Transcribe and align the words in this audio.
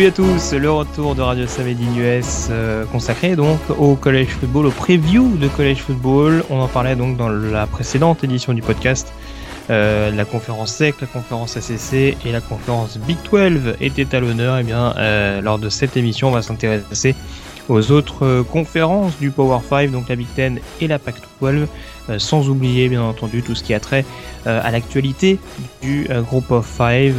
Salut 0.00 0.08
à 0.08 0.14
tous, 0.14 0.52
le 0.54 0.70
retour 0.70 1.14
de 1.14 1.20
Radio 1.20 1.46
Samedi 1.46 1.84
US 1.98 2.48
euh, 2.50 2.86
consacré 2.86 3.36
donc 3.36 3.58
au 3.78 3.96
college 3.96 4.28
football, 4.28 4.64
au 4.64 4.70
preview 4.70 5.36
de 5.36 5.46
college 5.46 5.76
football. 5.76 6.42
On 6.48 6.58
en 6.58 6.68
parlait 6.68 6.96
donc 6.96 7.18
dans 7.18 7.28
la 7.28 7.66
précédente 7.66 8.24
édition 8.24 8.54
du 8.54 8.62
podcast. 8.62 9.12
Euh, 9.68 10.10
la 10.10 10.24
conférence 10.24 10.74
SEC, 10.74 11.02
la 11.02 11.06
conférence 11.06 11.58
ACC 11.58 12.16
et 12.24 12.32
la 12.32 12.40
conférence 12.40 12.96
Big 12.96 13.18
12 13.30 13.74
étaient 13.82 14.16
à 14.16 14.20
l'honneur. 14.20 14.56
Et 14.56 14.60
eh 14.60 14.64
bien, 14.64 14.94
euh, 14.96 15.42
lors 15.42 15.58
de 15.58 15.68
cette 15.68 15.98
émission, 15.98 16.28
on 16.28 16.32
va 16.32 16.40
s'intéresser 16.40 17.14
aux 17.68 17.90
autres 17.90 18.24
euh, 18.24 18.42
conférences 18.42 19.18
du 19.18 19.30
Power 19.30 19.60
5, 19.68 19.90
donc 19.90 20.08
la 20.08 20.16
Big 20.16 20.26
10 20.36 20.60
et 20.80 20.88
la 20.88 20.98
Pac 20.98 21.16
12, 21.40 21.66
euh, 22.08 22.18
sans 22.18 22.48
oublier 22.48 22.88
bien 22.88 23.02
entendu 23.02 23.42
tout 23.42 23.54
ce 23.54 23.62
qui 23.62 23.74
a 23.74 23.80
trait 23.80 24.04
euh, 24.46 24.60
à 24.62 24.70
l'actualité 24.70 25.38
du 25.82 26.08
Group 26.28 26.50
of 26.50 26.66
5, 26.66 27.12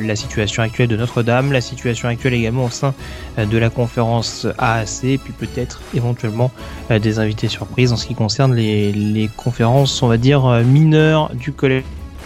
la 0.00 0.16
situation 0.16 0.62
actuelle 0.62 0.88
de 0.88 0.96
Notre-Dame, 0.96 1.52
la 1.52 1.60
situation 1.60 2.08
actuelle 2.08 2.34
également 2.34 2.64
au 2.64 2.70
sein 2.70 2.94
de 3.38 3.58
la 3.58 3.70
conférence 3.70 4.46
AAC, 4.58 5.18
puis 5.22 5.32
peut-être 5.38 5.80
éventuellement 5.94 6.50
des 6.90 7.18
invités 7.18 7.48
surprises 7.48 7.92
en 7.92 7.96
ce 7.96 8.06
qui 8.06 8.14
concerne 8.14 8.54
les, 8.54 8.92
les 8.92 9.28
conférences, 9.36 10.02
on 10.02 10.08
va 10.08 10.16
dire, 10.16 10.46
mineures 10.64 11.30
du 11.34 11.52
collège 11.52 11.84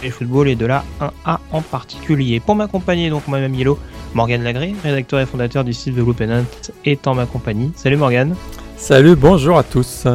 football 0.09 0.47
et 0.47 0.55
de 0.55 0.65
la 0.65 0.83
1A 0.99 1.37
en 1.51 1.61
particulier. 1.61 2.39
Pour 2.39 2.55
m'accompagner, 2.55 3.09
donc 3.09 3.27
moi-même 3.27 3.53
Yellow, 3.53 3.77
Morgane 4.13 4.43
Lagré, 4.43 4.73
rédacteur 4.83 5.19
et 5.19 5.25
fondateur 5.25 5.63
du 5.63 5.73
site 5.73 5.95
de 5.95 6.01
Blue 6.01 6.13
Pennant, 6.13 6.43
est 6.85 7.07
en 7.07 7.15
ma 7.15 7.25
compagnie. 7.25 7.71
Salut 7.75 7.97
Morgane. 7.97 8.35
Salut, 8.77 9.15
bonjour 9.15 9.57
à 9.57 9.63
tous. 9.63 10.07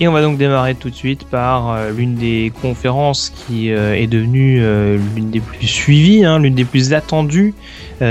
Et 0.00 0.08
on 0.08 0.12
va 0.12 0.22
donc 0.22 0.38
démarrer 0.38 0.74
tout 0.74 0.90
de 0.90 0.94
suite 0.94 1.24
par 1.24 1.70
euh, 1.70 1.90
l'une 1.92 2.16
des 2.16 2.52
conférences 2.60 3.30
qui 3.30 3.70
euh, 3.70 3.94
est 3.94 4.08
devenue 4.08 4.58
euh, 4.60 4.98
l'une 5.14 5.30
des 5.30 5.40
plus 5.40 5.68
suivies, 5.68 6.24
hein, 6.24 6.40
l'une 6.40 6.54
des 6.54 6.64
plus 6.64 6.92
attendues 6.92 7.54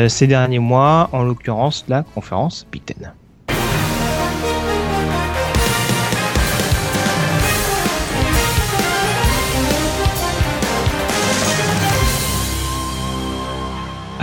ces 0.08 0.26
derniers 0.26 0.60
mois, 0.60 1.10
en 1.12 1.24
l'occurrence 1.24 1.86
la 1.88 2.04
conférence 2.04 2.66
Big 2.72 2.84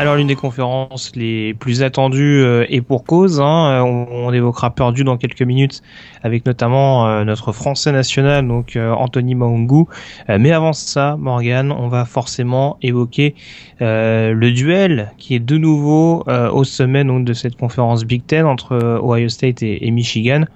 Alors 0.01 0.17
l'une 0.17 0.29
des 0.29 0.35
conférences 0.35 1.13
les 1.15 1.53
plus 1.53 1.83
attendues 1.83 2.43
euh, 2.43 2.65
et 2.71 2.81
pour 2.81 3.05
cause, 3.05 3.39
hein, 3.39 3.85
on, 3.85 4.07
on, 4.11 4.33
évoquera 4.33 4.71
Perdu 4.71 5.05
dans 5.05 5.19
quelques 5.19 5.43
minutes 5.43 5.83
avec 6.23 6.47
notamment 6.47 7.07
euh, 7.07 7.25
notre 7.25 7.53
français 7.53 7.93
national, 7.93 8.49
donc 8.49 8.77
euh, 8.77 8.93
Anthony 8.93 9.35
Maungu. 9.35 9.85
mais 10.27 10.53
avant 10.53 10.73
ça, 10.73 11.17
Morgan, 11.19 11.71
on 11.71 11.89
va 11.89 12.07
forcément 12.07 12.79
évoquer 12.81 13.35
le 13.81 14.51
duel 14.53 15.13
qui 15.19 15.35
est 15.35 15.39
de 15.39 15.59
nouveau 15.59 16.25
au 16.27 16.65
sommet 16.65 17.05
de 17.05 17.33
cette 17.35 17.57
conférence 17.57 18.07
Big 18.07 18.25
Ten 18.25 18.47
entre 18.47 19.01
Ohio 19.03 19.29
State 19.29 19.63
et 19.63 19.91
Michigan. 19.91 20.47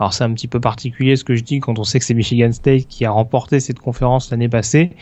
Alors 0.00 0.14
c'est 0.14 0.24
un 0.24 0.32
petit 0.32 0.48
peu 0.48 0.60
particulier 0.60 1.14
ce 1.14 1.24
que 1.24 1.34
je 1.34 1.44
dis 1.44 1.60
quand 1.60 1.78
on 1.78 1.84
sait 1.84 1.98
que 1.98 2.06
c'est 2.06 2.14
Michigan 2.14 2.50
State 2.52 2.86
qui 2.88 3.04
a 3.04 3.10
remporté 3.10 3.60
cette 3.60 3.80
conférence 3.80 4.30
l'année 4.30 4.48
passée. 4.48 4.92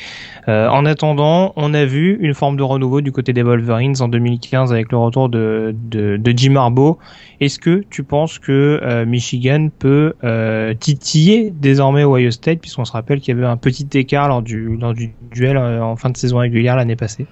Euh, 0.48 0.66
en 0.68 0.84
attendant, 0.84 1.52
on 1.54 1.72
a 1.72 1.84
vu 1.84 2.18
une 2.20 2.34
forme 2.34 2.56
de 2.56 2.64
renouveau 2.64 3.00
du 3.00 3.12
côté 3.12 3.32
des 3.32 3.44
Wolverines 3.44 3.94
en 4.00 4.08
2015 4.08 4.72
avec 4.72 4.90
le 4.90 4.98
retour 4.98 5.28
de, 5.28 5.72
de, 5.88 6.32
Jim 6.36 6.56
Harbaugh. 6.56 6.98
Est-ce 7.40 7.60
que 7.60 7.84
tu 7.88 8.02
penses 8.02 8.40
que 8.40 8.80
euh, 8.82 9.06
Michigan 9.06 9.68
peut 9.78 10.14
euh, 10.24 10.74
titiller 10.74 11.52
désormais 11.54 12.02
Ohio 12.02 12.32
State 12.32 12.58
puisqu'on 12.58 12.84
se 12.84 12.92
rappelle 12.92 13.20
qu'il 13.20 13.36
y 13.36 13.38
avait 13.38 13.46
un 13.46 13.56
petit 13.56 13.86
écart 13.94 14.26
lors 14.26 14.42
du, 14.42 14.76
lors 14.78 14.94
du 14.94 15.12
duel 15.30 15.56
en 15.58 15.94
fin 15.94 16.10
de 16.10 16.16
saison 16.16 16.38
régulière 16.38 16.74
l'année 16.74 16.96
passée? 16.96 17.26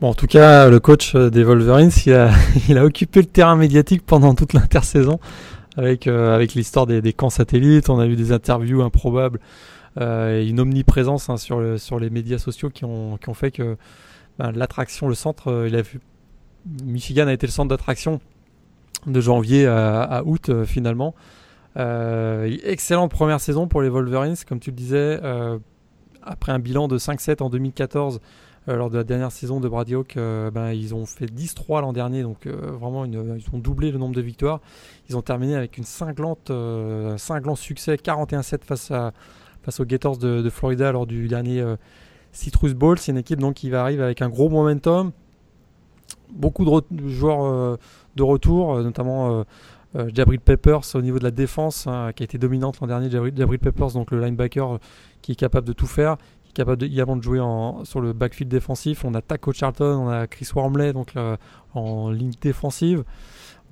Bon, 0.00 0.10
en 0.10 0.14
tout 0.14 0.28
cas, 0.28 0.68
le 0.68 0.78
coach 0.78 1.16
des 1.16 1.42
Wolverines, 1.42 1.90
il 2.06 2.12
a, 2.12 2.30
il 2.68 2.78
a 2.78 2.84
occupé 2.84 3.20
le 3.20 3.26
terrain 3.26 3.56
médiatique 3.56 4.06
pendant 4.06 4.36
toute 4.36 4.52
l'intersaison 4.52 5.18
avec, 5.80 6.06
euh, 6.06 6.34
avec 6.34 6.54
l'histoire 6.54 6.86
des, 6.86 7.12
camps 7.12 7.30
satellites. 7.30 7.88
On 7.88 7.98
a 7.98 8.06
eu 8.06 8.14
des 8.14 8.32
interviews 8.32 8.82
improbables 8.82 9.40
euh, 9.98 10.40
et 10.40 10.46
une 10.46 10.60
omniprésence 10.60 11.30
hein, 11.30 11.38
sur, 11.38 11.80
sur 11.80 11.98
les 11.98 12.10
médias 12.10 12.38
sociaux 12.38 12.68
qui 12.68 12.84
ont, 12.84 13.16
qui 13.16 13.28
ont 13.30 13.34
fait 13.34 13.50
que 13.50 13.76
ben, 14.38 14.52
l'attraction, 14.52 15.08
le 15.08 15.14
centre, 15.14 15.48
euh, 15.48 15.68
il 15.68 15.76
a 15.76 15.82
Michigan 16.84 17.26
a 17.26 17.32
été 17.32 17.46
le 17.46 17.52
centre 17.52 17.70
d'attraction 17.70 18.20
de 19.06 19.18
janvier 19.18 19.66
à, 19.66 20.22
août 20.26 20.50
finalement. 20.66 21.14
excellente 21.74 23.10
première 23.10 23.40
saison 23.40 23.66
pour 23.66 23.80
les 23.80 23.88
Wolverines, 23.88 24.36
comme 24.46 24.60
tu 24.60 24.68
le 24.68 24.76
disais, 24.76 25.18
après 26.22 26.52
un 26.52 26.58
bilan 26.58 26.86
de 26.86 26.98
5-7 26.98 27.42
en 27.42 27.48
2014 27.48 28.20
euh, 28.68 28.76
lors 28.76 28.90
de 28.90 28.98
la 28.98 29.04
dernière 29.04 29.32
saison 29.32 29.58
de 29.58 29.68
Brady 29.68 29.94
Hawk, 29.94 30.16
euh, 30.16 30.50
ben, 30.50 30.72
ils 30.72 30.94
ont 30.94 31.06
fait 31.06 31.24
10-3 31.24 31.80
l'an 31.80 31.94
dernier, 31.94 32.22
donc 32.22 32.46
euh, 32.46 32.72
vraiment 32.78 33.06
ils 33.06 33.46
ont 33.54 33.58
doublé 33.58 33.90
le 33.90 33.98
nombre 33.98 34.14
de 34.14 34.20
victoires. 34.20 34.60
Ils 35.08 35.16
ont 35.16 35.22
terminé 35.22 35.56
avec 35.56 35.78
une 35.78 35.84
cinglante, 35.84 36.50
un 36.50 37.16
cinglant 37.16 37.54
succès 37.54 37.94
41-7 37.94 38.64
face, 38.64 38.92
face 39.62 39.80
aux 39.80 39.84
Gators 39.84 40.18
de, 40.18 40.48
Florida 40.50 40.92
lors 40.92 41.06
du 41.06 41.26
dernier 41.26 41.64
Citrus 42.32 42.74
Bowl. 42.74 42.98
C'est 42.98 43.12
une 43.12 43.18
équipe 43.18 43.40
donc, 43.40 43.54
qui 43.54 43.70
va 43.70 43.80
arriver 43.80 44.02
avec 44.02 44.20
un 44.20 44.28
gros 44.28 44.50
momentum, 44.50 45.10
beaucoup 46.32 46.64
de, 46.64 47.08
joueurs 47.08 47.78
de 48.14 48.22
retour, 48.22 48.78
notamment 48.82 49.44
Jabril 50.14 50.38
Peppers 50.38 50.94
au 50.94 51.02
niveau 51.02 51.18
de 51.18 51.24
la 51.24 51.32
défense, 51.32 51.86
hein, 51.88 52.12
qui 52.14 52.22
a 52.22 52.24
été 52.24 52.38
dominante 52.38 52.78
l'an 52.80 52.86
dernier. 52.86 53.10
Jabril 53.10 53.58
Peppers, 53.58 53.92
donc 53.92 54.12
le 54.12 54.20
linebacker 54.20 54.78
qui 55.22 55.32
est 55.32 55.36
capable 55.36 55.66
de 55.66 55.72
tout 55.72 55.88
faire 55.88 56.18
capable 56.54 56.84
également 56.84 57.16
de 57.16 57.22
jouer 57.22 57.40
en, 57.40 57.84
sur 57.84 58.00
le 58.00 58.12
backfield 58.12 58.50
défensif. 58.50 59.04
On 59.04 59.14
a 59.14 59.22
Taco 59.22 59.52
Charlton, 59.52 60.04
on 60.04 60.08
a 60.08 60.26
Chris 60.26 60.48
Wormley 60.54 60.92
donc 60.92 61.14
en 61.74 62.10
ligne 62.10 62.32
défensive. 62.40 63.04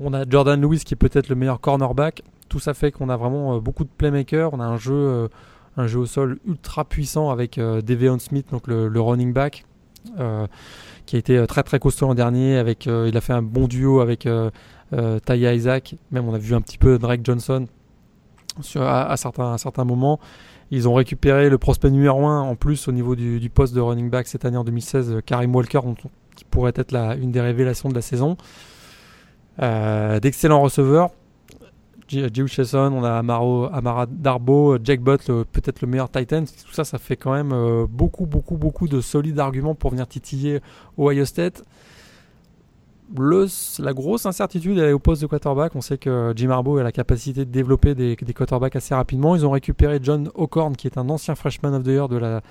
On 0.00 0.14
a 0.14 0.24
Jordan 0.28 0.60
Lewis 0.60 0.82
qui 0.84 0.94
est 0.94 0.96
peut-être 0.96 1.28
le 1.28 1.34
meilleur 1.34 1.60
cornerback. 1.60 2.22
Tout 2.48 2.60
ça 2.60 2.74
fait 2.74 2.92
qu'on 2.92 3.08
a 3.08 3.16
vraiment 3.16 3.56
euh, 3.56 3.60
beaucoup 3.60 3.84
de 3.84 3.90
playmakers. 3.96 4.52
On 4.52 4.60
a 4.60 4.64
un 4.64 4.76
jeu, 4.76 4.94
euh, 4.94 5.28
un 5.76 5.86
jeu 5.86 5.98
au 5.98 6.06
sol 6.06 6.38
ultra 6.46 6.84
puissant 6.84 7.30
avec 7.30 7.58
euh, 7.58 7.82
Deveon 7.82 8.18
Smith, 8.18 8.46
donc 8.50 8.66
le, 8.66 9.00
running 9.00 9.32
back, 9.32 9.64
qui 11.06 11.16
a 11.16 11.18
été 11.18 11.46
très 11.46 11.62
très 11.62 11.78
costaud 11.78 12.06
l'an 12.06 12.14
dernier. 12.14 12.56
Avec, 12.56 12.86
il 12.86 13.16
a 13.16 13.20
fait 13.20 13.32
un 13.32 13.42
bon 13.42 13.66
duo 13.66 14.00
avec 14.00 14.28
Taya 15.26 15.54
Isaac. 15.54 15.96
Même 16.10 16.28
on 16.28 16.34
a 16.34 16.38
vu 16.38 16.54
un 16.54 16.60
petit 16.60 16.78
peu 16.78 16.98
Drake 16.98 17.20
Johnson 17.24 17.66
à, 18.76 19.16
certains, 19.16 19.84
moments. 19.84 20.20
Ils 20.70 20.88
ont 20.88 20.94
récupéré 20.94 21.48
le 21.48 21.58
prospect 21.58 21.90
numéro 21.90 22.26
1 22.26 22.42
en 22.42 22.54
plus 22.54 22.88
au 22.88 22.92
niveau 22.92 23.16
du, 23.16 23.50
poste 23.50 23.74
de 23.74 23.80
running 23.80 24.10
back 24.10 24.26
cette 24.26 24.44
année 24.44 24.56
en 24.56 24.64
2016, 24.64 25.10
euh, 25.10 25.20
Karim 25.20 25.54
Walker, 25.54 25.80
qui 26.36 26.44
pourrait 26.44 26.74
être 26.76 26.94
une 26.94 27.32
des 27.32 27.40
révélations 27.40 27.88
de 27.88 27.94
la 27.94 28.02
saison. 28.02 28.36
Euh, 29.60 30.20
d'excellents 30.20 30.60
receveurs. 30.60 31.10
Joe 32.08 32.50
Chesson, 32.50 32.90
on 32.94 33.04
a 33.04 33.18
Amara 33.18 34.06
Darbo, 34.06 34.78
Jack 34.82 35.00
Butt, 35.00 35.26
peut-être 35.26 35.82
le 35.82 35.88
meilleur 35.88 36.10
Titan. 36.10 36.44
Tout 36.44 36.72
ça, 36.72 36.84
ça 36.84 36.98
fait 36.98 37.16
quand 37.16 37.32
même 37.32 37.52
euh, 37.52 37.86
beaucoup, 37.88 38.24
beaucoup, 38.24 38.56
beaucoup 38.56 38.88
de 38.88 39.02
solides 39.02 39.38
arguments 39.38 39.74
pour 39.74 39.90
venir 39.90 40.06
titiller 40.06 40.60
Ohio 40.98 41.26
State 41.26 41.64
la 43.16 43.92
grosse 43.92 44.26
incertitude 44.26 44.78
elle 44.78 44.90
est 44.90 44.92
au 44.92 44.98
poste 44.98 45.22
de 45.22 45.26
quarterback. 45.26 45.74
On 45.74 45.80
sait 45.80 45.98
que 45.98 46.32
Jim 46.36 46.50
Harbaugh 46.50 46.78
a 46.78 46.82
la 46.82 46.92
capacité 46.92 47.44
de 47.44 47.50
développer 47.50 47.94
des, 47.94 48.16
quarterbacks 48.16 48.76
assez 48.76 48.94
rapidement. 48.94 49.34
Ils 49.34 49.46
ont 49.46 49.50
récupéré 49.50 49.98
John 50.02 50.30
O'Corn, 50.34 50.76
qui 50.76 50.86
est 50.86 50.98
un 50.98 51.08
ancien 51.08 51.34
freshman 51.34 51.74
of 51.74 51.84
the 51.84 51.88
year 51.88 52.08
de 52.08 52.16
la, 52.16 52.42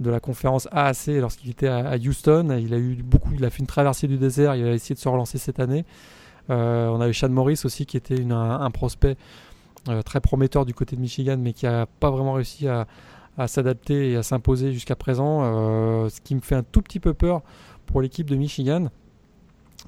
de 0.00 0.10
la 0.10 0.20
conférence 0.20 0.68
AAC 0.72 1.08
lorsqu'il 1.20 1.50
était 1.50 1.68
à, 1.68 1.96
Houston. 1.96 2.56
Il 2.58 2.72
a 2.72 2.78
eu 2.78 2.96
beaucoup, 3.02 3.30
il 3.34 3.44
a 3.44 3.50
fait 3.50 3.60
une 3.60 3.66
traversée 3.66 4.08
du 4.08 4.18
désert. 4.18 4.54
Il 4.54 4.64
a 4.64 4.72
essayé 4.72 4.94
de 4.94 5.00
se 5.00 5.08
relancer 5.08 5.38
cette 5.38 5.60
année. 5.60 5.84
Euh, 6.48 6.88
on 6.88 7.00
a 7.00 7.08
eu 7.08 7.14
Sean 7.14 7.28
Morris 7.28 7.60
aussi, 7.64 7.86
qui 7.86 7.96
était 7.96 8.24
un, 8.30 8.70
prospect 8.70 9.16
euh, 9.88 10.02
très 10.02 10.20
prometteur 10.20 10.64
du 10.64 10.74
côté 10.74 10.96
de 10.96 11.00
Michigan, 11.00 11.36
mais 11.38 11.52
qui 11.52 11.66
n'a 11.66 11.86
pas 11.86 12.10
vraiment 12.10 12.34
réussi 12.34 12.68
à, 12.68 12.86
s'adapter 13.46 14.12
et 14.12 14.16
à 14.16 14.22
s'imposer 14.22 14.72
jusqu'à 14.72 14.96
présent. 14.96 15.42
Euh, 15.42 16.08
ce 16.08 16.20
qui 16.22 16.34
me 16.34 16.40
fait 16.40 16.54
un 16.54 16.62
tout 16.62 16.80
petit 16.80 17.00
peu 17.00 17.12
peur 17.12 17.42
pour 17.84 18.00
l'équipe 18.00 18.30
de 18.30 18.36
Michigan 18.36 18.88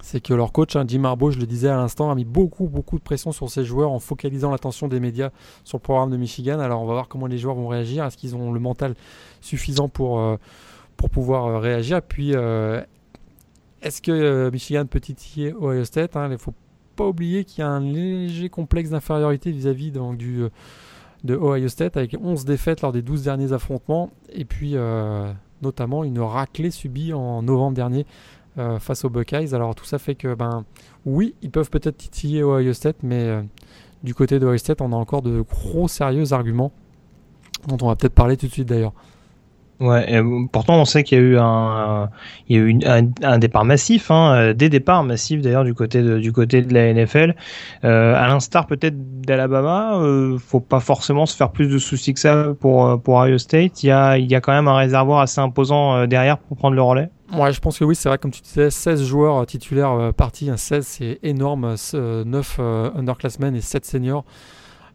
c'est 0.03 0.21
que 0.21 0.35
leur 0.35 0.53
coach, 0.53 0.77
hein, 0.77 0.85
Jim 0.87 1.05
Harbaugh, 1.05 1.31
je 1.31 1.39
le 1.39 1.47
disais 1.47 1.69
à 1.69 1.77
l'instant, 1.77 2.11
a 2.11 2.15
mis 2.15 2.25
beaucoup, 2.25 2.69
beaucoup 2.69 2.99
de 2.99 3.03
pression 3.03 3.33
sur 3.33 3.51
ses 3.51 3.65
joueurs 3.65 3.91
en 3.91 3.99
focalisant 3.99 4.51
l'attention 4.51 4.89
des 4.89 5.01
médias 5.01 5.31
sur 5.65 5.79
le 5.79 5.83
programme 5.83 6.11
de 6.11 6.17
Michigan. 6.17 6.59
Alors 6.61 6.83
on 6.83 6.87
va 6.87 6.95
voir 6.95 7.09
comment 7.09 7.27
les 7.27 7.39
joueurs 7.39 7.55
vont 7.55 7.69
réagir. 7.69 8.05
Est-ce 8.05 8.17
qu'ils 8.17 8.37
ont 8.37 8.53
le 8.53 8.61
mental 8.61 8.95
suffisant 9.41 9.89
pour, 9.89 10.21
euh, 10.21 10.37
pour 10.97 11.11
pouvoir 11.11 11.47
euh, 11.47 11.59
réagir? 11.59 12.03
Puis, 12.03 12.33
euh, 12.35 12.83
est-ce 13.83 14.03
que 14.03 14.51
Michigan 14.51 14.87
peut 14.87 15.01
titiller 15.01 15.55
Ohio 15.55 15.85
State 15.85 16.17
hein? 16.17 16.27
Il 16.27 16.33
ne 16.33 16.37
faut 16.37 16.55
pas 16.97 17.07
oublier 17.07 17.45
qu'il 17.45 17.61
y 17.61 17.63
a 17.63 17.69
un 17.69 17.81
léger 17.81 18.49
complexe 18.49 18.91
d'infériorité 18.91 19.53
vis-à-vis 19.53 19.93
du, 19.93 20.43
de 21.25 21.37
Ohio 21.37 21.69
State 21.69 21.97
avec 21.97 22.17
11 22.21 22.45
défaites 22.45 22.83
lors 22.83 22.93
des 22.93 23.03
12 23.03 23.23
derniers 23.23 23.53
affrontements 23.53 24.11
et 24.33 24.45
puis 24.45 24.75
notamment 25.63 26.03
une 26.03 26.19
raclée 26.19 26.73
subie 26.73 27.13
en 27.13 27.43
novembre 27.43 27.77
dernier 27.77 28.05
euh, 28.59 28.79
face 28.79 29.05
aux 29.05 29.11
Buckeyes. 29.11 29.55
Alors 29.55 29.75
tout 29.75 29.85
ça 29.85 29.99
fait 29.99 30.15
que, 30.15 30.35
ben, 30.35 30.65
oui, 31.07 31.35
ils 31.43 31.51
peuvent 31.51 31.71
peut-être 31.71 31.97
titiller 31.97 32.43
Ohio 32.43 32.73
State, 32.73 32.97
mais 33.03 33.23
euh, 33.23 33.43
du 34.03 34.15
côté 34.15 34.39
de 34.39 34.47
Ohio 34.47 34.59
State, 34.59 34.81
on 34.81 34.93
a 34.93 34.97
encore 34.97 35.23
de 35.23 35.43
gros 35.43 35.89
sérieux 35.89 36.33
arguments 36.33 36.73
dont 37.67 37.79
on 37.83 37.89
va 37.89 37.97
peut-être 37.97 38.15
parler 38.15 38.37
tout 38.37 38.47
de 38.47 38.53
suite 38.53 38.69
d'ailleurs. 38.69 38.93
Ouais, 39.81 40.13
euh, 40.13 40.47
pourtant 40.51 40.81
on 40.81 40.85
sait 40.85 41.05
qu'il 41.05 41.19
y 41.19 41.21
a 41.21 41.25
eu 41.25 41.39
un, 41.39 42.11
il 42.49 42.57
y 42.57 42.59
a 42.59 42.63
eu 42.63 42.79
un, 43.23 43.39
départ 43.39 43.65
massif, 43.65 44.11
hein, 44.11 44.35
euh, 44.35 44.53
des 44.53 44.69
départs 44.69 45.05
massifs 45.05 45.41
d'ailleurs 45.41 45.63
du 45.63 45.73
côté 45.73 46.03
de, 46.03 46.19
du 46.19 46.33
côté 46.33 46.63
de 46.63 46.75
la 46.75 46.93
NFL. 46.93 47.37
Euh, 47.85 48.15
à 48.17 48.27
l'instar 48.27 48.67
peut-être 48.67 48.97
d'Alabama, 49.23 49.99
euh, 49.99 50.37
faut 50.39 50.59
pas 50.59 50.81
forcément 50.81 51.27
se 51.27 51.37
faire 51.37 51.53
plus 51.53 51.69
de 51.69 51.79
soucis 51.79 52.13
que 52.13 52.19
ça 52.19 52.49
pour 52.59 53.01
pour 53.01 53.19
Ohio 53.19 53.39
State. 53.39 53.85
Il 53.85 53.87
y 53.87 53.93
a, 53.93 54.19
il 54.19 54.29
y 54.29 54.35
a 54.35 54.41
quand 54.41 54.53
même 54.53 54.67
un 54.67 54.77
réservoir 54.77 55.21
assez 55.21 55.41
imposant 55.41 56.09
derrière 56.09 56.39
pour 56.39 56.57
prendre 56.57 56.75
le 56.75 56.83
relais. 56.83 57.11
Ouais, 57.33 57.53
je 57.53 57.61
pense 57.61 57.79
que 57.79 57.85
oui, 57.85 57.95
c'est 57.95 58.09
vrai, 58.09 58.19
comme 58.19 58.31
tu 58.33 58.41
disais, 58.41 58.71
16 58.71 59.05
joueurs 59.05 59.47
titulaires 59.47 60.13
partis, 60.17 60.51
16 60.57 60.85
c'est 60.85 61.19
énorme, 61.23 61.77
9 61.95 62.61
underclassmen 62.97 63.55
et 63.55 63.61
7 63.61 63.85
seniors. 63.85 64.25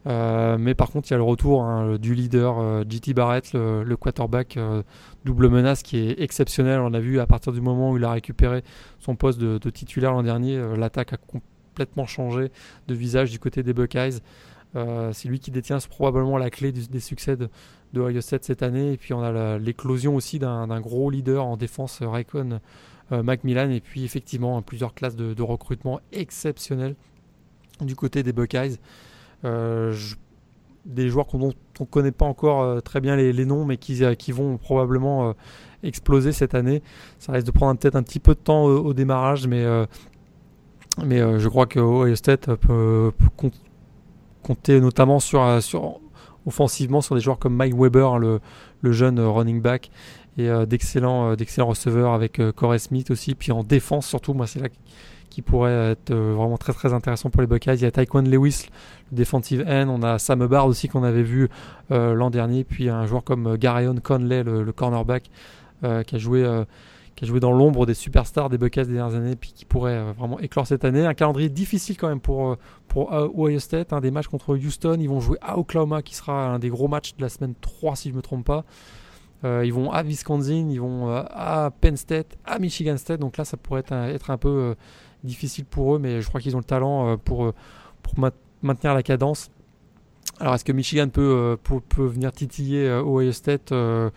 Euh, 0.06 0.58
mais 0.58 0.74
par 0.74 0.90
contre, 0.90 1.08
il 1.08 1.12
y 1.12 1.14
a 1.14 1.16
le 1.16 1.22
retour 1.22 1.62
hein, 1.62 1.96
du 1.96 2.14
leader 2.14 2.58
euh, 2.58 2.84
JT 2.88 3.14
Barrett, 3.14 3.52
le, 3.54 3.96
quarterback 3.96 4.56
euh, 4.56 4.82
double 5.24 5.48
menace 5.48 5.82
qui 5.82 5.98
est 5.98 6.20
exceptionnel. 6.20 6.80
On 6.80 6.92
a 6.92 7.00
vu 7.00 7.20
à 7.20 7.26
partir 7.26 7.52
du 7.52 7.60
moment 7.60 7.92
où 7.92 7.96
il 7.96 8.04
a 8.04 8.10
récupéré 8.10 8.62
son 8.98 9.16
poste 9.16 9.38
de, 9.38 9.70
titulaire 9.70 10.12
l'an 10.12 10.22
dernier, 10.22 10.62
l'attaque 10.76 11.12
a 11.12 11.16
complètement 11.16 12.06
changé 12.06 12.50
de 12.86 12.94
visage 12.94 13.30
du 13.30 13.38
côté 13.38 13.62
des 13.62 13.72
Buckeyes. 13.72 14.20
c'est 14.74 15.28
lui 15.28 15.40
qui 15.40 15.50
détient 15.50 15.78
probablement 15.88 16.38
la 16.38 16.50
clé 16.50 16.72
des 16.72 17.00
succès 17.00 17.36
de, 17.36 17.48
de 17.92 18.00
Ohio 18.00 18.20
State 18.20 18.44
cette 18.44 18.62
année. 18.62 18.92
Et 18.92 18.96
puis 18.96 19.14
on 19.14 19.22
a 19.22 19.58
l'éclosion 19.58 20.16
aussi 20.16 20.38
d'un 20.38 20.80
gros 20.80 21.10
leader 21.10 21.44
en 21.44 21.56
défense, 21.56 22.00
Raycon 22.02 22.60
Macmillan. 23.10 23.70
Et 23.70 23.80
puis 23.80 24.04
effectivement, 24.04 24.60
plusieurs 24.62 24.94
classes 24.94 25.16
de, 25.16 25.34
de 25.34 25.42
recrutement 25.42 26.00
exceptionnelles 26.12 26.94
du 27.80 27.96
côté 27.96 28.22
des 28.22 28.32
Buckeyes. 28.32 28.78
Euh, 29.44 29.94
des 30.84 31.08
joueurs 31.08 31.26
dont 31.32 31.52
on 31.80 31.84
ne 31.84 31.88
connaît 31.88 32.12
pas 32.12 32.26
encore 32.26 32.62
euh, 32.62 32.80
très 32.80 33.00
bien 33.00 33.16
les, 33.16 33.46
noms, 33.46 33.64
mais 33.64 33.78
qui, 33.78 34.04
euh, 34.04 34.14
vont 34.32 34.58
probablement 34.58 35.34
exploser 35.82 36.32
cette 36.32 36.54
année. 36.54 36.82
Ça 37.18 37.32
risque 37.32 37.46
de 37.46 37.52
prendre 37.52 37.78
peut-être 37.80 37.96
un 37.96 38.02
petit 38.02 38.20
peu 38.20 38.34
de 38.34 38.40
temps 38.40 38.64
au, 38.64 38.92
démarrage, 38.92 39.46
mais, 39.46 39.64
mais 41.02 41.18
je 41.38 41.48
crois 41.48 41.64
que 41.64 41.80
Ohio 41.80 42.14
peut, 42.58 43.12
compter 44.42 44.78
notamment 44.78 45.20
sur, 45.20 45.62
sur, 45.62 46.00
offensivement 46.44 47.00
sur 47.00 47.14
des 47.14 47.22
joueurs 47.22 47.38
comme 47.38 47.54
Mike 47.54 47.74
Weber, 47.74 48.12
hein, 48.12 48.18
le, 48.18 48.40
le 48.82 48.92
jeune 48.92 49.18
running 49.20 49.62
back, 49.62 49.90
et 50.36 50.50
d'excellents 50.66 51.34
receveurs 51.60 52.12
avec 52.12 52.42
Corey 52.56 52.78
Smith 52.78 53.10
aussi. 53.10 53.34
Puis 53.34 53.52
en 53.52 53.62
défense, 53.62 54.06
surtout, 54.06 54.34
moi, 54.34 54.46
c'est 54.46 54.60
là 54.60 54.68
qui 55.34 55.42
pourrait 55.42 55.90
être 55.90 56.14
vraiment 56.14 56.56
très 56.56 56.72
très 56.72 56.92
intéressant 56.92 57.28
pour 57.28 57.40
les 57.40 57.48
Buckeyes. 57.48 57.74
Il 57.74 57.82
y 57.82 57.86
a 57.86 57.90
Taekwon 57.90 58.22
Lewis, 58.22 58.66
defensive 59.10 59.64
end. 59.66 59.88
On 59.88 60.00
a 60.04 60.20
Sam 60.20 60.46
Bard 60.46 60.68
aussi 60.68 60.86
qu'on 60.86 61.02
avait 61.02 61.24
vu 61.24 61.48
euh, 61.90 62.14
l'an 62.14 62.30
dernier. 62.30 62.62
Puis 62.62 62.88
un 62.88 63.04
joueur 63.04 63.24
comme 63.24 63.48
euh, 63.48 63.56
Garayon 63.56 63.96
Conley, 64.00 64.44
le, 64.44 64.70
cornerback, 64.70 65.24
euh, 65.82 66.04
qui 66.04 66.14
a 66.14 66.18
joué 66.18 66.48
qui 67.16 67.24
a 67.24 67.28
joué 67.28 67.40
dans 67.40 67.52
l'ombre 67.52 67.84
des 67.84 67.94
superstars 67.94 68.48
des 68.48 68.58
Buckeyes 68.58 68.86
des 68.86 68.94
dernières 68.94 69.16
années, 69.16 69.34
puis 69.34 69.52
qui 69.52 69.64
pourrait 69.64 70.12
vraiment 70.12 70.38
éclore 70.38 70.68
cette 70.68 70.84
année. 70.84 71.04
Un 71.04 71.14
calendrier 71.14 71.48
difficile 71.48 71.96
quand 71.96 72.08
même 72.08 72.20
pour, 72.20 72.56
pour 72.86 73.12
Ohio 73.12 73.58
State, 73.58 73.92
un 73.92 74.00
des 74.00 74.12
matchs 74.12 74.28
contre 74.28 74.56
Houston. 74.56 74.98
Ils 75.00 75.08
vont 75.08 75.20
jouer 75.20 75.38
à 75.40 75.58
Oklahoma, 75.58 76.02
qui 76.02 76.14
sera 76.14 76.46
un 76.46 76.58
des 76.60 76.68
gros 76.68 76.86
matchs 76.88 77.16
de 77.16 77.22
la 77.22 77.28
semaine 77.28 77.54
3, 77.60 77.96
si 77.96 78.08
je 78.08 78.14
ne 78.14 78.18
me 78.18 78.22
trompe 78.22 78.44
pas. 78.44 78.64
ils 79.44 79.72
vont 79.72 79.92
à 79.92 80.02
Wisconsin, 80.02 80.68
ils 80.70 80.80
vont 80.80 81.08
à 81.08 81.70
Penn 81.80 81.96
State, 81.96 82.36
à 82.44 82.58
Michigan 82.58 82.96
State. 82.96 83.20
Donc 83.20 83.36
là, 83.36 83.44
ça 83.44 83.56
pourrait 83.56 83.80
être 83.80 83.92
un, 83.92 84.08
être 84.08 84.30
un 84.30 84.38
peu 84.38 84.74
difficile 85.24 85.64
pour 85.64 85.96
eux, 85.96 85.98
mais 85.98 86.20
je 86.20 86.28
crois 86.28 86.40
qu'ils 86.40 86.54
ont 86.54 86.60
le 86.60 86.64
talent 86.64 87.16
pour, 87.18 87.52
pour 88.02 88.14
maintenir 88.62 88.94
la 88.94 89.02
cadence. 89.02 89.50
Alors, 90.40 90.54
est-ce 90.54 90.64
que 90.64 90.72
Michigan 90.72 91.08
peut, 91.08 91.56
euh, 91.62 91.78
peut, 91.88 92.06
venir 92.06 92.32
titiller 92.32 92.88
euh, 92.88 93.02
Ohio 93.02 93.32
State 93.32 93.72
euh, 93.72 94.10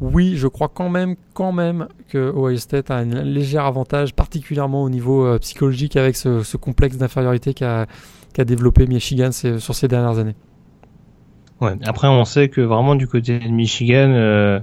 Oui, 0.00 0.36
je 0.36 0.48
crois 0.48 0.68
quand 0.72 0.88
même, 0.88 1.14
quand 1.32 1.52
même 1.52 1.88
que 2.08 2.32
Ohio 2.34 2.56
State 2.56 2.90
a 2.90 2.96
un 2.96 3.04
léger 3.04 3.58
avantage, 3.58 4.14
particulièrement 4.14 4.82
au 4.82 4.90
niveau 4.90 5.38
psychologique, 5.38 5.96
avec 5.96 6.16
ce, 6.16 6.56
complexe 6.56 6.96
d'infériorité 6.96 7.54
qu'a 7.54 7.86
développé 8.38 8.86
Michigan 8.86 9.30
sur 9.32 9.74
ces 9.74 9.86
dernières 9.86 10.18
années. 10.18 10.36
Ouais, 11.60 11.76
après, 11.84 12.08
on 12.08 12.24
sait 12.24 12.48
que 12.48 12.62
vraiment 12.62 12.94
du 12.94 13.06
côté 13.06 13.38
de 13.38 13.48
Michigan, 13.48 14.62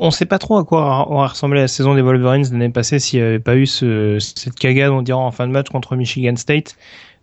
on 0.00 0.06
ne 0.06 0.10
sait 0.10 0.26
pas 0.26 0.38
trop 0.38 0.58
à 0.58 0.64
quoi 0.64 1.10
aurait 1.10 1.28
ressemblé 1.28 1.60
la 1.60 1.68
saison 1.68 1.94
des 1.94 2.02
Wolverines 2.02 2.44
l'année 2.50 2.68
passée 2.68 2.98
s'il 2.98 3.20
n'y 3.20 3.26
avait 3.26 3.38
pas 3.38 3.56
eu 3.56 3.66
cette 3.66 4.54
cagade, 4.58 4.90
on 4.90 5.02
dirait, 5.02 5.18
en 5.18 5.30
fin 5.30 5.46
de 5.46 5.52
match 5.52 5.68
contre 5.68 5.96
Michigan 5.96 6.36
State. 6.36 6.76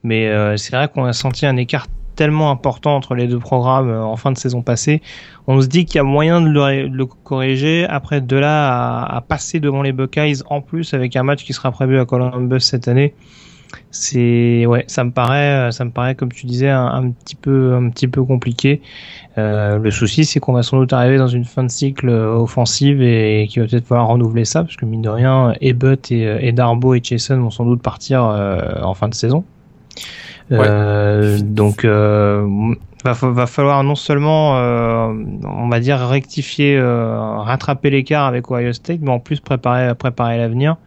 Mais 0.03 0.27
euh, 0.27 0.55
c'est 0.57 0.75
vrai 0.75 0.87
qu'on 0.87 1.05
a 1.05 1.13
senti 1.13 1.45
un 1.45 1.57
écart 1.57 1.87
tellement 2.15 2.51
important 2.51 2.95
entre 2.95 3.15
les 3.15 3.27
deux 3.27 3.39
programmes 3.39 3.89
euh, 3.89 4.03
en 4.03 4.15
fin 4.15 4.31
de 4.31 4.37
saison 4.37 4.61
passée. 4.61 5.01
On 5.47 5.61
se 5.61 5.67
dit 5.67 5.85
qu'il 5.85 5.95
y 5.97 5.99
a 5.99 6.03
moyen 6.03 6.41
de 6.41 6.49
le, 6.49 7.05
corriger. 7.05 7.85
Après, 7.87 8.21
de 8.21 8.35
là 8.37 9.03
à, 9.03 9.21
passer 9.21 9.59
devant 9.59 9.81
les 9.81 9.91
Buckeyes 9.91 10.41
en 10.49 10.61
plus 10.61 10.93
avec 10.93 11.15
un 11.15 11.23
match 11.23 11.43
qui 11.43 11.53
sera 11.53 11.71
prévu 11.71 11.99
à 11.99 12.05
Columbus 12.05 12.61
cette 12.61 12.87
année, 12.87 13.13
c'est 13.91 14.65
ouais, 14.65 14.83
ça 14.87 15.03
me 15.03 15.11
paraît, 15.11 15.71
ça 15.71 15.85
me 15.85 15.91
paraît 15.91 16.15
comme 16.15 16.31
tu 16.31 16.45
disais 16.45 16.69
un, 16.69 17.11
petit 17.11 17.35
peu, 17.35 17.75
un 17.75 17.89
petit 17.89 18.07
peu 18.07 18.23
compliqué. 18.23 18.81
Euh, 19.37 19.77
le 19.79 19.91
souci, 19.91 20.25
c'est 20.25 20.39
qu'on 20.39 20.53
va 20.53 20.63
sans 20.63 20.77
doute 20.77 20.93
arriver 20.93 21.17
dans 21.17 21.27
une 21.27 21.45
fin 21.45 21.63
de 21.63 21.71
cycle 21.71 22.09
offensive 22.09 23.01
et, 23.01 23.47
qu'il 23.49 23.61
va 23.61 23.67
peut-être 23.67 23.85
falloir 23.85 24.07
renouveler 24.07 24.45
ça 24.45 24.63
parce 24.63 24.75
que 24.75 24.85
mine 24.85 25.01
de 25.01 25.09
rien, 25.09 25.53
Ebbett 25.61 26.11
et, 26.11 26.47
et 26.47 26.51
Darbo 26.51 26.93
et 26.93 27.01
Jason 27.03 27.37
vont 27.37 27.51
sans 27.51 27.65
doute 27.65 27.81
partir 27.81 28.23
en 28.23 28.93
fin 28.93 29.09
de 29.09 29.13
saison. 29.13 29.43
Euh, 30.51 31.39
donc 31.41 31.85
euh, 31.85 32.47
va, 33.03 33.13
va 33.13 33.47
falloir 33.47 33.83
non 33.83 33.95
seulement 33.95 34.57
euh, 34.57 35.11
on 35.43 35.67
va 35.69 35.79
dire 35.79 35.97
rectifier 36.07 36.79
rattraper 36.79 37.89
l'écart 37.89 38.25
avec 38.25 38.51
Ohio 38.51 38.71
State 38.71 38.99
mais 39.01 39.09
en 39.09 39.19
plus 39.19 39.39
préparer 39.39 39.95
préparer 39.95 40.37
l'avenir 40.37 40.77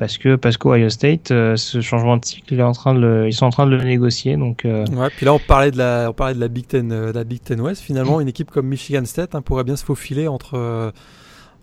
parce 0.00 0.18
que 0.18 0.34
parce 0.34 0.56
qu'Ohio 0.56 0.88
State 0.88 1.28
ce 1.28 1.80
changement 1.80 2.16
de 2.16 2.24
cycle 2.24 2.54
il 2.54 2.58
est 2.58 2.64
en 2.64 2.72
train 2.72 2.94
de 2.94 3.26
ils 3.28 3.32
sont 3.32 3.46
en 3.46 3.50
train 3.50 3.66
de 3.66 3.76
le 3.76 3.84
négocier 3.84 4.36
donc 4.36 4.62
ouais 4.64 5.10
puis 5.16 5.26
là 5.26 5.34
on 5.34 5.38
parlait 5.38 5.70
de 5.70 5.78
la 5.78 6.08
on 6.10 6.12
parlait 6.12 6.34
de 6.34 6.40
la 6.40 6.48
Big 6.48 6.66
Ten 6.66 6.88
de 6.88 7.12
la 7.12 7.22
Big 7.22 7.40
Ten 7.40 7.60
West 7.60 7.82
finalement 7.82 8.20
une 8.20 8.28
équipe 8.28 8.50
comme 8.50 8.66
Michigan 8.66 9.04
State 9.04 9.36
hein, 9.36 9.42
pourrait 9.42 9.64
bien 9.64 9.76
se 9.76 9.84
faufiler 9.84 10.26
entre 10.26 10.92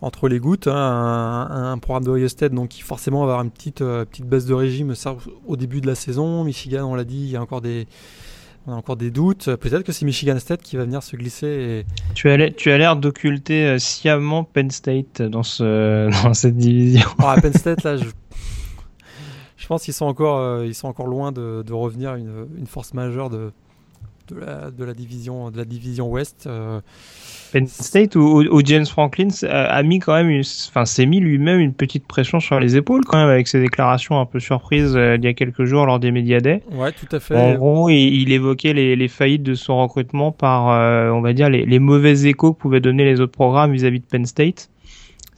entre 0.01 0.27
les 0.27 0.39
gouttes, 0.39 0.67
hein, 0.67 1.47
un, 1.49 1.77
programme 1.79 2.03
de 2.03 2.11
Ohio 2.11 2.27
State 2.27 2.53
donc 2.53 2.69
qui 2.69 2.81
forcément 2.81 3.25
va 3.25 3.33
avoir 3.33 3.41
une 3.41 3.51
petite, 3.51 3.81
euh, 3.81 4.05
petite 4.05 4.25
baisse 4.25 4.45
de 4.45 4.53
régime 4.53 4.93
ça, 4.95 5.15
au 5.47 5.55
début 5.55 5.81
de 5.81 5.87
la 5.87 5.95
saison. 5.95 6.43
Michigan, 6.43 6.85
on 6.85 6.95
l'a 6.95 7.03
dit, 7.03 7.17
il 7.17 7.29
y 7.29 7.35
a 7.35 7.41
encore 7.41 7.61
des, 7.61 7.87
on 8.67 8.73
a 8.73 8.75
encore 8.75 8.95
des 8.95 9.09
doutes. 9.09 9.55
Peut-être 9.55 9.83
que 9.83 9.91
c'est 9.91 10.05
Michigan 10.05 10.37
State 10.39 10.61
qui 10.61 10.77
va 10.77 10.83
venir 10.83 11.01
se 11.01 11.15
glisser. 11.15 11.47
Et... 11.47 11.85
Tu 12.13 12.29
as 12.29 12.37
l'air, 12.37 12.51
tu 12.55 12.71
as 12.71 12.77
l'air 12.77 12.95
d'occulter 12.95 13.65
euh, 13.65 13.79
sciemment 13.79 14.43
Penn 14.43 14.69
State 14.69 15.23
dans, 15.23 15.43
ce, 15.43 16.09
dans 16.23 16.33
cette 16.33 16.57
division. 16.57 17.09
Ah, 17.17 17.35
Penn 17.41 17.53
State, 17.53 17.83
là, 17.83 17.97
je, 17.97 18.05
je 19.67 19.69
pense 19.69 19.83
qu'ils 19.83 19.93
sont 19.93 20.05
encore, 20.05 20.39
euh, 20.39 20.65
ils 20.65 20.73
sont 20.73 20.87
encore 20.87 21.07
loin 21.07 21.33
de, 21.33 21.61
de 21.61 21.73
revenir 21.73 22.15
une, 22.15 22.47
une 22.57 22.67
force 22.67 22.93
majeure 22.93 23.29
de, 23.29 23.51
de 24.29 24.39
la, 24.39 24.71
de 24.71 24.85
la, 24.85 24.93
division, 24.93 25.51
de 25.51 25.57
la 25.57 25.65
division 25.65 26.09
Ouest. 26.09 26.47
Penn 27.51 27.67
State 27.67 28.15
où, 28.15 28.61
James 28.63 28.85
Franklin 28.85 29.27
a, 29.49 29.83
mis 29.83 29.99
quand 29.99 30.13
même, 30.13 30.41
enfin 30.69 30.85
s'est 30.85 31.05
mis 31.05 31.19
lui-même 31.19 31.59
une 31.59 31.73
petite 31.73 32.07
pression 32.07 32.39
sur 32.39 32.61
les 32.61 32.77
épaules 32.77 33.03
quand 33.03 33.17
même 33.17 33.27
avec 33.27 33.49
ses 33.49 33.59
déclarations 33.59 34.21
un 34.21 34.25
peu 34.25 34.39
surprises 34.39 34.95
euh, 34.95 35.17
il 35.17 35.25
y 35.25 35.27
a 35.27 35.33
quelques 35.33 35.65
jours 35.65 35.85
lors 35.85 35.99
des 35.99 36.11
Media 36.11 36.39
Day. 36.39 36.63
Ouais, 36.71 36.93
tout 36.93 37.13
à 37.13 37.19
fait. 37.19 37.35
En 37.35 37.55
gros, 37.55 37.89
il, 37.89 38.31
évoquait 38.31 38.71
les, 38.71 38.95
les, 38.95 39.07
faillites 39.09 39.43
de 39.43 39.53
son 39.53 39.81
recrutement 39.81 40.31
par, 40.31 40.69
euh, 40.69 41.09
on 41.09 41.19
va 41.19 41.33
dire, 41.33 41.49
les, 41.49 41.65
les, 41.65 41.79
mauvais 41.79 42.25
échos 42.25 42.53
que 42.53 42.59
pouvaient 42.59 42.79
donner 42.79 43.03
les 43.03 43.19
autres 43.19 43.33
programmes 43.33 43.73
vis-à-vis 43.73 43.99
de 43.99 44.05
Penn 44.05 44.25
State. 44.25 44.69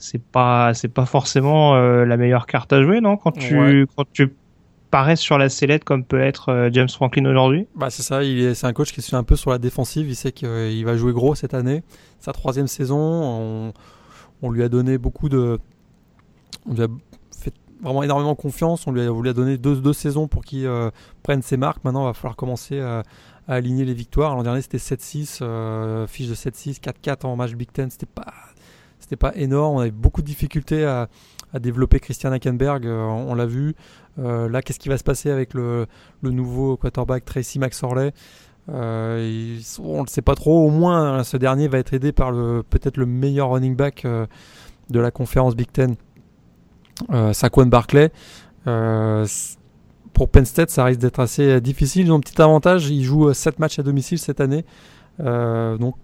C'est 0.00 0.22
pas, 0.22 0.72
c'est 0.74 0.88
pas 0.88 1.04
forcément 1.04 1.76
euh, 1.76 2.04
la 2.06 2.16
meilleure 2.16 2.46
carte 2.46 2.72
à 2.72 2.82
jouer, 2.82 3.00
non 3.00 3.16
Quand 3.18 3.32
tu, 3.32 3.86
quand 3.94 4.10
tu 4.12 4.32
paraissent 4.90 5.20
sur 5.20 5.38
la 5.38 5.48
sellette 5.48 5.84
comme 5.84 6.04
peut 6.04 6.20
être 6.20 6.48
euh, 6.48 6.70
James 6.72 6.88
Franklin 6.88 7.26
aujourd'hui? 7.26 7.66
Bah 7.76 7.90
C'est 7.90 8.02
ça, 8.02 8.24
il 8.24 8.40
est, 8.40 8.54
c'est 8.54 8.66
un 8.66 8.72
coach 8.72 8.92
qui 8.92 9.02
suit 9.02 9.14
un 9.14 9.22
peu 9.22 9.36
sur 9.36 9.50
la 9.50 9.58
défensive, 9.58 10.08
il 10.08 10.16
sait 10.16 10.32
qu'il 10.32 10.84
va 10.84 10.96
jouer 10.96 11.12
gros 11.12 11.34
cette 11.34 11.54
année. 11.54 11.82
Sa 12.18 12.32
troisième 12.32 12.66
saison, 12.66 12.98
on, 12.98 13.72
on 14.42 14.50
lui 14.50 14.62
a 14.62 14.68
donné 14.68 14.98
beaucoup 14.98 15.28
de... 15.28 15.58
On 16.66 16.74
lui 16.74 16.82
a 16.82 16.88
fait 17.38 17.52
vraiment 17.82 18.02
énormément 18.02 18.34
confiance, 18.34 18.86
on 18.86 18.92
lui 18.92 19.02
a, 19.02 19.10
voulu 19.10 19.32
donner 19.34 19.58
deux, 19.58 19.76
deux 19.76 19.92
saisons 19.92 20.28
pour 20.28 20.44
qu'il 20.44 20.66
euh, 20.66 20.90
prenne 21.22 21.42
ses 21.42 21.56
marques. 21.56 21.84
Maintenant, 21.84 22.04
il 22.04 22.06
va 22.06 22.14
falloir 22.14 22.36
commencer 22.36 22.80
à, 22.80 23.02
aligner 23.48 23.84
les 23.84 23.94
victoires. 23.94 24.34
L'an 24.36 24.44
dernier, 24.44 24.62
c'était 24.62 24.78
7-6, 24.78 25.40
euh, 25.42 26.06
fiche 26.06 26.28
de 26.28 26.34
7-6, 26.34 26.80
4-4 26.80 27.26
en 27.26 27.36
match 27.36 27.52
Big 27.52 27.70
Ten, 27.72 27.90
c'était 27.90 28.06
pas... 28.06 28.32
C'était 29.10 29.18
pas 29.18 29.34
énorme, 29.34 29.74
on 29.74 29.80
avait 29.80 29.90
beaucoup 29.90 30.22
de 30.22 30.26
difficultés 30.26 30.84
à, 30.84 31.08
développer 31.58 31.98
Christian 31.98 32.30
Hackenberg, 32.30 32.86
on 32.86 33.34
l'a 33.34 33.46
vu. 33.46 33.74
Euh, 34.20 34.48
là, 34.48 34.62
qu'est-ce 34.62 34.78
qui 34.78 34.88
va 34.88 34.98
se 34.98 35.02
passer 35.02 35.32
avec 35.32 35.52
le, 35.52 35.88
nouveau 36.22 36.76
quarterback 36.76 37.24
Tracy 37.24 37.58
McSorley? 37.58 38.12
Euh, 38.68 39.58
On 39.80 39.96
ne 39.96 40.02
le 40.02 40.06
sait 40.06 40.22
pas 40.22 40.36
trop. 40.36 40.64
Au 40.64 40.70
moins, 40.70 41.18
hein, 41.18 41.24
ce 41.24 41.36
dernier 41.36 41.66
va 41.66 41.78
être 41.78 41.92
aidé 41.92 42.12
par 42.12 42.30
peut-être 42.70 42.98
le 42.98 43.06
meilleur 43.06 43.50
running 43.50 43.74
back 43.74 44.04
euh, 44.04 44.26
de 44.90 45.00
la 45.00 45.10
conférence 45.10 45.56
Big 45.56 45.72
Ten, 45.72 45.96
Saquon 47.32 47.66
Barclay. 47.66 48.12
pour 48.64 50.28
Penn 50.30 50.44
State, 50.44 50.70
ça 50.70 50.84
risque 50.84 51.00
d'être 51.00 51.18
assez 51.18 51.60
difficile. 51.60 52.06
Ils 52.06 52.12
ont 52.12 52.18
un 52.18 52.20
petit 52.20 52.40
avantage, 52.40 52.88
ils 52.90 53.02
jouent 53.02 53.32
7 53.32 53.58
matchs 53.58 53.80
à 53.80 53.82
domicile 53.82 54.20
cette 54.20 54.40
année. 54.40 54.64
donc 55.18 55.96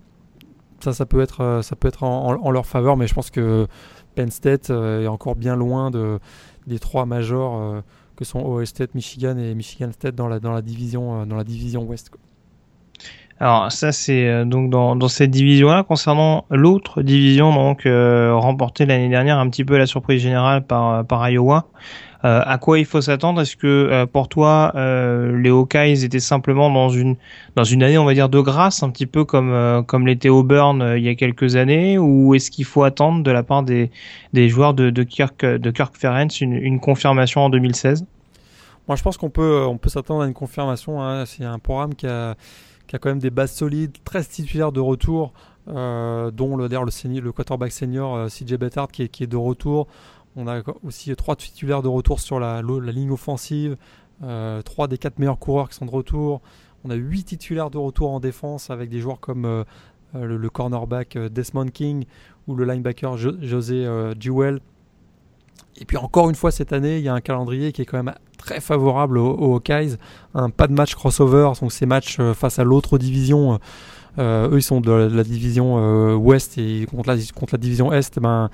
ça, 0.80 0.92
ça 0.92 1.06
peut 1.06 1.21
être, 1.21 1.61
ça 1.62 1.76
peut 1.76 1.88
être 1.88 2.02
en, 2.02 2.50
leur 2.50 2.66
faveur, 2.66 2.97
mais 2.97 3.06
je 3.06 3.14
pense 3.14 3.30
que 3.30 3.66
Penn 4.14 4.30
State 4.30 4.71
est 4.71 5.06
encore 5.06 5.37
bien 5.37 5.56
loin 5.56 5.90
de, 5.90 6.18
des 6.66 6.78
trois 6.78 7.06
majors 7.06 7.83
que 8.16 8.25
sont 8.25 8.40
Ohio 8.40 8.64
State, 8.64 8.95
Michigan 8.95 9.37
et 9.37 9.54
Michigan 9.54 9.90
State 9.92 10.14
dans 10.14 10.28
la, 10.28 10.40
dans 10.40 10.52
la, 10.52 10.62
division, 10.62 11.26
dans 11.26 11.37
la 11.37 11.45
division 11.45 11.83
Ouest. 11.85 12.11
Alors 13.38 13.71
ça 13.71 13.92
c'est 13.92 14.26
euh, 14.28 14.45
donc 14.45 14.71
dans, 14.71 15.09
cette 15.09 15.30
division-là. 15.30 15.83
Concernant 15.83 16.47
l'autre 16.50 17.02
division, 17.02 17.52
donc 17.52 17.85
euh, 17.85 18.35
remportée 18.35 18.87
l'année 18.87 19.09
dernière, 19.09 19.38
un 19.38 19.49
petit 19.50 19.64
peu 19.64 19.76
la 19.76 19.87
surprise 19.87 20.23
générale 20.23 20.66
par 20.66 21.04
par 21.06 21.28
Iowa. 21.28 21.66
Euh, 22.26 22.42
à 22.45 22.59
quoi 22.59 22.78
il 22.78 22.85
faut 22.85 23.00
s'attendre? 23.00 23.40
Est-ce 23.40 23.56
que 23.56 24.04
pour 24.06 24.28
toi 24.28 24.73
les 24.75 25.50
Hawkeyes 25.50 26.04
étaient 26.04 26.21
simplement 26.21 26.71
dans 26.71 26.90
une 26.90 27.16
dans 27.54 27.64
une 27.64 27.83
année 27.83 27.97
on 27.97 28.04
va 28.04 28.14
dire 28.14 28.28
de 28.28 28.40
grâce, 28.40 28.83
un 28.83 28.90
petit 28.90 29.06
peu 29.06 29.25
comme 29.25 29.85
comme 29.87 30.06
l'était 30.06 30.28
Auburn 30.28 30.95
il 30.97 31.02
y 31.02 31.09
a 31.09 31.14
quelques 31.14 31.56
années, 31.56 31.99
ou 31.99 32.35
est-ce 32.35 32.50
qu'il 32.50 32.64
faut 32.64 32.83
attendre 32.83 33.23
de 33.23 33.30
la 33.30 33.42
part 33.42 33.62
des 33.62 33.90
des 34.33 34.49
joueurs 34.49 34.75
de, 34.75 34.90
Kirk 35.02 35.45
de 35.45 35.71
Kirk 35.71 35.97
Ferentz 35.97 36.40
une, 36.40 36.80
confirmation 36.80 37.42
en 37.42 37.50
2016 37.50 38.04
Moi 38.88 38.97
je 38.97 39.02
pense 39.02 39.16
qu'on 39.16 39.30
peut 39.30 39.64
on 39.66 39.78
peut 39.78 39.88
s'attendre 39.88 40.23
à 40.23 40.26
une 40.26 40.35
confirmation. 40.35 41.02
Hein. 41.02 41.25
C'est 41.26 41.45
un 41.45 41.59
programme 41.59 41.95
qui 41.95 42.06
a 42.06 42.35
qui 42.87 42.97
a 42.97 42.99
quand 42.99 43.09
même 43.09 43.18
des 43.18 43.30
bases 43.30 43.52
solides, 43.52 43.92
13 44.04 44.28
titulaires 44.28 44.73
de 44.73 44.80
retour, 44.80 45.33
euh, 45.68 46.30
dont 46.30 46.56
le, 46.56 46.68
le, 46.68 47.21
le 47.21 47.33
quarterback 47.33 47.73
senior 47.73 48.14
euh, 48.14 48.28
CJ 48.28 48.54
Bettard 48.54 48.88
qui 48.88 49.02
est, 49.02 49.09
qui 49.09 49.25
est, 49.25 49.26
de 49.26 49.37
retour. 49.37 49.88
On 50.37 50.47
a 50.47 50.62
aussi 50.85 51.14
trois 51.16 51.37
titulaires 51.37 51.83
de 51.83 51.88
retour 51.88 52.21
sur 52.21 52.38
la, 52.38 52.62
ligne 52.62 53.11
offensive, 53.11 53.76
euh, 54.23 54.62
trois 54.62 54.87
des 54.87 54.99
quatre 54.99 55.19
meilleurs 55.19 55.38
coureurs 55.38 55.69
qui 55.69 55.76
sont 55.76 55.87
de 55.87 55.90
retour. 55.90 56.40
On 56.85 56.90
a 56.90 56.95
huit 56.95 57.25
titulaires 57.25 57.71
de 57.71 57.78
retour 57.78 58.11
en 58.11 58.21
défense 58.21 58.71
avec 58.71 58.90
des 58.90 59.00
joueurs 59.00 59.19
comme 59.19 59.64
le, 60.14 60.49
cornerback 60.49 61.19
Desmond 61.19 61.69
King 61.69 62.05
ou 62.47 62.55
le 62.55 62.64
linebacker 62.64 63.16
José 63.16 63.88
Jewell. 64.21 64.61
Et 65.78 65.85
puis 65.85 65.97
encore 65.97 66.28
une 66.28 66.35
fois 66.35 66.50
cette 66.50 66.73
année, 66.73 66.99
il 66.99 67.05
y 67.05 67.09
a 67.09 67.14
un 67.14 67.21
calendrier 67.21 67.73
qui 67.73 67.83
est 67.83 67.85
quand 67.85 68.02
même 68.02 68.14
très 68.37 68.61
favorable 68.61 69.19
aux, 69.19 69.57
Hawkeyes. 69.57 69.97
Un 70.35 70.50
pas 70.50 70.69
de 70.69 70.73
match 70.73 70.95
crossover, 70.95 71.50
donc 71.61 71.73
ces 71.73 71.87
matchs 71.87 72.16
euh, 72.21 72.35
face 72.35 72.59
à 72.59 72.64
l'autre 72.64 72.99
division. 72.99 73.55
Euh, 73.55 73.59
euh, 74.19 74.50
eux, 74.50 74.59
ils 74.59 74.62
sont 74.62 74.81
de 74.81 74.90
la, 74.90 75.25
division 75.25 76.14
ouest 76.16 76.57
et 76.57 76.87
contre 76.90 77.11
la, 77.11 77.16
contre 77.35 77.55
la 77.55 77.59
division 77.59 77.93
est, 77.93 78.19
ben, 78.19 78.49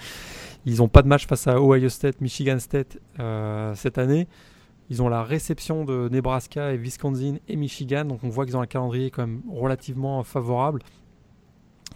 ils 0.64 0.78
n'ont 0.78 0.88
pas 0.88 1.02
de 1.02 1.09
match 1.09 1.26
face 1.26 1.47
à 1.47 1.61
Ohio 1.61 1.88
State, 1.88 2.21
Michigan 2.21 2.59
State 2.59 2.99
cette 3.75 3.99
année. 3.99 4.28
Ils 4.90 5.02
ont 5.02 5.09
la 5.09 5.23
réception 5.23 5.85
de 5.85 6.09
Nebraska 6.11 6.73
et 6.73 6.76
Wisconsin 6.76 7.37
et 7.49 7.57
Michigan, 7.57 8.04
donc 8.04 8.25
on 8.25 8.28
voit 8.28 8.45
qu'ils 8.45 8.57
ont 8.57 8.61
un 8.61 8.66
calendrier 8.66 9.11
quand 9.11 9.26
même 9.26 9.42
relativement 9.50 10.23
favorable. 10.23 10.83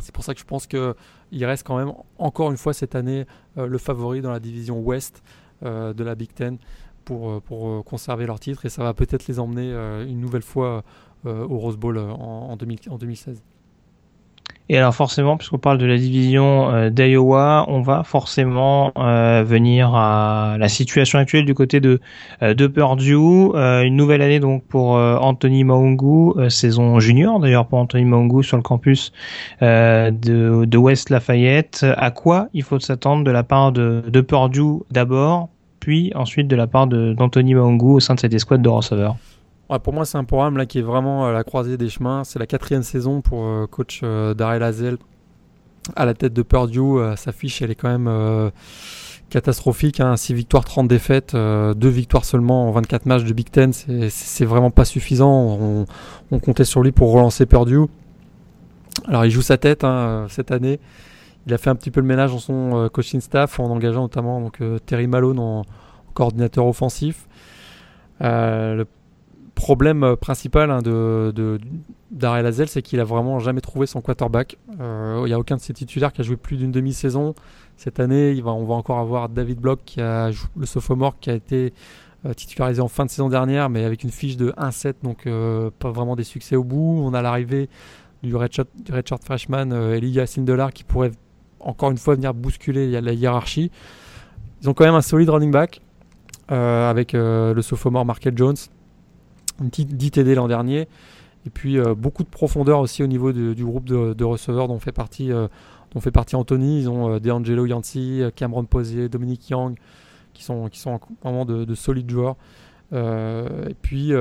C'est 0.00 0.14
pour 0.14 0.24
ça 0.24 0.34
que 0.34 0.40
je 0.40 0.44
pense 0.44 0.66
qu'il 0.66 1.44
reste 1.44 1.66
quand 1.66 1.76
même 1.76 1.92
encore 2.18 2.50
une 2.50 2.56
fois 2.56 2.72
cette 2.72 2.94
année 2.94 3.26
le 3.56 3.78
favori 3.78 4.20
dans 4.22 4.32
la 4.32 4.40
division 4.40 4.80
ouest 4.80 5.22
de 5.62 6.04
la 6.04 6.14
Big 6.14 6.32
Ten 6.32 6.58
pour, 7.06 7.30
euh, 7.30 7.40
pour 7.40 7.68
euh, 7.68 7.82
conserver 7.82 8.26
leur 8.26 8.38
titre 8.38 8.66
et 8.66 8.68
ça 8.68 8.82
va 8.82 8.92
peut-être 8.92 9.26
les 9.28 9.38
emmener 9.38 9.72
euh, 9.72 10.06
une 10.06 10.20
nouvelle 10.20 10.42
fois 10.42 10.84
au 11.24 11.58
Rose 11.58 11.76
Bowl 11.76 11.98
en, 11.98 12.52
en, 12.52 12.56
2016. 12.56 13.42
Et 14.68 14.76
alors 14.76 14.94
forcément, 14.94 15.36
puisqu'on 15.36 15.58
parle 15.58 15.78
de 15.78 15.86
la 15.86 15.96
division 15.96 16.90
d'Iowa, 16.90 17.66
on 17.68 17.82
va 17.82 18.02
forcément 18.02 18.92
venir 18.96 19.94
à 19.94 20.56
la 20.58 20.68
situation 20.68 21.20
actuelle 21.20 21.44
du 21.44 21.54
côté 21.54 21.78
de, 21.78 22.00
de 22.40 22.66
Purdue. 22.66 23.14
une 23.54 23.94
nouvelle 23.94 24.22
année 24.22 24.40
donc 24.40 24.64
pour 24.64 24.94
Anthony 24.94 25.62
Maungu, 25.62 26.50
saison 26.50 26.98
junior 26.98 27.38
d'ailleurs 27.38 27.66
pour 27.66 27.78
Anthony 27.78 28.04
Maungu 28.06 28.42
sur 28.42 28.56
le 28.56 28.64
campus 28.64 29.12
de, 29.60 30.64
de 30.64 30.78
West 30.78 31.10
Lafayette. 31.10 31.86
À 31.96 32.10
quoi 32.10 32.48
il 32.52 32.64
faut 32.64 32.80
s'attendre 32.80 33.22
de 33.22 33.30
la 33.30 33.44
part 33.44 33.70
de, 33.70 34.02
de 34.08 34.20
Purdue 34.20 34.82
d'abord 34.90 35.48
puis 35.78 36.10
ensuite 36.16 36.48
de 36.48 36.56
la 36.56 36.66
part 36.66 36.88
d'Anthony 36.88 37.54
Maungu 37.54 37.92
au 37.92 38.00
sein 38.00 38.16
de 38.16 38.20
cette 38.20 38.34
escouade 38.34 38.62
de 38.62 38.68
receveurs? 38.68 39.14
Pour 39.82 39.92
moi, 39.92 40.04
c'est 40.04 40.18
un 40.18 40.24
programme 40.24 40.56
là 40.56 40.66
qui 40.66 40.78
est 40.78 40.82
vraiment 40.82 41.26
à 41.26 41.32
la 41.32 41.44
croisée 41.44 41.76
des 41.76 41.88
chemins. 41.88 42.24
C'est 42.24 42.38
la 42.38 42.46
quatrième 42.46 42.82
saison 42.82 43.20
pour 43.20 43.44
euh, 43.44 43.66
coach 43.66 44.00
euh, 44.02 44.34
Darrell 44.34 44.62
Hazel 44.62 44.98
à 45.94 46.04
la 46.04 46.14
tête 46.14 46.32
de 46.32 46.42
Purdue. 46.42 46.80
Euh, 46.80 47.16
sa 47.16 47.32
fiche, 47.32 47.62
elle 47.62 47.70
est 47.70 47.74
quand 47.74 47.98
même 47.98 48.50
catastrophique. 49.30 49.96
6 49.96 50.02
hein. 50.02 50.34
victoires, 50.34 50.64
30 50.64 50.88
défaites, 50.88 51.34
2 51.34 51.74
victoires 51.88 52.24
seulement 52.24 52.68
en 52.68 52.72
24 52.72 53.06
matchs 53.06 53.24
de 53.24 53.32
Big 53.32 53.50
Ten. 53.50 53.72
C'est 53.72 54.44
vraiment 54.44 54.70
pas 54.70 54.84
suffisant. 54.84 55.86
On, 56.30 56.38
comptait 56.38 56.64
sur 56.64 56.82
lui 56.82 56.92
pour 56.92 57.12
relancer 57.12 57.46
Purdue. 57.46 57.86
Alors, 59.06 59.24
il 59.24 59.30
joue 59.30 59.42
sa 59.42 59.58
tête 59.58 59.84
hein, 59.84 60.26
cette 60.28 60.50
année. 60.50 60.80
Il 61.46 61.54
a 61.54 61.58
fait 61.58 61.70
un 61.70 61.76
petit 61.76 61.92
peu 61.92 62.00
le 62.00 62.06
ménage 62.06 62.32
dans 62.32 62.40
son 62.40 62.76
euh, 62.76 62.88
coaching 62.88 63.20
staff 63.20 63.60
en 63.60 63.70
engageant 63.70 64.02
notamment 64.02 64.50
euh, 64.60 64.78
Terry 64.80 65.06
Malone 65.06 65.38
en, 65.38 65.62
coordinateur 66.12 66.66
offensif. 66.66 67.28
Euh, 68.22 68.84
problème 69.56 70.14
principal 70.20 70.70
hein, 70.70 70.82
de, 70.82 71.58
Hazel, 72.22 72.68
c'est 72.68 72.82
qu'il 72.82 73.00
a 73.00 73.04
vraiment 73.04 73.40
jamais 73.40 73.60
trouvé 73.60 73.86
son 73.86 74.00
quarterback. 74.00 74.56
Il 74.70 75.24
n'y 75.24 75.32
a 75.32 75.38
aucun 75.38 75.56
de 75.56 75.60
ses 75.60 75.72
titulaires 75.72 76.12
qui 76.12 76.20
a 76.20 76.24
joué 76.24 76.36
plus 76.36 76.56
d'une 76.56 76.70
demi-saison. 76.70 77.34
Cette 77.76 77.98
année, 77.98 78.40
on 78.44 78.64
va 78.64 78.74
encore 78.74 79.00
avoir 79.00 79.28
David 79.28 79.58
Block, 79.58 79.80
qui 79.84 80.00
a 80.00 80.30
le 80.56 80.66
sophomore, 80.66 81.18
qui 81.18 81.30
a 81.30 81.34
été 81.34 81.72
titularisé 82.36 82.80
en 82.80 82.88
fin 82.88 83.04
de 83.04 83.10
saison 83.10 83.28
dernière, 83.28 83.68
mais 83.68 83.84
avec 83.84 84.04
une 84.04 84.10
fiche 84.10 84.36
de 84.36 84.52
1-7, 84.52 84.94
donc 85.02 85.26
pas 85.78 85.90
vraiment 85.90 86.14
des 86.14 86.24
succès 86.24 86.54
au 86.54 86.62
bout. 86.62 87.00
On 87.02 87.12
a 87.14 87.22
l'arrivée 87.22 87.68
du 88.22 88.36
redshirt, 88.36 88.68
du 88.84 88.92
redshirt 88.92 89.24
freshman 89.24 89.72
Elijah 89.72 90.26
Sindelar, 90.26 90.72
qui 90.72 90.84
pourrait 90.84 91.12
encore 91.60 91.90
une 91.90 91.98
fois 91.98 92.14
venir 92.14 92.34
bousculer 92.34 93.00
la 93.00 93.12
hiérarchie. 93.12 93.70
Ils 94.62 94.70
ont 94.70 94.74
quand 94.74 94.84
même 94.84 94.94
un 94.94 95.02
solide 95.02 95.30
running 95.30 95.50
back 95.50 95.80
euh, 96.50 96.90
avec 96.90 97.14
euh, 97.14 97.52
le 97.54 97.62
sophomore 97.62 98.04
Markel 98.04 98.36
Jones, 98.36 98.56
une 99.60 99.70
petite 99.70 99.96
10 99.96 100.10
TD 100.10 100.34
l'an 100.34 100.48
dernier, 100.48 100.88
et 101.46 101.50
puis 101.50 101.78
euh, 101.78 101.94
beaucoup 101.94 102.24
de 102.24 102.28
profondeur 102.28 102.80
aussi 102.80 103.02
au 103.02 103.06
niveau 103.06 103.32
du 103.32 103.64
groupe 103.64 103.84
de, 103.84 104.24
receveurs 104.24 104.68
dont 104.68 104.78
fait 104.78 104.92
partie, 104.92 105.28
dont 105.28 106.00
fait 106.00 106.10
partie 106.10 106.36
Anthony. 106.36 106.80
Ils 106.80 106.88
ont 106.88 107.18
DeAngelo 107.18 107.66
Yancy, 107.66 108.22
Cameron 108.34 108.64
Posier, 108.64 109.08
Dominique 109.08 109.48
Young, 109.48 109.76
qui 110.34 110.42
sont, 110.42 110.68
qui 110.68 110.78
sont 110.78 111.00
vraiment 111.22 111.44
de, 111.44 111.64
de 111.64 111.74
solides 111.74 112.10
joueurs. 112.10 112.36
et 112.92 113.74
puis 113.80 114.12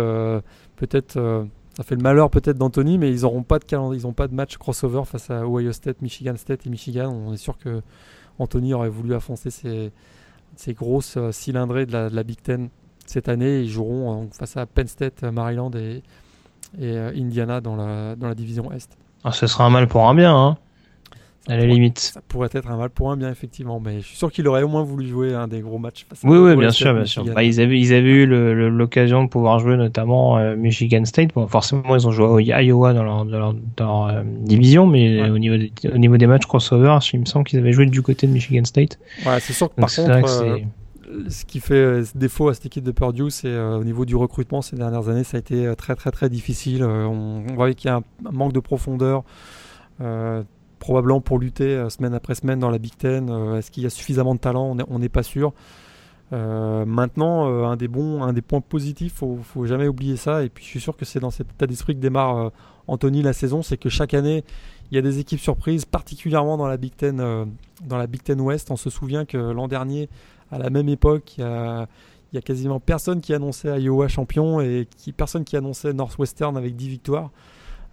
peut-être 0.76 1.48
ça 1.76 1.84
fait 1.84 1.96
le 1.96 2.02
malheur 2.02 2.30
peut-être 2.30 2.58
d'Anthony, 2.58 2.98
mais 2.98 3.12
ils 3.12 3.22
n'auront 3.22 3.44
pas 3.44 3.60
de 3.60 3.66
ils 3.94 4.04
n'ont 4.04 4.14
pas 4.14 4.28
de 4.28 4.34
match 4.34 4.58
crossover 4.58 5.04
face 5.06 5.30
à 5.30 5.46
Ohio 5.46 5.74
State, 5.74 6.02
Michigan 6.02 6.36
State 6.38 6.66
et 6.66 6.70
Michigan. 6.70 7.12
On 7.12 7.34
est 7.34 7.38
sûr 7.38 7.58
que 7.58 7.82
Anthony 8.40 8.74
aurait 8.74 8.90
voulu 8.90 9.14
affoncer 9.14 9.50
ses, 9.50 10.74
grosses 10.74 11.18
euh, 11.18 11.32
cylindrées 11.32 11.86
de 11.86 11.92
la, 11.92 12.24
Big 12.24 12.42
Ten 12.42 12.70
cette 13.06 13.30
année. 13.30 13.62
Ils 13.62 13.70
joueront 13.70 14.24
euh, 14.24 14.26
face 14.32 14.58
à 14.58 14.66
Penn 14.66 14.88
State, 14.88 15.24
Maryland 15.24 15.72
et, 15.76 16.04
euh, 16.82 17.12
Indiana 17.16 17.62
dans 17.62 17.76
la, 17.76 18.16
dans 18.16 18.28
la 18.28 18.36
division 18.36 18.72
Est. 18.72 18.98
Ah, 19.24 19.32
ce 19.32 19.48
sera 19.48 19.66
un 19.66 19.70
mal 19.70 19.88
pour 19.88 20.08
un 20.08 20.16
bien. 20.16 20.36
Hein 20.36 20.58
à 21.48 21.58
la 21.58 21.66
limite. 21.66 22.00
Ça 22.00 22.22
pourrait 22.28 22.50
être 22.52 22.70
un 22.70 22.78
mal 22.78 22.90
pour 22.90 23.12
un 23.12 23.18
bien, 23.18 23.30
effectivement. 23.30 23.80
Mais 23.80 24.02
je 24.02 24.08
suis 24.08 24.18
sûr 24.18 24.32
qu'il 24.32 24.48
aurait 24.48 24.64
au 24.64 24.68
moins 24.68 24.84
voulu 24.84 25.08
jouer 25.08 25.34
un 25.34 25.48
des 25.48 25.62
gros 25.62 25.78
matchs. 25.78 26.06
oui, 26.24 26.38
oui, 26.38 26.56
bien 26.56 26.72
sûr, 26.72 26.94
bien 26.94 27.06
sûr. 27.06 27.24
Bah, 27.26 27.44
ils, 27.44 27.62
avaient, 27.62 27.80
ils 27.80 27.94
avaient 27.94 28.10
eu 28.10 28.26
l'occasion 28.70 29.24
de 29.24 29.30
pouvoir 29.30 29.60
jouer 29.60 29.78
notamment 29.78 30.38
euh, 30.38 30.56
Michigan 30.56 31.06
State. 31.06 31.34
Bon, 31.34 31.48
forcément, 31.48 31.96
ils 31.96 32.08
ont 32.08 32.12
joué 32.12 32.52
à 32.52 32.64
Iowa 32.64 32.94
dans 32.94 33.04
leur, 33.04 33.26
dans 33.26 33.56
leur, 33.78 34.08
euh, 34.08 34.24
division, 34.26 34.88
mais 34.88 35.30
au, 35.30 35.38
niveau 35.38 35.58
des, 35.58 35.72
au 35.94 35.98
niveau 35.98 36.18
des 36.18 36.28
matchs 36.28 36.46
crossover, 36.46 36.98
il 37.14 37.20
me 37.20 37.26
semble 37.26 37.46
qu'ils 37.46 37.60
avaient 37.60 37.74
joué 37.74 37.86
du 37.86 38.02
côté 38.02 38.28
de 38.28 38.32
Michigan 38.32 38.66
State. 38.66 38.98
Ouais, 39.26 39.40
c'est 39.40 39.54
sûr 39.54 39.70
que 39.70 39.80
par 39.80 39.94
contre, 39.94 40.42
euh, 40.44 40.58
ce 41.30 41.46
qui 41.46 41.60
fait 41.60 42.04
défaut 42.16 42.50
à 42.50 42.54
cette 42.54 42.66
équipe 42.66 42.84
de 42.84 42.92
Purdue, 42.92 43.30
c'est 43.32 43.58
au 43.58 43.84
niveau 43.84 44.06
du 44.06 44.16
recrutement 44.16 44.62
ces 44.62 44.76
dernières 44.76 45.10
années, 45.10 45.24
ça 45.24 45.38
a 45.38 45.40
été 45.40 45.74
très, 45.76 45.96
très, 45.96 46.12
très 46.12 46.30
difficile. 46.30 46.84
on, 46.84 47.44
voyait 47.56 47.76
qu'il 47.76 47.90
y 47.90 47.92
a 47.92 47.98
un, 47.98 48.32
manque 48.32 48.54
de 48.54 48.60
profondeur. 48.60 49.24
Euh, 50.02 50.44
probablement 50.86 51.20
pour 51.20 51.40
lutter 51.40 51.76
euh, 51.76 51.90
semaine 51.90 52.14
après 52.14 52.36
semaine 52.36 52.60
dans 52.60 52.70
la 52.70 52.78
Big 52.78 52.96
Ten. 52.96 53.30
Euh, 53.30 53.58
est-ce 53.58 53.72
qu'il 53.72 53.82
y 53.82 53.86
a 53.88 53.90
suffisamment 53.90 54.36
de 54.36 54.40
talent? 54.40 54.78
On 54.88 55.00
n'est 55.00 55.10
pas 55.10 55.24
sûr. 55.24 55.52
Euh, 56.32 56.86
maintenant, 56.86 57.48
un 57.66 57.76
des 57.76 57.88
bons, 57.88 58.22
un 58.22 58.34
des 58.34 58.44
points 58.44 58.62
positifs, 58.62 59.16
faut, 59.16 59.40
faut 59.44 59.66
jamais 59.66 59.88
oublier 59.88 60.16
ça. 60.16 60.44
Et 60.44 60.50
puis, 60.50 60.64
je 60.64 60.70
suis 60.70 60.80
sûr 60.80 60.96
que 60.96 61.04
c'est 61.04 61.20
dans 61.20 61.32
cet 61.32 61.52
état 61.52 61.66
d'esprit 61.66 61.96
que 61.96 62.02
démarre 62.02 62.52
Anthony 62.88 63.24
la 63.24 63.34
saison, 63.34 63.64
c'est 63.64 63.78
que 63.78 63.90
chaque 63.90 64.14
année, 64.14 64.44
il 64.92 64.96
y 64.96 64.98
a 65.00 65.02
des 65.02 65.18
équipes 65.18 65.40
surprises, 65.40 65.86
particulièrement 65.86 66.58
dans 66.58 66.68
la 66.68 66.78
Big 66.78 66.96
Ten, 66.96 67.18
dans 67.18 67.98
la 67.98 68.08
Big 68.08 68.22
Ten 68.22 68.40
West. 68.40 68.70
On 68.70 68.78
se 68.78 68.92
souvient 68.92 69.26
que 69.26 69.38
l'an 69.38 69.68
dernier, 69.68 70.08
à 70.52 70.58
la 70.58 70.70
même 70.70 70.90
époque, 70.90 71.36
il 71.38 71.42
y 71.42 72.38
a, 72.38 72.42
quasiment 72.44 72.80
personne 72.80 73.22
qui 73.22 73.34
annonçait 73.34 73.82
Iowa 73.82 74.08
champion 74.08 74.60
et 74.62 74.88
qui, 74.98 75.12
personne 75.12 75.44
qui 75.44 75.56
annonçait 75.56 75.94
Northwestern 75.94 76.58
avec 76.58 76.76
10 76.76 76.90
victoires. 76.90 77.32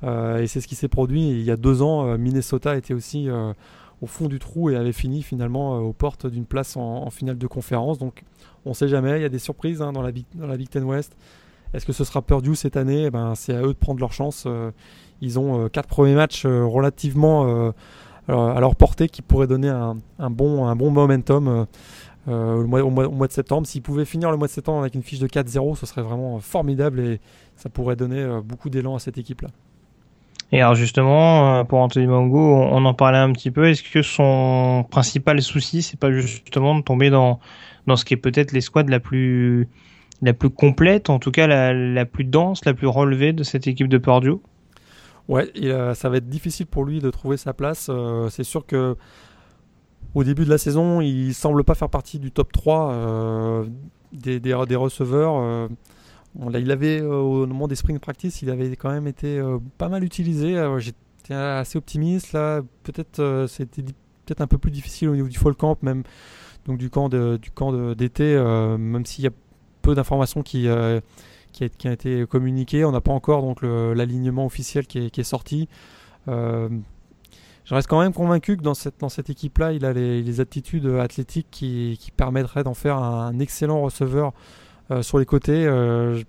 Euh, 0.04 0.40
et 0.40 0.47
c'est 0.47 0.61
ce 0.61 0.68
qui 0.68 0.75
s'est 0.75 0.88
produit. 0.88 1.30
il 1.30 1.42
y 1.42 1.50
a 1.50 1.56
deux 1.56 1.82
ans, 1.82 2.06
euh, 2.06 2.18
Minnesota 2.18 2.76
était 2.76 2.94
aussi 2.94 3.28
euh, 3.28 3.52
au 4.00 4.06
fond 4.06 4.26
du 4.26 4.38
trou 4.38 4.71
et 4.71 4.76
avait 4.76 4.92
fini 4.92 5.23
finalement 5.23 5.78
aux 5.78 5.92
portes 5.92 6.26
d'une 6.26 6.44
place 6.44 6.76
en, 6.76 7.09
finale 7.11 7.38
de 7.38 7.47
conférence. 7.47 7.99
Donc 7.99 8.25
on 8.64 8.71
ne 8.71 8.75
sait 8.75 8.88
jamais, 8.88 9.18
il 9.18 9.23
y 9.23 9.26
a 9.26 9.28
des 9.28 9.38
surprises 9.38 9.80
hein, 9.80 9.92
dans, 9.92 10.02
la 10.02 10.11
Big, 10.11 10.68
Ten 10.71 10.85
West. 10.85 11.16
Est-ce 11.73 11.87
que 11.87 11.92
ce 11.92 12.04
sera 12.04 12.21
Purdue 12.21 12.56
cette 12.56 12.76
année? 12.76 13.04
Eh 13.04 13.11
ben, 13.11 13.35
C'est 13.35 13.54
à 13.54 13.62
eux 13.62 13.68
de 13.68 13.78
prendre 13.78 14.00
leur 14.00 14.12
chance. 14.12 14.47
ils 15.21 15.38
ont 15.38 15.68
quatre 15.68 15.88
premiers 15.88 16.14
matchs 16.14 16.44
relativement 16.44 17.73
à 18.28 18.61
leur 18.61 18.75
portée 18.75 19.09
qui 19.09 19.23
pourraient 19.23 19.47
donner 19.47 19.68
un, 19.68 19.97
bon, 20.30 20.66
un 20.66 20.76
bon 20.76 20.90
momentum. 20.90 21.66
Au, 22.26 22.67
mois, 22.67 22.83
au, 22.83 22.91
mois, 22.91 23.26
de 23.26 23.33
septembre. 23.33 23.67
S'ils 23.67 23.83
pouvaient 23.83 24.05
finir 24.05 24.31
le 24.31 24.37
mois 24.37 24.47
de 24.47 24.52
septembre 24.52 24.81
avec 24.81 24.95
une 24.95 25.02
fiche 25.02 25.19
de 25.19 25.26
4-0, 25.26 25.76
ce 25.76 25.87
serait 25.87 26.02
vraiment 26.02 26.38
formidable 26.41 27.00
et 27.00 27.21
ça 27.57 27.69
pourrait 27.69 27.97
donner 27.97 28.41
beaucoup 28.45 28.71
d'élan 28.71 28.95
à 28.95 28.99
cette 28.99 29.19
équipe-là. 29.19 29.49
Et 30.52 30.61
alors 30.61 30.75
justement, 30.75 31.61
euh, 31.61 31.64
pour 31.64 31.79
Anthony 31.79 32.07
Mango, 32.07 32.38
on 32.38 32.85
en 32.85 32.93
parlait 32.93 33.19
un 33.19 33.33
petit 33.33 33.50
peu. 33.50 33.69
Est-ce 33.69 33.83
que 33.83 34.02
son 34.02 34.85
principal 34.91 35.41
souci, 35.41 35.81
c'est 35.81 35.99
pas 35.99 36.12
justement 36.12 36.76
de 36.76 36.83
tomber 36.83 37.09
dans 37.09 37.41
dans 37.87 37.97
ce 37.97 38.05
qui 38.05 38.14
est 38.14 38.19
peut-être 38.19 38.52
l'escouade 38.52 38.91
la 38.91 39.00
plus 39.00 39.69
la 40.21 40.35
plus 40.35 40.50
complète, 40.50 41.11
en 41.11 41.19
tout 41.19 41.31
cas 41.33 41.47
la, 41.47 41.73
la 41.73 42.05
plus 42.05 42.25
dense, 42.25 42.64
la 42.64 42.75
plus 42.75 42.87
relevée 42.87 43.33
de 43.33 43.43
cette 43.43 43.67
équipe 43.67 43.88
de 43.88 43.99
Purdue? 43.99 44.37
Ouais, 45.26 45.50
ça 45.95 46.09
va 46.11 46.19
être 46.19 46.29
difficile 46.29 46.67
pour 46.67 46.85
lui 46.85 47.00
de 47.00 47.11
trouver 47.11 47.38
sa 47.38 47.55
place. 47.55 47.88
Euh, 47.88 48.29
c'est 48.29 48.45
sûr 48.45 48.67
que 48.67 48.97
au 50.14 50.25
début 50.25 50.45
de 50.45 50.50
la 50.50 50.59
saison, 50.59 51.00
il 51.00 51.35
semble 51.35 51.64
pas 51.64 51.75
faire 51.75 51.88
partie 51.88 52.19
du 52.19 52.31
top 52.31 52.52
3 52.52 52.92
euh, 52.92 53.64
des, 54.12 54.40
des, 54.40 54.54
receveurs 54.54 55.69
il 56.54 56.71
avait 56.71 57.00
euh, 57.00 57.14
au 57.14 57.47
moment 57.47 57.69
des 57.69 57.76
spring 57.76 57.99
practice, 57.99 58.42
il 58.42 58.50
avait 58.50 58.75
quand 58.76 58.90
même 58.90 59.07
été 59.07 59.38
euh, 59.38 59.59
pas 59.78 59.88
mal 59.88 60.04
utilisé. 60.04 60.57
J'étais 60.78 61.35
assez 61.35 61.78
optimiste 61.78 62.33
là. 62.33 62.62
Peut-être 62.83 63.47
c'était 63.49 63.83
peut-être 63.83 64.40
un 64.40 64.47
peu 64.47 64.59
plus 64.59 64.71
difficile 64.71 65.09
au 65.09 65.14
niveau 65.14 65.28
du 65.28 65.38
fall 65.38 65.54
camp, 65.54 65.83
même 65.83 66.02
donc 66.66 66.78
du 66.78 66.90
camp 66.90 67.09
d'été, 67.09 68.37
même 68.78 69.04
s'il 69.04 69.25
y 69.25 69.26
a 69.26 69.33
peu 69.83 69.95
d'informations 69.95 70.42
qui 70.42 70.69
a, 70.69 71.00
qui 71.52 71.64
a, 71.64 71.92
été 71.92 72.26
communiquées. 72.26 72.85
On 72.85 72.92
n'a 72.92 73.00
pas 73.00 73.12
encore 73.12 73.54
l'alignement 73.62 74.47
officiel 74.47 74.87
qui 74.87 74.99
est 74.99 75.23
sorti. 75.23 75.69
Je 77.64 77.75
reste 77.75 77.88
quand 77.88 78.00
même 78.00 78.12
convaincu 78.12 78.57
que 78.57 78.62
dans 78.62 78.75
cette, 78.75 78.99
dans 79.00 79.09
cette 79.09 79.31
équipe-là, 79.31 79.73
il 79.73 79.85
a 79.85 79.92
les, 79.92 80.23
les 80.23 80.40
aptitudes 80.40 80.87
athlétiques 80.87 81.47
qui, 81.50 81.97
qui 82.00 82.11
permettraient 82.11 82.64
d'en 82.64 82.75
faire 82.75 82.97
un, 82.97 83.38
excellent 83.38 83.81
receveur 83.81 84.33
euh, 84.90 85.02
sur 85.02 85.19
les 85.19 85.26
côtés, 85.26 85.64
euh, 85.66 86.21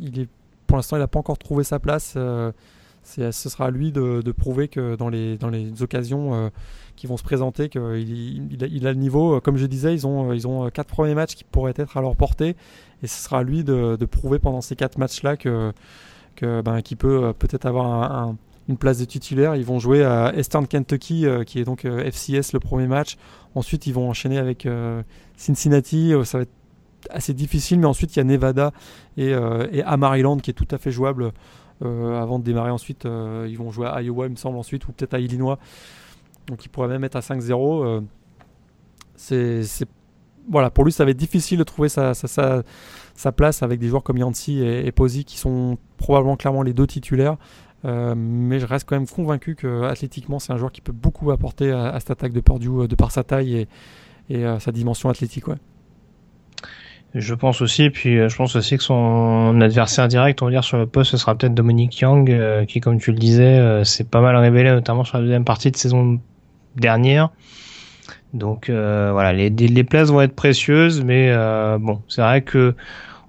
il 0.00 0.20
est, 0.20 0.28
pour 0.66 0.76
l'instant, 0.76 0.96
il 0.96 1.00
n'a 1.00 1.08
pas 1.08 1.18
encore 1.18 1.38
trouvé 1.38 1.64
sa 1.64 1.78
place. 1.78 2.14
Euh, 2.16 2.52
ce 3.02 3.30
sera 3.32 3.66
à 3.66 3.70
lui 3.70 3.92
de, 3.92 4.32
prouver 4.32 4.68
que 4.68 4.96
dans 4.96 5.08
les, 5.08 5.36
dans 5.36 5.50
les 5.50 5.82
occasions 5.82 6.50
qui 6.96 7.06
vont 7.06 7.18
se 7.18 7.22
présenter, 7.22 7.68
qu'il 7.68 8.48
il, 8.50 8.86
a 8.86 8.92
le 8.92 8.98
niveau. 8.98 9.42
Comme 9.42 9.58
je 9.58 9.66
disais, 9.66 9.92
ils 9.92 10.06
ont, 10.06 10.32
ils 10.32 10.48
ont 10.48 10.70
quatre 10.70 10.86
premiers 10.86 11.14
matchs 11.14 11.34
qui 11.34 11.44
pourraient 11.44 11.74
être 11.76 11.98
à 11.98 12.00
leur 12.00 12.16
portée. 12.16 12.56
Et 13.02 13.06
ce 13.06 13.22
sera 13.22 13.40
à 13.40 13.42
lui 13.42 13.62
de, 13.62 14.02
prouver 14.06 14.38
pendant 14.38 14.62
ces 14.62 14.74
quatre 14.74 14.96
matchs-là 14.96 15.36
que, 15.36 15.74
ben, 16.40 16.80
qu'il 16.80 16.96
peut 16.96 17.34
peut-être 17.38 17.66
avoir 17.66 18.34
une 18.68 18.76
place 18.76 18.98
de 18.98 19.04
titulaire. 19.04 19.56
Ils 19.56 19.64
vont 19.64 19.78
jouer 19.78 20.04
à 20.04 20.32
Eastern 20.36 20.66
Kentucky, 20.66 21.26
qui 21.46 21.60
est 21.60 21.64
donc 21.64 21.84
FCS 21.84 22.52
le 22.52 22.60
premier 22.60 22.86
match. 22.86 23.16
Ensuite, 23.54 23.86
ils 23.86 23.92
vont 23.92 24.08
enchaîner 24.08 24.38
avec 24.38 24.66
Cincinnati. 25.36 26.12
ça 26.24 26.38
va 26.38 26.42
être 26.42 26.50
assez 27.10 27.34
difficile, 27.34 27.78
mais 27.80 27.86
ensuite 27.86 28.14
il 28.14 28.18
y 28.18 28.20
a 28.20 28.24
Nevada 28.24 28.72
et, 29.16 29.32
euh, 29.32 29.66
et 29.72 29.82
Maryland 29.96 30.38
qui 30.38 30.50
est 30.50 30.54
tout 30.54 30.68
à 30.70 30.78
fait 30.78 30.90
jouable 30.90 31.32
euh, 31.82 32.20
avant 32.20 32.38
de 32.38 32.44
démarrer 32.44 32.70
ensuite. 32.70 33.06
Euh, 33.06 33.46
ils 33.48 33.58
vont 33.58 33.70
jouer 33.70 33.86
à 33.86 34.00
Iowa, 34.02 34.26
il 34.26 34.32
me 34.32 34.36
semble, 34.36 34.58
ensuite, 34.58 34.86
ou 34.88 34.92
peut-être 34.92 35.14
à 35.14 35.18
Illinois. 35.18 35.58
Donc 36.46 36.64
ils 36.64 36.68
pourraient 36.68 36.88
même 36.88 37.04
être 37.04 37.16
à 37.16 37.20
5-0. 37.20 38.04
c'est 39.16 39.62
voilà, 40.46 40.68
pour 40.68 40.84
lui, 40.84 40.92
ça 40.92 41.06
va 41.06 41.10
être 41.10 41.16
difficile 41.16 41.58
de 41.58 41.64
trouver 41.64 41.88
sa, 41.88 42.12
sa, 42.12 42.62
sa, 43.14 43.32
place 43.32 43.62
avec 43.62 43.80
des 43.80 43.88
joueurs 43.88 44.02
comme 44.02 44.18
Yancy 44.18 44.60
et, 44.60 44.86
et 44.86 44.92
Posey 44.92 45.24
qui 45.24 45.38
sont 45.38 45.78
probablement 45.96 46.36
clairement 46.36 46.62
les 46.62 46.74
deux 46.74 46.86
titulaires. 46.86 47.38
Mais 47.84 48.58
je 48.58 48.66
reste 48.66 48.88
quand 48.88 48.96
même 48.96 49.06
convaincu 49.06 49.54
que 49.54 49.82
athlétiquement, 49.84 50.38
c'est 50.38 50.52
un 50.52 50.56
joueur 50.56 50.72
qui 50.72 50.80
peut 50.80 50.92
beaucoup 50.92 51.30
apporter 51.30 51.70
à, 51.70 51.98
cette 52.00 52.12
attaque 52.12 52.32
de 52.32 52.40
Purdue 52.40 52.88
de 52.88 52.94
par 52.94 53.10
sa 53.10 53.24
taille 53.24 53.66
et, 54.28 54.34
et 54.34 54.44
sa 54.58 54.72
dimension 54.72 55.08
athlétique. 55.10 55.44
Je 57.14 57.32
pense 57.34 57.60
aussi, 57.62 57.90
puis 57.90 58.18
euh, 58.18 58.28
je 58.28 58.36
pense 58.36 58.56
aussi 58.56 58.76
que 58.76 58.82
son 58.82 59.60
adversaire 59.60 60.08
direct, 60.08 60.42
on 60.42 60.46
va 60.46 60.50
dire 60.50 60.64
sur 60.64 60.78
le 60.78 60.86
poste, 60.86 61.12
ce 61.12 61.16
sera 61.16 61.36
peut-être 61.36 61.54
Dominique 61.54 62.00
Young, 62.00 62.28
euh, 62.28 62.64
qui, 62.64 62.80
comme 62.80 62.98
tu 62.98 63.12
le 63.12 63.18
disais, 63.18 63.56
euh, 63.56 63.84
s'est 63.84 64.02
pas 64.02 64.20
mal 64.20 64.34
révélé, 64.36 64.72
notamment 64.72 65.04
sur 65.04 65.18
la 65.18 65.22
deuxième 65.22 65.44
partie 65.44 65.70
de 65.70 65.76
saison 65.76 66.20
dernière. 66.74 67.30
Donc 68.32 68.68
voilà, 68.68 69.32
les, 69.32 69.48
les 69.48 69.84
places 69.84 70.10
vont 70.10 70.20
être 70.20 70.34
précieuses, 70.34 71.04
mais 71.04 71.32
bon, 71.78 72.02
c'est 72.08 72.20
vrai 72.20 72.42
que 72.42 72.74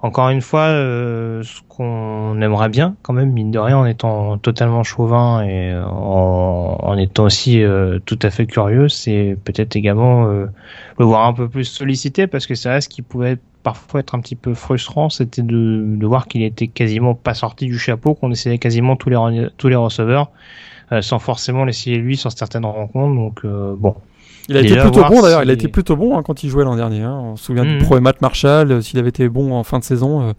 encore 0.05 0.29
une 0.29 0.41
fois, 0.41 0.67
ce 0.67 1.61
qu'on 1.67 2.39
aimerait 2.41 2.69
bien, 2.69 2.95
quand 3.01 3.13
même, 3.13 3.31
mine 3.31 3.51
de 3.51 3.59
rien, 3.59 3.77
en 3.77 3.85
étant 3.85 4.37
totalement 4.37 4.83
chauvin 4.83 5.43
et 5.43 5.75
en, 5.75 6.77
en 6.79 6.97
étant 6.97 7.25
aussi 7.25 7.61
tout 8.05 8.19
à 8.21 8.29
fait 8.29 8.45
curieux, 8.45 8.87
c'est 8.87 9.37
peut-être 9.43 9.75
également 9.75 10.25
le 10.25 11.05
voir 11.05 11.27
un 11.27 11.33
peu 11.33 11.49
plus 11.49 11.65
sollicité, 11.65 12.27
parce 12.27 12.47
que 12.47 12.55
c'est 12.55 12.69
vrai 12.69 12.81
ce 12.81 12.89
qui 12.89 13.01
pouvait 13.01 13.37
parfois 13.65 14.01
être 14.01 14.13
un 14.13 14.19
petit 14.19 14.35
peu 14.35 14.53
frustrant, 14.53 15.09
c'était 15.09 15.41
de, 15.41 15.83
de, 15.97 16.05
voir 16.05 16.27
qu'il 16.27 16.43
était 16.43 16.67
quasiment 16.67 17.15
pas 17.15 17.33
sorti 17.33 17.65
du 17.65 17.79
chapeau, 17.79 18.13
qu'on 18.13 18.29
essayait 18.31 18.59
quasiment 18.59 18.95
tous 18.95 19.09
les 19.09 19.47
tous 19.57 19.69
les 19.69 19.75
receveurs, 19.75 20.29
euh, 20.91 21.01
sans 21.01 21.17
forcément 21.17 21.65
l'essayer 21.65 21.97
lui 21.97 22.15
sur 22.15 22.31
certaines 22.31 22.65
rencontres. 22.65 23.15
Donc 23.15 23.43
euh, 23.43 23.75
bon. 23.75 23.95
Il 24.49 24.57
a 24.57 24.61
été 24.61 24.75
plutôt 24.75 25.03
bon 25.03 25.21
d'ailleurs. 25.21 25.43
Il 25.43 25.49
a 25.49 25.53
été 25.53 25.67
plutôt 25.67 25.95
bon 25.95 26.17
hein, 26.17 26.23
quand 26.23 26.43
il 26.43 26.49
jouait 26.49 26.63
l'an 26.63 26.75
dernier. 26.75 27.01
Hein. 27.01 27.19
On 27.23 27.35
se 27.35 27.45
souvient 27.45 27.65
du 27.65 27.75
mhm. 27.75 27.83
premier 27.83 28.01
match 28.01 28.17
Marshall, 28.21 28.71
euh, 28.71 28.81
s'il 28.81 28.99
avait 28.99 29.09
été 29.09 29.27
bon 29.27 29.53
en 29.53 29.63
fin 29.63 29.79
de 29.79 29.83
saison, 29.83 30.33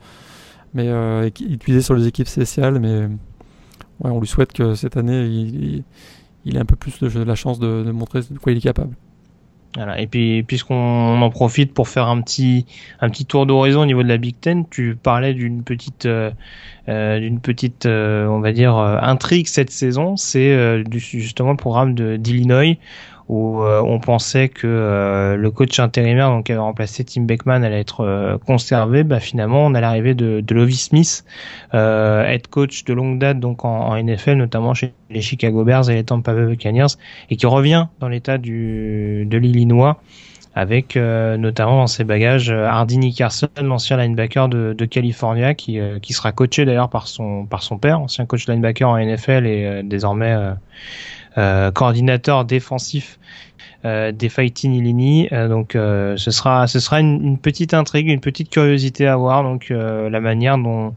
mais 0.74 0.86
il 0.86 1.54
utilisait 1.54 1.82
sur 1.82 1.94
les 1.94 2.06
équipes 2.06 2.28
spéciales. 2.28 2.78
Mais 2.78 3.06
ouais, 4.00 4.10
on 4.10 4.20
lui 4.20 4.28
souhaite 4.28 4.52
que 4.52 4.74
cette 4.74 4.96
année, 4.96 5.24
il, 5.24 5.84
il, 6.44 6.56
ait 6.56 6.60
un 6.60 6.64
peu 6.64 6.76
plus 6.76 6.98
de, 7.00 7.22
la 7.22 7.34
chance 7.34 7.58
de, 7.58 7.82
de 7.82 7.90
montrer 7.90 8.20
de 8.30 8.38
quoi 8.38 8.52
il 8.52 8.58
est 8.58 8.62
capable. 8.62 8.94
Voilà. 9.76 10.00
Et 10.00 10.06
puis 10.06 10.42
puisqu'on 10.42 11.20
en 11.20 11.30
profite 11.30 11.74
pour 11.74 11.88
faire 11.88 12.08
un 12.08 12.22
petit 12.22 12.64
un 13.00 13.10
petit 13.10 13.26
tour 13.26 13.44
d'horizon 13.44 13.82
au 13.82 13.86
niveau 13.86 14.02
de 14.02 14.08
la 14.08 14.16
Big 14.16 14.34
Ten, 14.40 14.64
tu 14.68 14.96
parlais 14.96 15.34
d'une 15.34 15.62
petite 15.62 16.06
euh, 16.06 16.30
euh 16.88 17.20
d'une 17.20 17.40
petite 17.40 17.84
euh, 17.84 18.26
on 18.26 18.40
va 18.40 18.52
dire 18.52 18.76
euh, 18.78 18.98
intrigue 19.02 19.46
cette 19.46 19.70
saison, 19.70 20.16
c'est 20.16 20.82
justement 20.90 21.50
le 21.50 21.58
programme 21.58 21.94
d'Illinois 21.94 22.78
où 23.28 23.60
euh, 23.62 23.82
on 23.84 23.98
pensait 23.98 24.48
que 24.48 24.66
euh, 24.66 25.36
le 25.36 25.50
coach 25.50 25.78
intérimaire 25.80 26.30
donc 26.30 26.46
qui 26.46 26.52
avait 26.52 26.60
remplacé 26.60 27.04
Tim 27.04 27.22
Beckman 27.22 27.64
allait 27.64 27.80
être 27.80 28.02
euh, 28.02 28.38
conservé, 28.38 29.02
bah 29.02 29.18
finalement 29.18 29.66
on 29.66 29.74
a 29.74 29.80
l'arrivée 29.80 30.14
de, 30.14 30.40
de 30.40 30.54
Lovie 30.54 30.76
Smith, 30.76 31.24
head 31.72 32.46
coach 32.48 32.84
de 32.84 32.94
longue 32.94 33.18
date 33.18 33.40
donc 33.40 33.64
en, 33.64 33.96
NFL 33.96 34.34
notamment 34.34 34.74
chez 34.74 34.92
les 35.10 35.20
Chicago 35.20 35.64
Bears 35.64 35.90
et 35.90 35.94
les 35.94 36.04
Tampa 36.04 36.34
Bay 36.34 36.46
Buccaneers 36.46 36.96
et 37.30 37.36
qui 37.36 37.46
revient 37.46 37.86
dans 38.00 38.08
l'état 38.08 38.38
de 38.38 39.36
l'Illinois 39.38 40.00
avec 40.54 40.96
notamment 40.96 41.76
dans 41.76 41.86
ses 41.86 42.04
bagages 42.04 42.50
Hardy 42.50 42.96
Nickerson, 42.96 43.48
l'ancien 43.62 43.98
linebacker 43.98 44.48
de, 44.48 44.72
de 44.72 44.84
qui, 45.52 45.78
qui 46.00 46.12
sera 46.14 46.32
coaché 46.32 46.64
d'ailleurs 46.64 46.88
par 46.88 47.08
son 47.08 47.44
par 47.44 47.62
son 47.62 47.76
père, 47.76 48.00
ancien 48.00 48.24
coach 48.24 48.48
linebacker 48.48 48.88
en 48.88 48.98
NFL 48.98 49.46
et 49.46 49.82
désormais 49.84 50.32
euh, 50.32 50.52
coordinateur 51.36 52.44
défensif 52.44 53.18
euh, 53.86 54.10
des 54.10 54.28
Fighting 54.28 54.72
Illini. 54.72 55.28
Euh, 55.32 55.48
donc 55.48 55.72
ce 55.74 56.30
sera 56.30 56.66
ce 56.66 56.80
sera 56.80 57.00
une, 57.00 57.38
petite 57.38 57.72
intrigue, 57.72 58.08
une 58.08 58.20
petite 58.20 58.50
curiosité 58.50 59.06
à 59.06 59.16
voir. 59.16 59.42
Donc 59.42 59.68
la 59.70 60.20
manière 60.20 60.58
dont 60.58 60.94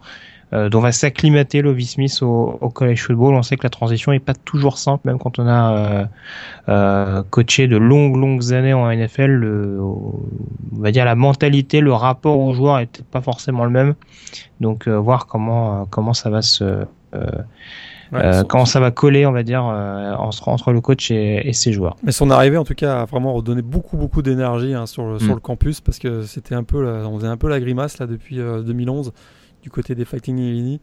dont 0.51 0.79
va 0.79 0.91
s'acclimater 0.91 1.61
Lovie 1.61 1.85
Smith 1.85 2.23
au, 2.23 2.57
au, 2.59 2.69
college 2.69 3.03
football. 3.03 3.35
On 3.35 3.43
sait 3.43 3.55
que 3.55 3.61
la 3.61 3.69
transition 3.69 4.13
est 4.13 4.19
pas 4.19 4.33
toujours 4.33 4.79
simple, 4.79 5.07
même 5.07 5.19
quand 5.19 5.37
on 5.37 5.47
a 5.47 6.07
euh, 6.69 7.21
coaché 7.29 7.67
de 7.67 7.77
longues 7.77 8.15
longues 8.15 8.51
années 8.51 8.73
en 8.73 8.91
NFL. 8.91 9.27
Le, 9.27 9.77
on 9.79 10.25
va 10.71 10.91
dire 10.91 11.05
la 11.05 11.13
mentalité, 11.13 11.81
le 11.81 11.93
rapport 11.93 12.39
aux 12.39 12.51
joueurs 12.55 12.79
est 12.79 13.03
pas 13.03 13.21
forcément 13.21 13.63
le 13.65 13.69
même. 13.69 13.93
Donc 14.59 14.87
voir 14.87 15.27
comment 15.27 15.85
comment 15.85 16.15
ça 16.15 16.31
va 16.31 16.41
se 16.41 16.85
euh, 18.13 18.43
quand 18.43 18.65
ça 18.65 18.79
va 18.79 18.91
coller, 18.91 19.25
on 19.25 19.31
va 19.31 19.43
dire, 19.43 19.65
euh, 19.65 20.13
entre 20.15 20.71
le 20.71 20.81
coach 20.81 21.11
et, 21.11 21.51
ses 21.53 21.71
joueurs. 21.71 21.95
Mais 22.03 22.11
son 22.11 22.29
arrivée, 22.31 22.57
en 22.57 22.63
tout 22.63 22.73
cas, 22.73 23.01
a 23.01 23.05
vraiment 23.05 23.33
redonné 23.33 23.61
beaucoup, 23.61 23.97
beaucoup 23.97 24.21
d'énergie 24.21 24.73
hein, 24.73 24.85
sur, 24.85 25.05
le, 25.05 25.19
sur 25.19 25.31
mm. 25.31 25.35
le 25.35 25.39
campus 25.39 25.81
parce 25.81 25.99
que 25.99 26.23
c'était 26.23 26.55
un 26.55 26.63
peu, 26.63 26.87
on 26.87 27.17
faisait 27.17 27.27
un 27.27 27.37
peu 27.37 27.49
la 27.49 27.59
grimace 27.59 27.99
là 27.99 28.07
depuis 28.07 28.37
2011 28.37 29.07
euh, 29.07 29.11
du 29.61 29.69
côté 29.69 29.95
des 29.95 30.05
Fighting 30.05 30.37
Illini. 30.37 30.79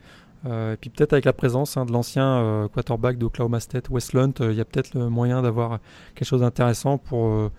et 0.47 0.77
puis 0.81 0.91
peut-être 0.91 1.15
avec 1.15 1.25
la 1.25 1.33
présence 1.33 1.77
hein, 1.77 1.87
de 1.87 1.93
l'ancien 1.93 2.69
quarterback 2.73 3.19
d'Oklahoma 3.19 3.59
State, 3.61 3.89
Westland, 3.89 4.35
il 4.41 4.55
y 4.55 4.61
a 4.61 4.65
peut-être 4.65 4.95
le 4.95 5.09
moyen 5.09 5.43
d'avoir 5.43 5.79
quelque 6.15 6.29
chose 6.29 6.43
d'intéressant 6.43 6.99
pour 6.99 7.51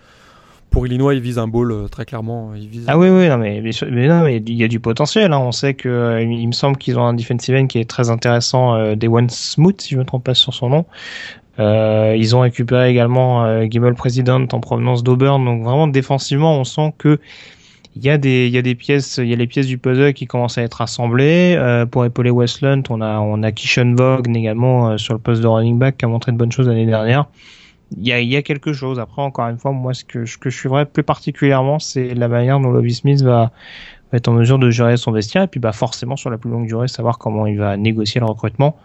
pour 0.69 0.85
Illinois, 0.85 1.13
ils 1.13 1.21
visent 1.21 1.39
un 1.39 1.47
bowl 1.47 1.71
euh, 1.71 1.87
très 1.87 2.05
clairement. 2.05 2.51
ah 2.87 2.97
oui, 2.97 3.09
oui, 3.09 3.27
non, 3.29 3.37
mais, 3.37 3.61
mais, 3.61 4.07
non, 4.07 4.23
mais 4.23 4.37
il 4.37 4.53
y 4.53 4.63
a 4.63 4.67
du 4.67 4.79
potentiel. 4.79 5.33
Hein. 5.33 5.39
On 5.39 5.51
sait 5.51 5.73
que 5.73 5.89
euh, 5.89 6.21
il 6.21 6.47
me 6.47 6.51
semble 6.51 6.77
qu'ils 6.77 6.97
ont 6.99 7.05
un 7.05 7.13
defensive 7.13 7.55
end 7.55 7.67
qui 7.67 7.79
est 7.79 7.89
très 7.89 8.09
intéressant, 8.09 8.75
euh, 8.75 8.95
One 9.07 9.29
Smooth, 9.29 9.81
si 9.81 9.95
je 9.95 9.99
me 9.99 10.05
trompe 10.05 10.23
pas 10.23 10.33
sur 10.33 10.53
son 10.53 10.69
nom. 10.69 10.85
Euh, 11.59 12.15
ils 12.17 12.35
ont 12.35 12.41
récupéré 12.41 12.89
également 12.89 13.45
euh, 13.45 13.93
President 13.95 14.47
en 14.51 14.59
provenance 14.59 15.03
d'Auburn. 15.03 15.43
Donc 15.43 15.63
vraiment 15.63 15.87
défensivement, 15.87 16.59
on 16.59 16.63
sent 16.63 16.93
que 16.97 17.19
il 17.95 18.05
y 18.05 18.09
a 18.09 18.17
des 18.17 18.45
il 18.47 18.53
y 18.53 18.57
a 18.57 18.61
des 18.61 18.75
pièces 18.75 19.17
il 19.17 19.27
y 19.27 19.33
a 19.33 19.35
les 19.35 19.47
pièces 19.47 19.65
du 19.65 19.79
puzzle 19.79 20.13
qui 20.13 20.27
commencent 20.27 20.57
à 20.59 20.61
être 20.61 20.81
assemblées 20.81 21.55
euh, 21.57 21.87
pour 21.87 22.05
épauler 22.05 22.29
Westland 22.29 22.83
on 22.89 23.01
a 23.01 23.19
on 23.19 23.41
a 23.41 23.51
Kishon 23.51 23.95
Vogue 23.95 24.29
également 24.35 24.91
euh, 24.91 24.97
sur 24.97 25.13
le 25.15 25.19
poste 25.19 25.41
de 25.41 25.47
running 25.47 25.79
back 25.79 25.97
qui 25.97 26.05
a 26.05 26.07
montré 26.07 26.31
de 26.31 26.37
bonnes 26.37 26.51
choses 26.51 26.67
l'année 26.67 26.85
dernière 26.85 27.25
il 27.95 28.05
y 28.05 28.35
a 28.35 28.41
quelque 28.41 28.73
chose. 28.73 28.99
Après 28.99 29.21
encore 29.21 29.47
une 29.47 29.57
fois 29.57 29.71
moi 29.71 29.93
ce 29.93 30.03
que 30.03 30.25
je 30.25 30.49
suivrais 30.49 30.85
plus 30.85 31.03
particulièrement 31.03 31.79
c'est 31.79 32.13
la 32.13 32.27
manière 32.27 32.59
dont 32.59 32.71
Lovie 32.71 32.95
Smith 32.95 33.21
va, 33.21 33.51
être 34.13 34.27
en 34.27 34.33
mesure 34.33 34.59
de 34.59 34.69
gérer 34.69 34.97
son 34.97 35.11
vestiaire 35.11 35.43
et 35.43 35.47
puis 35.47 35.59
bah 35.59 35.73
forcément 35.73 36.15
sur 36.15 36.29
la 36.29 36.37
plus 36.37 36.49
longue 36.49 36.67
durée 36.67 36.87
savoir 36.87 37.17
comment 37.17 37.45
il 37.45 37.57
va 37.57 37.77
négocier 37.77 38.19
le 38.19 38.25
recrutement. 38.25 38.77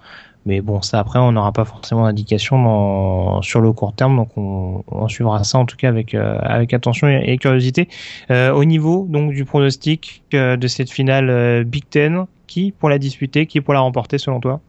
Mais 0.44 0.60
bon, 0.60 0.82
ça 0.82 0.98
après, 0.98 1.20
on 1.20 1.32
n'aura 1.32 1.52
pas 1.52 1.64
forcément 1.64 2.02
d'indication 2.02 3.40
sur 3.42 3.60
le 3.60 3.72
court 3.72 3.94
terme, 3.94 4.16
donc 4.16 4.36
on, 4.36 4.82
on, 4.88 5.06
suivra 5.08 5.44
ça 5.44 5.58
en 5.58 5.66
tout 5.66 5.76
cas 5.76 5.88
avec 5.88 6.14
euh, 6.14 6.36
avec 6.42 6.74
attention 6.74 7.08
et, 7.08 7.38
curiosité. 7.38 7.88
Euh, 8.30 8.52
au 8.52 8.64
niveau 8.64 9.06
donc 9.08 9.32
du 9.32 9.44
pronostic 9.44 10.24
euh, 10.34 10.56
de 10.56 10.66
cette 10.66 10.90
finale 10.90 11.30
euh, 11.30 11.64
Big 11.64 11.84
Ten, 11.88 12.26
qui 12.48 12.72
pour 12.72 12.88
la 12.88 12.98
disputer, 12.98 13.46
qui 13.46 13.60
pour 13.60 13.72
la 13.72 13.80
remporter 13.80 14.18
selon 14.18 14.40
toi? 14.40 14.60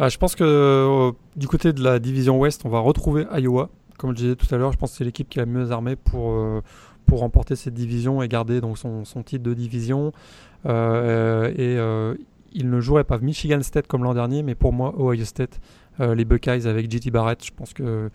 Bah, 0.00 0.08
Je 0.08 0.18
pense 0.18 0.34
que 0.34 1.12
du 1.36 1.46
côté 1.46 1.72
de 1.72 1.82
la 1.82 1.98
division 1.98 2.38
Ouest, 2.38 2.62
on 2.64 2.68
va 2.68 2.80
retrouver 2.80 3.26
Iowa. 3.36 3.70
Comme 3.98 4.10
je 4.10 4.16
disais 4.16 4.36
tout 4.36 4.52
à 4.52 4.58
l'heure, 4.58 4.72
je 4.72 4.78
pense 4.78 4.92
que 4.92 4.96
c'est 4.96 5.04
l'équipe 5.04 5.28
qui 5.28 5.38
est 5.38 5.42
la 5.42 5.46
mieux 5.46 5.70
armée 5.70 5.96
pour 5.96 6.36
pour 7.06 7.20
remporter 7.20 7.56
cette 7.56 7.74
division 7.74 8.22
et 8.22 8.28
garder 8.28 8.60
donc 8.60 8.78
son, 8.78 9.04
son 9.04 9.22
titre 9.22 9.42
de 9.42 9.54
division. 9.54 10.12
et 10.64 11.78
il 12.52 12.70
ne 12.70 12.80
jouerait 12.80 13.04
pas 13.04 13.18
Michigan 13.18 13.62
State 13.62 13.86
comme 13.86 14.04
l'an 14.04 14.14
dernier, 14.14 14.42
mais 14.42 14.54
pour 14.54 14.72
moi, 14.72 14.94
Ohio 14.98 15.24
State, 15.24 15.60
euh, 16.00 16.14
les 16.14 16.24
Buckeyes 16.24 16.66
avec 16.66 16.90
JT 16.90 17.10
Barrett, 17.10 17.44
je 17.44 17.52
pense 17.52 17.72
que 17.72 18.10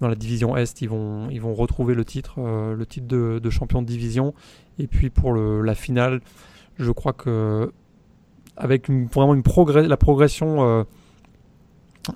dans 0.00 0.08
la 0.08 0.14
division 0.14 0.56
Est, 0.56 0.82
ils 0.82 0.88
vont, 0.88 1.28
ils 1.30 1.40
vont 1.40 1.54
retrouver 1.54 1.94
le 1.94 2.04
titre, 2.04 2.34
euh, 2.38 2.74
le 2.74 2.86
titre 2.86 3.06
de, 3.06 3.50
champion 3.50 3.82
de 3.82 3.86
division. 3.86 4.34
Et 4.78 4.86
puis 4.86 5.10
pour 5.10 5.34
la 5.34 5.74
finale, 5.74 6.20
je 6.78 6.90
crois 6.90 7.12
que 7.12 7.72
avec 8.58 8.88
vraiment 8.90 9.34
une 9.34 9.42
la 9.88 9.96
progression, 9.96 10.66
euh, 10.66 10.84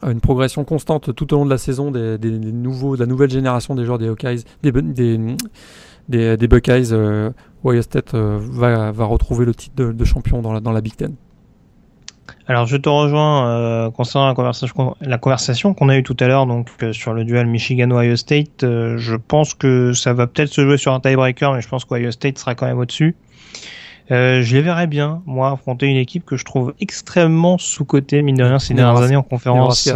une 0.03 0.21
progression 0.21 0.65
constante 0.65 1.15
tout 1.15 1.33
au 1.35 1.37
long 1.37 1.45
de 1.45 1.51
la 1.51 1.59
saison 1.59 1.91
des, 1.91 2.19
nouveaux, 2.19 2.97
de 2.97 3.01
la 3.01 3.07
nouvelle 3.07 3.31
génération 3.31 3.75
des 3.75 3.85
joueurs 3.85 3.99
des 3.99 4.09
Hawkeyes, 4.09 4.45
des, 4.63 4.73
Buckeyes, 6.49 6.93
Ohio 7.65 7.83
State 7.83 8.15
va, 8.15 8.93
va 8.93 9.05
retrouver 9.05 9.45
le 9.45 9.55
titre 9.55 9.93
de, 9.93 10.05
champion 10.05 10.43
dans 10.43 10.53
la, 10.53 10.61
dans 10.61 10.73
la 10.73 10.81
Big 10.81 10.97
Ten. 10.97 11.15
Alors 12.51 12.67
je 12.67 12.77
te 12.77 12.89
rejoins 12.89 13.49
euh, 13.49 13.91
concernant 13.91 14.27
la 14.27 14.35
conversation, 15.19 15.75
qu'on 15.75 15.89
a 15.89 15.97
eue 15.97 16.03
tout 16.03 16.17
à 16.19 16.27
l'heure 16.27 16.47
donc 16.47 16.69
euh, 16.83 16.93
sur 16.93 17.15
le 17.15 17.25
duel 17.25 17.47
Michigan-Ohio 17.47 18.17
State. 18.17 18.65
Euh, 18.65 18.99
je 18.99 19.15
pense 19.15 19.55
que 19.55 19.93
ça 19.93 20.15
va 20.15 20.27
peut-être 20.27 20.53
se 20.53 20.63
jouer 20.63 20.77
sur 20.77 20.93
un 20.93 21.01
tiebreaker, 21.01 21.55
mais 21.55 21.61
je 21.61 21.69
pense 21.69 21.85
qu'Ohio 21.85 22.11
State 22.11 22.39
sera 22.39 22.55
quand 22.55 22.67
même 22.67 22.79
au-dessus. 22.79 23.15
Je 24.11 24.55
les 24.55 24.63
verrais 24.63 24.87
bien, 24.87 25.23
moi, 25.27 25.53
affronter 25.53 25.87
une 25.87 25.97
équipe 25.97 26.25
que 26.25 26.37
je 26.37 26.45
trouve 26.45 26.75
extrêmement 26.81 27.59
sous-cotée, 27.59 28.23
mine 28.23 28.37
de 28.37 28.45
rien, 28.45 28.59
ces 28.59 28.75
dernières 28.75 29.03
années 29.03 29.17
en 29.17 29.23
conférence 29.23 29.89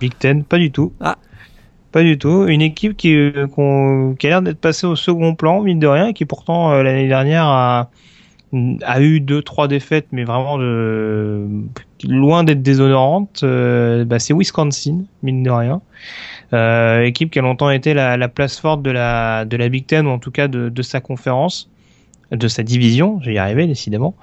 Big 0.00 0.16
Ten. 0.18 0.44
Pas 0.44 0.58
du 0.58 0.70
tout. 0.70 0.92
Ah. 1.00 1.16
Pas 1.92 2.02
du 2.02 2.18
tout. 2.18 2.46
Une 2.46 2.62
équipe 2.62 2.96
qui, 2.96 3.32
qui 4.18 4.26
a 4.26 4.30
l'air 4.30 4.42
d'être 4.42 4.60
passée 4.60 4.86
au 4.86 4.96
second 4.96 5.34
plan, 5.34 5.62
mine 5.62 5.78
de 5.78 5.86
rien, 5.86 6.08
et 6.08 6.12
qui 6.14 6.24
pourtant 6.24 6.82
l'année 6.82 7.08
dernière 7.08 7.44
a 7.44 7.90
a 8.82 9.00
eu 9.00 9.20
deux 9.20 9.42
trois 9.42 9.68
défaites 9.68 10.06
mais 10.10 10.24
vraiment 10.24 10.56
de 10.58 11.46
loin 12.04 12.44
d'être 12.44 12.62
déshonorante 12.62 13.40
euh, 13.42 14.04
bah, 14.04 14.18
c'est 14.18 14.32
Wisconsin 14.32 15.04
mine 15.22 15.42
de 15.42 15.50
rien 15.50 15.82
euh, 16.54 17.02
équipe 17.02 17.30
qui 17.30 17.38
a 17.38 17.42
longtemps 17.42 17.70
été 17.70 17.92
la, 17.92 18.16
la, 18.16 18.28
place 18.28 18.58
forte 18.58 18.82
de 18.82 18.90
la 18.90 19.44
de 19.44 19.56
la 19.56 19.68
Big 19.68 19.86
Ten 19.86 20.06
ou 20.06 20.10
en 20.10 20.18
tout 20.18 20.30
cas 20.30 20.48
de, 20.48 20.70
de 20.70 20.82
sa 20.82 21.00
conférence 21.00 21.68
de 22.30 22.48
sa 22.48 22.62
division, 22.62 23.20
j'y 23.22 23.38
arrivé 23.38 23.66
décidément, 23.66 24.14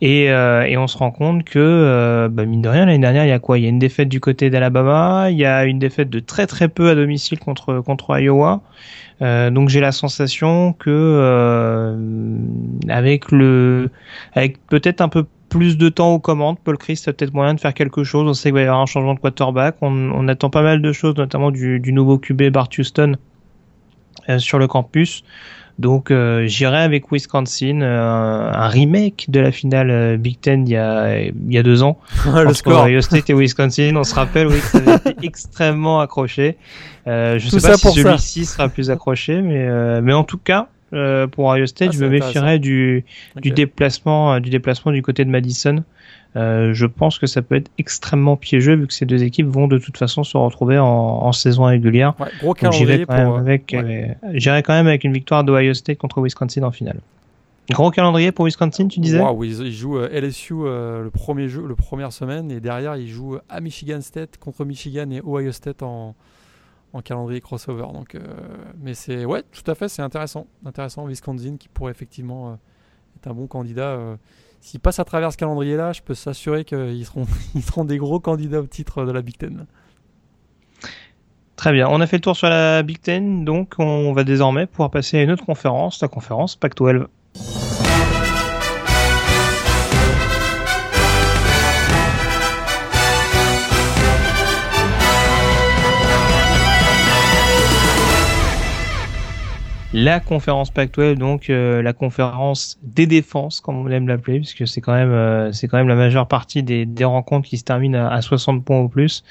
et, 0.00 0.30
euh, 0.30 0.62
et 0.62 0.76
on 0.76 0.86
se 0.86 0.96
rend 0.96 1.10
compte 1.10 1.44
que 1.44 1.58
euh, 1.58 2.28
bah, 2.28 2.44
mine 2.44 2.62
de 2.62 2.68
rien 2.68 2.86
l'année 2.86 3.00
dernière 3.00 3.24
il 3.24 3.28
y 3.28 3.32
a 3.32 3.38
quoi? 3.40 3.58
Il 3.58 3.64
y 3.64 3.66
a 3.66 3.70
une 3.70 3.80
défaite 3.80 4.08
du 4.08 4.20
côté 4.20 4.48
d'Alabama, 4.50 5.30
il 5.30 5.38
y 5.38 5.44
a 5.44 5.64
une 5.64 5.78
défaite 5.78 6.08
de 6.10 6.20
très 6.20 6.46
très 6.46 6.68
peu 6.68 6.90
à 6.90 6.94
domicile 6.94 7.38
contre 7.38 7.80
contre 7.80 8.18
Iowa, 8.18 8.62
euh, 9.20 9.50
donc 9.50 9.68
j'ai 9.68 9.80
la 9.80 9.92
sensation 9.92 10.72
que 10.72 10.90
euh, 10.90 11.96
avec 12.88 13.32
le, 13.32 13.90
avec 14.34 14.64
peut-être 14.66 15.00
un 15.00 15.08
peu 15.08 15.26
plus 15.48 15.78
de 15.78 15.88
temps 15.88 16.12
aux 16.12 16.20
commandes, 16.20 16.58
Paul 16.62 16.76
Christ 16.76 17.08
a 17.08 17.12
peut-être 17.12 17.34
moyen 17.34 17.54
de 17.54 17.60
faire 17.60 17.74
quelque 17.74 18.04
chose. 18.04 18.28
On 18.28 18.34
sait 18.34 18.50
qu'il 18.50 18.54
va 18.54 18.60
y 18.60 18.64
avoir 18.64 18.80
un 18.80 18.86
changement 18.86 19.14
de 19.14 19.20
quarterback. 19.20 19.76
On, 19.80 20.10
on 20.12 20.28
attend 20.28 20.50
pas 20.50 20.62
mal 20.62 20.82
de 20.82 20.92
choses, 20.92 21.16
notamment 21.16 21.50
du, 21.50 21.80
du 21.80 21.92
nouveau 21.92 22.18
QB 22.18 22.50
Bart 22.50 22.68
Houston 22.78 23.16
euh, 24.28 24.38
sur 24.38 24.58
le 24.58 24.68
campus. 24.68 25.24
Donc 25.78 26.10
euh, 26.10 26.46
j'irai 26.46 26.78
avec 26.78 27.12
Wisconsin, 27.12 27.82
euh, 27.82 28.50
un 28.52 28.68
remake 28.68 29.26
de 29.28 29.38
la 29.38 29.52
finale 29.52 29.90
euh, 29.90 30.16
Big 30.16 30.40
Ten 30.40 30.66
il 30.66 30.72
y 30.72 30.76
a, 30.76 31.20
il 31.20 31.52
y 31.52 31.58
a 31.58 31.62
deux 31.62 31.84
ans. 31.84 31.98
le 32.26 32.52
score. 32.52 32.84
Ohio 32.84 33.00
State 33.00 33.30
et 33.30 33.34
Wisconsin, 33.34 33.94
on 33.94 34.02
se 34.02 34.14
rappelle 34.14 34.48
oui, 34.48 34.58
ça 34.58 34.78
avait 34.78 34.96
été 34.96 35.14
extrêmement 35.22 36.00
accroché. 36.00 36.56
Euh, 37.06 37.38
je 37.38 37.46
ne 37.46 37.60
sais 37.60 37.68
pas 37.68 37.76
si 37.76 37.92
celui-ci 37.92 38.44
sera 38.44 38.68
plus 38.68 38.90
accroché, 38.90 39.40
mais, 39.40 40.00
mais 40.02 40.12
en 40.12 40.24
tout 40.24 40.38
cas, 40.38 40.68
pour 40.90 41.44
Ohio 41.44 41.66
State, 41.66 41.90
ah, 41.92 41.96
je 41.96 42.04
me 42.04 42.10
méfierais 42.10 42.58
du, 42.58 43.04
du 43.36 43.52
déplacement, 43.52 44.40
du 44.40 44.50
déplacement 44.50 44.90
du 44.90 45.02
côté 45.02 45.24
de 45.24 45.30
Madison. 45.30 45.84
Euh, 46.36 46.74
je 46.74 46.86
pense 46.86 47.18
que 47.18 47.26
ça 47.26 47.40
peut 47.40 47.54
être 47.54 47.70
extrêmement 47.78 48.36
piégeux 48.36 48.76
vu 48.76 48.86
que 48.86 48.92
ces 48.92 49.06
deux 49.06 49.22
équipes 49.22 49.48
vont 49.48 49.66
de 49.66 49.78
toute 49.78 49.96
façon 49.96 50.24
se 50.24 50.36
retrouver 50.36 50.78
en, 50.78 51.32
saison 51.32 51.64
régulière. 51.64 52.14
Ouais, 52.20 52.28
gros 52.40 52.54
calendrier 52.54 53.06
quand, 53.06 53.16
même 53.16 53.32
avec, 53.32 53.72
euh, 53.74 54.14
quand 54.62 54.74
même 54.74 54.86
avec 54.86 55.04
une 55.04 55.12
victoire 55.12 55.44
d'Ohio 55.44 55.74
State 55.74 55.98
contre 55.98 56.20
Wisconsin 56.20 56.62
en 56.62 56.70
finale. 56.70 57.00
Gros 57.70 57.90
calendrier 57.90 58.32
pour 58.32 58.46
Wisconsin, 58.46 58.88
tu 58.88 59.00
disais? 59.00 59.20
Oui, 59.20 59.54
ils, 59.60 59.72
jouent 59.72 59.98
euh, 59.98 60.20
LSU 60.20 60.54
le 60.54 61.10
premier 61.12 61.48
jeu, 61.48 61.66
le 61.66 61.74
première 61.74 62.12
semaine, 62.12 62.50
et 62.50 62.60
derrière 62.60 62.96
ils 62.96 63.08
jouent 63.08 63.38
à 63.48 63.60
Michigan 63.60 64.00
State 64.00 64.38
contre 64.38 64.64
Michigan 64.64 65.10
et 65.10 65.20
Ohio 65.20 65.52
State 65.52 65.82
en, 65.82 66.14
en 66.92 67.02
calendrier 67.02 67.40
crossover. 67.40 67.86
Donc, 67.92 68.16
mais 68.82 68.94
c'est 68.94 69.24
ouais, 69.24 69.42
tout 69.52 69.68
à 69.70 69.74
fait, 69.74 69.88
c'est 69.88 70.02
intéressant, 70.02 70.46
intéressant 70.64 71.06
Wisconsin 71.06 71.56
qui 71.58 71.68
pourrait 71.68 71.92
effectivement 71.92 72.58
être 73.16 73.26
un 73.26 73.34
bon 73.34 73.46
candidat 73.46 74.18
s'ils 74.60 74.80
passent 74.80 74.98
à 74.98 75.04
travers 75.04 75.32
ce 75.32 75.36
calendrier-là, 75.36 75.92
je 75.92 76.02
peux 76.02 76.14
s'assurer 76.14 76.64
qu'ils 76.64 77.06
seront, 77.62 77.84
des 77.84 77.98
gros 77.98 78.20
candidats 78.20 78.60
au 78.60 78.66
titre 78.66 79.04
de 79.04 79.12
la 79.12 79.22
Big 79.22 79.36
Ten. 79.36 79.66
Très 81.56 81.72
bien, 81.72 81.88
on 81.90 82.00
a 82.00 82.06
fait 82.06 82.18
le 82.18 82.20
tour 82.22 82.36
sur 82.36 82.48
la 82.48 82.82
Big 82.82 83.00
Ten, 83.00 83.44
donc 83.44 83.74
on 83.78 84.12
va 84.12 84.22
désormais 84.22 84.66
pouvoir 84.66 84.90
passer 84.90 85.18
à 85.18 85.22
une 85.22 85.30
autre 85.32 85.44
conférence, 85.44 86.00
la 86.00 86.08
conférence 86.08 86.54
Pac-12. 86.54 87.06
La 99.92 100.20
conférence 100.20 100.70
Pac-12, 100.70 101.14
donc 101.14 101.48
euh, 101.48 101.80
la 101.80 101.92
conférence 101.94 102.78
des 102.82 103.06
défenses, 103.06 103.60
comme 103.60 103.78
on 103.78 103.88
aime 103.88 104.06
l'appeler, 104.06 104.38
puisque 104.38 104.68
c'est 104.68 104.80
quand 104.80 104.92
même 104.92 105.10
euh, 105.10 105.50
c'est 105.52 105.66
quand 105.66 105.78
même 105.78 105.88
la 105.88 105.94
majeure 105.94 106.28
partie 106.28 106.62
des, 106.62 106.84
des 106.84 107.04
rencontres 107.04 107.48
qui 107.48 107.56
se 107.56 107.64
terminent 107.64 108.06
à, 108.06 108.20
60 108.20 108.64
points 108.64 108.80
ou 108.80 108.88
plus. 108.88 109.24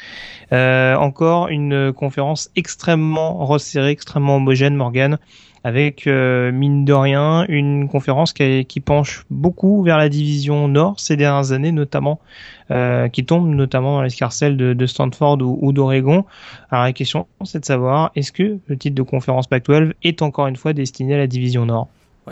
Euh, 0.52 0.96
encore 0.96 1.50
une 1.50 1.94
conférence 1.94 2.50
extrêmement 2.56 3.46
resserrée, 3.46 3.92
extrêmement 3.92 4.38
homogène, 4.38 4.76
Morgan, 4.76 5.20
avec 5.68 6.06
mine 6.08 6.86
de 6.86 6.94
rien 6.94 7.46
une 7.50 7.90
conférence 7.90 8.32
qui, 8.32 8.80
penche 8.80 9.26
beaucoup 9.30 9.84
vers 9.84 9.98
la 9.98 10.08
division 10.08 10.68
Nord 10.70 11.00
ces 11.00 11.18
dernières 11.18 11.52
années, 11.52 11.74
notamment 11.74 12.22
euh, 12.70 13.08
qui 13.08 13.26
tombent 13.26 13.48
notamment 13.48 13.96
dans 13.96 14.02
l'escarcelle 14.02 14.58
de, 14.58 14.74
de 14.74 14.86
Stanford 14.86 15.38
ou, 15.42 15.72
d'Oregon. 15.72 16.26
Alors 16.70 16.84
la 16.84 16.92
question, 16.92 17.26
c'est 17.46 17.62
de 17.62 17.66
savoir, 17.66 18.12
est-ce 18.16 18.34
que 18.34 18.60
le 18.66 18.78
titre 18.78 18.96
de 18.96 19.04
conférence 19.04 19.48
Pac-12 19.48 19.94
est 20.04 20.22
encore 20.22 20.48
une 20.48 20.58
fois 20.58 20.74
destiné 20.74 21.16
à 21.16 21.18
la 21.18 21.28
division 21.28 21.66
Nord? 21.66 21.88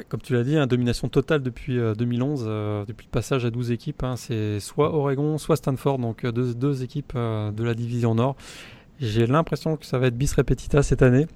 Comme 0.10 0.22
tu 0.22 0.34
l'as 0.34 0.44
dit, 0.44 0.58
hein, 0.58 0.68
domination 0.68 1.08
totale 1.08 1.42
depuis 1.42 1.78
2011, 1.98 2.44
euh, 2.44 2.50
euh, 2.50 2.86
depuis 2.86 3.06
le 3.08 3.12
passage 3.12 3.46
à 3.46 3.50
12 3.50 3.72
équipes. 3.72 4.04
Hein, 4.04 4.16
c'est 4.18 4.60
soit 4.60 4.94
Oregon, 4.94 5.38
soit 5.38 5.56
Stanford, 5.56 6.00
donc 6.00 6.26
deux, 6.26 6.54
deux 6.54 6.84
équipes 6.84 7.16
de 7.16 7.64
la 7.64 7.74
division 7.74 8.14
Nord. 8.14 8.36
J'ai 9.00 9.28
l'impression 9.28 9.78
que 9.78 9.86
ça 9.86 10.00
va 10.00 10.08
être 10.08 10.18
bis 10.18 10.34
repetita 10.34 10.84
cette 10.84 11.02
année. 11.02 11.28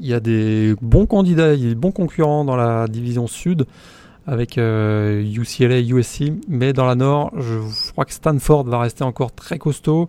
Il 0.00 0.06
y 0.06 0.14
a 0.14 0.20
des 0.20 0.74
bons 0.80 1.06
candidats, 1.06 1.54
il 1.54 1.62
y 1.62 1.66
a 1.66 1.68
des 1.70 1.74
bons 1.74 1.92
concurrents 1.92 2.44
dans 2.44 2.56
la 2.56 2.88
division 2.88 3.26
Sud 3.26 3.66
avec 4.26 4.58
euh, 4.58 5.22
UCLA, 5.22 5.80
USC, 5.80 6.32
mais 6.48 6.72
dans 6.72 6.84
la 6.84 6.96
Nord, 6.96 7.32
je 7.38 7.60
crois 7.92 8.04
que 8.04 8.12
Stanford 8.12 8.64
va 8.64 8.80
rester 8.80 9.04
encore 9.04 9.32
très 9.32 9.58
costaud. 9.58 10.08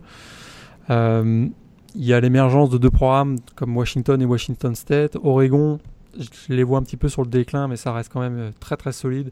Euh, 0.90 1.46
il 1.94 2.04
y 2.04 2.12
a 2.12 2.20
l'émergence 2.20 2.70
de 2.70 2.78
deux 2.78 2.90
programmes 2.90 3.38
comme 3.54 3.76
Washington 3.76 4.20
et 4.20 4.24
Washington 4.24 4.74
State. 4.74 5.16
Oregon, 5.22 5.78
je 6.18 6.52
les 6.52 6.64
vois 6.64 6.78
un 6.78 6.82
petit 6.82 6.96
peu 6.96 7.08
sur 7.08 7.22
le 7.22 7.28
déclin, 7.28 7.68
mais 7.68 7.76
ça 7.76 7.92
reste 7.92 8.12
quand 8.12 8.20
même 8.20 8.52
très 8.60 8.76
très 8.76 8.92
solide. 8.92 9.30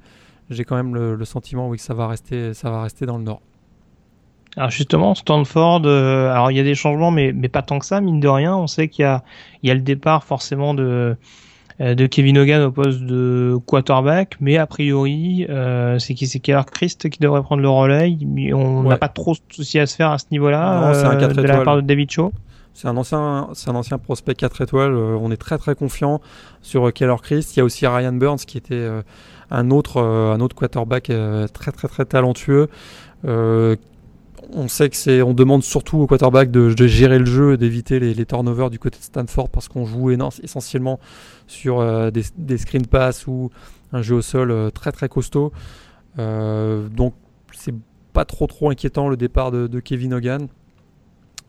J'ai 0.51 0.65
quand 0.65 0.77
même 0.77 0.95
le, 0.95 1.25
sentiment 1.25 1.71
que 1.71 1.77
ça 1.79 1.93
va, 1.93 2.07
rester, 2.07 2.55
ça 2.55 2.71
va 2.71 2.83
rester 2.83 3.05
dans 3.05 3.19
le 3.19 3.25
Nord. 3.25 3.43
Alors 4.57 4.71
justement, 4.71 5.15
Stanford, 5.15 5.83
euh, 5.85 6.31
alors 6.31 6.51
il 6.51 6.57
y 6.57 6.61
a 6.61 6.63
des 6.63 6.75
changements, 6.75 7.11
mais, 7.11 7.33
mais 7.35 7.49
pas 7.49 7.61
tant 7.61 7.79
que 7.79 7.85
ça, 7.85 8.01
mine 8.01 8.21
de 8.21 8.29
rien. 8.29 8.57
On 8.57 8.67
sait 8.67 8.89
qu'il 8.89 9.03
y 9.03 9.07
a, 9.07 9.23
il 9.63 9.69
y 9.69 9.71
a 9.71 9.75
le 9.75 9.83
départ 9.83 10.25
forcément 10.25 10.73
de, 10.73 11.17
de 11.79 12.07
Kevin 12.07 12.39
Hogan 12.39 12.63
au 12.63 12.71
poste 12.71 13.03
de 13.03 13.59
quarterback, 13.67 14.37
mais 14.41 14.57
a 14.57 14.67
priori, 14.67 15.47
c'est 15.99 16.15
qui 16.15 16.27
c'est 16.27 16.41
Keller 16.41 16.63
Christ 16.73 17.11
qui 17.11 17.19
devrait 17.19 17.43
prendre 17.43 17.61
le 17.61 17.69
relais. 17.69 18.17
On 18.55 18.85
n'a 18.85 18.97
pas 18.97 19.09
trop 19.09 19.35
de 19.35 19.55
soucis 19.55 19.79
à 19.79 19.87
se 19.87 19.95
faire 19.95 20.11
à 20.11 20.19
ce 20.19 20.25
niveau-là 20.31 20.93
de 21.17 21.43
la 21.43 21.61
part 21.61 21.77
de 21.77 21.83
David 21.83 22.11
Shaw. 22.11 22.33
C'est 22.73 22.89
un 22.89 22.97
ancien, 22.97 23.49
c'est 23.55 23.71
un 23.71 23.75
ancien 23.75 23.99
prospect 23.99 24.35
4 24.35 24.63
étoiles. 24.63 24.95
on 24.95 25.31
est 25.31 25.39
très 25.39 25.59
très 25.59 25.75
confiant 25.75 26.23
sur 26.63 26.91
Keller 26.95 27.17
Christ. 27.23 27.57
Il 27.57 27.59
y 27.59 27.63
a 27.63 27.65
aussi 27.65 27.87
Ryan 27.87 28.13
Burns 28.13 28.39
qui 28.47 28.57
était 28.57 28.89
un 29.51 29.71
autre, 29.71 30.01
un 30.01 30.41
autre 30.41 30.57
quarterback 30.57 31.13
très 31.53 31.73
très 31.73 31.89
très 31.89 32.07
talentueux 32.07 32.71
on 34.53 34.69
sait 34.69 34.89
que 34.89 34.97
c'est, 34.97 35.23
on 35.23 35.35
demande 35.35 35.63
surtout 35.63 35.99
au 35.99 36.07
quarterback 36.07 36.51
de, 36.51 36.87
gérer 36.87 37.19
le 37.19 37.27
jeu 37.27 37.55
et 37.55 37.57
d'éviter 37.57 37.99
les, 37.99 38.27
turnovers 38.27 38.71
du 38.71 38.79
côté 38.79 38.99
de 38.99 39.05
Stanford 39.05 39.49
parce 39.49 39.69
qu'on 39.69 39.85
joue 39.85 40.11
essentiellement 40.11 40.99
sur 41.47 41.81
euh, 41.81 42.11
des, 42.11 42.59
screen 42.59 42.87
pass 42.87 43.27
ou 43.27 43.51
un 43.93 44.03
jeu 44.03 44.17
au 44.17 44.23
sol 44.23 44.51
euh, 44.51 44.71
très 44.71 44.93
très 44.93 45.09
costaud. 45.09 45.53
Euh, 46.19 46.89
donc 46.89 47.15
c'est 47.53 47.75
pas 48.13 48.25
trop 48.25 48.47
trop 48.47 48.71
inquiétant 48.71 49.09
le 49.09 49.17
départ 49.17 49.51
de, 49.51 49.81
Kevin 49.81 50.15
Hogan. 50.15 50.49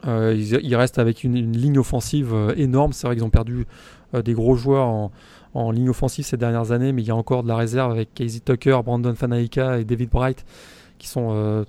il, 0.06 0.76
reste 0.76 1.00
avec 1.00 1.24
une, 1.24 1.54
ligne 1.54 1.80
offensive 1.80 2.34
énorme. 2.58 2.94
C'est 2.94 3.08
vrai 3.08 3.16
qu'ils 3.16 3.24
ont 3.24 3.30
perdu 3.30 3.66
des 4.14 4.34
gros 4.34 4.56
joueurs 4.56 4.88
en, 4.88 5.12
en, 5.54 5.72
ligne 5.72 5.90
offensive 5.90 6.26
ces 6.26 6.38
dernières 6.38 6.72
années, 6.72 6.92
mais 6.92 7.02
il 7.04 7.08
y 7.08 7.12
a 7.12 7.16
encore 7.16 7.44
de 7.44 7.48
la 7.48 7.56
réserve 7.56 7.92
avec 7.92 8.14
Casey 8.14 8.42
Tucker, 8.42 8.80
Brandon 8.84 9.16
Fanaika 9.16 9.80
et 9.80 9.86
David 9.86 10.10
Bright 10.10 10.46
qui 10.98 11.08
sont 11.08 11.66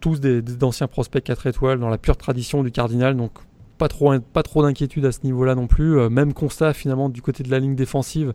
tous 0.00 0.20
d'anciens 0.20 0.88
prospects 0.88 1.22
4 1.22 1.46
étoiles 1.46 1.78
dans 1.78 1.88
la 1.88 1.98
pure 1.98 2.16
tradition 2.16 2.62
du 2.62 2.70
Cardinal, 2.70 3.16
donc 3.16 3.32
pas 3.78 3.88
trop, 3.88 4.18
pas 4.18 4.42
d'inquiétude 4.42 5.04
à 5.04 5.12
ce 5.12 5.20
niveau-là 5.24 5.54
non 5.54 5.66
plus. 5.66 5.98
Euh, 5.98 6.08
même 6.08 6.32
constat 6.32 6.72
finalement 6.72 7.08
du 7.08 7.22
côté 7.22 7.42
de 7.42 7.50
la 7.50 7.58
ligne 7.58 7.74
défensive, 7.74 8.34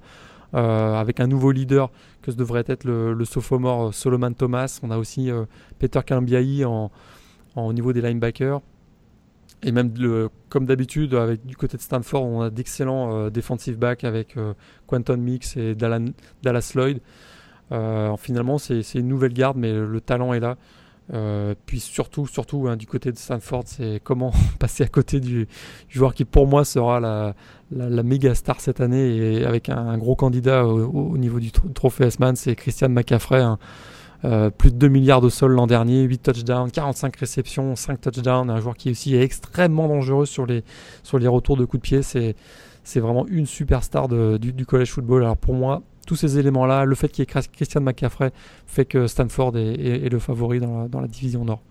euh, 0.54 0.93
avec 0.93 1.19
un 1.19 1.28
nouveau 1.28 1.52
leader 1.52 1.91
que 2.21 2.32
ce 2.32 2.38
devrait 2.38 2.63
être 2.67 2.84
le, 2.84 3.26
sophomore 3.26 3.88
euh, 3.88 3.91
Solomon 3.91 4.34
Thomas. 4.34 4.80
On 4.84 4.91
a 4.91 4.97
aussi 4.97 5.30
Peter 5.80 6.00
Kalambiaï 6.06 6.65
en, 6.65 6.91
au 7.56 7.74
niveau 7.74 7.93
des 7.93 8.02
linebackers. 8.02 8.62
Et 9.63 9.71
même 9.71 9.93
comme 10.50 10.65
d'habitude, 10.65 11.13
avec 11.13 11.45
du 11.45 11.56
côté 11.56 11.78
de 11.78 11.84
Stanford, 11.84 12.24
on 12.24 12.41
a 12.41 12.50
d'excellents 12.50 13.30
defensive 13.30 13.78
backs 13.78 14.04
avec 14.04 14.36
Quanton 14.88 15.17
Mix 15.17 15.56
et 15.56 15.76
Dallas 15.76 16.71
Lloyd. 16.74 17.00
finalement, 18.17 18.58
c'est 18.58 18.82
une 18.95 19.08
nouvelle 19.08 19.34
garde, 19.34 19.58
mais 19.58 19.71
le 19.71 20.02
talent 20.02 20.34
est 20.34 20.39
là. 20.39 20.58
Euh, 21.13 21.56
puis 21.65 21.80
surtout, 21.80 22.26
surtout 22.26 22.67
hein, 22.69 22.78
du 22.78 22.88
côté 22.88 23.12
de 23.12 23.17
Stanford, 23.17 23.63
c'est 23.65 24.00
comment 24.04 24.32
passer 24.60 24.84
à 24.84 24.88
côté 24.88 25.19
du, 25.19 25.47
joueur 25.89 26.13
qui 26.13 26.26
pour 26.26 26.47
moi 26.47 26.63
sera 26.63 27.00
la, 27.00 28.04
méga 28.04 28.34
star 28.34 28.62
cette 28.62 28.82
année 28.82 29.17
et 29.17 29.45
avec 29.45 29.69
un, 29.69 29.97
gros 29.97 30.15
candidat 30.15 30.65
au, 30.65 31.17
niveau 31.17 31.39
du 31.39 31.52
trophée 31.52 32.06
S-Man, 32.06 32.36
c'est 32.36 32.56
Christian 32.56 32.89
McCaffrey. 32.89 33.41
Hein. 33.41 33.58
Euh, 34.24 34.52
plus 34.52 34.71
de 34.71 34.78
2 34.78 34.88
milliards 34.88 35.21
de 35.21 35.30
sols 35.30 35.54
l'an 35.54 35.65
dernier, 35.65 36.04
8 36.04 36.19
touchdowns, 36.19 36.69
45 36.69 37.15
réceptions, 37.15 37.76
5 37.76 38.00
touchdowns, 38.02 38.52
un 38.52 38.60
joueur 38.60 38.78
qui 38.78 38.91
aussi 38.91 39.15
est 39.15 39.24
extrêmement 39.24 39.88
dangereux 39.88 40.28
sur 40.28 40.45
les, 40.45 40.63
sur 41.02 41.17
les 41.17 41.28
retours 41.28 41.58
de 41.58 41.65
coups 41.65 41.82
de 41.82 41.88
pied. 41.88 42.02
C'est, 42.04 42.36
c'est 42.84 43.00
vraiment 43.00 43.26
une 43.28 43.47
superstar 43.47 44.08
du, 44.08 44.54
du 44.54 44.65
college 44.65 44.91
football. 44.91 45.24
Alors 45.24 45.38
pour 45.38 45.56
moi, 45.56 45.82
tous 46.05 46.15
ces 46.15 46.39
éléments-là, 46.39 46.85
le 46.85 46.95
fait 46.95 47.09
qu'il 47.09 47.23
y 47.23 47.27
ait 47.27 47.41
Christian 47.53 47.81
McCaffrey, 47.81 48.31
fait 48.65 48.85
que 48.85 49.07
Stanford 49.07 49.57
est, 49.57 50.11
le 50.11 50.19
favori 50.19 50.59
dans 50.59 50.87
la, 51.01 51.07
division 51.07 51.45
Nord. 51.45 51.61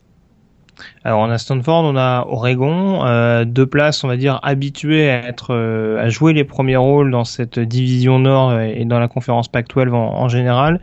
Alors 1.05 1.21
on 1.21 1.31
a 1.31 1.37
Stanford, 1.37 1.85
on 1.85 1.97
a 1.97 2.25
Oregon, 2.27 3.05
euh, 3.05 3.45
deux 3.45 3.67
places 3.67 4.03
on 4.03 4.09
va 4.09 4.17
dire 4.17 4.41
habituées 4.43 5.11
à 5.11 5.29
être 5.29 5.55
euh, 5.55 6.03
à 6.03 6.09
jouer 6.09 6.33
les 6.33 6.45
premiers 6.45 6.77
rôles 6.77 7.11
dans 7.11 7.25
cette 7.25 7.59
division 7.59 8.19
Nord 8.19 8.59
et 8.59 8.87
dans 8.87 8.99
la 8.99 9.09
conférence 9.09 9.49
Pac-12 9.49 9.93
en, 9.93 10.29
général. 10.29 10.81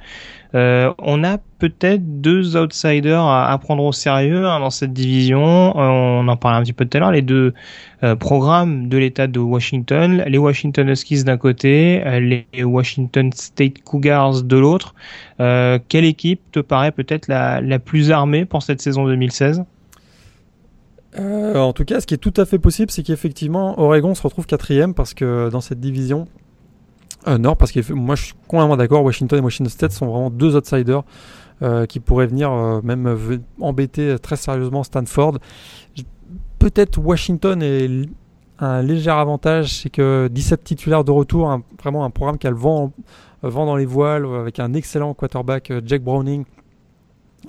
Euh, 0.55 0.93
on 0.99 1.23
a 1.23 1.37
peut-être 1.59 2.21
deux 2.21 2.55
outsiders 2.55 3.23
à, 3.23 3.57
prendre 3.57 3.83
au 3.83 3.91
sérieux 3.91 4.45
hein, 4.45 4.59
dans 4.59 4.69
cette 4.69 4.93
division. 4.93 5.77
Euh, 5.77 6.21
on 6.21 6.27
en 6.27 6.37
parlait 6.37 6.57
un 6.57 6.63
petit 6.63 6.73
peu 6.73 6.85
tout 6.85 6.97
à 6.97 6.99
l'heure. 6.99 7.11
Les 7.11 7.21
deux 7.21 7.53
euh, 8.03 8.15
programmes 8.15 8.89
de 8.89 8.97
l'État 8.97 9.27
de 9.27 9.39
Washington, 9.39 10.23
les 10.25 10.37
Washington 10.37 10.89
Huskies 10.89 11.23
d'un 11.23 11.37
côté, 11.37 12.03
les 12.53 12.63
Washington 12.63 13.31
State 13.33 13.83
Cougars 13.83 14.43
de 14.43 14.57
l'autre. 14.57 14.95
quelle 15.37 16.05
équipe 16.05 16.41
te 16.51 16.59
paraît 16.59 16.91
peut-être 16.91 17.27
la, 17.27 17.61
la 17.61 17.79
plus 17.79 18.11
armée 18.11 18.45
pour 18.45 18.63
cette 18.63 18.81
saison 18.81 19.05
2016 19.05 19.63
en 21.19 21.73
tout 21.73 21.83
cas, 21.83 21.99
ce 21.99 22.05
qui 22.05 22.13
est 22.13 22.17
tout 22.17 22.33
à 22.37 22.45
fait 22.45 22.59
possible, 22.59 22.91
c'est 22.91 23.01
qu'effectivement, 23.01 23.79
Oregon 23.79 24.13
se 24.13 24.21
retrouve 24.21 24.45
quatrième 24.45 24.93
parce 24.93 25.15
que 25.15 25.49
dans 25.49 25.61
cette 25.61 25.79
division, 25.79 26.27
euh, 27.27 27.37
non, 27.37 27.55
parce 27.55 27.71
que 27.71 27.93
moi 27.93 28.15
je 28.15 28.25
suis 28.25 28.33
complètement 28.47 28.77
d'accord. 28.77 29.03
Washington 29.03 29.39
et 29.39 29.41
Washington 29.41 29.69
State 29.69 29.91
sont 29.91 30.07
vraiment 30.07 30.29
deux 30.29 30.55
outsiders 30.55 31.03
euh, 31.61 31.85
qui 31.85 31.99
pourraient 31.99 32.27
venir 32.27 32.51
euh, 32.51 32.81
même 32.83 33.41
embêter 33.59 34.17
très 34.19 34.37
sérieusement 34.37 34.83
Stanford. 34.83 35.39
Peut-être 36.59 36.97
Washington 36.97 37.61
est 37.61 37.89
un 38.59 38.81
léger 38.81 39.11
avantage, 39.11 39.81
c'est 39.81 39.89
que 39.89 40.29
17 40.31 40.63
titulaires 40.63 41.03
de 41.03 41.11
retour, 41.11 41.59
vraiment 41.81 42.05
un 42.05 42.09
programme 42.09 42.39
qui 42.39 42.47
a 42.47 42.49
le 42.49 42.55
vent, 42.55 42.91
vent 43.43 43.65
dans 43.67 43.75
les 43.75 43.85
voiles, 43.85 44.25
avec 44.25 44.59
un 44.59 44.73
excellent 44.73 45.13
quarterback, 45.13 45.71
Jack 45.85 46.01
Browning, 46.01 46.45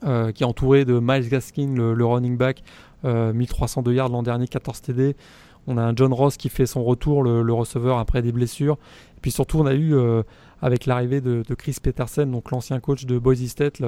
qui 0.02 0.42
est 0.42 0.44
entouré 0.44 0.84
de 0.84 1.00
Miles 1.00 1.30
Gaskin, 1.30 1.74
le, 1.74 2.04
running 2.04 2.36
back, 2.36 2.62
1302 3.04 3.94
yards 3.94 4.10
l'an 4.10 4.22
dernier, 4.22 4.46
14 4.46 4.82
TD. 4.82 5.16
On 5.66 5.78
a 5.78 5.82
un 5.82 5.96
John 5.96 6.12
Ross 6.12 6.36
qui 6.36 6.50
fait 6.50 6.66
son 6.66 6.84
retour, 6.84 7.22
le 7.22 7.52
receveur 7.54 7.96
après 7.96 8.20
des 8.20 8.32
blessures. 8.32 8.76
Et 9.18 9.20
puis 9.20 9.33
surtout, 9.33 9.59
on 9.59 9.66
a 9.66 9.74
eu, 9.74 9.96
euh, 9.96 10.22
avec 10.62 10.87
l'arrivée 10.87 11.20
de, 11.20 11.42
Chris 11.57 11.74
Petersen, 11.83 12.31
donc 12.31 12.52
l'ancien 12.52 12.78
coach 12.78 13.04
de 13.04 13.18
Boise 13.18 13.44
State, 13.46 13.83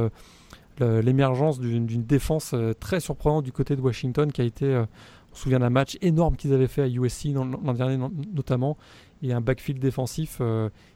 l'émergence 0.81 1.61
d'une 1.61 1.87
défense 1.87 2.51
euh, 2.53 2.73
très 2.73 2.99
surprenante 2.99 3.45
du 3.45 3.53
côté 3.53 3.77
de 3.77 3.81
Washington 3.81 4.33
qui 4.33 4.41
a 4.41 4.45
été, 4.45 4.65
euh, 4.65 4.87
on 5.31 5.37
se 5.37 5.43
souvient 5.43 5.61
d'un 5.61 5.71
match 5.71 5.97
énorme 6.01 6.35
qu'ils 6.35 6.53
avaient 6.53 6.67
fait 6.67 6.83
à 6.83 6.89
USC 6.89 7.27
l'an 7.33 7.75
dernier 7.75 7.97
notamment, 8.35 8.77
et 9.23 9.33
un 9.33 9.41
backfield 9.41 9.81
défensif 9.81 10.43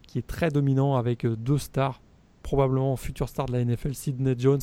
qui 0.05 0.17
est 0.17 0.27
très 0.27 0.49
dominant 0.49 0.97
avec 0.97 1.25
deux 1.25 1.57
stars, 1.57 2.01
probablement 2.43 2.97
futurs 2.97 3.29
stars 3.29 3.45
de 3.45 3.53
la 3.53 3.63
NFL, 3.63 3.93
Sidney 3.93 4.35
Jones 4.37 4.59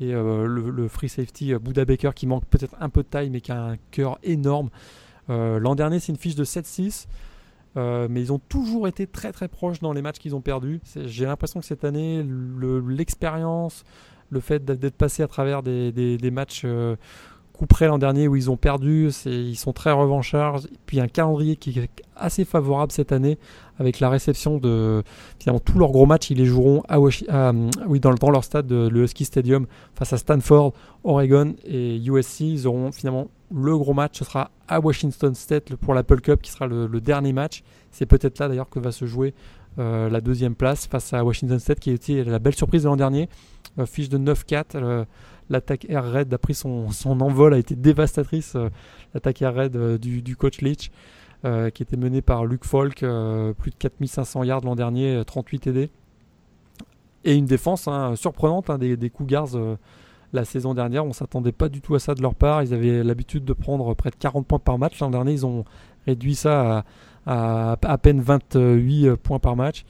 et 0.00 0.10
le, 0.10 0.88
free 0.88 1.08
safety 1.08 1.54
Buda 1.54 1.84
Baker 1.84 2.10
qui 2.16 2.26
manque 2.26 2.46
peut-être 2.46 2.74
un 2.80 2.88
peu 2.88 3.04
de 3.04 3.08
taille 3.08 3.30
mais 3.30 3.40
qui 3.40 3.52
a 3.52 3.62
un 3.62 3.76
cœur 3.92 4.18
énorme. 4.24 4.70
l'an 5.28 5.76
dernier 5.76 6.00
c'est 6.00 6.10
une 6.10 6.18
fiche 6.18 6.34
de 6.34 6.44
7-6. 6.44 7.06
Euh, 7.76 8.06
mais 8.08 8.20
ils 8.20 8.32
ont 8.32 8.38
toujours 8.38 8.86
été 8.86 9.06
très 9.06 9.32
très 9.32 9.48
proches 9.48 9.80
dans 9.80 9.92
les 9.92 10.02
matchs 10.02 10.18
qu'ils 10.18 10.36
ont 10.36 10.40
perdus. 10.40 10.80
J'ai 10.94 11.26
l'impression 11.26 11.60
que 11.60 11.66
cette 11.66 11.84
année, 11.84 12.24
l'expérience, 12.86 13.84
le, 14.30 14.40
fait 14.40 14.64
d'être 14.64 14.96
passé 14.96 15.22
à 15.22 15.28
travers 15.28 15.62
des, 15.62 16.30
matchs 16.32 16.62
euh, 16.64 16.96
près 17.68 17.86
l'an 17.86 17.98
dernier 17.98 18.28
où 18.28 18.36
ils 18.36 18.50
ont 18.50 18.56
perdu, 18.56 19.10
ils 19.26 19.56
sont 19.56 19.72
très 19.72 19.92
revanchards. 19.92 20.66
Et 20.66 20.78
puis 20.86 21.00
un 21.00 21.08
calendrier 21.08 21.56
qui 21.56 21.78
est 21.78 21.88
assez 22.16 22.44
favorable 22.44 22.92
cette 22.92 23.12
année 23.12 23.38
avec 23.78 24.00
la 24.00 24.08
réception 24.08 24.58
de 24.58 25.02
finalement 25.38 25.60
tous 25.60 25.78
leurs 25.78 25.90
gros 25.90 26.06
matchs, 26.06 26.30
ils 26.30 26.38
les 26.38 26.44
joueront 26.44 26.82
à, 26.88 27.00
oui, 27.00 28.00
dans, 28.00 28.30
leur 28.30 28.44
stade, 28.44 28.70
le 28.70 29.02
Husky 29.02 29.24
Stadium, 29.24 29.66
face 29.94 30.12
à 30.12 30.18
Stanford, 30.18 30.72
Oregon 31.02 31.54
et 31.64 31.96
USC. 32.04 32.40
Ils 32.40 32.66
auront 32.66 32.92
finalement 32.92 33.28
le 33.54 33.76
gros 33.76 33.94
match, 33.94 34.18
ce 34.18 34.24
sera 34.24 34.50
à 34.68 34.80
Washington 34.80 35.34
State 35.34 35.74
pour 35.76 35.94
l'Apple 35.94 36.20
Cup, 36.20 36.42
qui 36.42 36.50
sera 36.50 36.66
le, 36.66 36.88
dernier 37.00 37.32
match. 37.32 37.62
C'est 37.90 38.06
peut-être 38.06 38.38
là 38.38 38.48
d'ailleurs 38.48 38.68
que 38.68 38.80
va 38.80 38.90
se 38.92 39.06
jouer 39.06 39.34
euh, 39.78 40.08
la 40.08 40.20
deuxième 40.20 40.54
place 40.54 40.86
face 40.86 41.12
à 41.12 41.24
Washington 41.24 41.58
State, 41.58 41.80
qui 41.80 41.90
été 41.90 42.24
la 42.24 42.38
belle 42.38 42.54
surprise 42.54 42.82
de 42.82 42.88
l'an 42.88 42.96
dernier. 42.96 43.28
Euh, 43.78 43.86
fiche 43.86 44.08
de 44.08 44.18
9-4. 44.18 45.04
Euh, 45.50 45.54
l'attaque 45.54 45.86
Air 45.88 46.04
Raid, 46.04 46.28
d'après 46.28 46.54
son, 46.54 46.90
son, 46.90 47.20
envol, 47.20 47.54
a 47.54 47.58
été 47.58 47.74
dévastatrice. 47.74 48.56
L'attaque 49.12 49.42
Air 49.42 49.54
Raid 49.54 49.76
du, 49.98 50.36
coach 50.36 50.60
Leach, 50.60 50.90
qui 51.42 51.82
était 51.82 51.96
menée 51.96 52.22
par 52.22 52.46
Luke 52.46 52.64
Falk, 52.64 53.04
plus 53.58 53.70
de 53.70 53.76
4500 53.78 54.44
yards 54.44 54.62
l'an 54.62 54.76
dernier, 54.76 55.22
38 55.26 55.58
TD. 55.60 55.90
Et 57.24 57.34
une 57.36 57.46
défense 57.46 57.88
hein, 57.88 58.16
surprenante 58.16 58.70
hein, 58.70 58.78
des, 58.78 59.10
Cougars 59.10 59.50
la 60.32 60.44
saison 60.44 60.74
dernière. 60.74 61.04
On 61.04 61.12
s'attendait 61.12 61.52
pas 61.52 61.68
du 61.68 61.80
tout 61.80 61.94
à 61.94 61.98
ça 61.98 62.14
de 62.14 62.22
leur 62.22 62.34
part. 62.34 62.62
Ils 62.62 62.74
avaient 62.74 63.04
l'habitude 63.04 63.44
de 63.44 63.52
prendre 63.52 63.94
près 63.94 64.10
de 64.10 64.16
40 64.16 64.46
points 64.46 64.58
par 64.58 64.78
match. 64.78 64.98
L'an 65.00 65.10
dernier, 65.10 65.32
ils 65.32 65.46
ont 65.46 65.64
réduit 66.06 66.34
ça 66.34 66.78
à 66.78 66.84
à, 67.26 67.98
peine 67.98 68.20
28 68.20 69.16
points 69.16 69.38
par 69.38 69.56
match. 69.56 69.84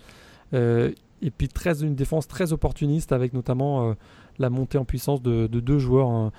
Euh, 0.52 0.92
et 1.22 1.30
puis 1.30 1.48
très, 1.48 1.82
une 1.82 1.94
défense 1.94 2.28
très 2.28 2.52
opportuniste 2.52 3.12
avec 3.12 3.32
notamment 3.32 3.90
euh, 3.90 3.94
la 4.38 4.50
montée 4.50 4.78
en 4.78 4.84
puissance 4.84 5.22
de, 5.22 5.46
deux 5.46 5.78
joueurs, 5.78 6.08
hein. 6.08 6.32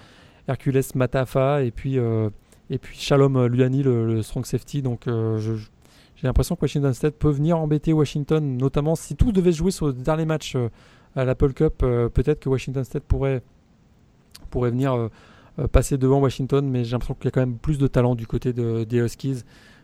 Hercules 0.47 0.81
Matafa 0.93 1.63
et 1.63 1.71
puis, 1.71 1.97
euh, 1.97 2.29
et 2.69 2.77
puis 2.77 2.97
Shalom 2.97 3.47
Luani, 3.47 3.81
le, 3.81 4.21
strong 4.21 4.45
safety. 4.45 4.81
Donc 4.81 5.05
j'ai 5.07 6.27
l'impression 6.27 6.55
que 6.55 6.61
Washington 6.61 6.93
State 6.93 7.15
peut 7.15 7.31
venir 7.31 7.57
embêter 7.57 7.93
Washington, 7.93 8.57
notamment 8.57 8.95
si 8.95 9.15
tout 9.15 9.31
devait 9.31 9.51
se 9.51 9.57
jouer 9.57 9.71
sur 9.71 9.87
le 9.87 9.93
dernier 9.93 10.25
match 10.25 10.55
à 11.15 11.25
l'Apple 11.25 11.53
Cup. 11.53 11.77
Peut-être 11.77 12.39
que 12.39 12.49
Washington 12.49 12.83
State 12.83 13.03
pourrait 13.03 13.41
pourrait 14.55 14.71
venir 14.71 14.93
euh, 14.93 15.09
euh, 15.59 15.67
passer 15.67 15.97
devant 15.97 16.19
Washington, 16.19 16.67
mais 16.67 16.83
j'ai 16.83 16.93
l'impression 16.93 17.13
qu'il 17.13 17.25
y 17.25 17.27
a 17.27 17.31
quand 17.31 17.41
même 17.41 17.57
plus 17.57 17.77
de 17.77 17.87
talent 17.87 18.15
du 18.15 18.27
côté 18.27 18.53
des 18.53 18.97
Huskies. 18.97 19.43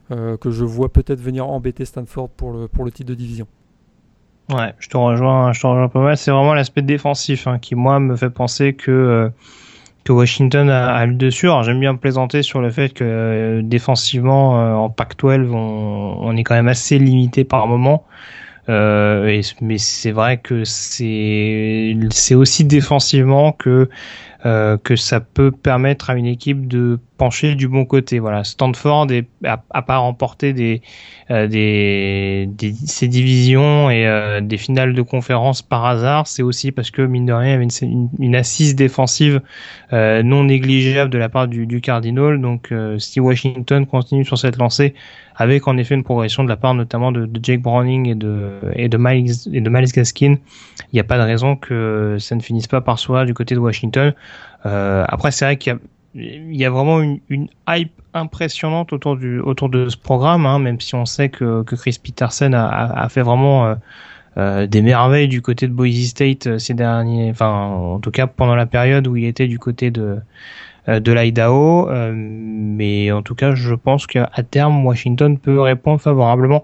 que 0.10 0.52
je 0.52 0.66
vois 0.66 0.90
peut-être 0.90 1.22
venir 1.22 1.48
embêter 1.48 1.86
Stanford 1.86 2.30
pour 2.30 2.52
le, 2.52 2.68
pour 2.68 2.84
le 2.84 2.92
titre 2.92 3.10
de 3.10 3.16
division. 3.16 3.48
Ouais, 4.52 4.74
je 4.80 4.90
te 4.90 4.98
rejoins, 4.98 5.54
je 5.54 5.62
te 5.62 5.68
rejoins 5.68 5.88
pas 5.88 6.02
mal. 6.02 6.18
C'est 6.18 6.32
vraiment 6.32 6.54
l'aspect 6.54 6.82
défensif 6.82 7.48
hein, 7.48 7.58
qui, 7.60 7.76
moi, 7.76 8.00
me 8.00 8.16
fait 8.16 8.30
penser 8.30 8.74
que 8.74 9.32
que 10.04 10.12
Washington 10.12 10.70
a, 10.70 11.06
le 11.06 11.14
dessus. 11.14 11.48
Alors 11.48 11.64
j'aime 11.64 11.80
bien 11.80 11.96
plaisanter 11.96 12.42
sur 12.44 12.62
le 12.62 12.70
fait 12.70 12.90
que 12.90 13.04
euh, 13.04 13.62
défensivement 13.64 14.60
euh, 14.60 14.74
en 14.74 14.90
Pac-12 14.90 15.52
on, 15.52 16.18
on, 16.20 16.38
est 16.38 16.44
quand 16.44 16.56
même 16.56 16.68
assez 16.68 16.98
limité 16.98 17.44
par 17.44 17.68
moment. 17.68 18.06
Euh, 18.70 19.42
mais 19.60 19.78
c'est 19.78 20.12
vrai 20.12 20.38
que 20.38 20.64
c'est 20.64 21.98
c'est 22.12 22.36
aussi 22.36 22.64
défensivement 22.64 23.52
que 23.52 23.90
euh, 24.46 24.78
que 24.78 24.96
ça 24.96 25.20
peut 25.20 25.52
permettre 25.52 26.10
à 26.10 26.16
une 26.16 26.28
équipe 26.28 26.68
de 26.68 27.00
pencher 27.22 27.54
du 27.54 27.68
bon 27.68 27.86
côté. 27.86 28.18
Voilà, 28.18 28.44
Stanford 28.44 29.12
est, 29.12 29.28
a, 29.46 29.82
pas 29.84 29.98
remporté 29.98 30.54
des, 30.54 30.82
euh, 31.30 31.46
des, 31.46 32.50
ces 32.88 33.08
divisions 33.08 33.92
et 33.92 34.08
euh, 34.08 34.42
des 34.42 34.58
finales 34.58 34.96
de 34.96 35.02
conférence 35.04 35.62
par 35.62 35.86
hasard. 35.86 36.26
C'est 36.26 36.42
aussi 36.42 36.72
parce 36.72 36.90
que 36.90 37.04
mine 37.04 37.28
de 37.28 37.34
rien, 37.34 37.50
il 37.50 37.52
y 37.52 37.56
avait 37.56 38.10
une, 38.18 38.36
assise 38.36 38.76
défensive 38.76 39.40
non 39.92 40.46
négligeable 40.46 41.12
de 41.12 41.20
la 41.20 41.30
part 41.30 41.48
du, 41.48 41.80
Cardinal. 41.80 42.42
Donc, 42.42 42.74
si 42.98 43.20
Washington 43.20 43.86
continue 43.86 44.26
sur 44.26 44.40
cette 44.40 44.58
lancée, 44.58 44.96
avec 45.36 45.68
en 45.68 45.78
effet 45.78 45.94
une 45.94 46.04
progression 46.04 46.44
de 46.44 46.50
la 46.50 46.58
part 46.58 46.74
notamment 46.74 47.12
de, 47.12 47.30
Jake 47.44 47.62
Browning 47.62 48.08
et 48.10 48.16
de 48.16 48.60
et 48.74 48.90
de 48.90 48.98
Miles 48.98 49.92
Gaskin, 49.94 50.38
il 50.92 50.96
n'y 50.96 51.00
a 51.00 51.04
pas 51.04 51.18
de 51.18 51.24
raison 51.24 51.56
que 51.56 52.18
ça 52.20 52.36
ne 52.36 52.42
finisse 52.42 52.68
pas 52.68 52.82
par 52.82 52.98
soi 52.98 53.26
du 53.26 53.36
côté 53.36 53.54
de 53.54 53.60
Washington. 53.60 54.14
Euh, 54.66 55.06
après, 55.08 55.32
c'est 55.32 55.46
vrai 55.46 55.58
qu'il 55.58 55.74
y 55.74 55.76
a 55.76 55.80
il 56.14 56.56
y 56.56 56.66
a 56.66 56.70
vraiment 56.70 57.02
une, 57.02 57.48
hype 57.68 57.92
impressionnante 58.14 58.92
autour 58.92 59.16
du 59.16 59.40
autour 59.40 59.70
de 59.70 59.88
ce 59.88 59.98
programme, 59.98 60.46
hein, 60.46 60.60
même 60.60 60.80
si 60.82 60.96
on 60.96 61.06
sait 61.06 61.30
que, 61.30 61.64
que 61.64 61.76
Chris 61.76 61.98
Peterson 62.04 62.52
a, 62.54 62.68
a, 62.68 63.10
fait 63.10 63.22
vraiment 63.22 63.66
euh, 63.66 63.76
euh, 64.38 64.68
des 64.68 64.82
merveilles 64.82 65.30
du 65.30 65.42
côté 65.42 65.68
de 65.68 65.74
Boise 65.74 66.08
State 66.08 66.48
euh, 66.48 66.58
ces 66.58 66.74
derniers, 66.74 67.30
enfin 67.32 67.50
en 67.50 68.00
tout 68.00 68.12
cas 68.12 68.28
pendant 68.28 68.56
la 68.56 68.66
période 68.66 69.08
où 69.08 69.16
il 69.16 69.26
était 69.26 69.48
du 69.48 69.60
côté 69.60 69.92
de 69.92 70.20
de 70.88 71.12
l'Idaho. 71.12 71.90
Euh, 71.90 72.12
mais 72.16 73.12
en 73.12 73.22
tout 73.22 73.36
cas, 73.36 73.54
je 73.56 73.74
pense 73.74 74.08
qu'à 74.08 74.30
terme, 74.50 74.86
Washington 74.86 75.38
peut 75.38 75.60
répondre 75.60 76.02
favorablement 76.02 76.64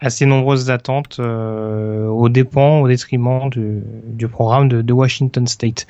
à 0.00 0.10
ces 0.10 0.26
nombreuses 0.26 0.70
attentes 0.70 1.18
euh, 1.18 2.06
aux 2.06 2.28
dépens, 2.28 2.80
au 2.80 2.88
détriment 2.88 3.50
du, 3.50 4.28
programme 4.28 4.68
de, 4.68 4.82
de, 4.82 4.92
Washington 4.92 5.46
State. 5.46 5.86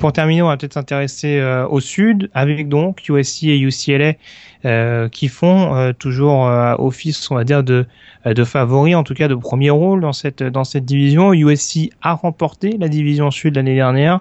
pour 0.00 0.12
terminer, 0.12 0.42
on 0.42 0.48
va 0.48 0.56
peut-être 0.56 0.74
s'intéresser 0.74 1.42
au 1.68 1.80
sud 1.80 2.30
avec 2.34 2.68
donc 2.68 3.08
USC 3.08 3.44
et 3.44 3.58
UCLA 3.58 4.14
euh, 4.64 5.08
qui 5.08 5.26
font 5.26 5.74
euh, 5.74 5.92
toujours 5.92 6.46
euh, 6.46 6.76
office, 6.78 7.28
on 7.32 7.34
va 7.34 7.42
dire, 7.42 7.64
de, 7.64 7.84
de 8.24 8.44
favoris, 8.44 8.94
en 8.94 9.02
tout 9.02 9.14
cas 9.14 9.28
de 9.28 9.34
premier 9.34 9.70
rôle 9.70 10.00
dans 10.00 10.12
cette, 10.12 10.42
dans 10.42 10.64
cette 10.64 10.84
division. 10.84 11.32
USC 11.32 11.90
a 12.02 12.14
remporté 12.14 12.76
la 12.78 12.88
division 12.88 13.30
sud 13.30 13.56
l'année 13.56 13.74
dernière. 13.74 14.20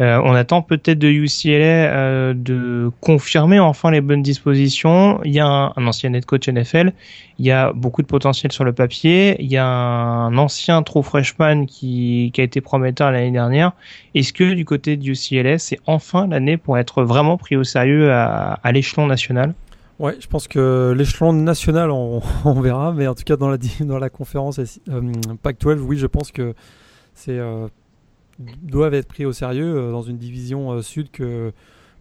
on 0.00 0.34
attend 0.34 0.62
peut-être 0.62 0.98
de 0.98 1.08
UCLA 1.08 2.34
de 2.34 2.90
confirmer 3.00 3.58
enfin 3.58 3.90
les 3.90 4.00
bonnes 4.00 4.22
dispositions. 4.22 5.20
Il 5.24 5.32
y 5.32 5.40
a 5.40 5.46
un, 5.46 5.86
ancien 5.86 6.12
head 6.12 6.24
coach 6.24 6.48
NFL, 6.48 6.92
il 7.38 7.46
y 7.46 7.50
a 7.50 7.72
beaucoup 7.72 8.02
de 8.02 8.06
potentiel 8.06 8.52
sur 8.52 8.64
le 8.64 8.72
papier. 8.72 9.36
Il 9.40 9.50
y 9.50 9.56
a 9.56 9.66
un 9.66 10.36
ancien 10.38 10.82
true 10.82 11.02
freshman 11.02 11.66
qui, 11.66 12.30
qui 12.32 12.40
a 12.40 12.44
été 12.44 12.60
prometteur 12.60 13.10
l'année 13.10 13.30
dernière. 13.30 13.72
Est-ce 14.14 14.32
que 14.32 14.54
du 14.54 14.64
côté 14.64 14.96
de 14.96 15.10
UCLA, 15.10 15.58
c'est 15.58 15.80
enfin 15.86 16.26
l'année 16.26 16.56
pour 16.56 16.78
être 16.78 17.02
vraiment 17.02 17.36
pris 17.36 17.56
au 17.56 17.64
sérieux 17.64 18.12
à, 18.12 18.58
à 18.62 18.72
l'échelon 18.72 19.06
national? 19.06 19.54
Ouais, 20.02 20.16
je 20.18 20.26
pense 20.26 20.48
que 20.48 20.92
l'échelon 20.96 21.32
national, 21.32 21.90
on, 21.92 22.60
verra, 22.60 22.92
mais 22.92 23.06
en 23.06 23.14
tout 23.14 23.22
cas 23.22 23.36
dans 23.36 23.48
la, 23.48 23.56
dans 23.82 24.00
la 24.00 24.10
conférence 24.10 24.58
euh, 24.58 25.12
Pac-12, 25.44 25.78
oui, 25.78 25.96
je 25.96 26.08
pense 26.08 26.32
que 26.32 26.54
c'est 27.14 27.38
euh, 27.38 27.68
doivent 28.62 28.94
être 28.94 29.06
pris 29.06 29.24
au 29.24 29.32
sérieux 29.32 29.76
euh, 29.76 29.92
dans 29.92 30.02
une 30.02 30.18
division 30.18 30.72
euh, 30.72 30.82
sud 30.82 31.12
que 31.12 31.52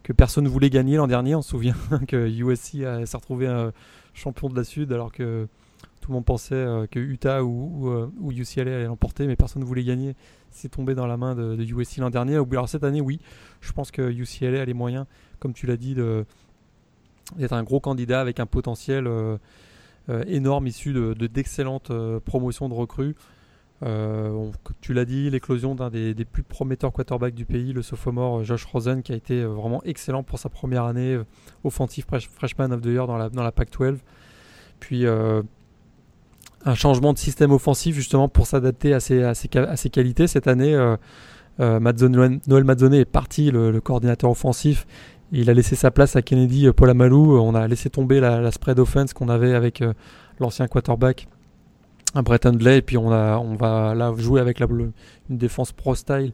que 0.02 0.14
personne 0.14 0.46
ne 0.46 0.50
voulait 0.50 0.72
gagner 0.72 0.98
l'an 0.98 1.06
dernier. 1.06 1.36
On 1.36 1.44
se 1.44 1.52
souvient 1.52 1.76
que 2.08 2.28
USC 2.28 2.78
s'est 3.06 3.18
retrouvé 3.18 3.46
un 3.46 3.72
champion 4.16 4.50
de 4.50 4.56
la 4.56 4.64
sud 4.64 4.92
alors 4.92 5.12
que 5.12 5.48
tout 6.00 6.10
le 6.10 6.16
monde 6.16 6.26
pensait 6.26 6.66
que 6.90 7.00
Utah 7.00 7.44
ou, 7.44 7.88
ou, 7.88 8.12
ou, 8.20 8.32
UCLA 8.32 8.78
allait 8.78 8.86
l'emporter, 8.86 9.28
mais 9.28 9.36
personne 9.36 9.62
ne 9.62 9.68
voulait 9.68 9.84
gagner. 9.84 10.16
C'est 10.50 10.70
tombé 10.70 10.96
dans 10.96 11.06
la 11.06 11.18
main 11.18 11.36
de, 11.36 11.56
de 11.56 11.64
USC 11.64 11.98
l'an 11.98 12.10
dernier. 12.10 12.38
Alors 12.38 12.68
cette 12.68 12.84
année, 12.84 13.00
oui, 13.00 13.20
je 13.60 13.72
pense 13.74 13.92
que 13.92 14.12
UCLA 14.12 14.64
a 14.64 14.66
les 14.66 14.74
moyens, 14.74 15.06
comme 15.38 15.54
tu 15.54 15.68
l'as 15.68 15.78
dit, 15.78 15.94
de 15.94 16.26
d'être 17.38 17.54
un 17.54 17.64
gros 17.64 17.80
candidat 17.80 18.22
avec 18.22 18.40
un 18.40 18.46
potentiel 18.46 19.08
euh, 19.08 19.38
euh, 20.10 20.24
énorme 20.28 20.68
issu 20.68 20.94
de, 20.94 21.14
d'excellentes 21.28 21.92
euh, 21.92 22.20
promotions 22.20 22.70
de 22.70 22.74
recrues. 22.74 23.16
tu 24.82 24.94
l'as 24.94 25.06
dit, 25.06 25.30
l'éclosion 25.30 25.76
d'un 25.76 25.90
des, 25.90 26.14
plus 26.26 26.44
prometteurs 26.44 26.94
quarterbacks 26.94 27.34
du 27.34 27.46
pays, 27.46 27.74
le 27.74 27.82
sophomore 27.82 28.44
Josh 28.44 28.66
Rosen, 28.66 29.02
qui 29.02 29.12
a 29.12 29.16
été 29.16 29.44
vraiment 29.44 29.82
excellent 29.84 30.24
pour 30.24 30.38
sa 30.38 30.50
première 30.50 30.84
année 30.84 31.20
offensive 31.64 32.06
freshman 32.06 32.72
of 32.72 32.82
the 32.82 32.88
year 32.88 33.08
dans 33.08 33.18
la, 33.18 33.30
dans 33.30 33.44
la 33.44 33.52
Pac-12. 33.52 33.98
Puis 34.80 35.06
un 35.08 36.76
changement 36.76 37.12
de 37.14 37.18
système 37.18 37.52
offensif 37.52 37.96
justement 37.96 38.30
pour 38.30 38.46
s'adapter 38.46 38.94
à 38.94 39.00
ses, 39.00 39.24
à, 39.24 39.34
qualités. 39.92 40.28
Cette 40.28 40.48
année, 40.48 40.76
Noël 41.58 42.64
Mazzone 42.64 42.94
est 42.94 43.06
parti, 43.06 43.50
le, 43.50 43.82
coordinateur 43.82 44.30
offensif, 44.30 44.86
il 45.32 45.50
a 45.50 45.54
laissé 45.54 45.76
sa 45.76 45.92
place 45.92 46.16
à 46.16 46.22
Kennedy 46.22 46.68
euh, 46.68 46.74
Paul 46.74 46.90
Amalou. 46.90 47.38
On 47.40 47.56
a 47.56 47.68
laissé 47.68 47.90
tomber 47.90 48.20
la, 48.20 48.52
spread 48.52 48.80
offense 48.80 49.14
qu'on 49.14 49.30
avait 49.30 49.54
avec 49.54 49.82
euh, 49.82 49.94
l'ancien 50.40 50.68
quarterback 50.68 51.28
Brett 52.16 52.46
Hundley. 52.46 52.80
Et 52.80 52.82
puis 52.82 52.98
on, 52.98 53.10
va 53.10 54.14
jouer 54.18 54.42
avec 54.42 54.60
la, 54.60 54.68
une 54.68 55.38
défense 55.38 55.72
pro-style 55.72 56.34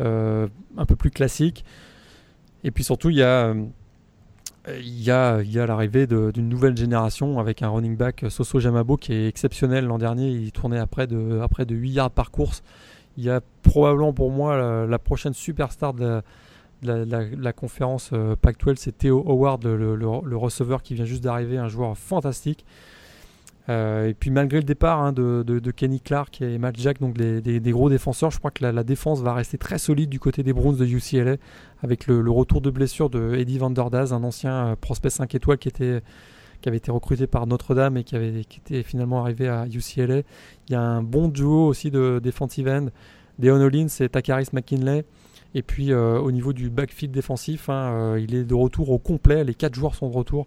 euh, 0.00 0.48
un 0.76 0.84
peu 0.84 0.96
plus 0.96 1.10
classique. 1.10 1.64
Et 2.64 2.70
puis 2.70 2.82
surtout, 2.82 3.10
il 3.10 3.16
y 3.16 3.22
a, 3.22 3.54
l'arrivée 5.66 6.06
d'une 6.06 6.48
nouvelle 6.48 6.76
génération 6.76 7.38
avec 7.38 7.62
un 7.62 7.68
running 7.68 7.96
back 7.96 8.24
Soso 8.30 8.58
Jamabo 8.58 8.96
qui 8.96 9.12
est 9.12 9.28
exceptionnel 9.28 9.84
l'an 9.84 9.98
dernier. 9.98 10.30
Il 10.30 10.50
tournait 10.50 10.78
à 10.78 10.86
près 10.86 11.06
de, 11.06 11.40
à 11.40 11.64
de 11.64 11.74
8 11.74 11.90
yards 11.90 12.10
par 12.10 12.32
course. 12.32 12.64
Il 13.16 13.22
y 13.22 13.30
a 13.30 13.40
probablement 13.62 14.12
pour 14.12 14.32
moi 14.32 14.56
la, 14.56 14.86
la 14.86 14.98
prochaine 14.98 15.34
superstar 15.34 15.94
de 15.94 16.04
la, 16.04 16.22
conférence 17.52 18.10
euh, 18.12 18.36
Pac-12, 18.36 18.76
c'est 18.76 18.98
Theo 18.98 19.24
Howard, 19.26 19.64
le, 19.64 20.36
receveur 20.36 20.82
qui 20.82 20.94
vient 20.94 21.04
juste 21.04 21.24
d'arriver, 21.24 21.58
un 21.58 21.68
joueur 21.68 21.96
fantastique. 21.96 22.64
Euh, 23.70 24.08
et 24.08 24.14
puis 24.14 24.30
malgré 24.30 24.58
le 24.58 24.64
départ 24.64 25.00
hein, 25.00 25.12
de, 25.12 25.70
Kenny 25.70 26.00
Clark 26.00 26.42
et 26.42 26.58
Matt 26.58 26.76
Jack, 26.78 27.00
donc 27.00 27.16
des, 27.16 27.60
gros 27.72 27.88
défenseurs, 27.88 28.30
je 28.30 28.38
crois 28.38 28.50
que 28.50 28.64
la, 28.64 28.84
défense 28.84 29.20
va 29.22 29.32
rester 29.32 29.58
très 29.58 29.78
solide 29.78 30.10
du 30.10 30.20
côté 30.20 30.42
des 30.42 30.52
Browns 30.52 30.76
de 30.76 30.84
UCLA, 30.84 31.36
avec 31.82 32.06
le, 32.06 32.30
retour 32.30 32.60
de 32.60 32.70
blessure 32.70 33.08
de 33.10 33.34
Eddie 33.34 33.58
Van 33.58 33.70
Der 33.70 33.86
un 34.12 34.24
ancien 34.24 34.68
euh, 34.68 34.76
prospect 34.76 35.10
5 35.10 35.34
étoiles 35.34 35.58
qui, 35.58 35.70
avait 36.66 36.76
été 36.76 36.90
recruté 36.90 37.26
par 37.26 37.46
Notre-Dame 37.46 37.96
et 37.98 38.04
qui, 38.04 38.16
avait, 38.16 38.40
était 38.40 38.82
finalement 38.82 39.22
arrivé 39.22 39.48
à 39.48 39.66
UCLA. 39.66 40.22
Il 40.68 40.72
y 40.72 40.74
a 40.74 40.80
un 40.80 41.02
bon 41.02 41.28
duo 41.28 41.66
aussi 41.66 41.90
de 41.90 42.20
defensive 42.22 42.68
end, 42.68 42.86
Deon 43.38 43.60
Hollins 43.60 43.88
et 44.00 44.08
Takaris 44.08 44.48
McKinley. 44.52 45.04
Et 45.54 45.62
puis 45.62 45.92
euh, 45.92 46.18
au 46.18 46.32
niveau 46.32 46.52
du 46.52 46.68
backfield 46.68 47.14
défensif, 47.14 47.68
hein, 47.68 47.92
euh, 47.92 48.20
il 48.20 48.34
est 48.34 48.44
de 48.44 48.54
retour 48.54 48.90
au 48.90 48.98
complet. 48.98 49.44
Les 49.44 49.54
quatre 49.54 49.74
joueurs 49.74 49.94
sont 49.94 50.08
de 50.08 50.14
retour 50.14 50.46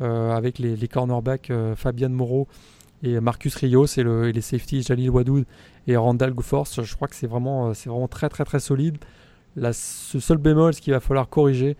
euh, 0.00 0.32
avec 0.32 0.58
les, 0.58 0.88
cornerbacks 0.88 1.52
Fabian 1.76 2.08
Moreau 2.08 2.48
et 3.02 3.20
Marcus 3.20 3.54
Rios 3.54 3.86
et, 3.86 4.02
le, 4.02 4.30
les 4.30 4.40
safeties 4.40 4.82
Jalil 4.82 5.10
Wadoud 5.10 5.44
et 5.86 5.96
Randall 5.96 6.32
Goforce. 6.32 6.82
Je 6.82 6.96
crois 6.96 7.08
que 7.08 7.14
c'est 7.14 7.26
vraiment, 7.26 7.72
vraiment 7.72 8.08
très 8.08 8.28
très 8.28 8.44
très 8.44 8.60
solide. 8.60 8.96
Ce 9.72 10.20
seul 10.20 10.38
bémol, 10.38 10.72
ce 10.72 10.80
qu'il 10.80 10.92
va 10.92 11.00
falloir 11.00 11.28
corriger 11.28 11.76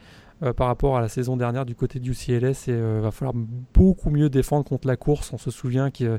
par 0.57 0.69
rapport 0.69 0.97
à 0.97 1.01
la 1.01 1.09
saison 1.09 1.37
dernière 1.37 1.65
du 1.65 1.75
côté 1.75 1.99
du 1.99 2.13
UCLS, 2.13 2.55
c'est 2.55 3.01
va 3.01 3.11
falloir 3.11 3.35
beaucoup 3.75 4.11
mieux 4.11 4.29
défendre 4.29 4.65
contre 4.65 4.87
la 4.87 4.97
course. 4.97 5.33
On 5.33 5.39
se 5.39 5.51
souvient 5.51 5.91
qu'il 5.91 6.19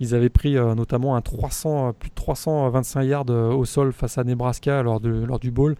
ils 0.00 0.14
avaient 0.14 0.28
pris 0.28 0.56
euh, 0.56 0.74
notamment 0.74 1.16
un 1.16 1.20
300, 1.20 1.88
euh, 1.88 1.92
plus 1.92 2.10
de 2.10 2.14
325 2.14 3.02
yards 3.02 3.26
euh, 3.30 3.52
au 3.52 3.64
sol 3.64 3.92
face 3.92 4.18
à 4.18 4.24
Nebraska 4.24 4.82
lors, 4.82 5.00
de, 5.00 5.10
lors 5.10 5.38
du 5.38 5.50
bowl. 5.50 5.76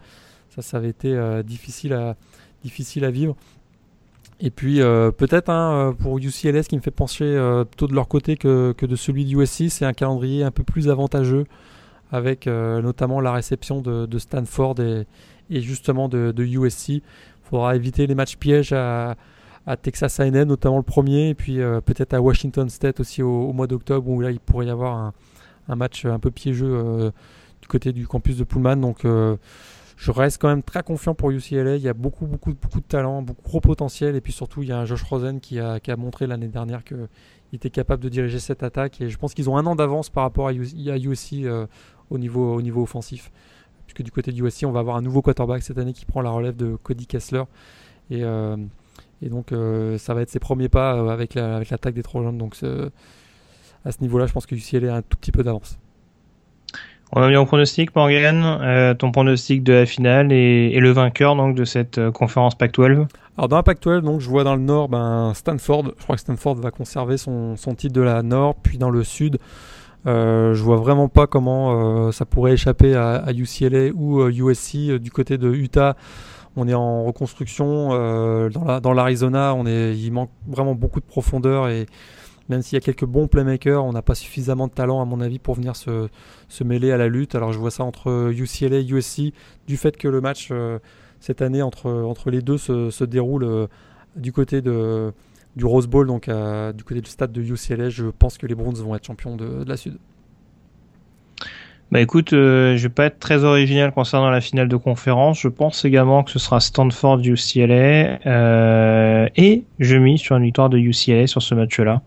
Ça, 0.49 0.61
ça 0.61 0.77
avait 0.77 0.89
été 0.89 1.17
difficile, 1.43 1.93
à, 1.93 2.15
difficile 2.63 3.05
à 3.05 3.11
vivre. 3.11 3.35
Et 4.39 4.51
puis 4.51 4.81
peut-être 5.17 5.49
hein, 5.49 5.95
pour 5.97 6.19
UCLS 6.19 6.65
qui 6.69 6.75
me 6.75 6.81
fait 6.81 6.91
pencher 6.91 7.25
plutôt 7.67 7.87
de 7.87 7.95
leur 7.95 8.07
côté 8.07 8.37
que, 8.37 8.71
que 8.77 8.85
de 8.85 8.95
celui 8.95 9.25
du 9.25 9.41
USC, 9.41 9.69
c'est 9.69 9.85
un 9.85 9.93
calendrier 9.93 10.43
un 10.43 10.51
peu 10.51 10.61
plus 10.61 10.89
avantageux 10.89 11.45
avec 12.11 12.45
notamment 12.45 13.19
la 13.19 13.31
réception 13.31 13.81
de, 13.81 14.05
de 14.05 14.19
Stanford 14.19 14.79
et, 14.79 15.07
et, 15.49 15.61
justement 15.61 16.07
de, 16.07 16.31
de 16.31 16.43
USC. 16.43 16.89
Il 16.89 17.01
faudra 17.41 17.75
éviter 17.75 18.05
les 18.05 18.13
matchs 18.13 18.35
pièges 18.37 18.73
à, 18.73 19.15
à 19.65 19.77
Texas 19.77 20.19
A&M 20.19 20.43
notamment 20.43 20.77
le 20.77 20.83
premier 20.83 21.29
et 21.29 21.35
puis 21.35 21.61
euh, 21.61 21.81
peut-être 21.81 22.13
à 22.13 22.21
Washington 22.21 22.69
State 22.69 22.99
aussi 22.99 23.21
au, 23.21 23.53
mois 23.53 23.67
d'octobre 23.67 24.09
où 24.09 24.19
là 24.19 24.31
il 24.31 24.39
pourrait 24.39 24.65
y 24.65 24.69
avoir 24.69 25.13
un, 25.67 25.75
match 25.75 26.05
un 26.05 26.19
peu 26.19 26.31
piégeux 26.31 26.73
euh, 26.73 27.11
du 27.61 27.67
côté 27.67 27.93
du 27.93 28.05
campus 28.05 28.37
de 28.37 28.43
Pullman 28.43 28.75
donc 28.75 29.05
euh, 29.05 29.37
je 30.03 30.11
reste 30.11 30.41
quand 30.41 30.49
même 30.49 30.63
très 30.63 30.83
confiant 30.83 31.15
pour 31.15 31.31
UCLA. 31.31 31.77
Il 31.77 31.81
y 31.81 31.87
a 31.87 31.93
beaucoup, 31.93 32.25
beaucoup, 32.25 32.53
beaucoup 32.53 32.81
de 32.81 32.85
talent, 32.85 33.21
beaucoup 33.21 33.41
gros 33.41 33.61
potentiel. 33.61 34.17
Et 34.17 34.21
puis 34.21 34.33
surtout, 34.33 34.61
il 34.61 34.67
y 34.67 34.71
a 34.73 34.77
un 34.77 34.83
Josh 34.83 35.03
Rosen 35.03 35.39
qui 35.39 35.59
a, 35.59 35.79
qui 35.79 35.91
a 35.91 35.95
montré 35.95 36.27
l'année 36.27 36.49
dernière 36.49 36.83
qu'il 36.83 37.07
était 37.53 37.69
capable 37.69 38.03
de 38.03 38.09
diriger 38.09 38.39
cette 38.39 38.63
attaque. 38.63 38.99
Et 38.99 39.09
je 39.09 39.17
pense 39.17 39.33
qu'ils 39.33 39.49
ont 39.49 39.55
un 39.55 39.65
an 39.65 39.75
d'avance 39.75 40.09
par 40.09 40.23
rapport 40.23 40.47
à 40.49 40.53
USC 40.53 41.33
euh, 41.43 41.67
au, 42.09 42.17
niveau, 42.17 42.53
au 42.55 42.61
niveau 42.61 42.81
offensif. 42.81 43.31
Puisque 43.85 44.03
du 44.03 44.11
côté 44.11 44.33
du 44.33 44.43
USC, 44.43 44.63
on 44.65 44.71
va 44.71 44.81
avoir 44.81 44.97
un 44.97 45.01
nouveau 45.01 45.21
quarterback 45.21 45.61
cette 45.63 45.77
année 45.77 45.93
qui 45.93 46.05
prend 46.05 46.21
la 46.21 46.31
relève 46.31 46.55
de 46.55 46.75
Cody 46.75 47.05
Kessler. 47.05 47.43
Et, 48.09 48.23
et 49.23 49.29
donc, 49.29 49.51
euh, 49.51 49.97
ça 49.97 50.13
va 50.13 50.21
être 50.21 50.29
ses 50.29 50.39
premiers 50.39 50.69
pas 50.69 51.11
avec 51.11 51.35
l'attaque 51.35 51.69
la, 51.71 51.77
avec 51.83 51.95
des 51.95 52.03
Trojans. 52.03 52.37
Donc, 52.37 52.55
à 53.85 53.91
ce 53.91 54.01
niveau-là, 54.01 54.27
je 54.27 54.33
pense 54.33 54.45
que 54.45 54.55
UCLA 54.55 54.93
a 54.93 54.97
un 54.97 55.01
tout 55.01 55.17
petit 55.17 55.31
peu 55.31 55.43
d'avance. 55.43 55.77
On 57.15 57.21
a 57.21 57.29
mis 57.29 57.35
en 57.35 57.45
pronostic, 57.45 57.95
Morgan, 57.95 58.43
euh, 58.43 58.95
ton 58.95 59.11
pronostic 59.11 59.63
de 59.63 59.73
la 59.73 59.85
finale 59.85 60.31
et, 60.31 60.79
le 60.79 60.89
vainqueur 60.89 61.35
donc 61.35 61.55
de 61.55 61.63
cette 61.63 61.99
euh, 61.99 62.11
conférence 62.11 62.55
Pac-12 62.55 63.05
Alors 63.37 63.49
dans 63.49 63.57
la 63.57 63.61
Pac-12, 63.61 64.01
donc 64.01 64.19
je 64.19 64.27
vois 64.27 64.43
dans 64.43 64.55
le 64.55 64.63
nord 64.63 64.89
ben, 64.89 65.31
Stanford. 65.35 65.91
Je 65.99 66.03
crois 66.03 66.15
que 66.15 66.21
Stanford 66.21 66.55
va 66.55 66.71
conserver 66.71 67.17
son, 67.17 67.55
titre 67.77 67.93
de 67.93 68.01
la 68.01 68.23
nord, 68.23 68.55
puis 68.55 68.79
dans 68.79 68.89
le 68.89 69.03
sud. 69.03 69.37
Euh, 70.07 70.55
je 70.55 70.63
vois 70.63 70.77
vraiment 70.77 71.07
pas 71.07 71.27
comment 71.27 72.11
ça 72.11 72.25
pourrait 72.25 72.53
échapper 72.53 72.95
à, 72.95 73.31
UCLA 73.31 73.91
ou 73.93 74.27
USC 74.27 74.97
du 74.99 75.11
côté 75.11 75.37
de 75.37 75.53
Utah. 75.53 75.95
On 76.55 76.67
est 76.67 76.73
en 76.73 77.03
reconstruction 77.03 77.89
dans 78.49 78.93
l'Arizona. 78.93 79.55
il 79.65 80.11
manque 80.11 80.29
vraiment 80.47 80.75
beaucoup 80.75 80.99
de 80.99 81.05
profondeur 81.05 81.67
et 81.69 81.87
même 82.49 82.61
s'il 82.61 82.75
y 82.75 82.77
a 82.77 82.81
quelques 82.81 83.05
bons 83.05 83.27
playmakers, 83.27 83.83
on 83.83 83.93
n'a 83.93 84.01
pas 84.01 84.15
suffisamment 84.15 84.67
de 84.67 84.73
talent 84.73 85.01
à 85.01 85.05
mon 85.05 85.21
avis 85.21 85.39
pour 85.39 85.55
venir 85.55 85.75
se, 85.75 86.09
mêler 86.63 86.91
à 86.91 86.97
la 86.97 87.07
lutte. 87.07 87.35
Alors 87.35 87.53
je 87.53 87.59
vois 87.59 87.71
ça 87.71 87.83
entre 87.83 88.31
UCLA 88.31 88.77
et 88.77 88.85
USC, 88.85 89.33
du 89.67 89.77
fait 89.77 89.97
que 89.97 90.07
le 90.07 90.21
match 90.21 90.49
euh, 90.51 90.79
cette 91.19 91.41
année 91.41 91.61
entre, 91.61 92.29
les 92.29 92.41
deux 92.41 92.57
se, 92.57 93.03
déroule 93.05 93.43
euh, 93.43 93.67
du 94.15 94.33
côté 94.33 94.61
du 94.61 95.65
Rose 95.65 95.87
Bowl, 95.87 96.07
donc 96.07 96.29
du 96.29 96.83
côté 96.83 97.01
du 97.01 97.09
stade 97.09 97.31
de 97.31 97.41
UCLA. 97.41 97.89
Je 97.89 98.07
pense 98.07 98.37
que 98.37 98.45
les 98.45 98.55
Browns 98.55 98.75
vont 98.75 98.95
être 98.95 99.05
champions 99.05 99.37
de 99.37 99.63
la 99.65 99.77
Sud. 99.77 99.97
Bah 101.93 102.01
écoute, 102.01 102.33
euh, 102.33 102.75
je 102.75 102.81
vais 102.87 102.89
pas 102.89 103.05
être 103.05 103.19
très 103.19 103.43
original 103.43 103.91
concernant 103.91 104.31
la 104.31 104.41
finale 104.41 104.67
de 104.67 104.77
conférence. 104.77 105.39
Je 105.39 105.47
pense 105.47 105.85
également 105.85 106.23
que 106.23 106.31
ce 106.31 106.39
sera 106.39 106.59
Stanford 106.59 107.19
UCLA 107.23 108.19
euh, 108.25 109.29
et 109.35 109.61
je 109.77 109.95
mise 109.97 110.19
sur 110.19 110.35
une 110.35 110.43
victoire 110.43 110.71
de 110.71 110.79
UCLA 110.79 111.27
sur 111.27 111.43
ce 111.43 111.53
match-là. 111.53 112.01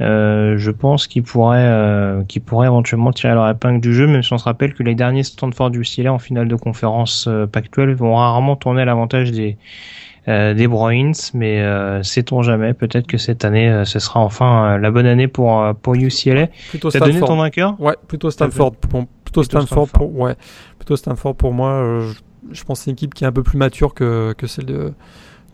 Euh, 0.00 0.56
je 0.56 0.70
pense 0.70 1.06
qu'ils 1.06 1.24
pourraient, 1.24 1.58
euh, 1.58 2.22
pourraient 2.46 2.68
éventuellement 2.68 3.12
tirer 3.12 3.34
leur 3.34 3.50
épingle 3.50 3.82
du 3.82 3.92
jeu, 3.92 4.06
même 4.06 4.22
si 4.22 4.32
on 4.32 4.38
se 4.38 4.44
rappelle 4.44 4.72
que 4.72 4.82
les 4.82 4.94
derniers 4.94 5.24
Stanford 5.24 5.72
UCLA 5.74 6.10
en 6.10 6.18
finale 6.18 6.48
de 6.48 6.56
conférence 6.56 7.26
euh, 7.28 7.46
Pac-12 7.46 7.92
vont 7.92 8.16
rarement 8.16 8.56
tourner 8.56 8.80
à 8.80 8.84
l'avantage 8.86 9.30
des 9.30 9.58
euh, 10.28 10.54
des 10.54 10.68
Bruins, 10.68 11.10
mais 11.34 11.60
euh, 11.60 12.04
sait-on 12.04 12.42
jamais 12.42 12.74
Peut-être 12.74 13.08
que 13.08 13.18
cette 13.18 13.44
année, 13.44 13.68
euh, 13.68 13.84
ce 13.84 13.98
sera 13.98 14.20
enfin 14.20 14.78
la 14.78 14.92
bonne 14.92 15.06
année 15.06 15.26
pour 15.26 15.64
pour 15.82 15.94
UCLA. 15.94 16.46
Plutôt 16.68 16.92
T'as 16.92 17.00
donné 17.00 17.18
ton 17.18 17.36
vainqueur? 17.36 17.74
Ouais, 17.80 17.96
plutôt 18.06 18.30
Stanford. 18.30 18.76
plutôt, 19.24 19.42
Stanford, 19.42 19.88
pour 19.88 20.16
ouais, 20.16 20.36
plutôt 20.78 20.94
Stanford 20.94 21.34
pour 21.34 21.52
moi. 21.52 22.02
Je, 22.52 22.62
pense 22.62 22.78
que 22.78 22.84
c'est 22.84 22.90
une 22.90 22.94
équipe 22.94 23.14
qui 23.14 23.24
est 23.24 23.26
un 23.26 23.32
peu 23.32 23.42
plus 23.42 23.58
mature 23.58 23.94
que 23.94 24.32
que 24.38 24.46
celle 24.46 24.66
de 24.66 24.92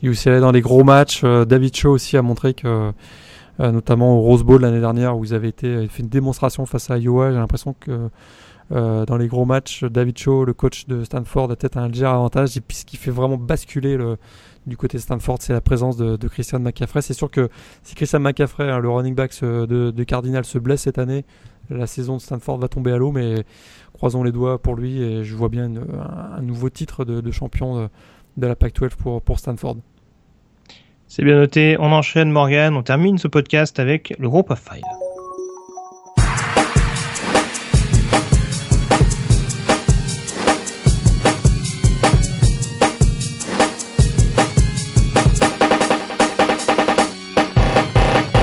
UCLA 0.03 0.41
dans 0.41 0.53
les 0.53 0.61
gros 0.61 0.85
matchs. 0.85 1.25
David 1.25 1.75
Shaw 1.75 1.93
aussi 1.93 2.19
a 2.19 2.23
montré 2.23 2.53
que 2.53 2.93
notamment 3.59 4.19
au 4.19 4.21
Rose 4.21 4.43
Bowl 4.43 4.61
l'année 4.61 4.81
dernière 4.81 5.17
où 5.17 5.25
ils 5.25 5.33
avaient 5.33 5.49
été 5.49 5.89
fait 5.89 6.03
une 6.03 6.11
démonstration 6.11 6.67
face 6.67 6.91
à 6.91 6.99
Iowa. 6.99 7.31
J'ai 7.31 7.39
l'impression 7.39 7.75
que 7.81 8.11
dans 8.71 9.17
les 9.17 9.29
gros 9.29 9.47
matchs, 9.47 9.85
David 9.85 10.19
Shaw, 10.19 10.45
le 10.45 10.53
coach 10.53 10.87
de 10.89 11.05
Stanford, 11.05 11.51
a 11.51 11.57
peut-être 11.57 11.79
un 11.79 11.89
léger 11.89 12.05
avantage, 12.05 12.55
et 12.59 12.61
puis 12.61 12.77
ce 12.77 12.85
qui 12.85 12.99
fait 12.99 13.11
vraiment 13.11 13.39
basculer 13.39 13.97
le, 13.97 14.19
du 14.69 14.77
côté 14.77 14.99
Stanford, 14.99 15.39
c'est 15.41 15.53
la 15.53 15.61
présence 15.61 15.97
de, 15.97 16.29
Christian 16.29 16.61
McCaffrey. 16.61 17.03
C'est 17.03 17.15
sûr 17.15 17.31
que 17.31 17.49
si 17.83 17.95
Christian 17.95 18.21
McCaffrey, 18.21 18.71
hein, 18.71 18.79
le 18.79 18.89
running 18.89 19.15
back 19.15 19.33
de, 19.43 20.05
Cardinal, 20.05 20.45
se 20.45 20.59
blesse 20.59 20.83
cette 20.83 20.99
année, 20.99 21.25
la 21.71 21.87
saison 21.87 22.17
de 22.17 22.21
Stanford 22.21 22.59
va 22.59 22.69
tomber 22.69 22.93
à 22.93 22.97
l'eau, 22.97 23.13
mais 23.13 23.45
croisons 23.93 24.23
les 24.23 24.33
doigts 24.33 24.61
pour 24.61 24.77
lui 24.77 25.03
et 25.03 25.25
je 25.25 25.35
vois 25.35 25.49
bien 25.49 25.71
un, 26.37 26.43
nouveau 26.43 26.71
titre 26.71 27.05
de, 27.05 27.31
champion 27.31 27.91
de, 28.37 28.47
la 28.47 28.57
Pac-12 28.57 28.97
pour, 28.97 29.23
pour 29.23 29.39
Stanford. 29.39 29.77
C'est 31.07 31.25
bien 31.25 31.37
noté, 31.37 31.77
on 31.79 31.91
enchaîne 31.91 32.31
Morgan, 32.31 32.77
on 32.77 32.83
termine 32.83 33.17
ce 33.17 33.29
podcast 33.29 33.81
avec 33.81 34.15
le 34.19 34.29
groupe 34.29 34.51
of 34.51 34.61
five. 34.61 35.08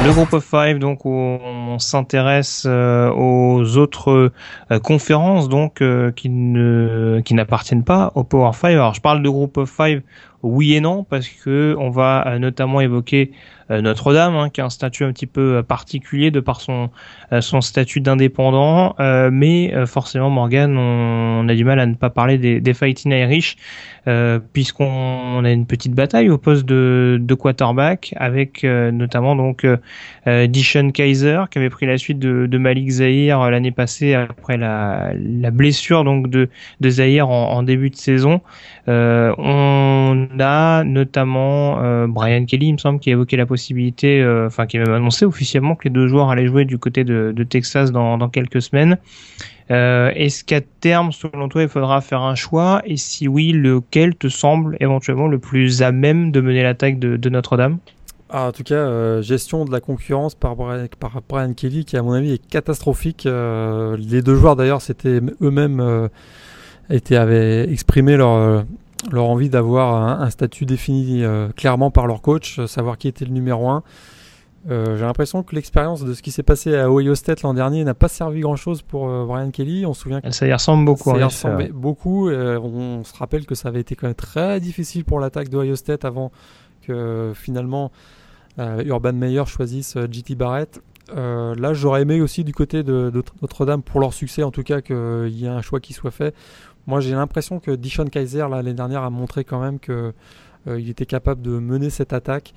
Le 0.05 0.13
groupe 0.13 0.33
of 0.33 0.45
five, 0.45 0.77
donc 0.77 1.03
on 1.07 1.79
s'intéresse 1.79 2.65
euh, 2.67 3.09
aux 3.09 3.75
autres 3.77 4.31
euh, 4.71 4.79
conférences 4.79 5.49
donc 5.49 5.81
euh, 5.81 6.11
qui 6.11 6.29
ne 6.29 7.21
qui 7.25 7.33
n'appartiennent 7.33 7.83
pas 7.83 8.11
au 8.13 8.23
Power 8.23 8.51
Five. 8.53 8.73
Alors 8.73 8.93
je 8.93 9.01
parle 9.01 9.23
de 9.23 9.29
groupe 9.29 9.57
of 9.57 9.67
five, 9.67 10.03
oui 10.45 10.75
et 10.75 10.81
non 10.81 11.03
parce 11.03 11.27
que 11.27 11.75
on 11.79 11.89
va 11.89 12.37
notamment 12.39 12.81
évoquer 12.81 13.31
Notre-Dame, 13.69 14.35
hein, 14.35 14.49
qui 14.49 14.61
a 14.61 14.65
un 14.65 14.69
statut 14.69 15.05
un 15.05 15.11
petit 15.11 15.25
peu 15.25 15.63
particulier 15.63 16.29
de 16.29 16.39
par 16.39 16.61
son 16.61 16.91
son 17.41 17.61
statut 17.61 17.99
d'indépendant, 17.99 18.95
mais 19.31 19.73
forcément 19.87 20.29
Morgan, 20.29 20.77
on, 20.77 21.49
a 21.49 21.55
du 21.55 21.65
mal 21.65 21.79
à 21.79 21.85
ne 21.85 21.95
pas 21.95 22.11
parler 22.11 22.37
des, 22.37 22.61
des 22.61 22.73
Fighting 22.73 23.11
Irish. 23.11 23.57
Euh, 24.07 24.39
puisqu'on 24.53 25.43
a 25.43 25.51
une 25.51 25.65
petite 25.65 25.93
bataille 25.93 26.29
au 26.29 26.37
poste 26.37 26.63
de, 26.65 27.17
de 27.19 27.33
quarterback 27.33 28.13
avec 28.17 28.63
euh, 28.63 28.91
notamment 28.91 29.35
donc 29.35 29.65
euh, 29.65 30.45
Dishon 30.45 30.91
Kaiser 30.91 31.39
qui 31.49 31.57
avait 31.57 31.71
pris 31.71 31.87
la 31.87 31.97
suite 31.97 32.19
de, 32.19 32.57
Malik 32.59 32.87
Zahir 32.87 33.49
l'année 33.49 33.71
passée 33.71 34.13
après 34.13 34.57
la, 34.57 35.11
la, 35.15 35.49
blessure 35.49 36.03
donc 36.03 36.29
de, 36.29 36.49
de 36.81 36.89
Zahir 36.89 37.29
en 37.29 37.63
début 37.63 37.89
de 37.89 37.95
saison. 37.95 38.41
On 38.88 40.27
a 40.39 40.83
notamment 40.83 42.07
Brian 42.07 42.45
Kelly, 42.45 42.67
il 42.67 42.73
me 42.73 42.77
semble, 42.77 42.99
qui 42.99 43.09
a 43.09 43.13
évoqué 43.13 43.38
la 43.38 43.45
possibilité, 43.45 44.25
enfin 44.45 44.65
qui 44.65 44.77
a 44.77 44.81
même 44.81 44.93
annoncé 44.93 45.25
officiellement 45.25 45.75
que 45.75 45.86
les 45.86 45.89
deux 45.89 46.07
joueurs 46.07 46.29
allaient 46.29 46.47
jouer 46.47 46.65
du 46.65 46.77
côté 46.77 47.03
de, 47.03 47.43
Texas 47.43 47.91
dans, 47.91 48.29
quelques 48.29 48.61
semaines. 48.61 48.97
Euh, 49.71 50.11
Est-ce 50.15 50.43
qu'à 50.43 50.61
terme, 50.61 51.11
selon 51.11 51.49
toi, 51.49 51.63
il 51.63 51.69
faudra 51.69 52.01
faire 52.01 52.21
un 52.21 52.36
choix? 52.36 52.81
Et 52.86 52.97
si 52.97 53.27
oui, 53.27 53.51
lequel 53.51 54.15
te 54.15 54.27
semble 54.27 54.77
éventuellement 54.79 55.27
le 55.27 55.39
plus 55.39 55.81
à 55.81 55.91
même 55.91 56.31
de 56.31 56.41
mener 56.41 56.63
l'attaque 56.63 56.99
de, 56.99 57.29
Notre-Dame? 57.29 57.79
Ah, 58.29 58.47
en 58.47 58.51
tout 58.51 58.63
cas, 58.63 58.75
euh, 58.75 59.21
gestion 59.21 59.65
de 59.65 59.71
la 59.71 59.79
concurrence 59.79 60.36
par 60.36 60.55
Brian, 60.55 61.53
Kelly, 61.53 61.86
qui 61.86 61.97
à 61.97 62.03
mon 62.03 62.13
avis 62.13 62.33
est 62.33 62.47
catastrophique. 62.47 63.25
Euh, 63.25 63.97
les 63.97 64.21
deux 64.21 64.36
joueurs 64.36 64.55
d'ailleurs, 64.55 64.81
c'était 64.81 65.19
eux-mêmes 65.41 66.09
euh, 66.91 67.19
avaient 67.21 67.71
exprimé 67.71 68.17
leur 68.17 68.65
leur 69.11 69.25
envie 69.25 69.49
d'avoir 69.49 69.93
un, 69.93 70.21
un, 70.21 70.29
statut 70.31 70.65
défini 70.65 71.23
clairement 71.55 71.91
par 71.91 72.07
leur 72.07 72.21
coach, 72.21 72.65
savoir 72.65 72.97
qui 72.97 73.07
était 73.07 73.25
le 73.25 73.31
numéro 73.31 73.69
un. 73.69 73.83
Euh, 74.67 74.97
j'ai 74.97 75.05
l'impression 75.05 75.43
que 75.43 75.53
l'expérience 75.53 76.03
de 76.03 76.13
ce 76.13 76.23
qui 76.23 76.31
s'est 76.31 76.43
passé 76.43 76.75
à 76.75 76.89
Ohio 76.89 77.13
State 77.13 77.43
l'an 77.43 77.53
dernier 77.53 77.83
n'a 77.83 77.93
pas 77.93 78.07
servi 78.07 78.39
grand-chose 78.39 78.81
pour 78.81 79.07
euh, 79.07 79.25
Brian 79.25 79.51
Kelly. 79.51 79.86
On 79.86 79.93
se 79.93 80.01
souvient 80.01 80.21
que 80.21 80.31
ça 80.31 80.47
y 80.47 80.53
ressemble 80.53 80.86
beaucoup. 80.86 81.11
Ça 81.11 81.17
y 81.17 81.23
ressemble 81.23 81.71
beaucoup. 81.71 82.29
Euh, 82.29 82.57
on 82.59 83.03
se 83.03 83.15
rappelle 83.15 83.45
que 83.45 83.53
ça 83.53 83.69
avait 83.69 83.81
été 83.81 83.95
quand 83.95 84.07
même 84.07 84.15
très 84.15 84.59
difficile 84.59 85.05
pour 85.05 85.19
l'attaque 85.19 85.49
d'Ohio 85.49 85.75
State 85.75 86.03
avant 86.03 86.31
que 86.81 87.31
finalement 87.36 87.91
Urban 88.57 89.13
Meyer 89.13 89.43
choisisse 89.47 89.97
JT 90.09 90.36
Barrett. 90.36 90.81
là, 91.13 91.73
j'aurais 91.73 92.03
aimé 92.03 92.21
aussi 92.21 92.43
du 92.43 92.53
côté 92.53 92.83
de, 92.83 93.11
Notre-Dame 93.41 93.83
pour 93.83 93.99
leur 93.99 94.13
succès, 94.13 94.43
en 94.43 94.51
tout 94.51 94.63
cas 94.63 94.81
qu'il 94.81 95.29
y 95.29 95.45
ait 95.45 95.49
un 95.49 95.61
choix 95.61 95.79
qui 95.79 95.93
soit 95.93 96.11
fait. 96.11 96.33
Moi, 96.88 96.99
j'ai 96.99 97.11
l'impression 97.11 97.59
que 97.59 97.71
Dishon 97.71 98.05
Kaiser 98.05 98.45
l'année 98.49 98.73
dernière 98.73 99.03
a 99.03 99.09
montré 99.09 99.43
quand 99.43 99.59
même 99.59 99.79
que 99.79 100.13
il 100.67 100.89
était 100.89 101.05
capable 101.05 101.43
de 101.43 101.59
mener 101.59 101.91
cette 101.91 102.11
attaque. 102.11 102.55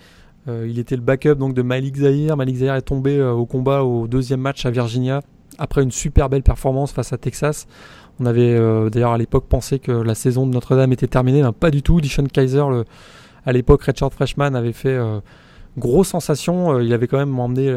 Euh, 0.48 0.66
il 0.68 0.78
était 0.78 0.96
le 0.96 1.02
backup 1.02 1.34
donc 1.34 1.54
de 1.54 1.62
Malik 1.62 1.96
Zahir. 1.96 2.36
Malik 2.36 2.56
Zahir 2.56 2.74
est 2.74 2.82
tombé 2.82 3.18
euh, 3.18 3.32
au 3.32 3.46
combat 3.46 3.82
au 3.82 4.06
deuxième 4.06 4.40
match 4.40 4.64
à 4.66 4.70
Virginia 4.70 5.22
après 5.58 5.82
une 5.82 5.90
super 5.90 6.28
belle 6.28 6.42
performance 6.42 6.92
face 6.92 7.12
à 7.12 7.18
Texas. 7.18 7.66
On 8.20 8.26
avait 8.26 8.54
euh, 8.54 8.90
d'ailleurs 8.90 9.12
à 9.12 9.18
l'époque 9.18 9.46
pensé 9.48 9.78
que 9.78 9.92
la 9.92 10.14
saison 10.14 10.46
de 10.46 10.52
Notre-Dame 10.52 10.92
était 10.92 11.06
terminée, 11.06 11.42
mais 11.42 11.52
pas 11.52 11.70
du 11.70 11.82
tout. 11.82 12.00
Dishon 12.00 12.24
Kaiser, 12.24 12.64
à 13.44 13.52
l'époque 13.52 13.82
Richard 13.82 14.12
Freshman, 14.12 14.54
avait 14.54 14.72
fait 14.72 14.98
grosse 15.76 16.08
sensation. 16.08 16.80
il 16.80 16.92
avait 16.92 17.06
quand 17.06 17.18
même 17.18 17.38
emmené 17.38 17.72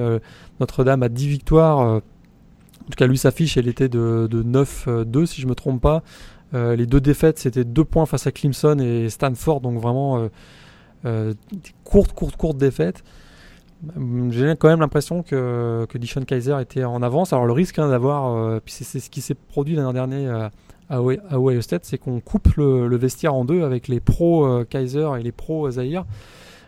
Notre-Dame 0.60 1.04
à 1.04 1.10
10 1.10 1.28
victoires. 1.28 1.80
en 1.80 2.00
tout 2.00 2.98
cas, 2.98 3.08
lui, 3.08 3.18
sa 3.18 3.32
fiche, 3.32 3.58
elle 3.58 3.68
était 3.68 3.90
de, 3.90 4.28
de 4.30 4.44
9-2, 4.44 5.26
si 5.26 5.42
je 5.42 5.48
me 5.48 5.56
trompe 5.56 5.82
pas. 5.82 6.04
Les 6.54 6.86
deux 6.86 7.02
défaites, 7.02 7.40
c'était 7.40 7.64
deux 7.64 7.86
points 7.86 8.06
face 8.06 8.28
à 8.28 8.32
Clemson 8.32 8.78
et 8.80 9.10
Stanford, 9.10 9.62
donc 9.62 9.80
vraiment 9.80 10.30
euh, 11.06 11.34
courte, 11.84 12.14
courte, 12.14 12.36
courte 12.36 12.58
défaite. 12.58 13.04
J'ai 14.30 14.56
quand 14.60 14.70
même 14.70 14.80
l'impression 14.80 15.24
que, 15.24 15.88
que 15.90 15.98
Dishon 15.98 16.24
Kaiser 16.24 16.58
était 16.62 16.84
en 16.84 17.02
avance. 17.02 17.34
Alors 17.34 17.48
le 17.48 17.54
risque 17.54 17.80
hein, 17.80 17.90
d'avoir, 17.90 18.36
euh, 18.36 18.60
puis 18.64 18.74
c'est 18.74 19.00
ce 19.00 19.10
qui 19.10 19.22
s'est 19.22 19.34
produit 19.34 19.76
l'année 19.76 19.94
dernière 19.94 20.52
à, 20.90 21.02
Ohio 21.02 21.62
State, 21.62 21.86
c'est 21.86 21.98
qu'on 21.98 22.20
coupe 22.20 22.50
le, 22.58 22.96
vestiaire 22.98 23.34
en 23.34 23.46
deux 23.46 23.64
avec 23.64 23.88
les 23.88 24.02
pros 24.02 24.66
Kaiser 24.66 25.08
et 25.18 25.24
les 25.24 25.32
pros 25.32 25.72
Zahir. 25.72 26.06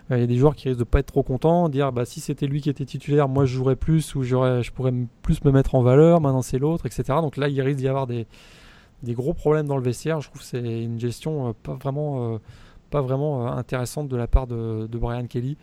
Il 0.09 0.17
y 0.17 0.23
a 0.23 0.27
des 0.27 0.37
joueurs 0.37 0.55
qui 0.55 0.69
risquent 0.69 0.79
de 0.79 0.85
pas 0.85 0.99
être 0.99 1.07
trop 1.07 1.23
contents, 1.23 1.67
dire 1.67 1.91
bah 1.91 2.05
si 2.05 2.21
c'était 2.21 2.47
lui 2.47 2.61
qui 2.61 2.69
était 2.69 2.85
titulaire, 2.85 3.27
moi 3.27 3.45
je 3.45 3.53
jouerais 3.53 3.75
plus 3.75 4.15
ou 4.15 4.23
je 4.23 4.71
pourrais 4.71 4.93
plus 5.21 5.43
me 5.43 5.51
mettre 5.51 5.75
en 5.75 5.81
valeur. 5.81 6.21
Maintenant 6.21 6.41
c'est 6.41 6.57
l'autre, 6.57 6.85
etc. 6.85 7.03
Donc 7.21 7.35
là 7.35 7.49
il 7.49 7.61
risque 7.61 7.79
d'y 7.79 7.87
avoir 7.89 8.07
des, 8.07 8.25
des 9.03 9.13
gros 9.13 9.33
problèmes 9.33 9.67
dans 9.67 9.77
le 9.77 9.83
vestiaire. 9.83 10.21
Je 10.21 10.29
trouve 10.29 10.41
que 10.41 10.47
c'est 10.47 10.83
une 10.83 10.99
gestion 10.99 11.53
pas 11.61 11.73
vraiment 11.73 12.39
pas 12.89 13.01
vraiment 13.01 13.51
intéressante 13.51 14.07
de 14.07 14.15
la 14.15 14.27
part 14.27 14.47
de, 14.47 14.87
Brian 14.91 15.25
Kelly 15.25 15.57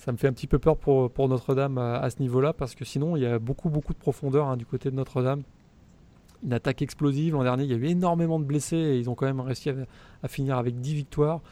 ça 0.00 0.12
me 0.12 0.16
fait 0.16 0.28
un 0.28 0.32
petit 0.32 0.46
peu 0.46 0.58
peur 0.58 0.78
pour, 0.78 1.28
Notre-Dame 1.28 1.76
à, 1.76 2.08
ce 2.08 2.20
niveau-là, 2.20 2.54
parce 2.54 2.74
que 2.74 2.86
sinon, 2.86 3.16
il 3.16 3.22
y 3.22 3.26
a 3.26 3.38
beaucoup, 3.38 3.68
beaucoup 3.68 3.92
de 3.92 3.98
profondeur 3.98 4.46
hein, 4.46 4.56
du 4.56 4.64
côté 4.64 4.90
de 4.90 4.96
Notre-Dame. 4.96 5.42
Une 6.42 6.54
attaque 6.54 6.80
explosive. 6.80 7.34
L'an 7.34 7.42
dernier, 7.42 7.64
il 7.64 7.70
y 7.70 7.74
a 7.74 7.76
eu 7.76 7.84
énormément 7.84 8.40
de 8.40 8.44
blessés 8.44 8.78
et 8.78 8.98
ils 8.98 9.10
ont 9.10 9.14
quand 9.14 9.26
même 9.26 9.40
réussi 9.40 9.70
à, 10.22 10.28
finir 10.28 10.56
avec 10.56 10.80
10 10.80 10.94
victoires. 10.94 11.42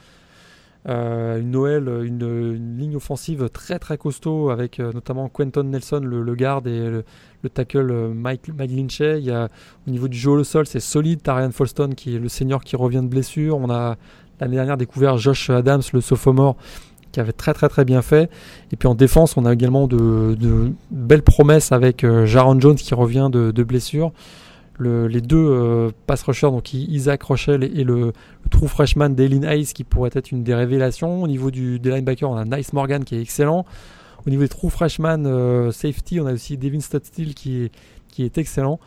Euh, 0.88 1.40
une 1.40 1.50
Noël, 1.50 1.88
une, 2.04 2.78
ligne 2.78 2.96
offensive 2.96 3.48
très 3.52 3.78
très 3.78 3.98
costaud 3.98 4.50
avec 4.50 4.78
euh, 4.78 4.92
notamment 4.92 5.28
Quentin 5.28 5.64
Nelson, 5.64 6.00
le, 6.02 6.34
garde, 6.34 6.66
et 6.66 7.02
le, 7.42 7.48
tackle 7.50 7.90
euh, 7.90 8.14
Mike, 8.14 8.48
Mike 8.56 8.70
Lynchay. 8.70 9.18
Il 9.18 9.24
y 9.24 9.30
a, 9.30 9.48
au 9.86 9.90
niveau 9.90 10.08
du 10.08 10.16
jeu 10.16 10.30
au 10.30 10.44
sol, 10.44 10.66
c'est 10.66 10.80
solide. 10.80 11.22
Tarian 11.22 11.50
Folston 11.50 11.90
qui 11.96 12.14
est 12.16 12.18
le 12.18 12.28
senior 12.28 12.62
qui 12.62 12.76
revient 12.76 13.02
de 13.02 13.08
blessure. 13.08 13.58
On 13.58 13.70
a 13.70 13.96
l'année 14.40 14.56
dernière 14.56 14.76
découvert 14.76 15.18
Josh 15.18 15.50
Adams, 15.50 15.82
le 15.92 16.00
sophomore, 16.00 16.56
qui 17.12 17.20
avait 17.20 17.32
très 17.32 17.54
très 17.54 17.68
très 17.68 17.84
bien 17.84 18.00
fait. 18.00 18.30
Et 18.72 18.76
puis 18.76 18.88
en 18.88 18.94
défense, 18.94 19.36
on 19.36 19.44
a 19.44 19.52
également 19.52 19.88
de, 19.88 20.72
belles 20.90 21.22
promesses 21.22 21.72
avec 21.72 22.06
Jaron 22.24 22.60
Jones 22.60 22.76
qui 22.76 22.94
revient 22.94 23.28
de, 23.32 23.62
blessure. 23.62 24.12
Les 24.80 25.20
deux 25.20 25.36
euh, 25.36 25.90
pass 26.06 26.22
rushers, 26.22 26.50
donc 26.50 26.72
Isaac 26.72 27.22
Rochelle 27.22 27.64
et, 27.64 27.84
le, 27.84 28.12
true 28.50 28.68
freshman 28.68 29.10
Dalen 29.10 29.44
Hayes 29.44 29.72
qui 29.74 29.84
pourrait 29.84 30.10
être 30.14 30.30
une 30.30 30.42
des 30.42 30.54
révélations. 30.54 31.22
Au 31.22 31.26
niveau 31.26 31.50
du, 31.50 31.78
des 31.78 31.90
linebackers, 31.90 32.30
on 32.30 32.36
a 32.36 32.44
Nice 32.44 32.72
Morgan 32.72 33.04
qui 33.04 33.16
est 33.16 33.20
excellent. 33.20 33.64
Au 34.26 34.30
niveau 34.30 34.42
des 34.42 34.48
true 34.48 34.70
freshman 34.70 35.24
euh, 35.26 35.70
safety, 35.70 36.20
on 36.20 36.26
a 36.26 36.32
aussi 36.32 36.56
Devin 36.56 36.80
Studstill 36.80 37.34
qui 37.34 37.70
est, 38.18 38.38
excellent. 38.38 38.80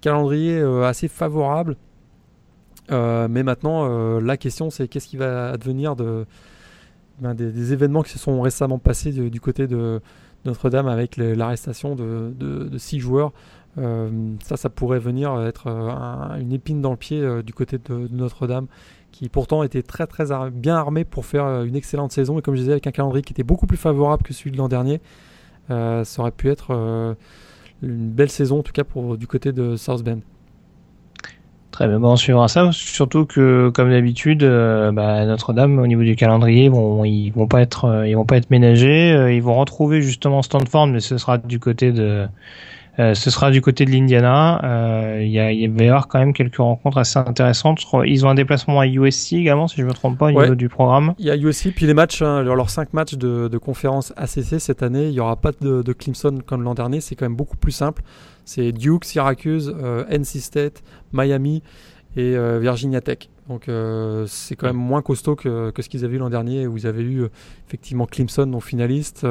Calendrier 0.00 0.58
assez 0.84 1.08
favorable. 1.08 1.76
mais 2.88 3.42
maintenant, 3.42 4.18
la 4.18 4.36
question 4.38 4.70
c'est 4.70 4.88
qu'est-ce 4.88 5.06
qui 5.06 5.18
va 5.18 5.50
advenir 5.50 5.96
de, 5.96 6.24
ben, 7.20 7.34
des, 7.34 7.72
événements 7.72 8.02
qui 8.02 8.12
se 8.12 8.18
sont 8.18 8.40
récemment 8.40 8.78
passés 8.78 9.12
du 9.12 9.40
côté 9.40 9.66
de 9.66 10.00
Notre-Dame 10.46 10.88
avec 10.88 11.18
l'arrestation 11.18 11.94
de, 11.94 12.78
six 12.78 12.98
joueurs. 12.98 13.32
Euh, 13.78 14.10
ça, 14.42 14.56
ça 14.56 14.68
pourrait 14.68 14.98
venir 14.98 15.40
être 15.42 15.68
une 16.40 16.52
épine 16.52 16.80
dans 16.80 16.90
le 16.90 16.96
pied 16.96 17.20
euh, 17.20 17.42
du 17.42 17.52
côté 17.52 17.78
de, 17.78 18.08
Notre-Dame, 18.10 18.66
qui 19.12 19.28
pourtant 19.28 19.62
était 19.62 19.82
très 19.82 20.06
très 20.06 20.26
bien 20.50 20.76
armé 20.76 21.04
pour 21.04 21.24
faire 21.24 21.44
euh, 21.44 21.64
une 21.64 21.76
excellente 21.76 22.12
saison. 22.12 22.38
Et 22.38 22.42
comme 22.42 22.54
je 22.54 22.60
disais, 22.60 22.72
avec 22.72 22.86
un 22.86 22.92
calendrier 22.92 23.22
qui 23.22 23.32
était 23.32 23.42
beaucoup 23.42 23.66
plus 23.66 23.76
favorable 23.76 24.22
que 24.22 24.32
celui 24.32 24.50
de 24.50 24.56
l'an 24.56 24.68
dernier, 24.68 25.00
ça 25.68 26.04
aurait 26.18 26.32
pu 26.32 26.48
être 26.48 27.16
une 27.82 28.10
belle 28.10 28.30
saison, 28.30 28.58
en 28.58 28.62
tout 28.62 28.72
cas 28.72 28.82
pour, 28.82 29.16
du 29.16 29.28
côté 29.28 29.52
de 29.52 29.76
South 29.76 30.02
Bend. 30.02 30.20
Très 31.70 31.86
bien, 31.86 32.00
bon, 32.00 32.10
on 32.12 32.16
suivra 32.16 32.48
ça. 32.48 32.70
Surtout 32.72 33.26
que, 33.26 33.70
comme 33.70 33.90
d'habitude, 33.90 34.42
euh, 34.42 34.90
bah, 34.92 35.24
Notre-Dame, 35.24 35.78
au 35.78 35.86
niveau 35.86 36.02
du 36.02 36.16
calendrier, 36.16 36.64
ils 36.64 37.32
vont 37.32 37.46
pas 37.46 37.62
être, 37.62 37.84
euh, 37.84 38.08
ils 38.08 38.16
vont 38.16 38.24
pas 38.24 38.36
être 38.36 38.50
ménagés. 38.50 39.12
Euh, 39.12 39.32
ils 39.32 39.42
vont 39.42 39.54
retrouver 39.54 40.02
justement 40.02 40.42
Stanford, 40.42 40.88
mais 40.88 41.00
ce 41.00 41.16
sera 41.16 41.38
du 41.38 41.60
côté 41.60 41.92
de, 41.92 42.26
ce 42.98 43.30
sera 43.30 43.50
du 43.50 43.60
côté 43.60 43.84
de 43.84 43.90
l'Indiana. 43.90 44.60
Il 45.20 45.28
y, 45.28 45.38
a, 45.38 45.52
il 45.52 45.70
va 45.70 45.84
y 45.84 45.88
avoir 45.88 46.08
quand 46.08 46.18
même 46.18 46.32
quelques 46.32 46.56
rencontres 46.56 46.98
assez 46.98 47.18
intéressantes. 47.18 47.80
Ils 48.04 48.26
ont 48.26 48.28
un 48.28 48.34
déplacement 48.34 48.80
à 48.80 48.86
USC 48.86 49.34
également, 49.34 49.68
si 49.68 49.76
je 49.80 49.84
me 49.84 49.92
trompe 49.92 50.18
pas, 50.18 50.26
au 50.26 50.30
niveau 50.32 50.54
du 50.54 50.68
programme. 50.68 51.14
Il 51.18 51.26
y 51.26 51.30
a 51.30 51.36
USC, 51.36 51.72
puis 51.74 51.86
les 51.86 51.94
matchs, 51.94 52.22
hein, 52.22 52.42
leurs 52.42 52.70
cinq 52.70 52.92
matchs 52.92 53.14
de, 53.14 53.48
de, 53.48 53.58
conférence 53.58 54.12
ACC 54.16 54.60
cette 54.60 54.82
année, 54.82 55.06
il 55.08 55.12
y 55.12 55.20
aura 55.20 55.36
pas 55.36 55.52
de, 55.60 55.82
de 55.82 55.92
Clemson 55.92 56.38
comme 56.44 56.62
l'an 56.62 56.74
dernier. 56.74 57.00
C'est 57.00 57.14
quand 57.14 57.24
même 57.24 57.36
beaucoup 57.36 57.56
plus 57.56 57.72
simple. 57.72 58.02
C'est 58.44 58.72
Duke, 58.72 59.04
Syracuse, 59.04 59.74
euh, 59.80 60.04
NC 60.10 60.40
State, 60.40 60.82
Miami 61.12 61.62
et 62.16 62.36
euh, 62.36 62.58
Virginia 62.58 63.00
Tech. 63.00 63.28
Donc 63.48 63.68
euh, 63.68 64.26
c'est 64.26 64.54
quand 64.54 64.66
même 64.66 64.76
moins 64.76 65.02
costaud 65.02 65.36
que, 65.36 65.72
ce 65.76 65.88
qu'ils 65.88 66.04
avaient 66.04 66.16
eu 66.16 66.18
l'an 66.18 66.30
dernier 66.30 66.66
où 66.66 66.76
ils 66.76 66.86
avaient 66.86 67.02
eu 67.02 67.24
effectivement 67.66 68.06
Clemson 68.06 68.46
non 68.46 68.60
finaliste, 68.60 69.26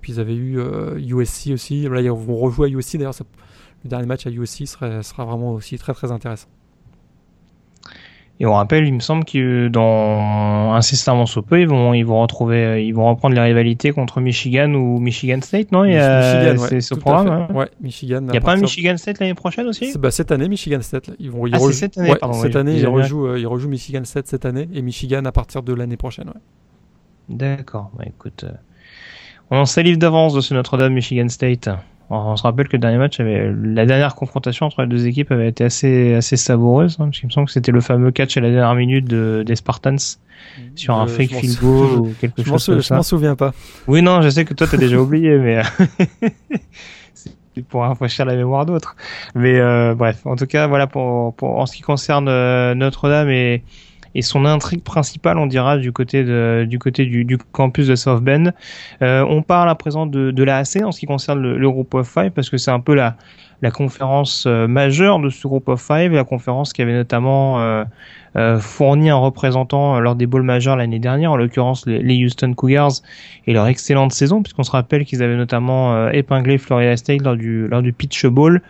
puis 0.00 0.12
ils 0.12 0.20
avaient 0.20 0.36
eu 0.36 0.58
USC 0.96 1.50
aussi. 1.52 1.88
Là 1.88 2.00
ils 2.00 2.10
vont 2.10 2.36
rejouer 2.36 2.68
à 2.68 2.70
USC 2.70 2.96
d'ailleurs. 2.96 3.14
Le 3.84 3.90
dernier 3.90 4.06
match 4.06 4.26
à 4.26 4.30
USC 4.30 4.66
sera 4.66 5.24
vraiment 5.24 5.52
aussi 5.52 5.78
très 5.78 5.92
très 5.92 6.10
intéressant. 6.10 6.48
Et 8.40 8.46
on 8.46 8.54
rappelle, 8.54 8.86
il 8.86 8.94
me 8.94 9.00
semble 9.00 9.24
que 9.24 9.66
dans 9.66 10.72
incessamment 10.74 11.26
sous 11.26 11.42
peu, 11.42 11.60
ils 11.60 11.68
vont, 11.68 11.92
ils 11.92 12.04
vont 12.04 12.22
retrouver, 12.22 12.86
ils 12.86 12.92
vont 12.92 13.08
reprendre 13.08 13.34
les 13.34 13.40
rivalités 13.40 13.90
contre 13.90 14.20
Michigan 14.20 14.72
ou 14.74 15.00
Michigan 15.00 15.40
State, 15.42 15.72
non? 15.72 15.82
C'est 15.84 16.80
ce 16.80 16.94
programme. 16.94 17.28
Hein. 17.28 17.48
Ouais, 17.52 17.68
Michigan. 17.80 18.20
Il 18.22 18.30
n'y 18.30 18.38
a 18.38 18.40
pas 18.40 18.52
un 18.52 18.58
Michigan 18.58 18.96
State 18.96 19.18
l'année 19.18 19.34
prochaine 19.34 19.66
aussi? 19.66 19.92
Bah, 19.98 20.12
Cette 20.12 20.30
année, 20.30 20.48
Michigan 20.48 20.80
State. 20.82 21.10
Ils 21.18 21.32
vont, 21.32 21.48
ils 21.48 21.54
ah, 21.54 21.58
cette 21.72 21.98
année, 21.98 22.14
pardon, 22.14 22.40
Cette 22.40 22.54
année, 22.54 22.76
ils 22.76 22.86
rejouent, 22.86 23.26
euh, 23.26 23.40
ils 23.40 23.46
rejouent 23.46 23.68
Michigan 23.68 24.04
State 24.04 24.28
cette 24.28 24.44
année 24.44 24.68
et 24.72 24.82
Michigan 24.82 25.24
à 25.24 25.32
partir 25.32 25.64
de 25.64 25.74
l'année 25.74 25.96
prochaine. 25.96 26.32
D'accord. 27.28 27.90
Bah, 27.98 28.04
écoute, 28.06 28.44
euh, 28.44 28.52
on 29.50 29.64
salive 29.64 29.98
d'avance 29.98 30.32
de 30.34 30.40
ce 30.40 30.54
Notre-Dame 30.54 30.92
Michigan 30.92 31.28
State. 31.28 31.68
On 32.10 32.36
se 32.36 32.42
rappelle 32.42 32.68
que 32.68 32.76
le 32.76 32.80
dernier 32.80 32.96
match 32.96 33.20
avait, 33.20 33.52
la 33.52 33.84
dernière 33.84 34.14
confrontation 34.14 34.64
entre 34.64 34.82
les 34.82 34.88
deux 34.88 35.06
équipes 35.06 35.30
avait 35.30 35.48
été 35.48 35.64
assez, 35.64 36.14
assez 36.14 36.38
savoureuse, 36.38 36.96
hein, 36.98 37.04
parce 37.04 37.18
qu'il 37.18 37.26
me 37.26 37.32
semble 37.32 37.48
que 37.48 37.52
c'était 37.52 37.72
le 37.72 37.82
fameux 37.82 38.10
catch 38.10 38.36
à 38.38 38.40
la 38.40 38.50
dernière 38.50 38.74
minute 38.74 39.06
de, 39.06 39.42
des 39.46 39.56
Spartans 39.56 39.96
sur 40.74 40.94
un 40.94 41.06
fake 41.06 41.34
field 41.34 41.60
goal 41.60 41.90
ou 42.00 42.14
quelque 42.18 42.42
chose 42.42 42.64
comme 42.64 42.80
ça. 42.80 42.94
Je 42.94 42.98
m'en 42.98 43.02
souviens 43.02 43.36
pas. 43.36 43.52
Oui, 43.86 44.00
non, 44.00 44.22
je 44.22 44.30
sais 44.30 44.46
que 44.46 44.54
toi 44.54 44.66
t'as 44.70 44.78
déjà 44.78 44.98
oublié, 44.98 45.36
mais 45.36 45.60
c'est 47.14 47.64
pour 47.68 47.82
rafraîchir 47.82 48.24
la 48.24 48.36
mémoire 48.36 48.64
d'autres. 48.64 48.96
Mais 49.34 49.58
euh, 49.58 49.94
bref, 49.94 50.24
en 50.24 50.36
tout 50.36 50.46
cas, 50.46 50.66
voilà 50.66 50.86
pour, 50.86 51.34
pour 51.34 51.58
en 51.58 51.66
ce 51.66 51.76
qui 51.76 51.82
concerne 51.82 52.28
euh, 52.28 52.74
Notre-Dame 52.74 53.28
et 53.28 53.62
et 54.14 54.22
son 54.22 54.44
intrigue 54.44 54.82
principale, 54.82 55.38
on 55.38 55.46
dira, 55.46 55.78
du 55.78 55.92
côté, 55.92 56.24
du, 56.24 57.38
campus 57.52 57.86
de 57.86 57.94
South 57.94 58.22
Bend. 58.22 58.52
Euh, 59.02 59.24
on 59.28 59.42
parle 59.42 59.68
à 59.68 59.74
présent 59.74 60.06
de, 60.06 60.30
de 60.30 60.42
la 60.42 60.58
AC 60.58 60.82
en 60.82 60.92
ce 60.92 61.00
qui 61.00 61.06
concerne 61.06 61.40
le, 61.40 61.58
le 61.58 61.70
groupe 61.70 61.94
of 61.94 62.08
five, 62.08 62.30
parce 62.30 62.50
que 62.50 62.56
c'est 62.56 62.70
un 62.70 62.80
peu 62.80 62.94
la, 62.94 63.16
conférence 63.72 64.44
euh, 64.46 64.66
majeure 64.66 65.18
de 65.18 65.30
ce 65.30 65.46
groupe 65.46 65.68
of 65.68 65.80
five, 65.80 66.12
la 66.12 66.24
conférence 66.24 66.72
qui 66.72 66.82
avait 66.82 66.94
notamment 66.94 67.60
euh, 67.60 67.84
fourni 68.60 69.10
un 69.10 69.16
représentant 69.16 70.00
lors 70.00 70.14
des 70.14 70.26
bowls 70.26 70.42
majeurs 70.42 70.76
l'année 70.76 70.98
dernière, 70.98 71.32
en 71.32 71.36
l'occurrence 71.36 71.86
les, 71.86 72.24
Houston 72.24 72.54
Cougars 72.54 72.92
et 73.46 73.52
leur 73.52 73.66
excellente 73.66 74.12
saison, 74.12 74.42
puisqu'on 74.42 74.62
se 74.62 74.70
rappelle 74.70 75.04
qu'ils 75.04 75.22
avaient 75.22 75.36
notamment 75.36 76.08
épinglé 76.10 76.58
Florida 76.58 76.96
State 76.96 77.22
lors 77.22 77.36
du 77.36 77.66
lors 77.68 77.82
du 77.82 77.92
Pitch 77.92 78.26
Bowl. 78.26 78.62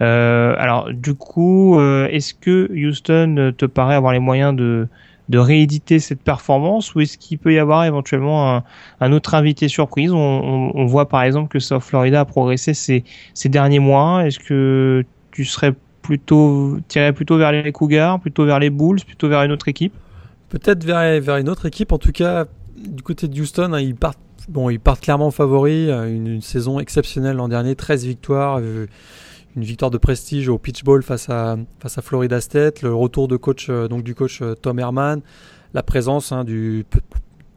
alors 0.00 0.90
du 0.92 1.14
coup, 1.14 1.80
est-ce 1.80 2.34
que 2.34 2.70
Houston 2.72 3.52
te 3.56 3.66
paraît 3.66 3.94
avoir 3.94 4.12
les 4.12 4.20
moyens 4.20 4.54
de 4.54 4.88
de 5.28 5.38
rééditer 5.38 5.98
cette 5.98 6.22
performance 6.22 6.94
ou 6.94 7.00
est-ce 7.00 7.18
qu'il 7.18 7.38
peut 7.38 7.52
y 7.52 7.58
avoir 7.58 7.84
éventuellement 7.84 8.62
un, 9.00 9.12
autre 9.12 9.34
invité 9.34 9.68
surprise? 9.68 10.12
On, 10.12 10.86
voit 10.86 11.08
par 11.08 11.22
exemple 11.22 11.48
que 11.48 11.58
South 11.58 11.82
Florida 11.82 12.20
a 12.20 12.24
progressé 12.24 12.74
ces, 12.74 13.04
ces 13.34 13.48
derniers 13.48 13.80
mois. 13.80 14.26
Est-ce 14.26 14.38
que 14.38 15.04
tu 15.32 15.44
serais 15.44 15.74
plutôt 16.06 16.78
tiré 16.88 17.12
plutôt 17.12 17.36
vers 17.36 17.52
les 17.52 17.72
Cougars, 17.72 18.20
plutôt 18.20 18.44
vers 18.44 18.58
les 18.58 18.70
Bulls, 18.70 19.00
plutôt 19.04 19.28
vers 19.28 19.42
une 19.42 19.52
autre 19.52 19.68
équipe 19.68 19.92
Peut-être 20.48 20.84
vers, 20.84 21.20
vers 21.20 21.36
une 21.38 21.48
autre 21.48 21.66
équipe. 21.66 21.92
En 21.92 21.98
tout 21.98 22.12
cas, 22.12 22.46
du 22.76 23.02
côté 23.02 23.26
de 23.26 23.40
Houston, 23.40 23.72
hein, 23.72 23.80
ils 23.80 23.96
partent 23.96 24.18
bon, 24.48 24.70
ils 24.70 24.78
partent 24.78 25.00
clairement 25.00 25.32
favoris. 25.32 25.90
Une, 25.90 26.28
une 26.28 26.40
saison 26.40 26.78
exceptionnelle 26.78 27.36
l'an 27.36 27.48
dernier, 27.48 27.74
13 27.74 28.04
victoires. 28.04 28.60
Euh, 28.62 28.86
une 29.56 29.64
victoire 29.64 29.90
de 29.90 29.98
prestige 29.98 30.48
au 30.48 30.58
pitch 30.58 30.84
ball 30.84 31.02
face 31.02 31.30
à, 31.30 31.56
face 31.80 31.96
à 31.96 32.02
Florida 32.02 32.40
State, 32.40 32.82
le 32.82 32.94
retour 32.94 33.26
de 33.26 33.36
coach, 33.36 33.68
euh, 33.70 33.88
donc 33.88 34.04
du 34.04 34.14
coach 34.14 34.42
euh, 34.42 34.54
Tom 34.54 34.78
Herman, 34.78 35.22
la 35.72 35.82
présence 35.82 36.30
hein, 36.30 36.44
du, 36.44 36.84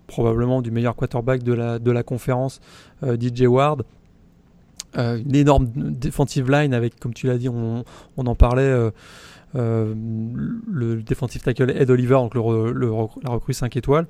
probablement 0.08 0.62
du 0.62 0.72
meilleur 0.72 0.96
quarterback 0.96 1.44
de 1.44 1.54
la, 1.54 1.78
de 1.78 1.92
la 1.92 2.04
conférence, 2.04 2.62
euh, 3.04 3.18
DJ 3.20 3.44
Ward. 3.44 3.84
Une 4.96 5.36
énorme 5.36 5.68
defensive 5.76 6.50
line 6.50 6.74
avec, 6.74 7.00
comme 7.00 7.14
tu 7.14 7.28
l'as 7.28 7.38
dit, 7.38 7.50
on, 7.50 7.84
on, 8.18 8.26
en 8.26 8.36
parlait, 8.36 8.92
le 9.54 11.02
defensive 11.04 11.42
tackle 11.42 11.72
Ed 11.72 11.90
Oliver, 11.90 12.16
donc 12.16 12.36
la 12.36 13.30
recrue 13.30 13.54
5 13.54 13.76
étoiles. 13.78 14.08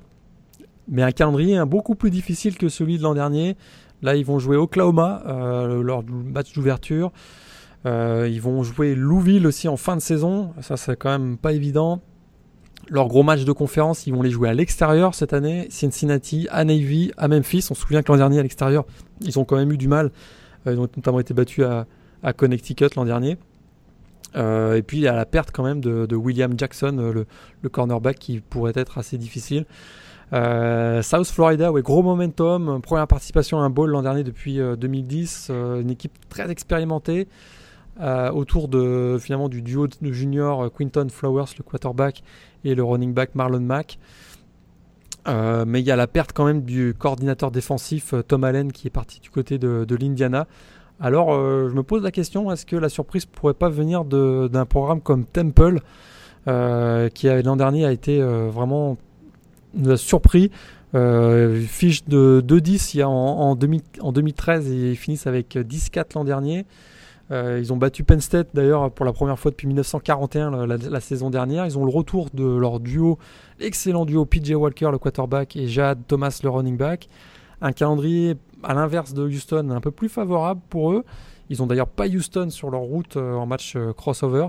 Mais 0.88 1.02
un 1.02 1.12
calendrier 1.12 1.56
hein, 1.56 1.66
beaucoup 1.66 1.94
plus 1.94 2.10
difficile 2.10 2.56
que 2.56 2.68
celui 2.68 2.98
de 2.98 3.02
l'an 3.02 3.14
dernier. 3.14 3.56
Là, 4.02 4.16
ils 4.16 4.24
vont 4.24 4.38
jouer 4.38 4.56
Oklahoma 4.56 5.22
lors 5.82 6.02
du 6.02 6.12
match 6.12 6.52
d'ouverture. 6.54 7.12
Euh, 7.86 8.28
ils 8.30 8.40
vont 8.40 8.62
jouer 8.62 8.94
Louisville 8.94 9.46
aussi 9.46 9.68
en 9.68 9.76
fin 9.76 9.96
de 9.96 10.02
saison. 10.02 10.52
Ça, 10.60 10.76
c'est 10.76 10.96
quand 10.96 11.10
même 11.10 11.38
pas 11.38 11.52
évident. 11.52 12.00
Leur 12.88 13.08
gros 13.08 13.22
match 13.22 13.44
de 13.44 13.52
conférence, 13.52 14.06
ils 14.06 14.12
vont 14.12 14.22
les 14.22 14.30
jouer 14.30 14.48
à 14.48 14.54
l'extérieur 14.54 15.14
cette 15.14 15.32
année. 15.32 15.68
Cincinnati, 15.70 16.48
à 16.50 16.64
Navy, 16.64 17.12
à 17.16 17.28
Memphis. 17.28 17.66
On 17.70 17.74
se 17.74 17.82
souvient 17.82 18.02
que 18.02 18.10
l'an 18.10 18.18
dernier, 18.18 18.40
à 18.40 18.42
l'extérieur, 18.42 18.84
ils 19.20 19.38
ont 19.38 19.44
quand 19.44 19.56
même 19.56 19.72
eu 19.72 19.78
du 19.78 19.88
mal. 19.88 20.10
Euh, 20.66 20.74
ils 20.74 20.78
notamment 20.78 21.20
été 21.20 21.34
battus 21.34 21.64
à, 21.64 22.32
Connecticut 22.34 22.88
l'an 22.96 23.06
dernier. 23.06 23.38
et 24.34 24.82
puis 24.86 25.08
a 25.08 25.14
la 25.14 25.24
perte 25.24 25.50
quand 25.52 25.64
même 25.64 25.80
de, 25.80 26.14
William 26.14 26.52
Jackson, 26.58 27.12
le, 27.62 27.68
cornerback, 27.68 28.18
qui 28.18 28.40
pourrait 28.40 28.74
être 28.76 28.98
assez 28.98 29.16
difficile. 29.16 29.64
South 30.32 31.26
Florida, 31.28 31.72
ouais, 31.72 31.80
gros 31.80 32.02
momentum, 32.02 32.82
première 32.82 33.06
participation 33.06 33.58
à 33.58 33.62
un 33.62 33.70
bowl 33.70 33.90
l'an 33.90 34.02
dernier 34.02 34.22
depuis 34.22 34.58
2010, 34.58 35.50
une 35.50 35.90
équipe 35.90 36.12
très 36.28 36.50
expérimentée. 36.50 37.26
autour 37.98 38.68
de 38.68 39.16
finalement 39.18 39.48
du 39.48 39.62
duo 39.62 39.86
de 39.86 40.12
junior 40.12 40.70
Quinton 40.70 41.08
Flowers, 41.08 41.54
le 41.56 41.64
quarterback, 41.64 42.22
et 42.64 42.74
le 42.74 42.84
running 42.84 43.14
back 43.14 43.34
Marlon 43.34 43.60
Mack. 43.60 43.98
Euh, 45.28 45.64
mais 45.66 45.80
il 45.80 45.86
y 45.86 45.90
a 45.90 45.96
la 45.96 46.06
perte 46.06 46.32
quand 46.32 46.44
même 46.44 46.62
du 46.62 46.94
coordinateur 46.98 47.50
défensif 47.50 48.14
euh, 48.14 48.22
Tom 48.22 48.44
Allen 48.44 48.72
qui 48.72 48.86
est 48.86 48.90
parti 48.90 49.20
du 49.20 49.30
côté 49.30 49.58
de, 49.58 49.86
l'Indiana. 49.94 50.46
Alors 50.98 51.34
euh, 51.34 51.68
je 51.68 51.74
me 51.74 51.82
pose 51.82 52.02
la 52.02 52.10
question, 52.10 52.50
est-ce 52.50 52.64
que 52.64 52.76
la 52.76 52.88
surprise 52.88 53.26
pourrait 53.26 53.54
pas 53.54 53.68
venir 53.68 54.04
d'un 54.04 54.66
programme 54.66 55.00
comme 55.00 55.24
Temple 55.24 55.80
qui 57.14 57.28
l'an 57.28 57.56
dernier 57.56 57.84
a 57.84 57.92
été 57.92 58.20
vraiment 58.20 58.96
surpris 59.96 60.50
fiche 60.92 62.04
de 62.06 62.42
2-10 62.44 63.04
en, 63.04 63.10
en, 63.10 63.58
en 64.00 64.12
2013 64.12 64.72
et 64.72 64.90
ils 64.90 64.96
finissent 64.96 65.26
avec 65.26 65.54
10-4 65.54 66.14
l'an 66.16 66.24
dernier. 66.24 66.66
Euh, 67.30 67.58
ils 67.60 67.72
ont 67.72 67.76
battu 67.76 68.02
Penn 68.02 68.20
State 68.20 68.48
d'ailleurs 68.54 68.90
pour 68.90 69.06
la 69.06 69.12
première 69.12 69.38
fois 69.38 69.52
depuis 69.52 69.68
1941 69.68 70.66
la, 70.66 71.00
saison 71.00 71.30
dernière. 71.30 71.64
Ils 71.64 71.78
ont 71.78 71.84
le 71.84 71.90
retour 71.90 72.28
de 72.34 72.44
leur 72.44 72.80
duo, 72.80 73.18
l'excellent 73.60 74.04
duo 74.04 74.24
PJ 74.24 74.52
Walker 74.52 74.88
le 74.90 74.98
quarterback 74.98 75.56
et 75.56 75.68
Jad 75.68 76.00
Thomas 76.08 76.40
le 76.42 76.50
running 76.50 76.76
back. 76.76 77.08
Un 77.60 77.72
calendrier 77.72 78.36
à 78.62 78.74
l'inverse 78.74 79.14
de 79.14 79.22
Houston 79.22 79.70
un 79.70 79.80
peu 79.80 79.90
plus 79.90 80.08
favorable 80.08 80.60
pour 80.70 80.92
eux. 80.92 81.04
Ils 81.50 81.62
ont 81.62 81.66
d'ailleurs 81.66 81.88
pas 81.88 82.06
Houston 82.06 82.50
sur 82.50 82.70
leur 82.70 82.80
route 82.80 83.16
euh, 83.16 83.34
en 83.34 83.46
match 83.46 83.74
euh, 83.76 83.92
crossover. 83.92 84.48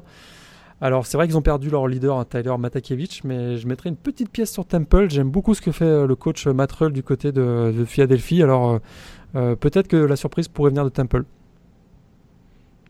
Alors 0.80 1.06
c'est 1.06 1.18
vrai 1.18 1.28
qu'ils 1.28 1.38
ont 1.38 1.44
perdu 1.44 1.70
leur 1.70 1.88
leader 1.88 2.18
hein, 2.18 2.26
Tyler 2.26 2.56
Matakevich, 2.58 3.24
mais 3.24 3.58
je 3.58 3.68
mettrai 3.68 3.90
une 3.90 3.96
petite 3.96 4.32
pièce 4.32 4.52
sur 4.52 4.66
Temple. 4.66 5.12
J'aime 5.12 5.30
beaucoup 5.30 5.54
ce 5.54 5.62
que 5.62 5.72
fait 5.72 6.08
le 6.08 6.16
coach 6.16 6.48
Matt 6.48 6.72
Rull 6.72 6.94
du 6.94 7.04
côté 7.04 7.32
de, 7.32 7.86
Philadelphie. 7.86 8.42
Alors 8.42 8.80
peut-être 9.34 9.88
que 9.88 9.98
la 9.98 10.16
surprise 10.16 10.48
pourrait 10.48 10.72
venir 10.72 10.84
de 10.84 10.90
Temple. 10.90 11.26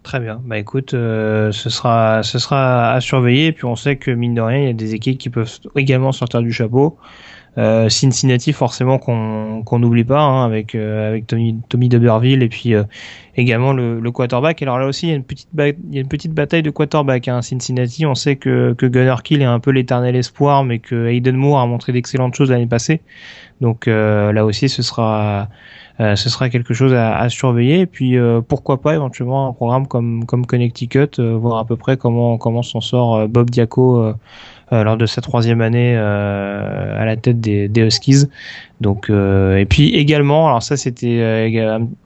Très 0.04 0.20
bien. 0.20 0.41
Bah 0.43 0.58
écoute, 0.58 0.95
euh, 0.95 1.52
ce 1.52 1.70
sera 1.70 2.24
ce 2.24 2.39
sera 2.39 2.91
à 2.93 3.02
surveiller. 3.02 3.47
Et 3.47 3.52
puis 3.52 3.66
on 3.66 3.76
sait 3.76 3.97
que 3.97 4.10
mine 4.10 4.34
de 4.34 4.41
rien, 4.41 4.58
il 4.58 4.66
y 4.66 4.70
a 4.70 4.74
des 4.74 4.95
équipes 4.95 5.18
qui 5.18 5.30
peuvent 5.30 5.52
également 5.76 6.12
sortir 6.12 6.41
du 6.41 6.52
chapeau. 6.52 6.97
Euh, 7.58 7.89
Cincinnati, 7.89 8.54
forcément 8.54 8.97
qu'on 8.97 9.62
qu'on 9.64 9.80
n'oublie 9.80 10.06
pas, 10.06 10.22
hein, 10.22 10.45
avec 10.45 10.74
euh, 10.74 11.10
avec 11.10 11.28
Tommy 11.28 11.60
Tommy 11.68 11.89
Deberville 11.89 12.41
et 12.43 12.47
puis 12.49 12.74
euh, 12.74 12.84
également 13.36 13.74
le, 13.74 13.99
le 13.99 14.12
quarterback. 14.12 14.62
Alors 14.62 14.80
là 14.80 14.88
aussi, 14.88 15.08
il 15.08 15.10
y 15.10 15.14
a 15.14 15.16
une 15.18 15.24
petite 15.24 15.49
il 15.54 15.93
y 15.93 15.97
a 15.97 16.02
une 16.02 16.08
petite 16.08 16.34
bataille 16.34 16.64
de 16.64 16.72
quarterback. 16.72 17.28
Hein. 17.28 17.41
Cincinnati, 17.41 18.06
on 18.06 18.16
sait 18.16 18.38
que 18.38 18.74
que 18.78 18.86
Gunnar 18.86 19.22
Kill 19.22 19.41
est 19.41 19.45
un 19.45 19.60
peu 19.60 19.72
l'éternel 19.72 20.16
espoir, 20.16 20.64
mais 20.64 20.80
que 20.80 21.08
Hayden 21.08 21.36
Moore 21.36 21.60
a 21.60 21.68
montré 21.68 21.91
d'excellentes 21.91 22.36
choses 22.36 22.49
l'année 22.52 22.68
passée. 22.68 23.02
Donc 23.60 23.86
là 23.86 24.45
aussi, 24.45 24.70
ce 24.70 24.82
sera 24.82 25.22
euh, 25.22 25.45
ce 26.16 26.30
sera 26.30 26.49
quelque 26.49 26.74
chose 26.74 26.93
à, 26.93 27.28
surveiller. 27.30 27.82
Et 27.82 27.86
puis 27.86 28.18
euh, 28.18 28.41
pourquoi 28.41 28.82
pas 28.82 28.93
éventuellement 28.93 29.47
un 29.47 29.54
programme 29.54 29.88
comme 29.88 30.26
comme 30.26 30.45
Connecticut, 30.45 31.20
euh, 31.20 31.36
voir 31.36 31.60
à 31.60 31.66
peu 31.66 31.76
près 31.76 31.97
comment 31.97 32.38
comment 32.38 32.64
s'en 32.64 32.82
sort 32.82 33.28
Bob 33.28 33.49
Diaco. 33.49 34.14
lors 34.72 34.95
de 34.95 35.06
sa 35.06 35.20
troisième 35.20 35.60
année 35.60 35.97
à 35.97 37.04
la 37.04 37.18
tête 37.18 37.41
des, 37.41 37.68
des 37.68 37.82
Huskies. 37.82 38.30
Donc 38.80 39.10
et 39.10 39.66
puis 39.70 39.93
également, 39.95 40.47
alors 40.47 40.64
ça 40.64 40.78
c'était 40.78 41.49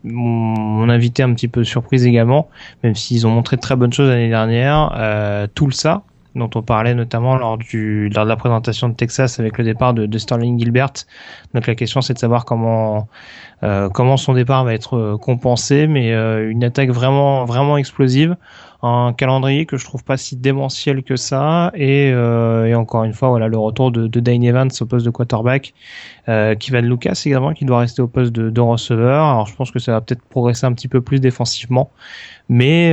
mon, 0.03 0.89
invité 0.89 1.23
un 1.23 1.33
petit 1.33 1.47
peu 1.47 1.63
surprise 1.63 2.05
également, 2.05 2.49
même 2.83 2.95
s'ils 2.95 3.27
ont 3.27 3.29
montré 3.31 3.55
de 3.55 3.61
très 3.61 3.75
bonnes 3.75 3.93
choses 3.93 4.09
l'année 4.09 4.29
dernière. 4.29 4.93
Euh, 4.97 5.47
Tulsa, 5.53 6.03
dont 6.35 6.49
on 6.55 6.61
parlait 6.61 6.93
notamment 6.93 7.37
lors 7.37 7.57
du 7.57 8.09
lors 8.09 8.25
de 8.25 8.29
la 8.29 8.35
présentation 8.35 8.89
de 8.89 8.93
Texas 8.93 9.39
avec 9.39 9.57
le 9.57 9.63
départ 9.63 9.93
de, 9.93 10.05
de 10.05 10.17
Sterling 10.17 10.59
Gilbert. 10.59 10.91
Donc 11.53 11.65
la 11.65 11.75
question 11.75 12.01
c'est 12.01 12.13
de 12.13 12.19
savoir 12.19 12.45
comment 12.45 13.07
euh, 13.63 13.89
comment 13.89 14.17
son 14.17 14.33
départ 14.33 14.65
va 14.65 14.73
être 14.73 14.97
euh, 14.97 15.17
compensé, 15.17 15.87
mais 15.87 16.13
euh, 16.13 16.51
une 16.51 16.63
attaque 16.63 16.89
vraiment 16.89 17.45
vraiment 17.45 17.77
explosive, 17.77 18.35
un 18.83 19.13
calendrier 19.13 19.65
que 19.65 19.77
je 19.77 19.85
trouve 19.85 20.03
pas 20.03 20.17
si 20.17 20.35
démentiel 20.35 21.03
que 21.03 21.15
ça, 21.15 21.71
et, 21.73 22.09
et 22.09 22.75
encore 22.75 23.05
une 23.05 23.13
fois 23.13 23.29
voilà 23.29 23.47
le 23.47 23.57
retour 23.57 23.91
de, 23.91 24.07
de 24.07 24.19
Dane 24.19 24.43
Evans 24.43 24.69
au 24.81 24.85
poste 24.85 25.05
de 25.05 25.09
quarterback, 25.09 25.73
euh, 26.27 26.55
Kevin 26.55 26.85
Lucas 26.85 27.19
également 27.25 27.53
qui 27.53 27.63
doit 27.65 27.79
rester 27.79 28.01
au 28.01 28.07
poste 28.07 28.33
de, 28.33 28.49
de 28.49 28.61
receveur. 28.61 29.23
Alors 29.25 29.47
je 29.47 29.55
pense 29.55 29.71
que 29.71 29.79
ça 29.79 29.93
va 29.93 30.01
peut-être 30.01 30.21
progresser 30.23 30.65
un 30.65 30.73
petit 30.73 30.89
peu 30.89 30.99
plus 30.99 31.19
défensivement, 31.19 31.91
mais 32.49 32.91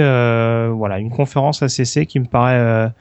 voilà 0.70 1.00
une 1.00 1.10
conférence 1.10 1.62
ACC 1.62 2.06
qui 2.06 2.20
me 2.20 2.26
paraît 2.26 2.92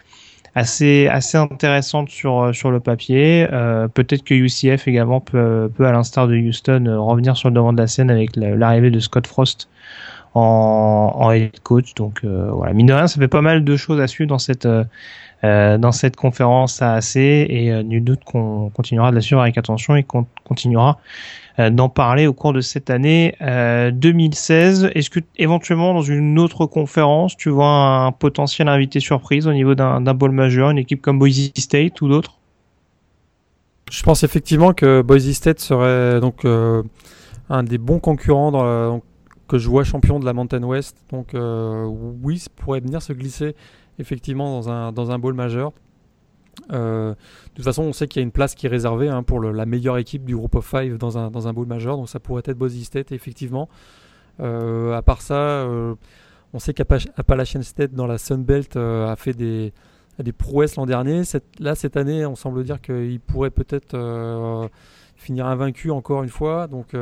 assez 0.56 1.08
assez 1.08 1.38
intéressante 1.38 2.10
sur 2.10 2.42
euh, 2.42 2.54
sur 2.54 2.72
le 2.72 2.80
papier. 2.80 3.48
Euh, 3.52 3.88
peut-être 3.88 4.24
que 4.24 4.34
UCF 4.34 4.88
également 4.88 5.22
peut, 5.22 5.72
peut 5.76 5.86
à 5.86 5.92
l'instar 5.92 6.28
de 6.28 6.36
Houston 6.36 6.86
euh, 6.88 7.00
revenir 7.00 7.38
sur 7.38 7.50
le 7.50 7.56
devant 7.56 7.74
de 7.74 7.78
la 7.78 7.88
scène 7.88 8.10
avec 8.10 8.36
l'arrivée 8.36 8.92
de 8.92 9.00
Scott 9.00 9.28
Frost 9.28 9.70
en, 10.34 11.14
en 11.16 11.32
head 11.32 11.60
coach. 11.62 11.94
Donc 11.96 12.24
voilà, 12.24 12.74
mine 12.74 12.88
de 12.88 12.94
rien, 12.94 13.08
ça 13.08 13.20
fait 13.20 13.28
pas 13.28 13.42
mal 13.42 13.64
de 13.64 13.76
choses 13.78 14.00
à 14.00 14.08
suivre 14.08 14.30
dans 14.30 14.40
cette 14.40 14.68
dans 15.44 15.92
cette 15.92 16.16
conférence 16.16 16.82
AAC 16.84 17.16
et 17.16 17.84
nul 17.84 18.04
doute 18.04 18.24
qu'on 18.24 18.70
continuera 18.70 19.10
de 19.10 19.16
la 19.16 19.22
suivre 19.22 19.42
avec 19.42 19.58
attention 19.58 19.96
et 19.96 20.04
qu'on 20.04 20.28
continuera 20.44 21.00
euh, 21.00 21.41
d'en 21.58 21.90
parler 21.90 22.28
au 22.28 22.34
cours 22.34 22.54
de 22.54 22.62
cette 22.62 22.90
année 22.90 23.36
2016. 23.40 24.86
Euh, 24.86 24.90
Est-ce 24.96 25.10
que 25.10 25.20
éventuellement 25.38 25.94
dans 25.94 26.02
une 26.02 26.40
autre 26.40 26.66
conférence, 26.66 27.36
tu 27.36 27.50
vois 27.50 27.68
un 27.68 28.12
potentiel 28.12 28.68
invité 28.68 29.00
surprise 29.00 29.48
au 29.48 29.54
niveau 29.54 29.76
d'un 29.76 30.02
bowl 30.14 30.32
majeur, 30.32 30.70
une 30.70 30.78
équipe 30.78 31.02
comme 31.02 31.20
Boise 31.20 31.52
State 31.56 32.02
ou 32.02 32.08
d'autres? 32.08 32.38
Je 33.92 34.04
pense 34.04 34.24
effectivement 34.24 34.74
que 34.74 35.02
Boise 35.02 35.30
State 35.32 35.60
serait 35.60 36.22
donc 36.22 36.46
euh, 36.46 36.82
un 37.50 37.64
des 37.64 37.78
bons 37.78 38.00
concurrents 38.00 38.52
dans 38.52 39.02
que 39.48 39.58
je 39.58 39.68
vois 39.68 39.84
champion 39.84 40.18
de 40.18 40.26
la 40.26 40.32
Mountain 40.32 40.64
West. 40.64 40.96
Donc 41.12 41.36
oui, 42.24 42.40
ça 42.40 42.50
pourrait 42.56 42.80
venir 42.80 43.02
se 43.02 43.12
glisser 43.12 43.56
effectivement 44.00 44.50
dans 44.50 44.70
un, 44.70 44.92
dans 44.94 45.12
un 45.12 45.20
bowl 45.20 45.34
majeur. 45.34 45.74
Euh, 46.72 47.12
de 47.12 47.16
toute 47.56 47.66
façon, 47.66 47.84
on 47.84 47.94
sait 47.94 48.08
qu'il 48.08 48.22
y 48.22 48.24
a 48.24 48.26
une 48.26 48.32
place 48.32 48.56
qui 48.56 48.66
est 48.66 48.70
réservée 48.70 49.10
hein, 49.10 49.24
pour 49.24 49.42
la 49.42 49.66
meilleure 49.66 49.98
équipe 49.98 50.26
du 50.26 50.36
groupe 50.36 50.56
of 50.56 50.66
five 50.66 50.98
dans 50.98 51.18
un, 51.18 51.32
dans 51.32 51.48
un 51.48 51.54
bowl 51.54 51.68
majeur, 51.68 51.98
donc 51.98 52.10
ça 52.10 52.20
pourrait 52.20 52.44
être 52.46 52.58
Boise 52.58 52.82
State, 52.84 53.12
effectivement. 53.12 53.70
Euh, 54.40 54.94
à 54.94 55.02
part 55.02 55.22
ça, 55.22 55.36
euh, 55.36 55.96
on 56.54 56.60
sait 56.60 56.74
qu'Appalachian 56.74 57.62
State 57.62 57.94
dans 57.94 58.08
la 58.08 58.18
Sun 58.18 58.44
Belt 58.44 58.76
a 58.76 59.16
fait 59.16 59.34
des, 59.34 59.74
des 60.20 60.32
prouesses 60.32 60.76
l'an 60.76 60.86
dernier. 60.86 61.24
là, 61.60 61.76
cette 61.76 61.98
année, 61.98 62.26
on 62.26 62.36
semble 62.36 62.64
dire 62.64 62.82
qu'il 62.82 63.20
pourrait 63.20 63.52
peut-être 63.52 64.70
finir 65.16 65.48
invaincu 65.48 65.92
encore 65.92 66.24
une 66.24 66.30
fois. 66.30 66.68
Donc, 66.68 66.94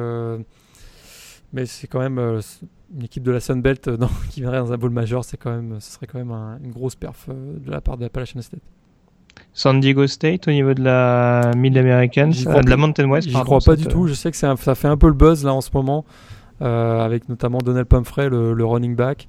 mais 1.51 1.65
c'est 1.65 1.87
quand 1.87 1.99
même 1.99 2.19
une 2.93 3.03
équipe 3.03 3.23
de 3.23 3.31
la 3.31 3.39
Sun 3.39 3.61
Belt 3.61 3.89
qui 4.29 4.41
viendrait 4.41 4.59
dans 4.59 4.73
un 4.73 4.77
bowl 4.77 4.91
majeur, 4.91 5.23
ce 5.23 5.31
serait 5.31 6.07
quand 6.07 6.19
même 6.19 6.31
une 6.63 6.71
grosse 6.71 6.95
perf 6.95 7.27
de 7.29 7.71
la 7.71 7.81
part 7.81 7.97
d'Appalachian 7.97 8.41
State. 8.41 8.61
San 9.53 9.79
Diego 9.81 10.07
State 10.07 10.47
au 10.47 10.51
niveau 10.51 10.73
de 10.73 10.81
la 10.81 11.51
Mid-American, 11.55 12.31
euh, 12.47 12.61
de 12.61 12.69
la 12.69 12.77
Mountain 12.77 13.09
West. 13.09 13.29
Je 13.29 13.37
crois 13.37 13.59
pas 13.59 13.75
du 13.75 13.87
tout. 13.87 14.07
Je 14.07 14.13
sais 14.13 14.31
que 14.31 14.37
ça 14.37 14.55
fait 14.55 14.87
un 14.87 14.97
peu 14.97 15.07
le 15.07 15.13
buzz 15.13 15.43
là 15.43 15.53
en 15.53 15.61
ce 15.61 15.69
moment, 15.73 16.05
euh, 16.61 17.01
avec 17.01 17.27
notamment 17.27 17.57
Donald 17.57 17.87
Pumphrey, 17.87 18.29
le, 18.29 18.65
running 18.65 18.95
back, 18.95 19.27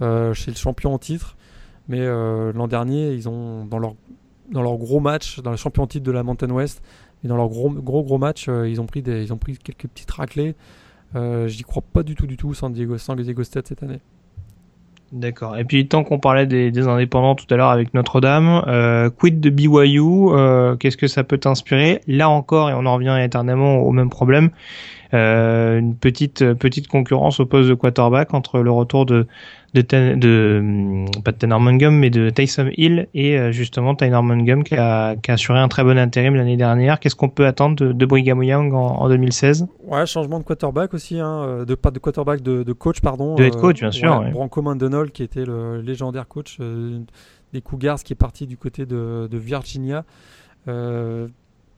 euh, 0.00 0.34
chez 0.34 0.50
le 0.50 0.56
champion 0.56 0.94
en 0.94 0.98
titre. 0.98 1.36
Mais 1.88 2.06
l'an 2.06 2.68
dernier, 2.68 3.12
ils 3.12 3.28
ont 3.28 3.64
dans 3.64 3.78
leur 3.78 3.94
dans 4.50 4.62
leur 4.62 4.76
gros 4.76 5.00
match, 5.00 5.40
dans 5.40 5.50
le 5.50 5.56
champion 5.56 5.84
en 5.84 5.86
titre 5.86 6.04
de 6.04 6.12
la 6.12 6.22
Mountain 6.22 6.50
West, 6.50 6.82
et 7.24 7.28
dans 7.28 7.36
leur 7.36 7.48
gros 7.48 7.70
gros 7.70 8.04
gros 8.04 8.18
match, 8.18 8.48
ils 8.48 8.80
ont 8.80 8.86
pris 8.86 9.02
des, 9.02 9.22
ils 9.22 9.32
ont 9.32 9.38
pris 9.38 9.56
quelques 9.58 9.88
petites 9.88 10.10
raclées. 10.10 10.54
J'y 11.46 11.62
crois 11.64 11.82
pas 11.82 12.04
du 12.04 12.14
tout 12.14 12.26
du 12.28 12.36
tout 12.36 12.54
San 12.54 12.72
Diego, 12.72 12.98
San 12.98 13.16
Diego 13.16 13.42
State 13.42 13.66
cette 13.66 13.82
année. 13.82 14.00
D'accord. 15.12 15.58
Et 15.58 15.64
puis 15.64 15.86
tant 15.88 16.04
qu'on 16.04 16.18
parlait 16.18 16.46
des, 16.46 16.88
indépendants 16.88 17.34
tout 17.34 17.44
à 17.50 17.56
l'heure 17.56 17.68
avec 17.68 17.92
Notre-Dame, 17.92 18.62
euh, 18.66 19.10
quid 19.10 19.40
de 19.40 19.50
BYU 19.50 20.00
euh, 20.00 20.74
Qu'est-ce 20.76 20.96
que 20.96 21.06
ça 21.06 21.22
peut 21.22 21.36
t'inspirer? 21.36 22.00
Là 22.06 22.30
encore, 22.30 22.70
et 22.70 22.72
on 22.72 22.86
en 22.86 22.94
revient 22.94 23.18
éternellement 23.22 23.80
au 23.80 23.92
même 23.92 24.08
problème, 24.08 24.48
euh, 25.12 25.78
une 25.78 25.94
petite 25.94 26.54
petite 26.54 26.88
concurrence 26.88 27.40
au 27.40 27.46
poste 27.46 27.68
de 27.68 27.74
quarterback 27.74 28.32
entre 28.32 28.60
le 28.60 28.70
retour 28.70 29.04
de 29.04 29.26
de, 29.74 29.80
de 30.14 31.04
pas 31.22 31.32
de 31.32 31.36
Tanner 31.38 31.58
Mangum 31.58 31.96
mais 31.96 32.10
de 32.10 32.30
Tyson 32.30 32.70
Hill 32.76 33.08
et 33.14 33.38
euh, 33.38 33.52
justement 33.52 33.94
Tanner 33.94 34.20
Mangum 34.22 34.64
qui 34.64 34.74
a, 34.74 35.16
qui 35.16 35.30
a 35.30 35.34
assuré 35.34 35.58
un 35.58 35.68
très 35.68 35.82
bon 35.82 35.98
intérim 35.98 36.34
l'année 36.34 36.56
dernière. 36.56 37.00
Qu'est-ce 37.00 37.16
qu'on 37.16 37.28
peut 37.28 37.46
attendre 37.46 37.76
de, 37.76 37.92
de 37.92 38.06
Brigham 38.06 38.42
Young 38.42 38.74
en, 38.74 38.96
en, 38.96 39.08
2016 39.08 39.66
Ouais, 39.84 40.04
changement 40.06 40.38
de 40.38 40.44
quarterback 40.44 40.92
aussi, 40.94 41.18
hein, 41.18 41.42
euh, 41.44 41.64
de 41.64 41.74
pas 41.74 41.90
de 41.90 41.98
quarterback 41.98 42.42
de, 42.42 42.62
de, 42.62 42.72
coach 42.72 43.00
pardon. 43.00 43.34
De 43.34 43.44
head 43.44 43.56
coach 43.56 43.80
bien 43.80 43.90
sûr. 43.90 44.20
Ouais, 44.20 44.30
Branco 44.30 44.60
Mandenol 44.60 45.10
qui 45.10 45.22
était 45.22 45.44
le 45.44 45.80
légendaire 45.80 46.28
coach 46.28 46.58
des 47.52 47.60
Cougars 47.60 48.02
qui 48.02 48.12
est 48.12 48.16
parti 48.16 48.46
du 48.46 48.56
côté 48.56 48.86
de, 48.86 49.28
de 49.30 49.38
Virginia. 49.38 50.04
Euh, 50.68 51.28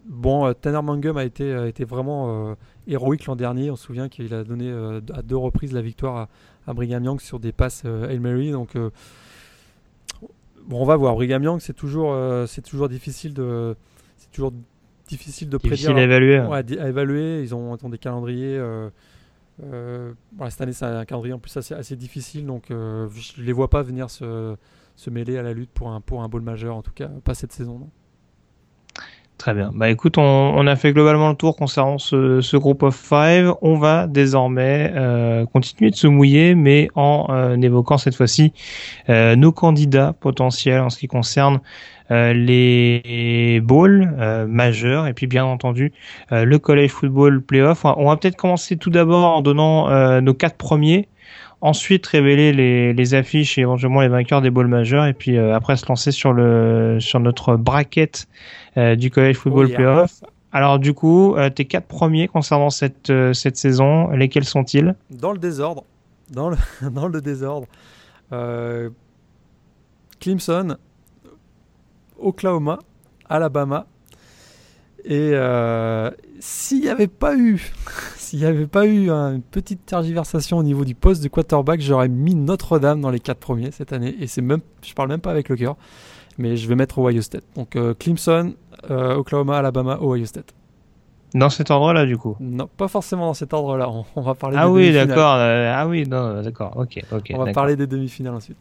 Bon, 0.07 0.47
euh, 0.47 0.53
Tanner 0.53 0.83
Mangum 0.83 1.17
a 1.17 1.25
été, 1.25 1.55
a 1.55 1.67
été 1.67 1.85
vraiment 1.85 2.51
euh, 2.51 2.55
héroïque 2.87 3.25
l'an 3.27 3.37
dernier. 3.37 3.71
On 3.71 3.77
se 3.77 3.87
souvient 3.87 4.09
qu'il 4.09 4.35
a 4.35 4.45
donné 4.45 4.69
euh, 4.69 5.01
à 5.15 5.23
deux 5.23 5.37
reprises 5.37 5.73
la 5.73 5.81
victoire 5.81 6.29
à, 6.67 6.75
Brigham 6.75 7.05
Young 7.05 7.21
sur 7.21 7.41
des 7.41 7.53
passes 7.53 7.85
Hail 7.85 8.19
Mary. 8.19 8.53
Donc, 8.53 8.77
bon, 8.77 8.91
on 10.71 10.85
va 10.85 10.97
voir. 10.97 11.15
Brigham 11.15 11.43
Young, 11.43 11.61
c'est 11.61 11.75
toujours, 11.75 12.17
c'est 12.49 12.63
toujours 12.63 12.89
difficile 12.89 13.35
de, 13.35 13.77
c'est 14.17 14.31
toujours 14.31 14.53
difficile 15.09 15.49
de 15.49 15.59
difficile 15.59 15.93
prédire. 15.93 15.97
à 15.97 16.03
évaluer. 16.03 16.41
Ouais, 16.41 16.81
à 16.81 16.89
évaluer. 16.89 17.43
Ils 17.43 17.55
ont, 17.55 17.77
ils 17.77 17.85
ont 17.85 17.91
des 17.91 17.99
calendriers. 17.99 18.61
cette 19.59 20.61
année, 20.61 20.73
c'est 20.73 20.85
un 20.85 21.05
calendrier 21.05 21.35
en 21.35 21.39
plus 21.39 21.57
assez, 21.57 21.75
assez 21.75 21.97
difficile, 21.97 22.47
donc 22.47 22.67
je 22.69 23.43
les 23.43 23.53
vois 23.53 23.71
pas 23.71 23.83
venir 23.83 24.11
se, 24.11 24.57
se 24.97 25.11
mêler 25.11 25.39
à 25.39 25.43
la 25.43 25.53
lutte 25.53 25.71
pour 25.71 25.91
un, 25.91 26.01
pour 26.01 26.23
un 26.23 26.29
bowl 26.29 26.43
majeur, 26.43 26.77
en 26.77 26.83
tout 26.83 26.93
cas 26.95 27.09
pas 27.09 27.35
cette 27.35 27.53
saison. 27.53 27.79
Non. 27.79 27.91
Très 29.45 29.53
bien. 29.53 29.73
Bah 29.75 29.91
écoute, 29.91 30.17
on, 30.17 30.67
a 30.67 30.75
fait 30.75 30.95
globalement 30.95 31.29
le 31.29 31.35
tour 31.35 31.55
concernant 31.55 31.99
ce, 31.99 32.41
ce 32.41 32.57
groupe 32.57 32.83
of 32.83 32.97
five. 32.97 33.53
On 33.61 33.77
va 33.77 34.07
désormais 34.07 34.91
euh, 34.95 35.45
continuer 35.45 35.91
de 35.91 35.97
se 35.97 36.07
mouiller, 36.07 36.55
mais 36.55 36.89
en 36.95 37.27
euh, 37.29 37.55
évoquant 37.61 37.99
cette 37.99 38.15
fois-ci 38.15 38.55
euh, 39.11 39.37
nos 39.37 39.53
candidats 39.53 40.15
potentiels 40.19 40.81
en 40.81 40.89
ce 40.89 40.97
qui 40.97 41.09
concerne 41.09 41.61
les 42.11 43.61
bowls 43.63 44.15
majeurs 44.49 45.07
et 45.07 45.15
puis 45.15 45.27
bien 45.27 45.45
entendu 45.45 45.93
le 46.31 46.57
college 46.59 46.91
football 46.91 47.43
playoff. 47.43 47.85
On 47.85 48.09
va 48.09 48.17
peut-être 48.17 48.37
commencer 48.37 48.77
tout 48.77 48.91
d'abord 48.91 49.37
en 49.37 49.43
donnant 49.43 50.21
nos 50.21 50.35
quatre 50.35 50.57
premiers 50.57 51.09
ensuite 51.65 52.07
révéler 52.07 52.53
les, 52.53 52.93
les, 52.93 53.15
affiches 53.15 53.57
et 53.57 53.63
éventuellement 53.63 54.03
les 54.03 54.09
vainqueurs 54.09 54.43
des 54.43 54.51
bowls 54.51 54.69
majeurs 54.69 55.07
et 55.07 55.15
puis 55.15 55.39
après 55.39 55.77
se 55.77 55.87
lancer 55.87 56.13
sur 56.13 56.35
le 56.35 56.99
sur 57.01 57.21
notre 57.21 57.57
bracket 57.57 58.29
euh, 58.77 58.97
du 58.97 59.11
College 59.11 59.37
Football 59.37 59.69
oh, 59.71 59.75
Playoff. 59.75 60.25
Alors 60.53 60.79
du 60.79 60.95
coup, 60.95 61.37
euh, 61.37 61.49
tes 61.49 61.65
quatre 61.65 61.87
premiers 61.87 62.27
concernant 62.27 62.71
cette, 62.71 63.11
euh, 63.11 63.33
cette 63.33 63.57
saison, 63.57 64.11
lesquels 64.11 64.45
sont-ils? 64.45 64.97
Dans 65.11 65.33
le 65.33 65.39
désordre. 65.39 65.85
Dans 66.31 66.51
le, 66.51 66.57
dans 66.91 67.09
le 67.09 67.21
désordre. 67.21 67.67
Clemson, 70.21 70.77
Oklahoma, 72.19 72.81
Alabama. 73.29 73.87
Et 75.05 75.35
s'il 76.41 76.81
n'y 76.81 76.89
avait 76.89 77.07
pas 77.07 77.37
eu, 77.37 77.73
s'il 78.35 78.43
n'y 78.43 78.49
avait 78.49 78.67
pas 78.67 78.85
eu 78.85 79.11
une 79.11 79.43
petite 79.43 79.87
tergiversation 79.87 80.59
au 80.59 80.65
niveau 80.65 80.85
du 80.85 80.97
poste 80.97 81.23
de 81.23 81.29
quarterback, 81.29 81.81
j'aurais 81.81 82.09
mis 82.09 82.35
Notre-Dame 82.35 83.01
dans 83.01 83.11
les 83.11 83.21
quatre 83.21 83.39
premiers 83.39 83.71
cette 83.71 83.93
année. 83.93 84.17
Et 84.19 84.27
c'est 84.27 84.43
même, 84.43 84.59
je 84.85 84.93
parle 84.93 85.09
même 85.09 85.21
pas 85.21 85.31
avec 85.31 85.49
le 85.49 85.55
cœur, 85.55 85.77
mais 86.37 86.57
je 86.57 86.69
vais 86.69 86.75
mettre 86.75 86.99
Ohio 86.99 87.23
State. 87.23 87.45
Donc 87.55 87.79
Clemson, 88.01 88.55
euh, 88.91 89.15
Oklahoma, 89.15 89.59
Alabama, 89.59 89.99
Ohio 90.03 90.27
State. 90.27 90.53
Dans 91.33 91.49
cet 91.49 91.71
ordre-là, 91.71 92.07
du 92.07 92.17
coup? 92.17 92.37
Non, 92.41 92.69
pas 92.77 92.89
forcément 92.89 93.27
dans 93.27 93.35
cet 93.35 93.55
ordre-là. 93.55 93.89
On, 94.17 94.21
va 94.21 94.35
parler 94.35 94.57
ah 94.59 94.69
oui, 94.69 94.93
d'accord. 94.93 95.37
Euh, 95.37 95.73
ah 95.73 95.87
oui, 95.87 96.05
non, 96.09 96.43
d'accord. 96.43 96.73
Ok, 96.77 97.01
ok. 97.13 97.31
On 97.35 97.45
va 97.45 97.53
parler 97.53 97.77
des 97.77 97.87
demi-finales 97.87 98.35
ensuite. 98.35 98.59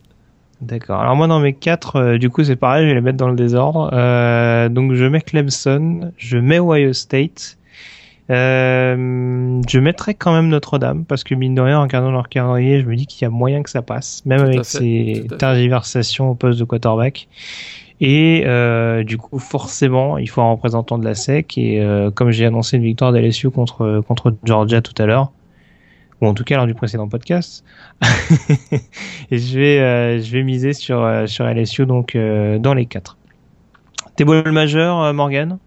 D'accord. 0.62 1.02
Alors 1.02 1.16
moi, 1.16 1.26
dans 1.26 1.40
mes 1.40 1.54
quatre, 1.54 1.96
euh, 1.96 2.18
du 2.20 2.30
coup, 2.30 2.44
c'est 2.44 2.56
pareil. 2.58 2.84
Je 2.84 2.90
vais 2.90 2.96
les 2.96 3.02
mettre 3.02 3.18
dans 3.18 3.30
le 3.30 3.36
désordre. 3.36 3.90
donc, 4.70 4.94
je 4.94 5.06
mets 5.06 5.22
Clemson, 5.22 6.12
je 6.18 6.38
mets 6.38 6.60
Ohio 6.60 6.94
State. 6.94 7.58
Je 8.30 9.80
mettrai 9.80 10.14
quand 10.14 10.34
même 10.34 10.48
Notre-Dame 10.48 11.06
parce 11.06 11.24
que 11.24 11.36
mine 11.36 11.56
de 11.56 11.62
rien, 11.62 11.80
en 11.80 11.84
regardant 11.84 12.12
leur 12.12 12.30
calendrier, 12.30 12.82
je 12.82 12.86
me 12.86 12.96
dis 12.96 13.06
qu'il 13.06 13.24
y 13.24 13.26
a 13.26 13.30
moyen 13.30 13.64
que 13.64 13.70
ça 13.70 13.82
passe, 13.82 14.26
même 14.26 14.42
avec 14.42 14.66
ces 14.66 15.26
tergiversations 15.38 16.32
au 16.32 16.36
poste 16.36 16.60
de 16.60 16.66
quarterback. 16.66 17.28
Et 18.06 18.44
euh, 18.46 19.04
du 19.04 19.18
coup, 19.18 19.40
forcément, 19.40 20.18
il 20.18 20.30
faut 20.30 20.42
un 20.42 20.52
représentant 20.52 20.98
de 20.98 21.06
la 21.06 21.16
SEC. 21.16 21.58
Et 21.58 21.82
euh, 21.82 22.12
comme 22.12 22.32
j'ai 22.32 22.46
annoncé 22.46 22.76
une 22.76 22.84
victoire 22.84 23.14
d'LSU 23.14 23.50
contre, 23.50 24.02
contre 24.06 24.36
Georgia 24.44 24.82
tout 24.82 25.00
à 25.02 25.06
l'heure, 25.06 25.32
ou 26.20 26.28
en 26.28 26.34
tout 26.34 26.44
cas 26.44 26.58
lors 26.58 26.68
du 26.68 26.74
précédent 26.74 27.08
podcast, 27.08 27.64
et 29.32 29.38
je 29.38 29.58
vais, 29.58 29.80
euh, 29.80 30.22
je 30.22 30.32
vais 30.34 30.44
miser 30.44 30.74
sur, 30.74 31.10
sur 31.28 31.46
LSU 31.46 31.86
donc 31.86 32.18
dans 32.18 32.74
les 32.74 32.86
quatre. 32.88 33.18
Tes 34.18 34.26
balls 34.26 34.52
majeurs, 34.52 35.14
Morgan? 35.14 35.58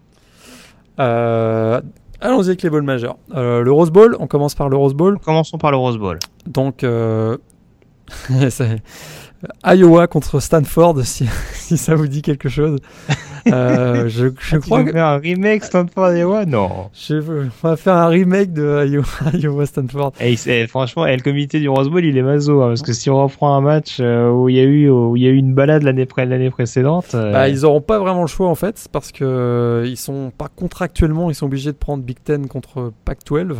Allons-y 2.20 2.48
avec 2.48 2.62
les 2.62 2.70
balls 2.70 2.82
majeurs. 2.82 3.16
le 3.34 3.70
Rose 3.70 3.90
Bowl, 3.90 4.16
on 4.20 4.26
commence 4.26 4.54
par 4.54 4.68
le 4.68 4.76
Rose 4.76 4.94
Bowl. 4.94 5.18
Commençons 5.18 5.58
par 5.58 5.70
le 5.70 5.76
Rose 5.76 5.98
Bowl. 5.98 6.18
Donc, 6.46 6.84
Iowa 9.64 10.06
contre 10.06 10.40
Stanford, 10.40 11.04
si, 11.04 11.26
si, 11.52 11.76
ça 11.76 11.94
vous 11.94 12.06
dit 12.06 12.22
quelque 12.22 12.48
chose. 12.48 12.78
Euh, 13.48 14.08
je, 14.08 14.28
je 14.38 14.56
crois 14.56 14.82
que... 14.82 14.92
faire 14.92 15.06
un 15.06 15.18
remake 15.18 15.64
Stanford 15.64 16.12
Iowa? 16.12 16.46
Non. 16.46 16.90
Je, 16.94 17.16
on 17.16 17.68
va 17.68 17.76
faire 17.76 17.94
un 17.94 18.08
remake 18.08 18.52
de 18.52 18.86
Iowa, 18.86 19.06
Iowa 19.34 19.66
Stanford. 19.66 20.12
Et, 20.20 20.66
franchement, 20.66 21.06
et 21.06 21.16
le 21.16 21.22
comité 21.22 21.60
du 21.60 21.68
Rose 21.68 21.88
Bowl, 21.90 22.04
il 22.04 22.16
est 22.16 22.22
mazo, 22.22 22.62
hein, 22.62 22.68
parce 22.68 22.82
que 22.82 22.92
si 22.92 23.10
on 23.10 23.22
reprend 23.22 23.54
un 23.54 23.60
match 23.60 23.98
euh, 24.00 24.30
où 24.30 24.48
il 24.48 24.56
y 24.56 24.60
a 24.60 24.64
eu 24.64 24.88
où 24.88 25.16
y 25.16 25.26
a 25.26 25.30
eu 25.30 25.36
une 25.36 25.54
balade 25.54 25.82
l'année 25.82 26.08
l'année 26.16 26.50
précédente, 26.50 27.14
euh, 27.14 27.32
bah, 27.32 27.48
ils 27.48 27.64
auront 27.64 27.82
pas 27.82 27.98
vraiment 27.98 28.22
le 28.22 28.26
choix 28.26 28.48
en 28.48 28.54
fait, 28.54 28.88
parce 28.90 29.12
que 29.12 29.84
ils 29.86 29.96
sont 29.96 30.32
pas 30.36 30.48
contractuellement, 30.48 31.30
ils 31.30 31.34
sont 31.34 31.46
obligés 31.46 31.72
de 31.72 31.76
prendre 31.76 32.02
Big 32.02 32.16
Ten 32.22 32.48
contre 32.48 32.92
Pac-12. 33.04 33.56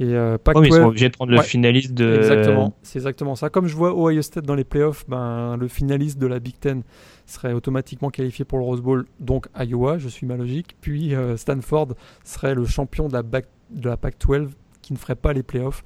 Et 0.00 0.06
euh, 0.06 0.36
ils 0.56 0.72
sont 0.72 0.82
obligés 0.82 1.08
de 1.08 1.14
prendre 1.14 1.30
le 1.30 1.40
finaliste 1.40 1.94
de. 1.94 2.16
Exactement, 2.16 2.74
c'est 2.82 2.98
exactement 2.98 3.36
ça. 3.36 3.48
Comme 3.48 3.68
je 3.68 3.76
vois 3.76 3.96
Ohio 3.96 4.22
State 4.22 4.44
dans 4.44 4.56
les 4.56 4.64
playoffs, 4.64 5.04
ben, 5.08 5.56
le 5.56 5.68
finaliste 5.68 6.18
de 6.18 6.26
la 6.26 6.40
Big 6.40 6.58
Ten 6.58 6.82
serait 7.26 7.52
automatiquement 7.52 8.10
qualifié 8.10 8.44
pour 8.44 8.58
le 8.58 8.64
Rose 8.64 8.80
Bowl, 8.80 9.06
donc 9.20 9.46
Iowa, 9.56 9.98
je 9.98 10.08
suis 10.08 10.26
ma 10.26 10.36
logique. 10.36 10.76
Puis 10.80 11.14
euh, 11.14 11.36
Stanford 11.36 11.94
serait 12.24 12.54
le 12.54 12.64
champion 12.64 13.06
de 13.06 13.12
la, 13.12 13.22
de 13.22 13.88
la 13.88 13.96
Pac-12 13.96 14.48
qui 14.82 14.92
ne 14.92 14.98
ferait 14.98 15.14
pas 15.14 15.32
les 15.32 15.44
playoffs. 15.44 15.84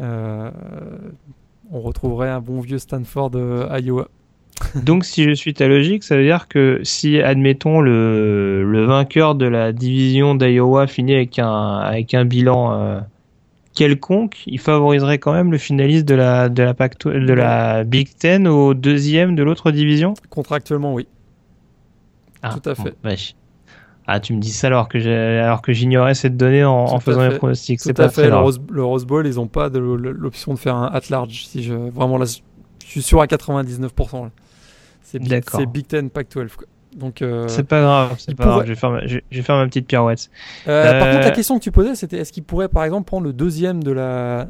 Euh, 0.00 0.50
on 1.70 1.80
retrouverait 1.80 2.28
un 2.28 2.40
bon 2.40 2.60
vieux 2.60 2.78
Stanford 2.78 3.30
euh, 3.36 3.78
Iowa. 3.80 4.08
Donc, 4.84 5.04
si 5.04 5.22
je 5.24 5.32
suis 5.32 5.54
ta 5.54 5.68
logique, 5.68 6.02
ça 6.02 6.16
veut 6.16 6.24
dire 6.24 6.48
que 6.48 6.80
si, 6.82 7.20
admettons, 7.20 7.80
le, 7.80 8.64
le 8.64 8.84
vainqueur 8.86 9.34
de 9.34 9.46
la 9.46 9.72
division 9.72 10.34
d'Iowa 10.34 10.86
finit 10.86 11.14
avec 11.14 11.38
un, 11.38 11.76
avec 11.76 12.14
un 12.14 12.24
bilan 12.24 13.02
quelconque, 13.76 14.42
il 14.46 14.58
favoriserait 14.58 15.18
quand 15.18 15.32
même 15.32 15.52
le 15.52 15.58
finaliste 15.58 16.06
de 16.06 16.16
la 16.16 16.48
de 16.48 16.64
la 16.64 16.72
de 16.72 17.32
la 17.32 17.84
Big 17.84 18.08
Ten 18.16 18.48
au 18.48 18.74
deuxième 18.74 19.36
de 19.36 19.44
l'autre 19.44 19.70
division? 19.70 20.14
Contractuellement, 20.30 20.94
oui. 20.94 21.06
Ah, 22.42 22.56
Tout 22.60 22.68
à 22.68 22.74
fait. 22.74 22.94
ah, 24.06 24.20
tu 24.20 24.32
me 24.32 24.40
dis 24.40 24.50
ça 24.50 24.66
alors 24.66 24.88
que 24.88 24.98
alors 25.38 25.62
que 25.62 25.72
j'ignorais 25.72 26.14
cette 26.14 26.36
donnée 26.36 26.64
en, 26.64 26.98
faisant 26.98 27.28
les 27.28 27.36
pronostics. 27.36 27.80
C'est 27.80 27.94
pas 27.94 28.08
fait. 28.08 28.28
Le 28.28 28.36
Rose, 28.36 28.60
le 28.70 28.84
Rose, 28.84 29.06
Bowl, 29.06 29.26
ils 29.26 29.38
ont 29.38 29.46
pas 29.46 29.68
l'option 29.68 30.54
de 30.54 30.58
faire 30.58 30.74
un 30.74 30.86
at 30.86 31.02
large. 31.10 31.46
Si 31.46 31.62
je 31.62 31.74
vraiment 31.74 32.18
là, 32.18 32.24
je 32.24 32.90
suis 32.90 33.02
sûr 33.02 33.20
à 33.20 33.26
99%. 33.26 34.30
C'est 35.02 35.20
Big 35.66 35.86
Ten, 35.86 36.10
Pac-12. 36.10 36.48
Donc 36.96 37.20
euh, 37.20 37.46
c'est 37.46 37.68
pas 37.68 37.80
grave, 37.82 38.14
c'est 38.18 38.34
pas 38.34 38.44
grave. 38.44 38.62
Je 38.64 38.68
vais, 38.68 38.74
faire 38.74 38.90
ma, 38.90 39.06
je, 39.06 39.18
vais 39.30 39.42
faire 39.42 39.56
ma 39.56 39.66
petite 39.66 39.86
pirouette. 39.86 40.30
Euh, 40.66 40.82
par 40.98 41.10
contre, 41.10 41.20
la 41.20 41.26
euh, 41.26 41.34
question 41.34 41.58
que 41.58 41.62
tu 41.62 41.70
posais, 41.70 41.94
c'était 41.94 42.18
est-ce 42.18 42.32
qu'il 42.32 42.42
pourrait 42.42 42.68
par 42.68 42.84
exemple 42.84 43.06
prendre 43.06 43.24
le 43.24 43.34
deuxième 43.34 43.84
de 43.84 43.92
la 43.92 44.48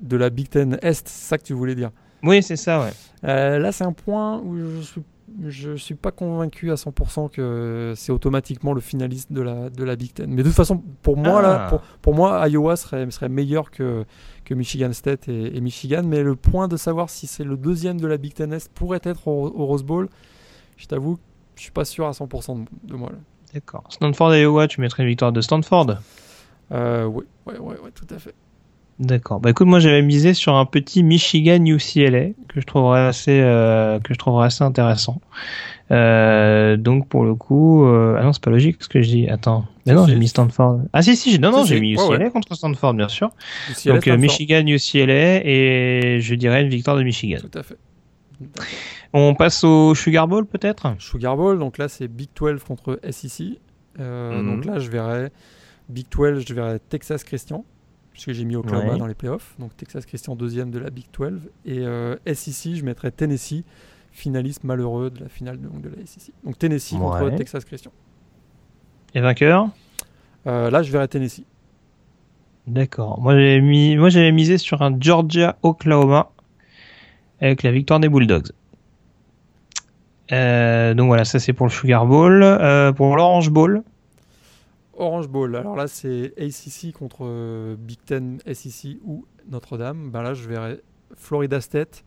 de 0.00 0.16
la 0.16 0.30
Big 0.30 0.48
Ten 0.48 0.78
Est? 0.80 1.06
C'est 1.06 1.28
ça 1.28 1.38
que 1.38 1.44
tu 1.44 1.52
voulais 1.52 1.74
dire? 1.74 1.90
Oui, 2.22 2.42
c'est 2.42 2.56
ça, 2.56 2.80
ouais. 2.80 3.58
là, 3.58 3.72
c'est 3.72 3.84
un 3.84 3.92
point 3.92 4.38
où 4.38 4.56
je 4.56 4.80
suis 4.80 5.02
je 5.46 5.76
suis 5.76 5.94
pas 5.94 6.10
convaincu 6.10 6.70
à 6.70 6.74
100% 6.74 7.30
que 7.30 7.94
c'est 7.96 8.12
automatiquement 8.12 8.74
le 8.74 8.82
finaliste 8.82 9.32
de 9.32 9.40
la, 9.40 9.70
de 9.70 9.82
la 9.82 9.96
Big 9.96 10.12
Ten. 10.12 10.30
Mais 10.30 10.42
de 10.42 10.48
toute 10.48 10.56
façon, 10.56 10.82
pour 11.02 11.16
moi, 11.16 11.40
là, 11.40 11.68
ah. 11.72 11.80
pour, 12.02 12.14
moi, 12.14 12.46
Iowa 12.48 12.76
serait, 12.76 13.10
serait 13.10 13.30
meilleur 13.30 13.70
que, 13.70 14.04
que 14.44 14.52
Michigan 14.52 14.92
State 14.92 15.28
et, 15.28 15.58
Michigan. 15.62 16.02
Mais 16.04 16.22
le 16.22 16.36
point 16.36 16.68
de 16.68 16.76
savoir 16.76 17.08
si 17.08 17.26
c'est 17.26 17.44
le 17.44 17.56
deuxième 17.56 17.98
de 17.98 18.06
la 18.06 18.18
Big 18.18 18.34
Ten 18.34 18.52
Est 18.52 18.70
pourrait 18.72 19.00
être 19.04 19.26
au, 19.26 19.46
au 19.46 19.64
Rose 19.64 19.84
Bowl, 19.84 20.10
je 20.76 20.86
t'avoue 20.86 21.18
je 21.56 21.62
suis 21.62 21.70
pas 21.70 21.84
sûr 21.84 22.06
à 22.06 22.12
100% 22.12 22.64
de, 22.84 22.94
moi. 22.94 23.10
D'accord. 23.54 23.84
Stanford 23.88 24.34
Iowa, 24.34 24.68
tu 24.68 24.80
mettrais 24.80 25.02
une 25.02 25.08
victoire 25.08 25.32
de 25.32 25.40
Stanford 25.40 25.98
euh, 26.72 27.04
Oui, 27.04 27.24
ouais, 27.46 27.58
ouais, 27.58 27.78
ouais, 27.78 27.90
tout 27.94 28.06
à 28.14 28.18
fait. 28.18 28.34
D'accord. 28.98 29.40
Bah 29.40 29.50
écoute, 29.50 29.66
moi 29.66 29.80
j'avais 29.80 30.02
misé 30.02 30.32
sur 30.32 30.54
un 30.54 30.64
petit 30.64 31.02
Michigan 31.02 31.64
UCLA 31.64 32.30
que 32.48 32.60
je 32.60 32.66
trouverais 32.66 33.00
assez 33.00 33.40
euh, 33.40 33.98
que 33.98 34.14
je 34.14 34.18
trouverais 34.18 34.46
assez 34.46 34.62
intéressant. 34.62 35.20
Euh, 35.90 36.76
donc 36.76 37.08
pour 37.08 37.24
le 37.24 37.34
coup, 37.34 37.84
euh... 37.84 38.16
ah 38.18 38.22
non 38.22 38.32
c'est 38.32 38.42
pas 38.42 38.50
logique 38.50 38.76
ce 38.80 38.88
que 38.88 39.02
je 39.02 39.08
dis. 39.08 39.28
Attends, 39.28 39.64
mais 39.86 39.94
non 39.94 40.06
j'ai 40.06 40.14
mis 40.16 40.28
Stanford. 40.28 40.82
Ah 40.92 41.02
si 41.02 41.16
si, 41.16 41.38
non 41.38 41.50
non 41.50 41.64
j'ai 41.64 41.80
mis 41.80 41.94
UCLA 41.94 42.30
contre 42.30 42.54
Stanford 42.54 42.94
bien 42.94 43.08
sûr. 43.08 43.30
donc 43.86 44.06
Michigan 44.06 44.64
UCLA 44.66 45.44
et 45.44 46.18
je 46.20 46.34
dirais 46.34 46.62
une 46.62 46.68
victoire 46.68 46.96
de 46.96 47.02
Michigan. 47.02 47.38
Tout 47.40 47.58
à 47.58 47.62
fait. 47.62 47.78
On 49.12 49.34
passe 49.34 49.62
au 49.64 49.94
Sugar 49.94 50.26
Bowl 50.26 50.46
peut-être? 50.46 50.94
Sugar 50.98 51.36
Bowl, 51.36 51.58
donc 51.58 51.78
là 51.78 51.88
c'est 51.88 52.08
Big 52.08 52.30
12 52.34 52.64
contre 52.64 52.98
SEC. 53.10 53.60
Euh, 54.00 54.40
mhm. 54.40 54.46
Donc 54.46 54.64
là 54.64 54.78
je 54.78 54.90
verrai 54.90 55.30
Big 55.88 56.06
12, 56.10 56.46
je 56.46 56.54
verrai 56.54 56.78
Texas 56.80 57.22
Christian, 57.24 57.64
puisque 58.12 58.32
j'ai 58.32 58.44
mis 58.44 58.56
Oklahoma 58.56 58.96
dans 58.96 59.06
les 59.06 59.14
playoffs. 59.14 59.54
Donc 59.58 59.76
Texas 59.76 60.06
Christian 60.06 60.34
deuxième 60.34 60.70
de 60.70 60.78
la 60.78 60.90
Big 60.90 61.06
12. 61.12 61.50
Et 61.66 61.80
euh, 61.80 62.16
SEC, 62.26 62.74
je 62.74 62.84
mettrai 62.84 63.12
Tennessee, 63.12 63.64
finaliste 64.12 64.64
malheureux 64.64 65.10
de 65.10 65.20
la 65.20 65.28
finale 65.28 65.60
de, 65.60 65.68
de 65.68 65.94
la 65.94 66.06
SEC. 66.06 66.32
Donc 66.44 66.58
Tennessee 66.58 66.96
contre 66.96 67.30
Texas 67.36 67.64
Christian. 67.64 67.92
Et 69.14 69.20
vainqueur? 69.20 69.68
Euh, 70.46 70.70
Là 70.70 70.82
je 70.82 70.90
verrai 70.90 71.08
Tennessee. 71.08 71.44
D'accord. 72.66 73.20
Moi 73.20 73.34
j'avais 73.34 73.60
mis, 73.60 73.96
moi 73.96 74.08
j'avais 74.08 74.32
misé 74.32 74.56
sur 74.56 74.80
un 74.80 74.96
Georgia 74.98 75.58
Oklahoma 75.62 76.30
avec 77.40 77.62
la 77.62 77.72
victoire 77.72 78.00
des 78.00 78.08
Bulldogs. 78.08 78.52
Euh, 80.32 80.94
donc 80.94 81.08
voilà, 81.08 81.24
ça 81.24 81.38
c'est 81.38 81.52
pour 81.52 81.66
le 81.66 81.72
Sugar 81.72 82.06
Bowl. 82.06 82.42
Euh, 82.42 82.92
pour 82.92 83.16
l'Orange 83.16 83.50
Bowl. 83.50 83.82
Orange 84.94 85.28
Bowl, 85.28 85.56
alors 85.56 85.74
là 85.74 85.88
c'est 85.88 86.32
ACC 86.38 86.92
contre 86.92 87.20
euh, 87.22 87.76
Big 87.78 87.98
Ten, 88.04 88.38
SEC 88.52 88.98
ou 89.04 89.24
Notre-Dame. 89.50 90.10
Ben 90.10 90.22
là 90.22 90.34
je 90.34 90.46
verrai 90.48 90.80
Florida 91.16 91.60
State, 91.60 92.04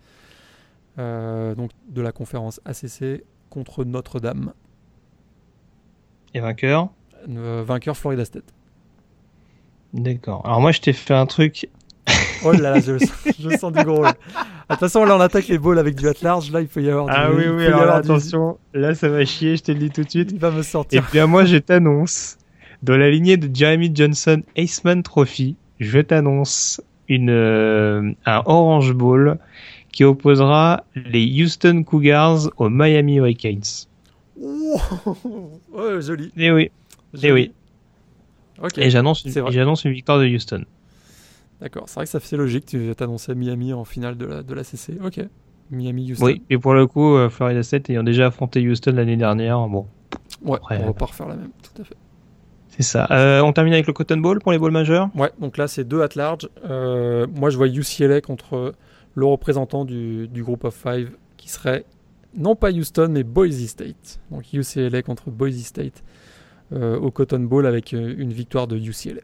donc 0.97 1.71
de 1.89 2.01
la 2.01 2.11
conférence 2.11 2.61
ACC 2.63 3.23
contre 3.49 3.83
Notre-Dame. 3.83 4.53
Et 6.33 6.39
vainqueur? 6.39 6.89
Vainqueur 7.27 7.97
Florida 7.97 8.23
State. 8.23 8.53
D'accord. 9.93 10.45
Alors 10.45 10.61
moi 10.61 10.71
je 10.71 10.79
t'ai 10.79 10.93
fait 10.93 11.13
un 11.13 11.25
truc 11.25 11.67
Oh 12.43 12.51
là 12.51 12.71
là, 12.71 12.79
je, 12.79 12.97
je 13.39 13.57
sens 13.57 13.71
du 13.71 13.83
gros. 13.83 14.03
De 14.05 14.11
toute 14.69 14.79
façon, 14.79 15.05
là, 15.05 15.15
on 15.15 15.19
attaque 15.19 15.47
les 15.47 15.57
balls 15.57 15.79
avec 15.79 15.95
du 15.95 16.07
at 16.07 16.13
large. 16.21 16.51
Là, 16.51 16.61
il 16.61 16.67
faut 16.67 16.79
y 16.79 16.89
avoir 16.89 17.07
ah 17.09 17.27
du. 17.27 17.33
Ah 17.33 17.35
oui, 17.35 17.43
oui, 17.47 17.65
alors 17.65 17.85
là, 17.85 17.95
attention. 17.95 18.57
Là, 18.73 18.95
ça 18.95 19.09
va 19.09 19.23
chier, 19.25 19.57
je 19.57 19.63
te 19.63 19.71
le 19.71 19.79
dis 19.79 19.89
tout 19.89 20.03
de 20.03 20.09
suite. 20.09 20.31
Il 20.31 20.39
va 20.39 20.51
me 20.51 20.63
sortir. 20.63 21.03
Et 21.03 21.11
bien, 21.11 21.27
moi, 21.27 21.45
je 21.45 21.57
t'annonce, 21.57 22.37
dans 22.81 22.97
la 22.97 23.09
lignée 23.09 23.37
de 23.37 23.53
Jeremy 23.53 23.91
Johnson 23.93 24.41
Aceman 24.57 25.03
Trophy, 25.03 25.55
je 25.79 25.99
t'annonce 25.99 26.81
une, 27.07 27.29
euh, 27.29 28.11
un 28.25 28.41
Orange 28.45 28.93
Bowl 28.93 29.37
qui 29.91 30.03
opposera 30.03 30.83
les 30.95 31.25
Houston 31.41 31.83
Cougars 31.83 32.49
aux 32.57 32.69
Miami 32.69 33.15
Hurricanes. 33.15 33.87
Oh, 34.41 34.79
ouais, 35.73 36.01
joli. 36.01 36.25
Et 36.37 36.45
eh 36.45 36.51
oui. 36.51 36.71
Et 37.13 37.27
eh 37.27 37.31
oui. 37.31 37.51
Et 38.77 38.89
j'annonce 38.89 39.23
une 39.23 39.91
victoire 39.91 40.19
de 40.19 40.27
Houston. 40.27 40.65
D'accord, 41.61 41.83
c'est 41.87 41.95
vrai 41.95 42.05
que 42.05 42.11
ça 42.11 42.19
fait 42.19 42.35
logique, 42.35 42.65
tu 42.65 42.93
t'annonçais 42.95 43.33
Miami 43.33 43.73
en 43.73 43.85
finale 43.85 44.17
de 44.17 44.25
la, 44.25 44.43
de 44.43 44.53
la 44.53 44.63
CC. 44.63 44.97
Ok, 45.03 45.21
Miami, 45.71 46.11
Houston. 46.11 46.25
Oui, 46.25 46.41
et 46.49 46.57
pour 46.57 46.73
le 46.73 46.85
coup, 46.85 47.15
euh, 47.15 47.29
Florida 47.29 47.63
State 47.63 47.89
ayant 47.89 48.03
déjà 48.03 48.27
affronté 48.27 48.67
Houston 48.67 48.91
l'année 48.91 49.17
dernière, 49.17 49.65
bon. 49.67 49.87
Ouais, 50.43 50.59
on 50.69 50.85
va 50.87 50.93
pas 50.93 51.05
refaire 51.05 51.27
la 51.27 51.35
même, 51.35 51.51
tout 51.63 51.81
à 51.81 51.85
fait. 51.85 51.95
C'est 52.69 52.83
ça. 52.83 53.07
Euh, 53.09 53.41
on 53.41 53.53
termine 53.53 53.73
avec 53.73 53.87
le 53.87 53.93
Cotton 53.93 54.17
Bowl 54.17 54.39
pour 54.39 54.51
les 54.51 54.57
bowls 54.57 54.71
majeurs? 54.71 55.09
Ouais, 55.15 55.31
donc 55.39 55.57
là 55.57 55.67
c'est 55.69 55.85
deux 55.85 56.01
at 56.01 56.09
large. 56.15 56.49
Euh, 56.65 57.25
moi 57.33 57.49
je 57.49 57.55
vois 57.55 57.67
UCLA 57.67 58.19
contre 58.19 58.73
le 59.13 59.25
représentant 59.25 59.85
du, 59.85 60.27
du 60.27 60.43
group 60.43 60.65
of 60.65 60.75
five 60.75 61.11
qui 61.37 61.47
serait 61.47 61.85
non 62.35 62.57
pas 62.57 62.71
Houston 62.71 63.07
mais 63.11 63.23
Boise 63.23 63.65
State. 63.67 64.19
Donc 64.29 64.51
UCLA 64.51 65.03
contre 65.03 65.29
Boise 65.31 65.63
State 65.63 66.03
au 66.73 67.11
Cotton 67.11 67.39
Bowl 67.39 67.65
avec 67.65 67.93
une 67.93 68.33
victoire 68.33 68.67
de 68.67 68.75
UCLA. 68.75 69.21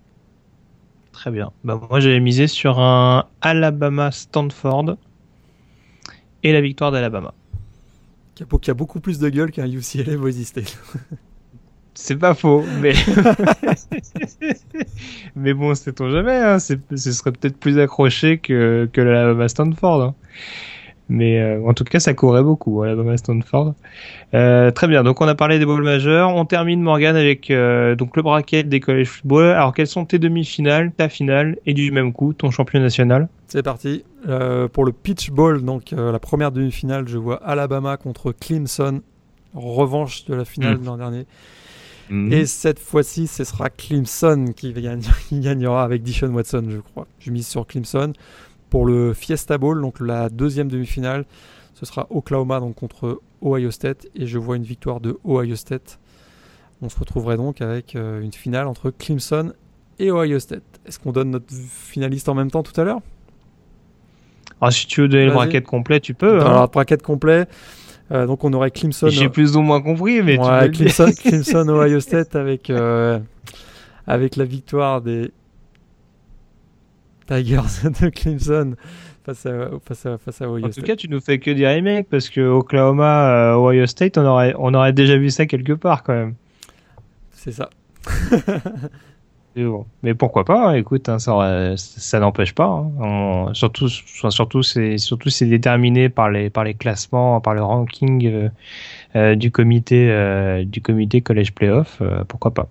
Très 1.11 1.31
bien. 1.31 1.51
Bah, 1.63 1.79
moi, 1.89 1.99
j'avais 1.99 2.19
misé 2.19 2.47
sur 2.47 2.79
un 2.79 3.25
Alabama-Stanford 3.41 4.97
et 6.43 6.53
la 6.53 6.61
victoire 6.61 6.91
d'Alabama. 6.91 7.33
Qui, 8.35 8.71
a 8.71 8.73
beaucoup 8.73 8.99
plus 8.99 9.19
de 9.19 9.29
gueule 9.29 9.51
qu'un 9.51 9.69
UCLA 9.69 10.17
Boise 10.17 10.41
State. 10.43 10.79
C'est 11.93 12.15
pas 12.15 12.33
faux, 12.33 12.63
mais 12.79 12.93
mais 15.35 15.53
bon, 15.53 15.75
sait-on 15.75 16.09
jamais. 16.09 16.37
Hein. 16.37 16.57
Ce 16.59 16.77
serait 16.95 17.33
peut-être 17.33 17.57
plus 17.57 17.77
accroché 17.77 18.37
que 18.37 18.89
que 18.91 19.01
l'Alabama 19.01 19.49
Stanford. 19.49 20.01
Hein. 20.01 20.15
Mais 21.11 21.41
euh, 21.41 21.61
en 21.67 21.73
tout 21.73 21.83
cas, 21.83 21.99
ça 21.99 22.13
courait 22.13 22.41
beaucoup, 22.41 22.83
Alabama 22.83 23.17
Stanford. 23.17 23.73
Euh, 24.33 24.71
très 24.71 24.87
bien, 24.87 25.03
donc 25.03 25.19
on 25.19 25.27
a 25.27 25.35
parlé 25.35 25.59
des 25.59 25.65
bowls 25.65 25.83
majeurs. 25.83 26.33
On 26.33 26.45
termine, 26.45 26.81
Morgan, 26.81 27.17
avec 27.17 27.51
euh, 27.51 27.95
donc 27.95 28.15
le 28.15 28.23
bracket 28.23 28.69
des 28.69 28.79
college 28.79 29.07
football. 29.07 29.47
Alors, 29.47 29.73
quelles 29.73 29.87
sont 29.87 30.05
tes 30.05 30.19
demi-finales, 30.19 30.93
ta 30.95 31.09
finale 31.09 31.57
et 31.65 31.73
du 31.73 31.91
même 31.91 32.13
coup, 32.13 32.31
ton 32.31 32.49
champion 32.49 32.79
national? 32.79 33.27
C'est 33.47 33.61
parti. 33.61 34.05
pour 34.71 34.85
le 34.85 34.93
Pitch 34.93 35.31
Bowl, 35.31 35.61
donc 35.61 35.91
la 35.91 36.19
première 36.19 36.53
demi-finale, 36.53 37.09
je 37.09 37.17
vois 37.17 37.43
Alabama 37.43 37.97
contre 37.97 38.31
Clemson. 38.31 39.01
Revanche 39.53 40.23
de 40.23 40.33
la 40.33 40.45
finale 40.45 40.77
de 40.77 40.83
mmh. 40.83 40.85
l'an 40.85 40.97
dernier. 40.97 41.25
Mmh. 42.09 42.31
Et 42.31 42.45
cette 42.45 42.79
fois-ci, 42.79 43.27
ce 43.27 43.43
sera 43.43 43.69
Clemson 43.69 44.53
qui, 44.55 44.73
qui 45.27 45.39
gagnera 45.41 45.83
avec 45.83 46.03
Dishon 46.03 46.29
Watson, 46.29 46.63
je 46.69 46.77
crois. 46.77 47.05
Je 47.19 47.31
mise 47.31 47.47
sur 47.47 47.67
Clemson. 47.67 48.13
Pour 48.71 48.85
le 48.85 49.13
Fiesta 49.13 49.57
Bowl, 49.57 49.81
donc 49.81 49.99
la 49.99 50.29
deuxième 50.29 50.69
demi-finale, 50.69 51.25
ce 51.73 51.85
sera 51.85 52.07
Oklahoma 52.09 52.61
donc 52.61 52.75
contre 52.75 53.21
Ohio 53.43 53.69
State 53.69 54.07
et 54.15 54.25
je 54.27 54.37
vois 54.37 54.55
une 54.55 54.63
victoire 54.63 55.01
de 55.01 55.19
Ohio 55.25 55.57
State. 55.57 55.99
On 56.81 56.87
se 56.87 56.97
retrouverait 56.97 57.35
donc 57.35 57.59
avec 57.59 57.95
euh, 57.95 58.21
une 58.21 58.31
finale 58.31 58.67
entre 58.67 58.89
Clemson 58.89 59.51
et 59.99 60.09
Ohio 60.09 60.39
State. 60.39 60.63
Est-ce 60.85 60.99
qu'on 60.99 61.11
donne 61.11 61.31
notre 61.31 61.53
finaliste 61.53 62.29
en 62.29 62.33
même 62.33 62.49
temps 62.49 62.63
tout 62.63 62.79
à 62.79 62.85
l'heure? 62.85 63.01
Ah, 64.61 64.71
Si 64.71 64.87
tu 64.87 65.01
veux 65.01 65.09
donner 65.09 65.25
le 65.25 65.33
bracket 65.33 65.65
complet, 65.65 65.99
tu 65.99 66.13
peux. 66.13 66.39
Hein. 66.39 66.45
Alors, 66.45 66.69
bracket 66.69 67.01
complet. 67.01 67.47
Euh, 68.11 68.25
donc 68.25 68.45
on 68.45 68.53
aurait 68.53 68.71
Clemson. 68.71 69.09
J'ai 69.09 69.27
plus 69.27 69.57
ou 69.57 69.61
moins 69.61 69.81
compris, 69.81 70.21
mais 70.21 70.37
tu 70.37 70.71
Clemson, 70.71 71.11
Clemson, 71.21 71.67
Ohio 71.67 71.99
State 71.99 72.37
avec 72.37 72.69
euh, 72.69 73.19
avec 74.07 74.37
la 74.37 74.45
victoire 74.45 75.01
des 75.01 75.31
Tigers 77.31 77.61
de 78.01 78.09
Clemson 78.09 78.75
face 79.25 79.45
à, 79.45 79.69
face 79.85 80.05
à, 80.05 80.17
face 80.17 80.41
à 80.41 80.49
Ohio 80.49 80.65
En 80.65 80.69
tout 80.69 80.81
cas, 80.81 80.97
tu 80.97 81.07
nous 81.07 81.21
fais 81.21 81.39
que 81.39 81.51
dire 81.51 81.69
les 81.81 82.03
parce 82.03 82.29
que 82.29 82.41
Oklahoma, 82.41 83.53
euh, 83.53 83.55
Ohio 83.55 83.85
State, 83.85 84.17
on 84.17 84.25
aurait, 84.25 84.53
on 84.57 84.73
aurait 84.73 84.91
déjà 84.91 85.17
vu 85.17 85.29
ça 85.29 85.45
quelque 85.45 85.73
part 85.73 86.03
quand 86.03 86.13
même. 86.13 86.35
C'est 87.31 87.53
ça. 87.53 87.69
Mais 90.01 90.13
pourquoi 90.13 90.45
pas 90.45 90.69
hein, 90.69 90.73
Écoute, 90.75 91.09
hein, 91.09 91.19
ça, 91.19 91.73
ça 91.75 92.19
n'empêche 92.19 92.53
pas. 92.55 92.85
Hein. 93.01 93.49
surtout, 93.53 93.89
surtout, 93.89 94.63
c'est 94.63 94.97
surtout 94.97 95.29
c'est 95.29 95.45
déterminé 95.45 96.07
par 96.07 96.29
les 96.29 96.49
par 96.49 96.63
les 96.63 96.73
classements, 96.73 97.41
par 97.41 97.53
le 97.53 97.61
ranking 97.61 98.25
euh, 98.27 98.49
euh, 99.17 99.35
du 99.35 99.51
comité 99.51 100.63
du 100.65 100.81
comité 100.81 101.21
college 101.21 101.51
playoff. 101.51 102.01
pourquoi 102.29 102.53
pas 102.53 102.69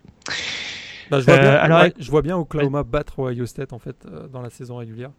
bah, 1.11 1.21
je, 1.21 1.27
vois 1.27 1.39
bien, 1.39 1.53
euh, 1.53 1.63
alors, 1.63 1.85
je 1.99 2.11
vois 2.11 2.23
bien 2.23 2.37
Oklahoma 2.37 2.83
battre 2.85 3.19
Ohio 3.19 3.47
State 3.47 3.73
en 3.73 3.79
fait 3.79 4.07
euh, 4.07 4.29
dans 4.29 4.41
la 4.41 4.51
saison 4.51 4.77
régulière. 4.77 5.11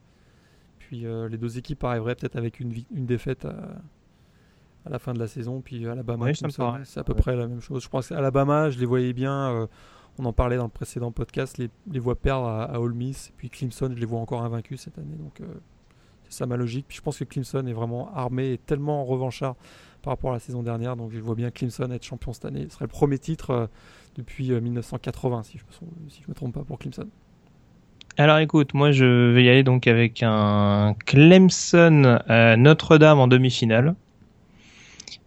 Puis 0.79 1.05
euh, 1.05 1.27
les 1.27 1.37
deux 1.37 1.57
équipes 1.57 1.83
arriveraient 1.83 2.15
peut-être 2.15 2.35
avec 2.35 2.59
une, 2.59 2.73
une 2.95 3.05
défaite 3.05 3.45
à, 3.45 4.89
la 4.89 4.99
fin 4.99 5.13
de 5.13 5.19
la 5.19 5.27
saison. 5.27 5.61
Puis 5.61 5.87
Alabama, 5.87 6.27
c'est 6.33 6.99
à 6.99 7.03
peu 7.03 7.13
près 7.13 7.35
la 7.35 7.47
même 7.47 7.61
chose. 7.61 7.83
Je 7.83 7.89
pense 7.89 8.07
qu'Alabama, 8.07 8.69
je 8.69 8.79
les 8.79 8.85
voyais 8.85 9.13
bien. 9.13 9.67
on 10.17 10.25
en 10.25 10.33
parlait 10.33 10.57
dans 10.57 10.63
le 10.63 10.69
précédent 10.69 11.11
podcast. 11.11 11.57
Les, 11.57 11.69
les 11.89 11.99
voit 11.99 12.15
perdre 12.15 12.47
à, 12.47 12.63
à 12.63 12.79
Ole 12.79 12.93
Miss. 12.93 13.29
Et 13.29 13.33
puis 13.37 13.49
Clemson, 13.49 13.91
je 13.93 13.99
les 13.99 14.05
vois 14.05 14.19
encore 14.19 14.43
invaincus 14.43 14.81
cette 14.81 14.97
année. 14.97 15.15
Donc 15.17 15.41
c'est 16.23 16.33
ça 16.33 16.45
ma 16.45 16.57
logique. 16.57 16.85
Puis 16.87 16.97
je 16.97 17.01
pense 17.01 17.19
que 17.19 17.25
Clemson 17.25 17.65
est 17.67 17.73
vraiment 17.73 18.13
armé 18.15 18.53
et 18.53 18.57
tellement 18.57 19.05
revanchard 19.05 19.55
par 20.01 20.11
rapport 20.11 20.31
à 20.31 20.33
la 20.33 20.39
saison 20.39 20.63
dernière. 20.63 20.95
Donc 20.95 21.11
je 21.11 21.19
vois 21.19 21.35
bien 21.35 21.51
Clemson 21.51 21.91
être 21.91 22.05
champion 22.05 22.33
cette 22.33 22.45
année. 22.45 22.65
Ce 22.67 22.75
serait 22.75 22.85
le 22.85 22.89
premier 22.89 23.19
titre 23.19 23.69
depuis 24.17 24.51
1980, 24.51 25.39
euh, 25.39 25.43
si 25.43 25.57
je 25.57 25.63
me, 25.63 26.09
si 26.09 26.21
je 26.23 26.29
me 26.29 26.33
trompe 26.33 26.53
pas 26.53 26.63
pour 26.63 26.79
Clemson. 26.79 27.07
Alors 28.17 28.39
écoute, 28.39 28.73
moi 28.73 28.91
je 28.91 29.31
vais 29.31 29.43
y 29.43 29.49
aller 29.49 29.63
donc 29.63 29.87
avec 29.87 30.21
un 30.21 30.95
Clemson 31.05 32.19
euh, 32.29 32.55
Notre-Dame 32.57 33.19
en 33.19 33.27
demi-finale. 33.27 33.95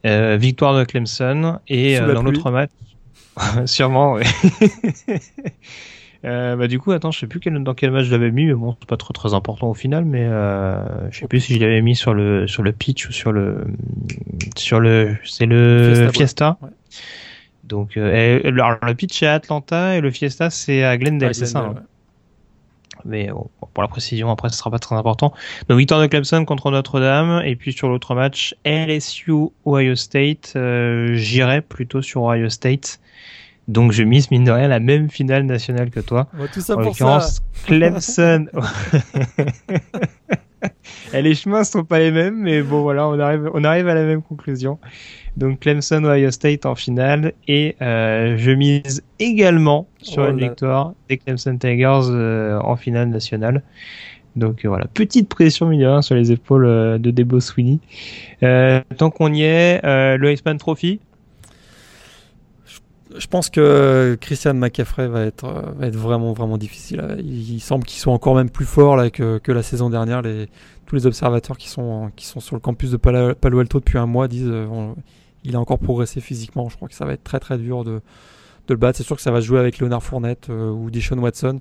Euh, 0.07 0.37
victoire 0.37 0.77
de 0.79 0.85
Clemson 0.85 1.61
et 1.67 1.99
dans 1.99 2.23
l'autre 2.23 2.51
match, 2.51 2.71
sûrement, 3.65 4.15
oui. 4.15 4.23
bah, 6.25 6.69
du 6.69 6.79
coup, 6.79 6.93
attends, 6.93 7.11
je 7.11 7.21
sais 7.21 7.27
plus 7.27 7.41
quel, 7.41 7.63
dans 7.63 7.75
quel 7.75 7.91
match 7.91 8.07
je 8.07 8.13
l'avais 8.13 8.31
mis, 8.31 8.47
mais 8.47 8.55
bon, 8.55 8.77
c'est 8.81 8.89
pas 8.89 8.97
trop 8.97 9.13
très 9.13 9.35
important 9.35 9.69
au 9.69 9.75
final, 9.75 10.05
mais 10.05 10.25
euh, 10.25 11.11
je 11.11 11.21
sais 11.21 11.29
plus 11.29 11.41
si 11.41 11.55
je 11.55 11.61
l'avais 11.61 11.83
mis 11.83 11.95
sur 11.95 12.15
le 12.15 12.47
sur 12.47 12.63
le 12.63 12.73
pitch 12.73 13.09
ou 13.09 13.13
sur 13.13 13.33
le 13.33 13.67
sur 14.57 14.81
le 14.81 15.17
c'est 15.25 15.47
le 15.47 16.11
Fiesta. 16.13 16.59
Donc, 17.65 17.97
euh, 17.97 18.41
le 18.45 18.95
pitch 18.95 19.23
est 19.23 19.27
à 19.27 19.35
Atlanta 19.35 19.97
et 19.97 20.01
le 20.01 20.11
Fiesta 20.11 20.51
c'est 20.51 20.85
à 20.85 20.97
Glendale, 20.97 21.35
c'est 21.35 21.47
ça. 21.47 21.61
Hein. 21.61 21.75
Mais 23.05 23.29
pour 23.75 23.83
la 23.83 23.89
précision, 23.89 24.31
après, 24.31 24.49
ce 24.49 24.57
sera 24.57 24.71
pas 24.71 24.79
très 24.79 24.97
important. 24.97 25.33
Donc, 25.69 25.79
victoire 25.79 26.01
de 26.01 26.07
Clemson 26.07 26.45
contre 26.45 26.71
Notre-Dame. 26.71 27.43
Et 27.45 27.57
puis, 27.57 27.73
sur 27.73 27.89
l'autre 27.89 28.15
match, 28.15 28.55
LSU 28.65 29.51
Ohio 29.67 29.95
State. 29.95 30.55
Euh, 30.57 31.15
J'irai 31.15 31.61
plutôt 31.61 32.01
sur 32.01 32.23
Ohio 32.23 32.49
State. 32.49 33.01
Donc, 33.69 33.93
je 33.93 34.03
mise, 34.03 34.31
mine 34.31 34.45
de 34.45 34.51
rien, 34.51 34.69
la 34.69 34.81
même 34.81 35.09
finale 35.11 35.45
nationale 35.45 35.91
que 35.91 36.01
toi. 36.01 36.29
tout 36.53 36.61
ça 36.61 36.77
en 36.77 36.81
l'occurrence, 36.81 37.43
Clemson. 37.67 38.47
et 41.15 41.23
les 41.23 41.35
chemins 41.35 41.65
sont 41.65 41.85
pas 41.85 41.99
les 41.99 42.11
mêmes, 42.11 42.37
mais 42.37 42.63
bon, 42.63 42.83
voilà, 42.83 43.09
on 43.09 43.19
arrive, 43.19 43.51
on 43.55 43.65
arrive 43.65 43.89
à 43.89 43.95
la 43.95 44.05
même 44.05 44.23
conclusion. 44.23 44.79
Donc 45.37 45.61
Clemson 45.61 46.05
Ohio 46.05 46.31
State 46.31 46.65
en 46.65 46.75
finale 46.75 47.33
et 47.49 47.77
euh, 47.83 48.37
je 48.39 48.53
mise 48.53 49.03
également 49.19 49.89
sur 49.99 50.27
une 50.29 50.39
victoire 50.39 50.93
des 51.09 51.19
Clemson 51.19 51.57
Tigers 51.59 52.09
euh, 52.11 52.61
en 52.61 52.77
finale 52.77 53.09
nationale. 53.09 53.63
Donc 54.37 54.65
euh, 54.65 54.69
voilà, 54.69 54.87
petite 54.87 55.29
pression 55.29 55.67
milliard 55.67 56.05
sur 56.05 56.15
les 56.15 56.31
épaules 56.31 57.01
de 57.01 57.11
Debo 57.11 57.41
Sweeney. 57.41 57.81
tant 58.97 59.11
qu'on 59.11 59.33
y 59.33 59.43
est, 59.43 59.81
le 59.83 60.33
Iceman 60.33 60.59
Trophy. 60.59 61.01
Je 63.17 63.27
pense 63.27 63.49
que 63.49 64.19
Christian 64.21 64.55
McCaffrey 64.55 65.07
va 65.07 65.23
être, 65.23 65.75
être 65.81 65.97
vraiment 65.97 66.59
difficile. 66.59 67.17
Il, 67.21 67.61
semble 67.61 67.85
qu'ils 67.85 68.01
sont 68.01 68.11
encore 68.11 68.35
même 68.35 68.51
plus 68.51 68.65
forts 68.65 68.97
là 68.97 69.11
que, 69.11 69.41
la 69.47 69.63
saison 69.63 69.91
dernière. 69.91 70.23
Tous 70.87 70.97
les 70.97 71.07
observateurs 71.07 71.57
qui 71.57 71.69
sont 71.69 72.11
qui 72.15 72.27
sont 72.27 72.41
sur 72.41 72.57
le 72.57 72.61
campus 72.61 72.91
de 72.91 72.97
Palo 72.97 73.59
Alto 73.59 73.79
depuis 73.79 73.99
un 73.99 74.07
mois 74.07 74.29
disent 74.29 74.53
il 75.45 75.57
a 75.57 75.61
encore 75.61 75.79
progressé 75.79 76.21
physiquement. 76.21 76.69
Je 76.69 76.77
crois 76.77 76.89
que 76.89 76.95
ça 76.95 77.05
va 77.05 77.13
être 77.13 77.23
très 77.23 77.59
dur 77.59 77.85
de, 77.85 78.01
le 78.69 78.77
battre. 78.77 78.99
C'est 78.99 79.05
sûr 79.05 79.17
que 79.17 79.23
ça 79.23 79.31
va 79.31 79.41
jouer 79.41 79.61
avec 79.61 79.79
Leonard 79.79 80.03
Fournette 80.03 80.49
ou 80.49 80.91
Dishon 80.91 81.19
Watson. 81.19 81.61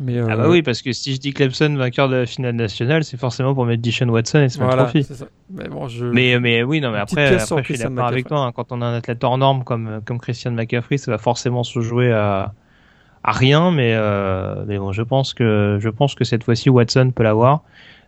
Mais 0.00 0.18
Ah 0.18 0.36
bah 0.36 0.48
oui, 0.48 0.62
parce 0.62 0.82
que 0.82 0.92
si 0.92 1.14
je 1.14 1.20
dis 1.20 1.32
Clemson 1.32 1.74
vainqueur 1.76 2.08
de 2.08 2.16
la 2.16 2.26
finale 2.26 2.54
nationale, 2.54 3.04
c'est 3.04 3.16
forcément 3.16 3.54
pour 3.54 3.66
mettre 3.66 3.82
Dishon 3.82 4.08
Watson 4.08 4.40
et 4.40 4.48
se 4.48 4.58
voilà, 4.58 4.90
Ça. 5.02 5.26
Mais, 5.50 5.68
bon, 5.68 5.88
je... 5.88 6.06
mais, 6.06 6.38
mais, 6.40 6.62
oui, 6.62 6.80
non, 6.80 6.90
mais 6.90 6.98
après, 6.98 7.36
après 7.36 7.62
je 7.62 7.74
suis 7.74 7.82
d'accord 7.82 8.06
avec 8.06 8.26
toi. 8.26 8.40
Hein, 8.40 8.52
quand 8.52 8.72
on 8.72 8.82
a 8.82 8.86
un 8.86 8.94
athlète 8.94 9.22
hors 9.22 9.38
norme 9.38 9.64
comme, 9.64 10.00
comme 10.04 10.18
Christian 10.18 10.52
McCaffrey, 10.52 10.98
ça 10.98 11.10
va 11.10 11.18
forcément 11.18 11.62
se 11.62 11.80
jouer 11.80 12.12
à, 12.12 12.54
à 13.22 13.32
rien. 13.32 13.70
Mais, 13.70 13.94
euh, 13.94 14.64
mais 14.66 14.78
bon, 14.78 14.92
je 14.92 15.02
pense 15.02 15.34
que, 15.34 15.78
je 15.80 15.88
pense 15.88 16.14
que 16.14 16.24
cette 16.24 16.44
fois-ci, 16.44 16.70
Watson 16.70 17.12
peut 17.14 17.22
l'avoir. 17.22 17.62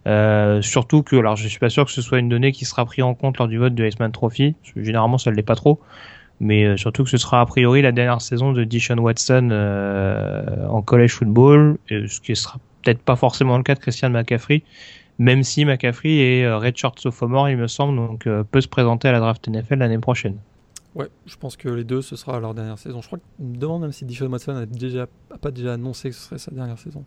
Euh, 0.07 0.61
surtout 0.61 1.03
que, 1.03 1.17
alors 1.17 1.37
je 1.37 1.49
suis 1.49 1.59
pas 1.59 1.71
sûr 1.71 1.87
que 1.87 1.91
ce 1.91 2.03
soit 2.03 2.19
une 2.19 2.29
donnée 2.29 2.53
qui 2.53 2.67
sera 2.67 2.85
prise 2.85 3.05
en 3.05 3.15
compte 3.15 3.39
lors 3.39 3.49
du 3.49 3.57
vote 3.57 3.75
de 3.75 3.85
Iceman 3.87 4.13
Trophy. 4.13 4.55
Généralement, 4.77 5.19
ça 5.19 5.31
ne 5.31 5.37
l'est 5.37 5.43
pas 5.43 5.55
trop 5.55 5.81
mais 6.45 6.65
euh, 6.65 6.77
surtout 6.77 7.05
que 7.05 7.11
ce 7.11 7.17
sera 7.17 7.41
a 7.41 7.47
priori 7.47 7.81
la 7.81 7.91
dernière 7.91 8.21
saison 8.21 8.53
de 8.53 8.65
Dishon 8.65 8.99
Watson 8.99 9.49
euh, 9.51 10.67
en 10.69 10.83
college 10.83 11.13
football, 11.13 11.79
ce 11.89 12.21
qui 12.21 12.37
sera 12.37 12.59
peut-être 12.83 13.01
pas 13.01 13.17
forcément 13.17 13.57
le 13.57 13.63
cas 13.63 13.75
de 13.75 13.81
Christian 13.81 14.11
McCaffrey, 14.11 14.63
même 15.19 15.43
si 15.43 15.65
McCaffrey 15.65 16.19
est 16.19 16.45
euh, 16.45 16.59
redshirt 16.59 17.01
sophomore, 17.01 17.49
il 17.49 17.57
me 17.57 17.67
semble, 17.67 17.97
donc 17.97 18.29
peut 18.51 18.61
se 18.61 18.69
présenter 18.69 19.09
à 19.09 19.13
la 19.13 19.21
draft 19.21 19.49
NFL 19.49 19.77
l'année 19.77 19.99
prochaine. 19.99 20.37
Ouais, 20.95 21.09
je 21.27 21.37
pense 21.37 21.57
que 21.57 21.69
les 21.69 21.83
deux, 21.83 22.03
ce 22.03 22.15
sera 22.15 22.39
leur 22.39 22.55
dernière 22.55 22.79
saison. 22.79 23.01
Je 23.01 23.07
crois 23.07 23.19
qu'on 23.19 23.45
me 23.45 23.57
demande 23.57 23.83
même 23.83 23.93
si 23.93 24.05
Dishon 24.05 24.27
Watson 24.27 24.55
a, 24.55 24.67
déjà, 24.67 25.07
a 25.33 25.39
pas 25.39 25.51
déjà 25.51 25.73
annoncé 25.73 26.11
que 26.11 26.15
ce 26.15 26.23
serait 26.23 26.39
sa 26.39 26.53
dernière 26.53 26.79
saison. 26.79 27.05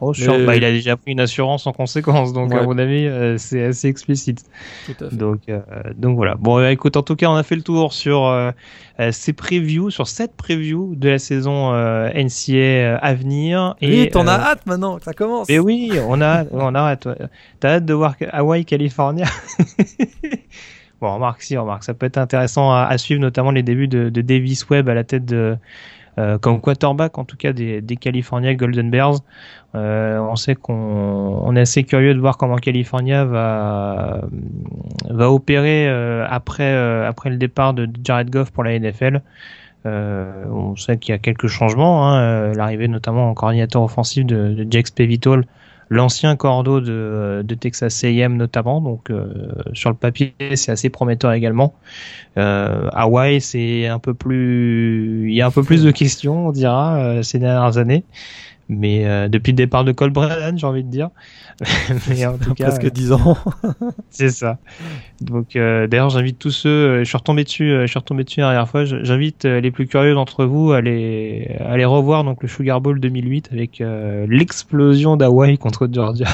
Oh, 0.00 0.12
bah, 0.46 0.56
il 0.56 0.64
a 0.64 0.70
déjà 0.70 0.96
pris 0.96 1.12
une 1.12 1.20
assurance 1.20 1.66
en 1.66 1.72
conséquence, 1.72 2.32
donc 2.32 2.52
à 2.54 2.62
mon 2.62 2.78
avis, 2.78 3.06
euh, 3.06 3.36
c'est 3.38 3.64
assez 3.64 3.88
explicite. 3.88 4.44
Donc, 5.12 5.42
euh, 5.48 5.60
donc 5.96 6.16
voilà. 6.16 6.36
Bon, 6.36 6.58
euh, 6.58 6.70
écoute, 6.70 6.96
en 6.96 7.02
tout 7.02 7.16
cas, 7.16 7.28
on 7.28 7.34
a 7.34 7.42
fait 7.42 7.56
le 7.56 7.62
tour 7.62 7.92
sur 7.92 8.52
ces 9.10 9.32
previews, 9.32 9.90
sur 9.90 10.06
cette 10.06 10.36
preview 10.36 10.94
de 10.94 11.08
la 11.08 11.18
saison 11.18 11.72
NCA 11.72 12.96
à 12.96 13.14
venir. 13.14 13.74
Et 13.80 14.08
t'en 14.10 14.26
as 14.26 14.38
hâte 14.38 14.66
maintenant, 14.66 14.98
ça 15.00 15.12
commence. 15.12 15.48
Mais 15.48 15.58
oui, 15.58 15.92
on 16.06 16.20
a, 16.20 16.44
on 16.52 16.74
a 16.74 16.80
hâte. 16.80 17.08
T'as 17.60 17.76
hâte 17.76 17.84
de 17.84 17.94
voir 17.94 18.14
Hawaii, 18.32 18.64
California. 18.64 19.26
bon, 21.00 21.14
remarque, 21.14 21.42
si, 21.42 21.56
remarque, 21.56 21.84
ça 21.84 21.94
peut 21.94 22.06
être 22.06 22.18
intéressant 22.18 22.72
à, 22.72 22.96
suivre, 22.98 23.20
notamment 23.20 23.50
les 23.50 23.62
débuts 23.62 23.88
de, 23.88 24.10
de 24.10 24.20
Davis 24.20 24.68
Webb 24.70 24.88
à 24.88 24.94
la 24.94 25.04
tête 25.04 25.24
de 25.24 25.56
comme 26.40 26.60
quarterback 26.60 27.16
en 27.18 27.24
tout 27.24 27.36
cas 27.36 27.52
des, 27.52 27.80
des 27.80 27.96
California 27.96 28.54
Golden 28.54 28.90
Bears. 28.90 29.20
Euh, 29.74 30.18
on 30.18 30.36
sait 30.36 30.54
qu'on 30.54 31.54
est 31.54 31.60
assez 31.60 31.84
curieux 31.84 32.14
de 32.14 32.20
voir 32.20 32.38
comment 32.38 32.56
California 32.56 33.24
va 33.26 34.22
va 35.10 35.30
opérer 35.30 35.86
euh, 35.88 36.26
après 36.28 36.72
euh, 36.72 37.06
après 37.06 37.28
le 37.28 37.36
départ 37.36 37.74
de 37.74 37.86
Jared 38.02 38.30
Goff 38.30 38.50
pour 38.50 38.64
la 38.64 38.78
NFL. 38.78 39.20
on 39.84 40.74
sait 40.76 40.96
qu'il 40.98 41.12
y 41.12 41.14
a 41.14 41.18
quelques 41.18 41.48
changements, 41.48 42.08
hein, 42.08 42.52
l'arrivée 42.54 42.88
notamment 42.88 43.30
en 43.30 43.34
coordinateur 43.34 43.82
offensif 43.82 44.24
de, 44.24 44.64
de 44.64 44.86
Spevitol, 44.86 45.44
l'ancien 45.90 46.36
cordeau 46.36 46.80
de, 46.80 47.54
Texas 47.60 48.04
A&M 48.04 48.36
notamment. 48.36 48.80
Donc 48.80 49.10
sur 49.72 49.90
le 49.90 49.96
papier, 49.96 50.34
c'est 50.54 50.72
assez 50.72 50.90
prometteur 50.90 51.32
également. 51.32 51.74
Hawaï, 52.36 53.40
c'est 53.40 53.86
un 53.86 53.98
peu 53.98 54.14
plus, 54.14 55.30
il 55.30 55.34
y 55.34 55.42
a 55.42 55.46
un 55.46 55.50
peu 55.50 55.62
plus 55.62 55.82
de 55.82 55.90
questions, 55.90 56.48
on 56.48 56.52
dira, 56.52 57.22
ces 57.22 57.38
dernières 57.38 57.78
années 57.78 58.04
mais 58.68 59.06
euh, 59.06 59.28
depuis 59.28 59.52
le 59.52 59.56
départ 59.56 59.84
de 59.84 59.92
Cole 59.92 60.10
Brennan, 60.10 60.56
j'ai 60.56 60.66
envie 60.66 60.84
de 60.84 60.90
dire. 60.90 61.10
mais 62.08 62.26
en 62.26 62.38
tout 62.38 62.54
cas, 62.54 62.66
presque 62.66 62.90
10 62.90 63.12
ans. 63.12 63.36
c'est 64.10 64.30
ça. 64.30 64.58
Donc 65.20 65.56
euh, 65.56 65.86
d'ailleurs, 65.86 66.10
j'invite 66.10 66.38
tous 66.38 66.50
ceux, 66.50 66.68
euh, 66.68 66.98
je 67.00 67.04
suis 67.04 67.16
retombé 67.16 67.44
dessus, 67.44 67.70
je 67.82 67.86
suis 67.86 67.98
retombé 67.98 68.24
dessus 68.24 68.40
la 68.40 68.50
dernière 68.50 68.68
fois. 68.68 68.84
J'invite 68.84 69.44
les 69.44 69.70
plus 69.70 69.86
curieux 69.86 70.14
d'entre 70.14 70.44
vous 70.44 70.72
à 70.72 70.80
les, 70.80 71.56
à 71.60 71.76
les 71.76 71.84
revoir 71.84 72.24
donc 72.24 72.42
le 72.42 72.48
Sugar 72.48 72.80
Bowl 72.80 73.00
2008 73.00 73.50
avec 73.52 73.82
l'explosion 74.28 75.16
d'Hawaï 75.16 75.58
contre 75.58 75.88
Georgia. 75.90 76.28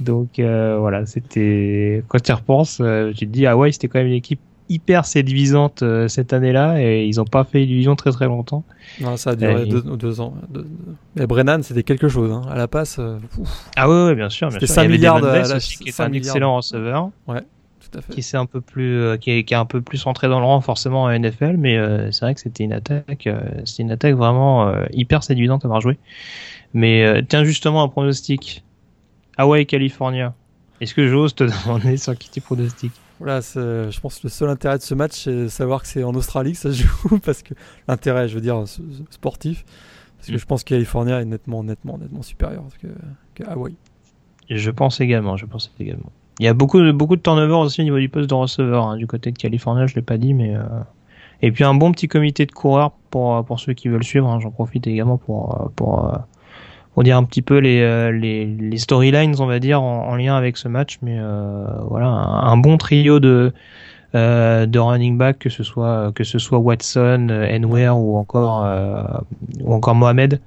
donc 0.00 0.28
voilà, 0.38 1.06
c'était 1.06 2.02
quand 2.08 2.20
tu 2.22 2.30
y 2.30 2.34
repenses, 2.34 2.82
tu 3.16 3.26
te 3.26 3.32
dis 3.32 3.46
Hawaï 3.46 3.72
c'était 3.72 3.88
quand 3.88 3.98
même 3.98 4.08
une 4.08 4.14
équipe 4.14 4.40
hyper 4.68 5.04
séduisante 5.04 5.82
euh, 5.82 6.08
cette 6.08 6.32
année-là 6.32 6.80
et 6.80 7.06
ils 7.06 7.16
n'ont 7.16 7.24
pas 7.24 7.44
fait 7.44 7.62
illusion 7.62 7.96
très 7.96 8.10
très 8.12 8.26
longtemps. 8.26 8.64
Non, 9.00 9.16
ça 9.16 9.30
a 9.30 9.36
duré 9.36 9.66
deux, 9.66 10.20
ans. 10.20 10.34
Mais 11.16 11.26
Brennan, 11.26 11.62
c'était 11.62 11.82
quelque 11.82 12.08
chose. 12.08 12.30
Hein. 12.32 12.42
À 12.50 12.56
la 12.56 12.68
passe. 12.68 12.96
Euh, 12.98 13.18
ah 13.76 13.88
oui, 13.88 14.14
bien 14.14 14.30
sûr. 14.30 14.50
C'était 14.52 14.66
5 14.66 14.88
milliards 14.88 15.20
de 15.20 15.26
la... 15.26 15.56
aussi, 15.56 15.78
qui 15.78 15.88
est 15.88 16.00
un 16.00 16.12
excellent 16.12 16.56
receveur. 16.56 17.10
Ouais. 17.26 17.40
Tout 17.80 17.98
à 17.98 18.02
fait. 18.02 18.12
Qui 18.14 18.20
est 18.20 18.34
un 18.34 18.46
peu 18.46 18.60
plus, 18.60 18.98
euh, 18.98 19.16
qui, 19.16 19.30
est, 19.30 19.44
qui, 19.44 19.54
est, 19.54 19.56
un 19.56 19.66
peu 19.66 19.82
plus 19.82 20.02
rentré 20.04 20.28
dans 20.28 20.40
le 20.40 20.46
rang 20.46 20.60
forcément 20.60 21.02
en 21.04 21.18
NFL, 21.18 21.56
mais 21.58 21.78
c'est 22.10 22.24
vrai 22.24 22.34
que 22.34 22.40
c'était 22.40 22.64
une 22.64 22.72
attaque, 22.72 23.28
c'était 23.64 23.82
une 23.82 23.92
attaque 23.92 24.14
vraiment 24.14 24.72
hyper 24.92 25.22
séduisante 25.22 25.64
à 25.64 25.68
avoir 25.68 25.80
joué. 25.80 25.98
Mais 26.72 27.22
tiens 27.28 27.44
justement 27.44 27.82
un 27.82 27.88
pronostic. 27.88 28.64
Hawaii, 29.36 29.66
California. 29.66 30.32
Est-ce 30.80 30.94
que 30.94 31.08
j'ose 31.08 31.34
te 31.34 31.44
demander 31.64 31.96
sur 31.96 32.16
qui 32.16 32.30
tu 32.30 32.40
pronostiques? 32.40 32.92
Voilà, 33.24 33.40
je 33.40 34.00
pense 34.00 34.18
que 34.18 34.24
le 34.24 34.28
seul 34.28 34.50
intérêt 34.50 34.76
de 34.76 34.82
ce 34.82 34.94
match, 34.94 35.24
c'est 35.24 35.48
savoir 35.48 35.80
que 35.80 35.88
c'est 35.88 36.04
en 36.04 36.14
Australie 36.14 36.52
que 36.52 36.58
ça 36.58 36.70
se 36.70 36.82
joue, 36.82 37.18
parce 37.20 37.42
que 37.42 37.54
l'intérêt, 37.88 38.28
je 38.28 38.34
veux 38.34 38.42
dire, 38.42 38.62
sportif, 39.08 39.64
parce 40.18 40.28
que 40.28 40.34
mm. 40.34 40.38
je 40.38 40.44
pense 40.44 40.62
que 40.62 40.68
California 40.68 41.22
est 41.22 41.24
nettement, 41.24 41.64
nettement, 41.64 41.96
nettement 41.96 42.20
supérieur 42.20 42.64
que, 42.82 42.88
que 43.34 43.48
Hawaii. 43.48 43.76
Je 44.50 44.70
pense 44.70 45.00
également, 45.00 45.38
je 45.38 45.46
pense 45.46 45.72
également. 45.80 46.12
Il 46.38 46.44
y 46.44 46.48
a 46.48 46.52
beaucoup 46.52 46.80
de, 46.80 46.92
beaucoup 46.92 47.16
de 47.16 47.22
turnover 47.22 47.54
aussi 47.54 47.80
au 47.80 47.84
niveau 47.84 47.98
du 47.98 48.10
poste 48.10 48.28
de 48.28 48.34
receveur, 48.34 48.88
hein, 48.88 48.96
du 48.98 49.06
côté 49.06 49.32
de 49.32 49.38
California, 49.38 49.86
je 49.86 49.94
l'ai 49.94 50.02
pas 50.02 50.18
dit, 50.18 50.34
mais... 50.34 50.54
Euh, 50.54 50.62
et 51.40 51.50
puis 51.50 51.64
un 51.64 51.74
bon 51.74 51.92
petit 51.92 52.08
comité 52.08 52.44
de 52.44 52.52
coureurs 52.52 52.92
pour, 53.10 53.42
pour 53.46 53.58
ceux 53.58 53.72
qui 53.72 53.88
veulent 53.88 54.04
suivre, 54.04 54.28
hein, 54.28 54.38
j'en 54.38 54.50
profite 54.50 54.86
également 54.86 55.16
pour, 55.16 55.72
pour, 55.76 56.12
euh, 56.12 56.18
on 56.96 57.02
dire 57.02 57.16
un 57.16 57.24
petit 57.24 57.42
peu 57.42 57.58
les, 57.58 57.80
euh, 57.80 58.12
les, 58.12 58.46
les 58.46 58.78
storylines, 58.78 59.34
on 59.40 59.46
va 59.46 59.58
dire, 59.58 59.82
en, 59.82 60.14
lien 60.16 60.36
avec 60.36 60.56
ce 60.56 60.68
match. 60.68 60.98
Mais 61.02 61.16
euh, 61.18 61.64
voilà, 61.88 62.06
un, 62.06 62.56
bon 62.56 62.76
trio 62.76 63.20
de 63.20 63.52
euh, 64.14 64.66
de 64.66 64.78
running 64.78 65.18
back, 65.18 65.40
que 65.40 65.50
ce 65.50 65.64
soit 65.64 66.12
que 66.14 66.22
ce 66.22 66.38
soit 66.38 66.58
Watson, 66.58 67.28
Enware 67.30 67.98
ou 67.98 68.16
encore 68.16 68.66
ou 69.60 69.74
encore 69.74 69.94
Mohamed. 69.94 70.40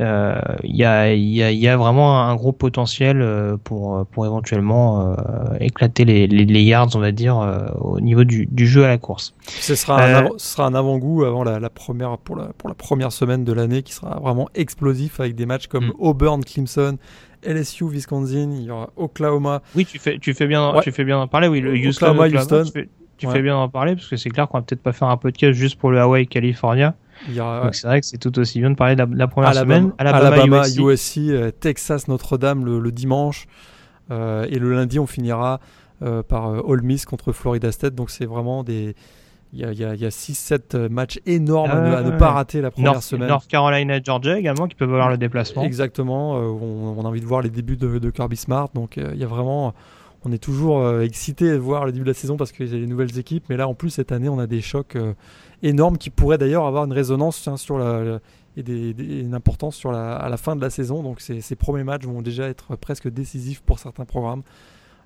Euh, 0.00 0.40
il 0.64 0.74
y, 0.74 0.84
a, 0.84 1.14
y, 1.14 1.40
a, 1.40 1.52
y, 1.52 1.68
a, 1.68 1.76
vraiment 1.76 2.20
un 2.20 2.34
gros 2.34 2.50
potentiel 2.50 3.20
euh, 3.20 3.56
pour, 3.62 4.04
pour 4.06 4.26
éventuellement 4.26 5.12
euh, 5.12 5.14
éclater 5.60 6.04
les, 6.04 6.26
les, 6.26 6.44
les, 6.44 6.62
yards, 6.64 6.88
on 6.96 6.98
va 6.98 7.12
dire, 7.12 7.36
au 7.80 8.00
niveau 8.00 8.24
du, 8.24 8.46
du, 8.46 8.66
jeu 8.66 8.84
à 8.84 8.88
la 8.88 8.98
course. 8.98 9.34
Ce 9.46 9.76
sera, 9.76 10.04
un, 10.04 10.28
ce 10.36 10.54
sera 10.54 10.66
un 10.66 10.74
avant-goût 10.74 11.24
avant 11.24 11.44
la, 11.44 11.60
la, 11.60 11.70
première, 11.70 12.18
pour, 12.18 12.34
la, 12.34 12.46
pour 12.58 12.68
la 12.68 12.74
première 12.74 13.12
semaine 13.12 13.44
de 13.44 13.52
l'année 13.52 13.82
qui 13.84 13.92
sera 13.92 14.18
vraiment 14.18 14.48
explosif 14.56 15.20
avec 15.20 15.36
des 15.36 15.46
matchs 15.46 15.68
comme 15.68 15.86
mm. 15.86 15.94
Auburn, 16.00 16.44
Clemson, 16.44 16.98
LSU, 17.46 17.84
Wisconsin, 17.84 18.50
il 18.52 18.64
y 18.64 18.70
aura 18.70 18.90
Oklahoma. 18.96 19.62
Oui, 19.76 19.86
tu 19.86 20.00
fais, 20.00 20.18
tu 20.18 20.34
fais 20.34 20.48
bien, 20.48 20.74
tu 20.82 20.90
fais 20.90 21.04
bien 21.04 21.18
en 21.18 21.28
parler. 21.28 21.46
Oui, 21.46 21.60
le 21.60 21.72
Houston, 21.72 22.06
Oklahoma, 22.06 22.36
Houston. 22.36 22.64
Tu, 22.64 22.72
fais, 22.72 22.88
tu 23.16 23.28
fais 23.28 23.42
bien 23.42 23.56
en 23.56 23.68
parler 23.68 23.94
parce 23.94 24.08
que 24.08 24.16
c'est 24.16 24.30
clair 24.30 24.48
qu'on 24.48 24.58
va 24.58 24.64
peut-être 24.64 24.82
pas 24.82 24.92
faire 24.92 25.08
un 25.08 25.16
podcast 25.16 25.52
juste 25.52 25.78
pour 25.78 25.92
le 25.92 26.00
Hawaii, 26.00 26.26
California. 26.26 26.96
C'est 27.26 27.86
vrai 27.86 28.00
que 28.00 28.06
c'est 28.06 28.18
tout 28.18 28.38
aussi 28.38 28.60
bien 28.60 28.70
de 28.70 28.76
parler 28.76 28.96
de 28.96 29.04
la, 29.16 29.28
première 29.28 29.54
semaine. 29.54 29.92
Alabama, 29.98 30.64
USC, 30.68 31.18
euh, 31.18 31.50
Texas, 31.50 32.08
Notre-Dame 32.08 32.64
le, 32.64 32.92
dimanche. 32.92 33.46
Euh, 34.10 34.46
et 34.50 34.58
le 34.58 34.74
lundi, 34.74 34.98
on 34.98 35.06
finira 35.06 35.60
euh, 36.02 36.22
par 36.22 36.68
Ole 36.68 36.82
Miss 36.82 37.06
contre 37.06 37.32
Florida 37.32 37.72
State. 37.72 37.94
Donc 37.94 38.10
c'est 38.10 38.26
vraiment 38.26 38.64
des. 38.64 38.94
Il 39.56 39.60
y 39.60 39.64
a, 39.64 39.72
y 39.72 40.04
a 40.04 40.08
6-7 40.08 40.88
matchs 40.88 41.20
énormes 41.26 41.70
à, 41.70 42.02
ne, 42.02 42.10
pas 42.10 42.32
rater 42.32 42.60
la 42.60 42.72
première 42.72 43.00
semaine. 43.04 43.28
North 43.28 43.46
Carolina, 43.46 44.02
Georgia 44.02 44.36
également 44.36 44.66
qui 44.66 44.74
peuvent 44.74 44.92
avoir 44.92 45.10
le 45.10 45.16
déplacement. 45.16 45.62
Exactement. 45.62 46.32
On, 46.32 46.96
on, 46.98 47.04
a 47.04 47.08
envie 47.08 47.20
de 47.20 47.24
voir 47.24 47.40
les 47.40 47.50
débuts 47.50 47.76
de, 47.76 48.00
de 48.00 48.10
Kirby 48.10 48.36
Smart. 48.36 48.68
Donc 48.74 48.96
il 48.96 49.16
y 49.16 49.22
a 49.22 49.28
vraiment 49.28 49.72
on 50.24 50.32
est 50.32 50.42
toujours 50.42 51.00
excité 51.02 51.52
de 51.52 51.56
voir 51.56 51.84
le 51.84 51.92
début 51.92 52.02
de 52.02 52.10
la 52.10 52.14
saison 52.14 52.36
parce 52.36 52.50
qu'il 52.50 52.66
y 52.66 52.74
a 52.74 52.78
les 52.78 52.88
nouvelles 52.88 53.16
équipes. 53.16 53.44
Mais 53.48 53.56
là, 53.56 53.68
en 53.68 53.74
plus, 53.74 53.90
cette 53.90 54.10
année, 54.10 54.28
on 54.28 54.40
a 54.40 54.48
des 54.48 54.60
chocs 54.60 54.96
énorme 55.64 55.98
qui 55.98 56.10
pourrait 56.10 56.38
d'ailleurs 56.38 56.66
avoir 56.66 56.84
une 56.84 56.92
résonance 56.92 57.48
hein, 57.48 57.56
sur 57.56 57.78
la, 57.78 58.20
et 58.56 59.20
une 59.20 59.34
importance 59.34 59.74
sur 59.76 59.90
la, 59.90 60.14
à 60.14 60.28
la 60.28 60.36
fin 60.36 60.54
de 60.54 60.60
la 60.60 60.70
saison. 60.70 61.02
Donc 61.02 61.20
ces, 61.20 61.40
ces, 61.40 61.56
premiers 61.56 61.84
matchs 61.84 62.04
vont 62.04 62.22
déjà 62.22 62.48
être 62.48 62.76
presque 62.76 63.08
décisifs 63.08 63.62
pour 63.62 63.78
certains 63.78 64.04
programmes. 64.04 64.42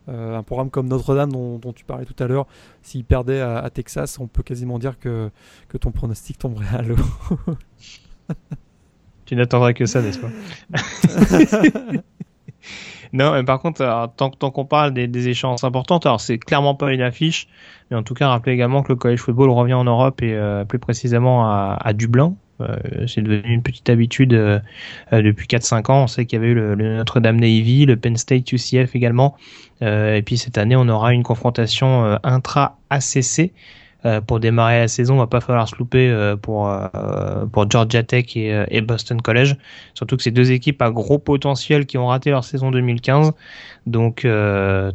Euh, 0.09 0.37
un 0.37 0.43
programme 0.43 0.71
comme 0.71 0.89
Notre-Dame 0.89 1.31
dont, 1.33 1.73
tu 1.75 1.85
parlais 1.85 2.07
tout 2.07 2.23
à 2.23 2.27
l'heure, 2.27 2.47
s'il 2.83 3.05
perdait 3.05 3.41
à, 3.41 3.69
Texas, 3.71 4.19
on 4.19 4.27
peut 4.27 4.43
quasiment 4.43 4.79
dire 4.79 4.99
que, 4.99 5.31
que 5.69 5.77
ton 5.77 5.91
pronostic 5.91 6.39
tomberait 6.39 6.79
à 6.79 6.83
l'eau. 6.83 6.97
tu 9.27 9.37
n'attendras 9.37 9.75
que 9.75 9.85
ça, 9.85 10.01
n'est-ce 10.01 10.19
pas? 10.19 10.31
Non, 13.13 13.33
mais 13.33 13.43
par 13.45 13.61
contre, 13.61 14.11
tant, 14.17 14.31
qu'on 14.31 14.65
parle 14.65 14.93
des, 14.93 15.29
échéances 15.29 15.65
importantes, 15.65 16.07
alors 16.07 16.21
c'est 16.21 16.39
clairement 16.39 16.75
pas 16.75 16.93
une 16.93 17.03
affiche, 17.03 17.49
mais 17.91 17.97
en 17.97 18.03
tout 18.03 18.15
cas, 18.15 18.29
rappelez 18.29 18.53
également 18.53 18.83
que 18.83 18.93
le 18.93 18.97
college 18.97 19.21
football 19.21 19.51
revient 19.51 19.75
en 19.75 19.85
Europe 19.85 20.23
et 20.23 20.35
euh, 20.35 20.65
plus 20.65 20.79
précisément 20.79 21.45
à, 21.47 21.79
à 21.81 21.93
Dublin. 21.93 22.35
Euh, 22.61 23.07
c'est 23.07 23.23
devenu 23.23 23.55
une 23.55 23.63
petite 23.63 23.89
habitude 23.89 24.33
euh, 24.35 24.61
depuis 25.13 25.47
4-5 25.47 25.93
ans. 25.93 26.03
On 26.05 26.07
sait 26.07 26.27
qu'il 26.27 26.39
y 26.39 26.43
avait 26.43 26.51
eu 26.51 26.55
le, 26.55 26.75
Notre-Dame 26.75 27.39
Navy, 27.39 27.87
le 27.87 27.97
Penn 27.97 28.17
State 28.17 28.51
UCF 28.53 28.97
également. 28.97 29.37
et 29.81 30.23
puis 30.27 30.37
cette 30.37 30.59
année, 30.59 30.77
on 30.77 30.89
aura 30.89 31.15
une 31.15 31.23
confrontation 31.23 32.19
intra 32.25 32.79
ACC. 32.91 33.53
Euh, 34.07 34.21
pour 34.21 34.39
démarrer 34.39 34.79
la 34.79 34.89
saison, 34.89 35.17
il 35.17 35.19
va 35.19 35.27
pas 35.27 35.41
falloir 35.41 35.69
se 35.69 35.75
louper 35.77 36.09
euh, 36.09 36.37
pour 36.37 36.69
euh, 36.69 37.47
pour 37.51 37.69
Georgia 37.69 38.05
Tech 38.05 38.37
et, 38.37 38.65
et, 38.71 38.81
Boston 38.81 39.21
College. 39.21 39.57
Surtout 39.95 40.17
que 40.17 40.23
c'est 40.23 40.31
deux 40.31 40.53
équipes 40.53 40.81
à 40.83 40.91
gros 40.91 41.19
potentiel 41.19 41.85
qui 41.85 41.99
ont 41.99 42.07
raté 42.07 42.31
leur 42.31 42.45
saison 42.45 42.71
2015. 42.71 43.33
Donc 43.87 44.27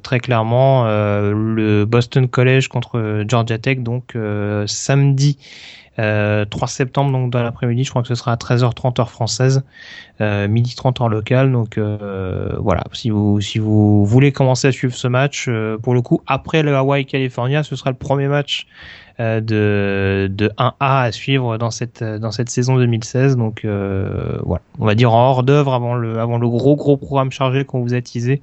très 0.03 0.19
clairement, 0.19 0.85
le 0.85 1.85
Boston 1.85 2.27
College 2.27 2.67
contre 2.67 3.23
Georgia 3.27 3.57
Tech, 3.57 3.79
donc 3.79 4.15
samedi 4.67 5.37
3 5.95 6.03
euh, 6.03 6.45
septembre, 6.67 7.11
donc 7.11 7.29
dans 7.29 7.43
l'après-midi, 7.43 7.83
je 7.83 7.91
crois 7.91 8.01
que 8.01 8.07
ce 8.07 8.15
sera 8.15 8.31
à 8.31 8.35
13h30 8.35 8.99
heure 8.99 9.11
française, 9.11 9.63
euh, 10.21 10.47
midi 10.47 10.75
30 10.75 11.01
heure 11.01 11.09
locale. 11.09 11.51
Donc 11.51 11.77
euh, 11.77 12.49
voilà, 12.59 12.83
si 12.93 13.11
vous 13.11 13.39
si 13.41 13.59
vous 13.59 14.03
voulez 14.03 14.31
commencer 14.31 14.67
à 14.67 14.71
suivre 14.71 14.95
ce 14.95 15.07
match, 15.07 15.49
pour 15.83 15.93
le 15.93 16.01
coup, 16.01 16.21
après 16.25 16.63
le 16.63 16.75
Hawaii 16.75 17.05
California, 17.05 17.63
ce 17.63 17.75
sera 17.75 17.91
le 17.91 17.97
premier 17.97 18.27
match 18.27 18.65
de, 19.19 20.27
de 20.31 20.51
1A 20.57 20.73
à 20.79 21.11
suivre 21.11 21.57
dans 21.57 21.69
cette 21.69 22.03
dans 22.03 22.31
cette 22.31 22.49
saison 22.49 22.77
2016. 22.77 23.37
Donc 23.37 23.63
voilà, 23.63 24.63
on 24.79 24.85
va 24.85 24.95
dire 24.95 25.13
en 25.13 25.29
hors 25.29 25.43
d'œuvre 25.43 25.73
avant 25.73 25.93
le 25.93 26.19
avant 26.19 26.39
le 26.39 26.49
gros 26.49 26.75
gros 26.75 26.97
programme 26.97 27.31
chargé 27.31 27.65
qu'on 27.65 27.81
vous 27.81 27.93
a 27.93 28.01
teasé. 28.01 28.41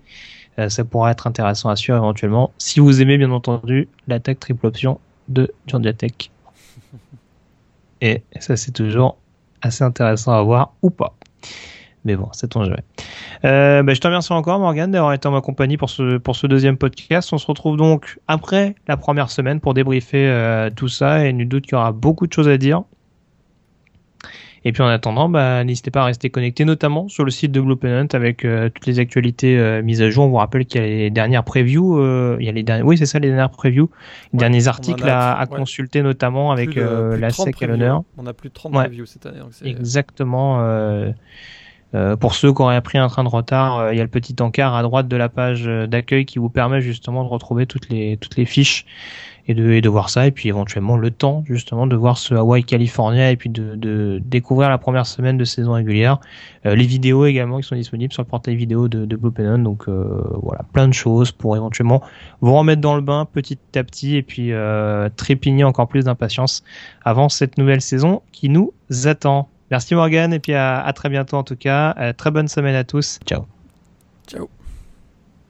ça 0.69 0.85
pourra 0.85 1.11
être 1.11 1.27
intéressant 1.27 1.69
à 1.69 1.75
suivre 1.75 1.99
éventuellement 1.99 2.53
si 2.59 2.79
vous 2.79 3.03
aimez 3.03 3.19
bien 3.19 3.33
entendu 3.33 3.89
l'attaque 4.07 4.39
triple 4.39 4.67
option 4.67 5.01
de 5.29 5.53
Georgia 5.67 5.93
Tech. 5.93 6.31
Et 8.01 8.23
ça, 8.39 8.57
c'est 8.57 8.73
toujours 8.73 9.17
assez 9.63 9.85
intéressant 9.85 10.33
à 10.33 10.43
voir 10.43 10.75
ou 10.83 10.91
pas. 10.91 11.15
Mais 12.05 12.17
bon, 12.17 12.29
c'est 12.33 12.49
ton 12.49 12.65
jamais. 12.65 12.83
Euh, 13.45 13.83
bah, 13.83 13.93
je 13.93 14.01
te 14.01 14.07
remercie 14.07 14.33
encore, 14.33 14.59
Morgan, 14.59 14.91
d'avoir 14.91 15.13
été 15.13 15.29
en 15.29 15.33
ma 15.33 15.43
compagnie 15.43 15.77
pour 15.77 15.91
ce, 15.91 16.17
pour 16.17 16.35
ce 16.35 16.47
deuxième 16.47 16.79
podcast. 16.79 17.31
On 17.33 17.39
se 17.39 17.47
retrouve 17.47 17.77
donc 17.77 18.19
après 18.27 18.75
la 18.89 18.97
première 18.97 19.31
semaine 19.31 19.61
pour 19.61 19.75
débriefer 19.75 20.27
euh, 20.27 20.71
tout 20.71 20.89
ça 20.89 21.27
et 21.27 21.33
nul 21.33 21.49
doute 21.49 21.65
qu'il 21.65 21.75
y 21.75 21.77
aura 21.77 21.93
beaucoup 21.93 22.27
de 22.27 22.33
choses 22.33 22.49
à 22.49 22.57
dire. 22.57 22.83
Et 24.65 24.73
puis 24.73 24.83
en 24.83 24.89
attendant, 24.89 25.29
bah, 25.29 25.65
n'hésitez 25.65 25.91
pas 25.91 26.03
à 26.03 26.05
rester 26.05 26.29
connecté, 26.29 26.65
notamment 26.65 27.09
sur 27.09 27.25
le 27.25 27.31
site 27.31 27.51
de 27.51 27.61
Blue 27.61 27.77
Pennant 27.77 28.09
avec 28.13 28.45
euh, 28.45 28.69
toutes 28.69 28.87
les 28.87 28.99
actualités 28.99 29.59
euh, 29.59 29.83
mises 29.83 30.03
à 30.03 30.11
jour. 30.11 30.27
On 30.27 30.29
vous 30.29 30.37
rappelle 30.37 30.67
qu'il 30.67 30.83
y 30.83 30.85
a 30.85 30.87
les 30.87 31.11
dernières 31.11 31.45
previews, 31.45 31.99
euh, 31.99 32.37
il 32.41 32.47
y 32.47 32.49
a 32.49 32.53
les 32.53 32.63
derniers, 32.63 32.83
oui 32.83 32.99
c'est 32.99 33.07
ça, 33.07 33.19
les 33.19 33.29
dernières 33.29 33.51
previews, 33.51 33.91
les 34.35 34.39
derniers 34.39 34.69
articles 34.69 35.09
à, 35.09 35.39
à 35.39 35.47
consulter, 35.47 36.03
notamment 36.03 36.53
avec 36.53 36.75
la 36.75 37.31
SEC 37.31 37.63
à 37.63 37.67
l'honneur. 37.67 38.03
On 38.19 38.27
a 38.27 38.35
plus 38.35 38.51
de 38.51 38.55
30 38.55 38.73
previews 38.73 39.07
cette 39.07 39.25
année. 39.25 39.41
Exactement. 39.65 40.63
pour 42.21 42.35
ceux 42.35 42.53
qui 42.53 42.63
auraient 42.63 42.83
pris 42.83 42.99
un 42.99 43.09
train 43.09 43.25
de 43.25 43.29
retard, 43.29 43.93
il 43.93 43.97
y 43.97 44.01
a 44.01 44.05
le 44.05 44.11
petit 44.11 44.37
encart 44.41 44.75
à 44.75 44.83
droite 44.83 45.09
de 45.09 45.17
la 45.17 45.31
page 45.31 45.65
d'accueil 45.65 46.27
qui 46.27 46.39
vous 46.39 46.51
permet 46.51 46.83
justement 46.83 47.25
de 47.25 47.29
retrouver 47.29 47.65
toutes 47.67 47.89
les 47.89 48.19
toutes 48.19 48.37
les 48.37 48.45
fiches 48.45 48.85
et 49.49 49.55
de, 49.55 49.89
voir 49.89 50.11
ça 50.11 50.27
et 50.27 50.31
puis 50.31 50.49
éventuellement 50.49 50.97
le 50.97 51.11
temps 51.11 51.43
justement 51.47 51.87
de 51.87 51.97
voir 51.97 52.19
ce 52.19 52.35
Hawaii 52.35 52.65
California 52.65 53.31
et 53.31 53.37
puis 53.37 53.51
de, 53.51 54.21
découvrir 54.25 54.71
la 54.71 54.79
première 54.79 55.07
semaine 55.07 55.37
de 55.37 55.45
saison 55.45 55.73
régulière. 55.73 56.21
Euh, 56.67 56.75
les 56.75 56.87
vidéos 56.87 57.27
également 57.27 57.59
qui 57.59 57.67
sont 57.67 57.77
disponibles 57.77 58.13
sur 58.13 58.23
le 58.23 58.29
portail 58.29 58.57
vidéo 58.57 58.89
de, 58.89 59.17
Blue 59.17 59.33
Pennon. 59.33 59.59
Donc 59.59 59.89
euh, 59.89 60.23
voilà 60.43 60.63
plein 60.73 60.89
de 60.89 60.95
choses 60.95 61.33
pour 61.33 61.57
éventuellement 61.57 62.03
vous 62.41 62.55
remettre 62.55 62.81
dans 62.81 62.95
le 62.95 63.03
bain 63.03 63.27
petit 63.31 63.59
à 63.75 63.85
petit 63.85 64.17
et 64.17 64.23
puis 64.23 64.53
euh, 64.53 65.09
trépigner 65.17 65.65
encore 65.65 65.89
plus 65.89 66.05
d'impatience 66.05 66.63
avant 67.05 67.29
cette 67.29 67.59
nouvelle 67.59 67.81
saison 67.81 68.23
qui 68.33 68.49
nous 68.49 68.73
attend. 69.05 69.49
Merci 69.71 69.95
Morgan 69.95 70.33
et 70.33 70.39
puis 70.39 70.55
à, 70.55 70.81
à 70.81 70.93
très 70.93 71.09
bientôt 71.09 71.37
en 71.37 71.45
tout 71.45 71.57
cas. 71.57 72.13
Très 72.15 72.31
bonne 72.31 72.49
semaine 72.49 72.75
à 72.75 72.85
tous. 72.85 73.21
Ciao. 73.27 73.47
Ciao 74.27 74.49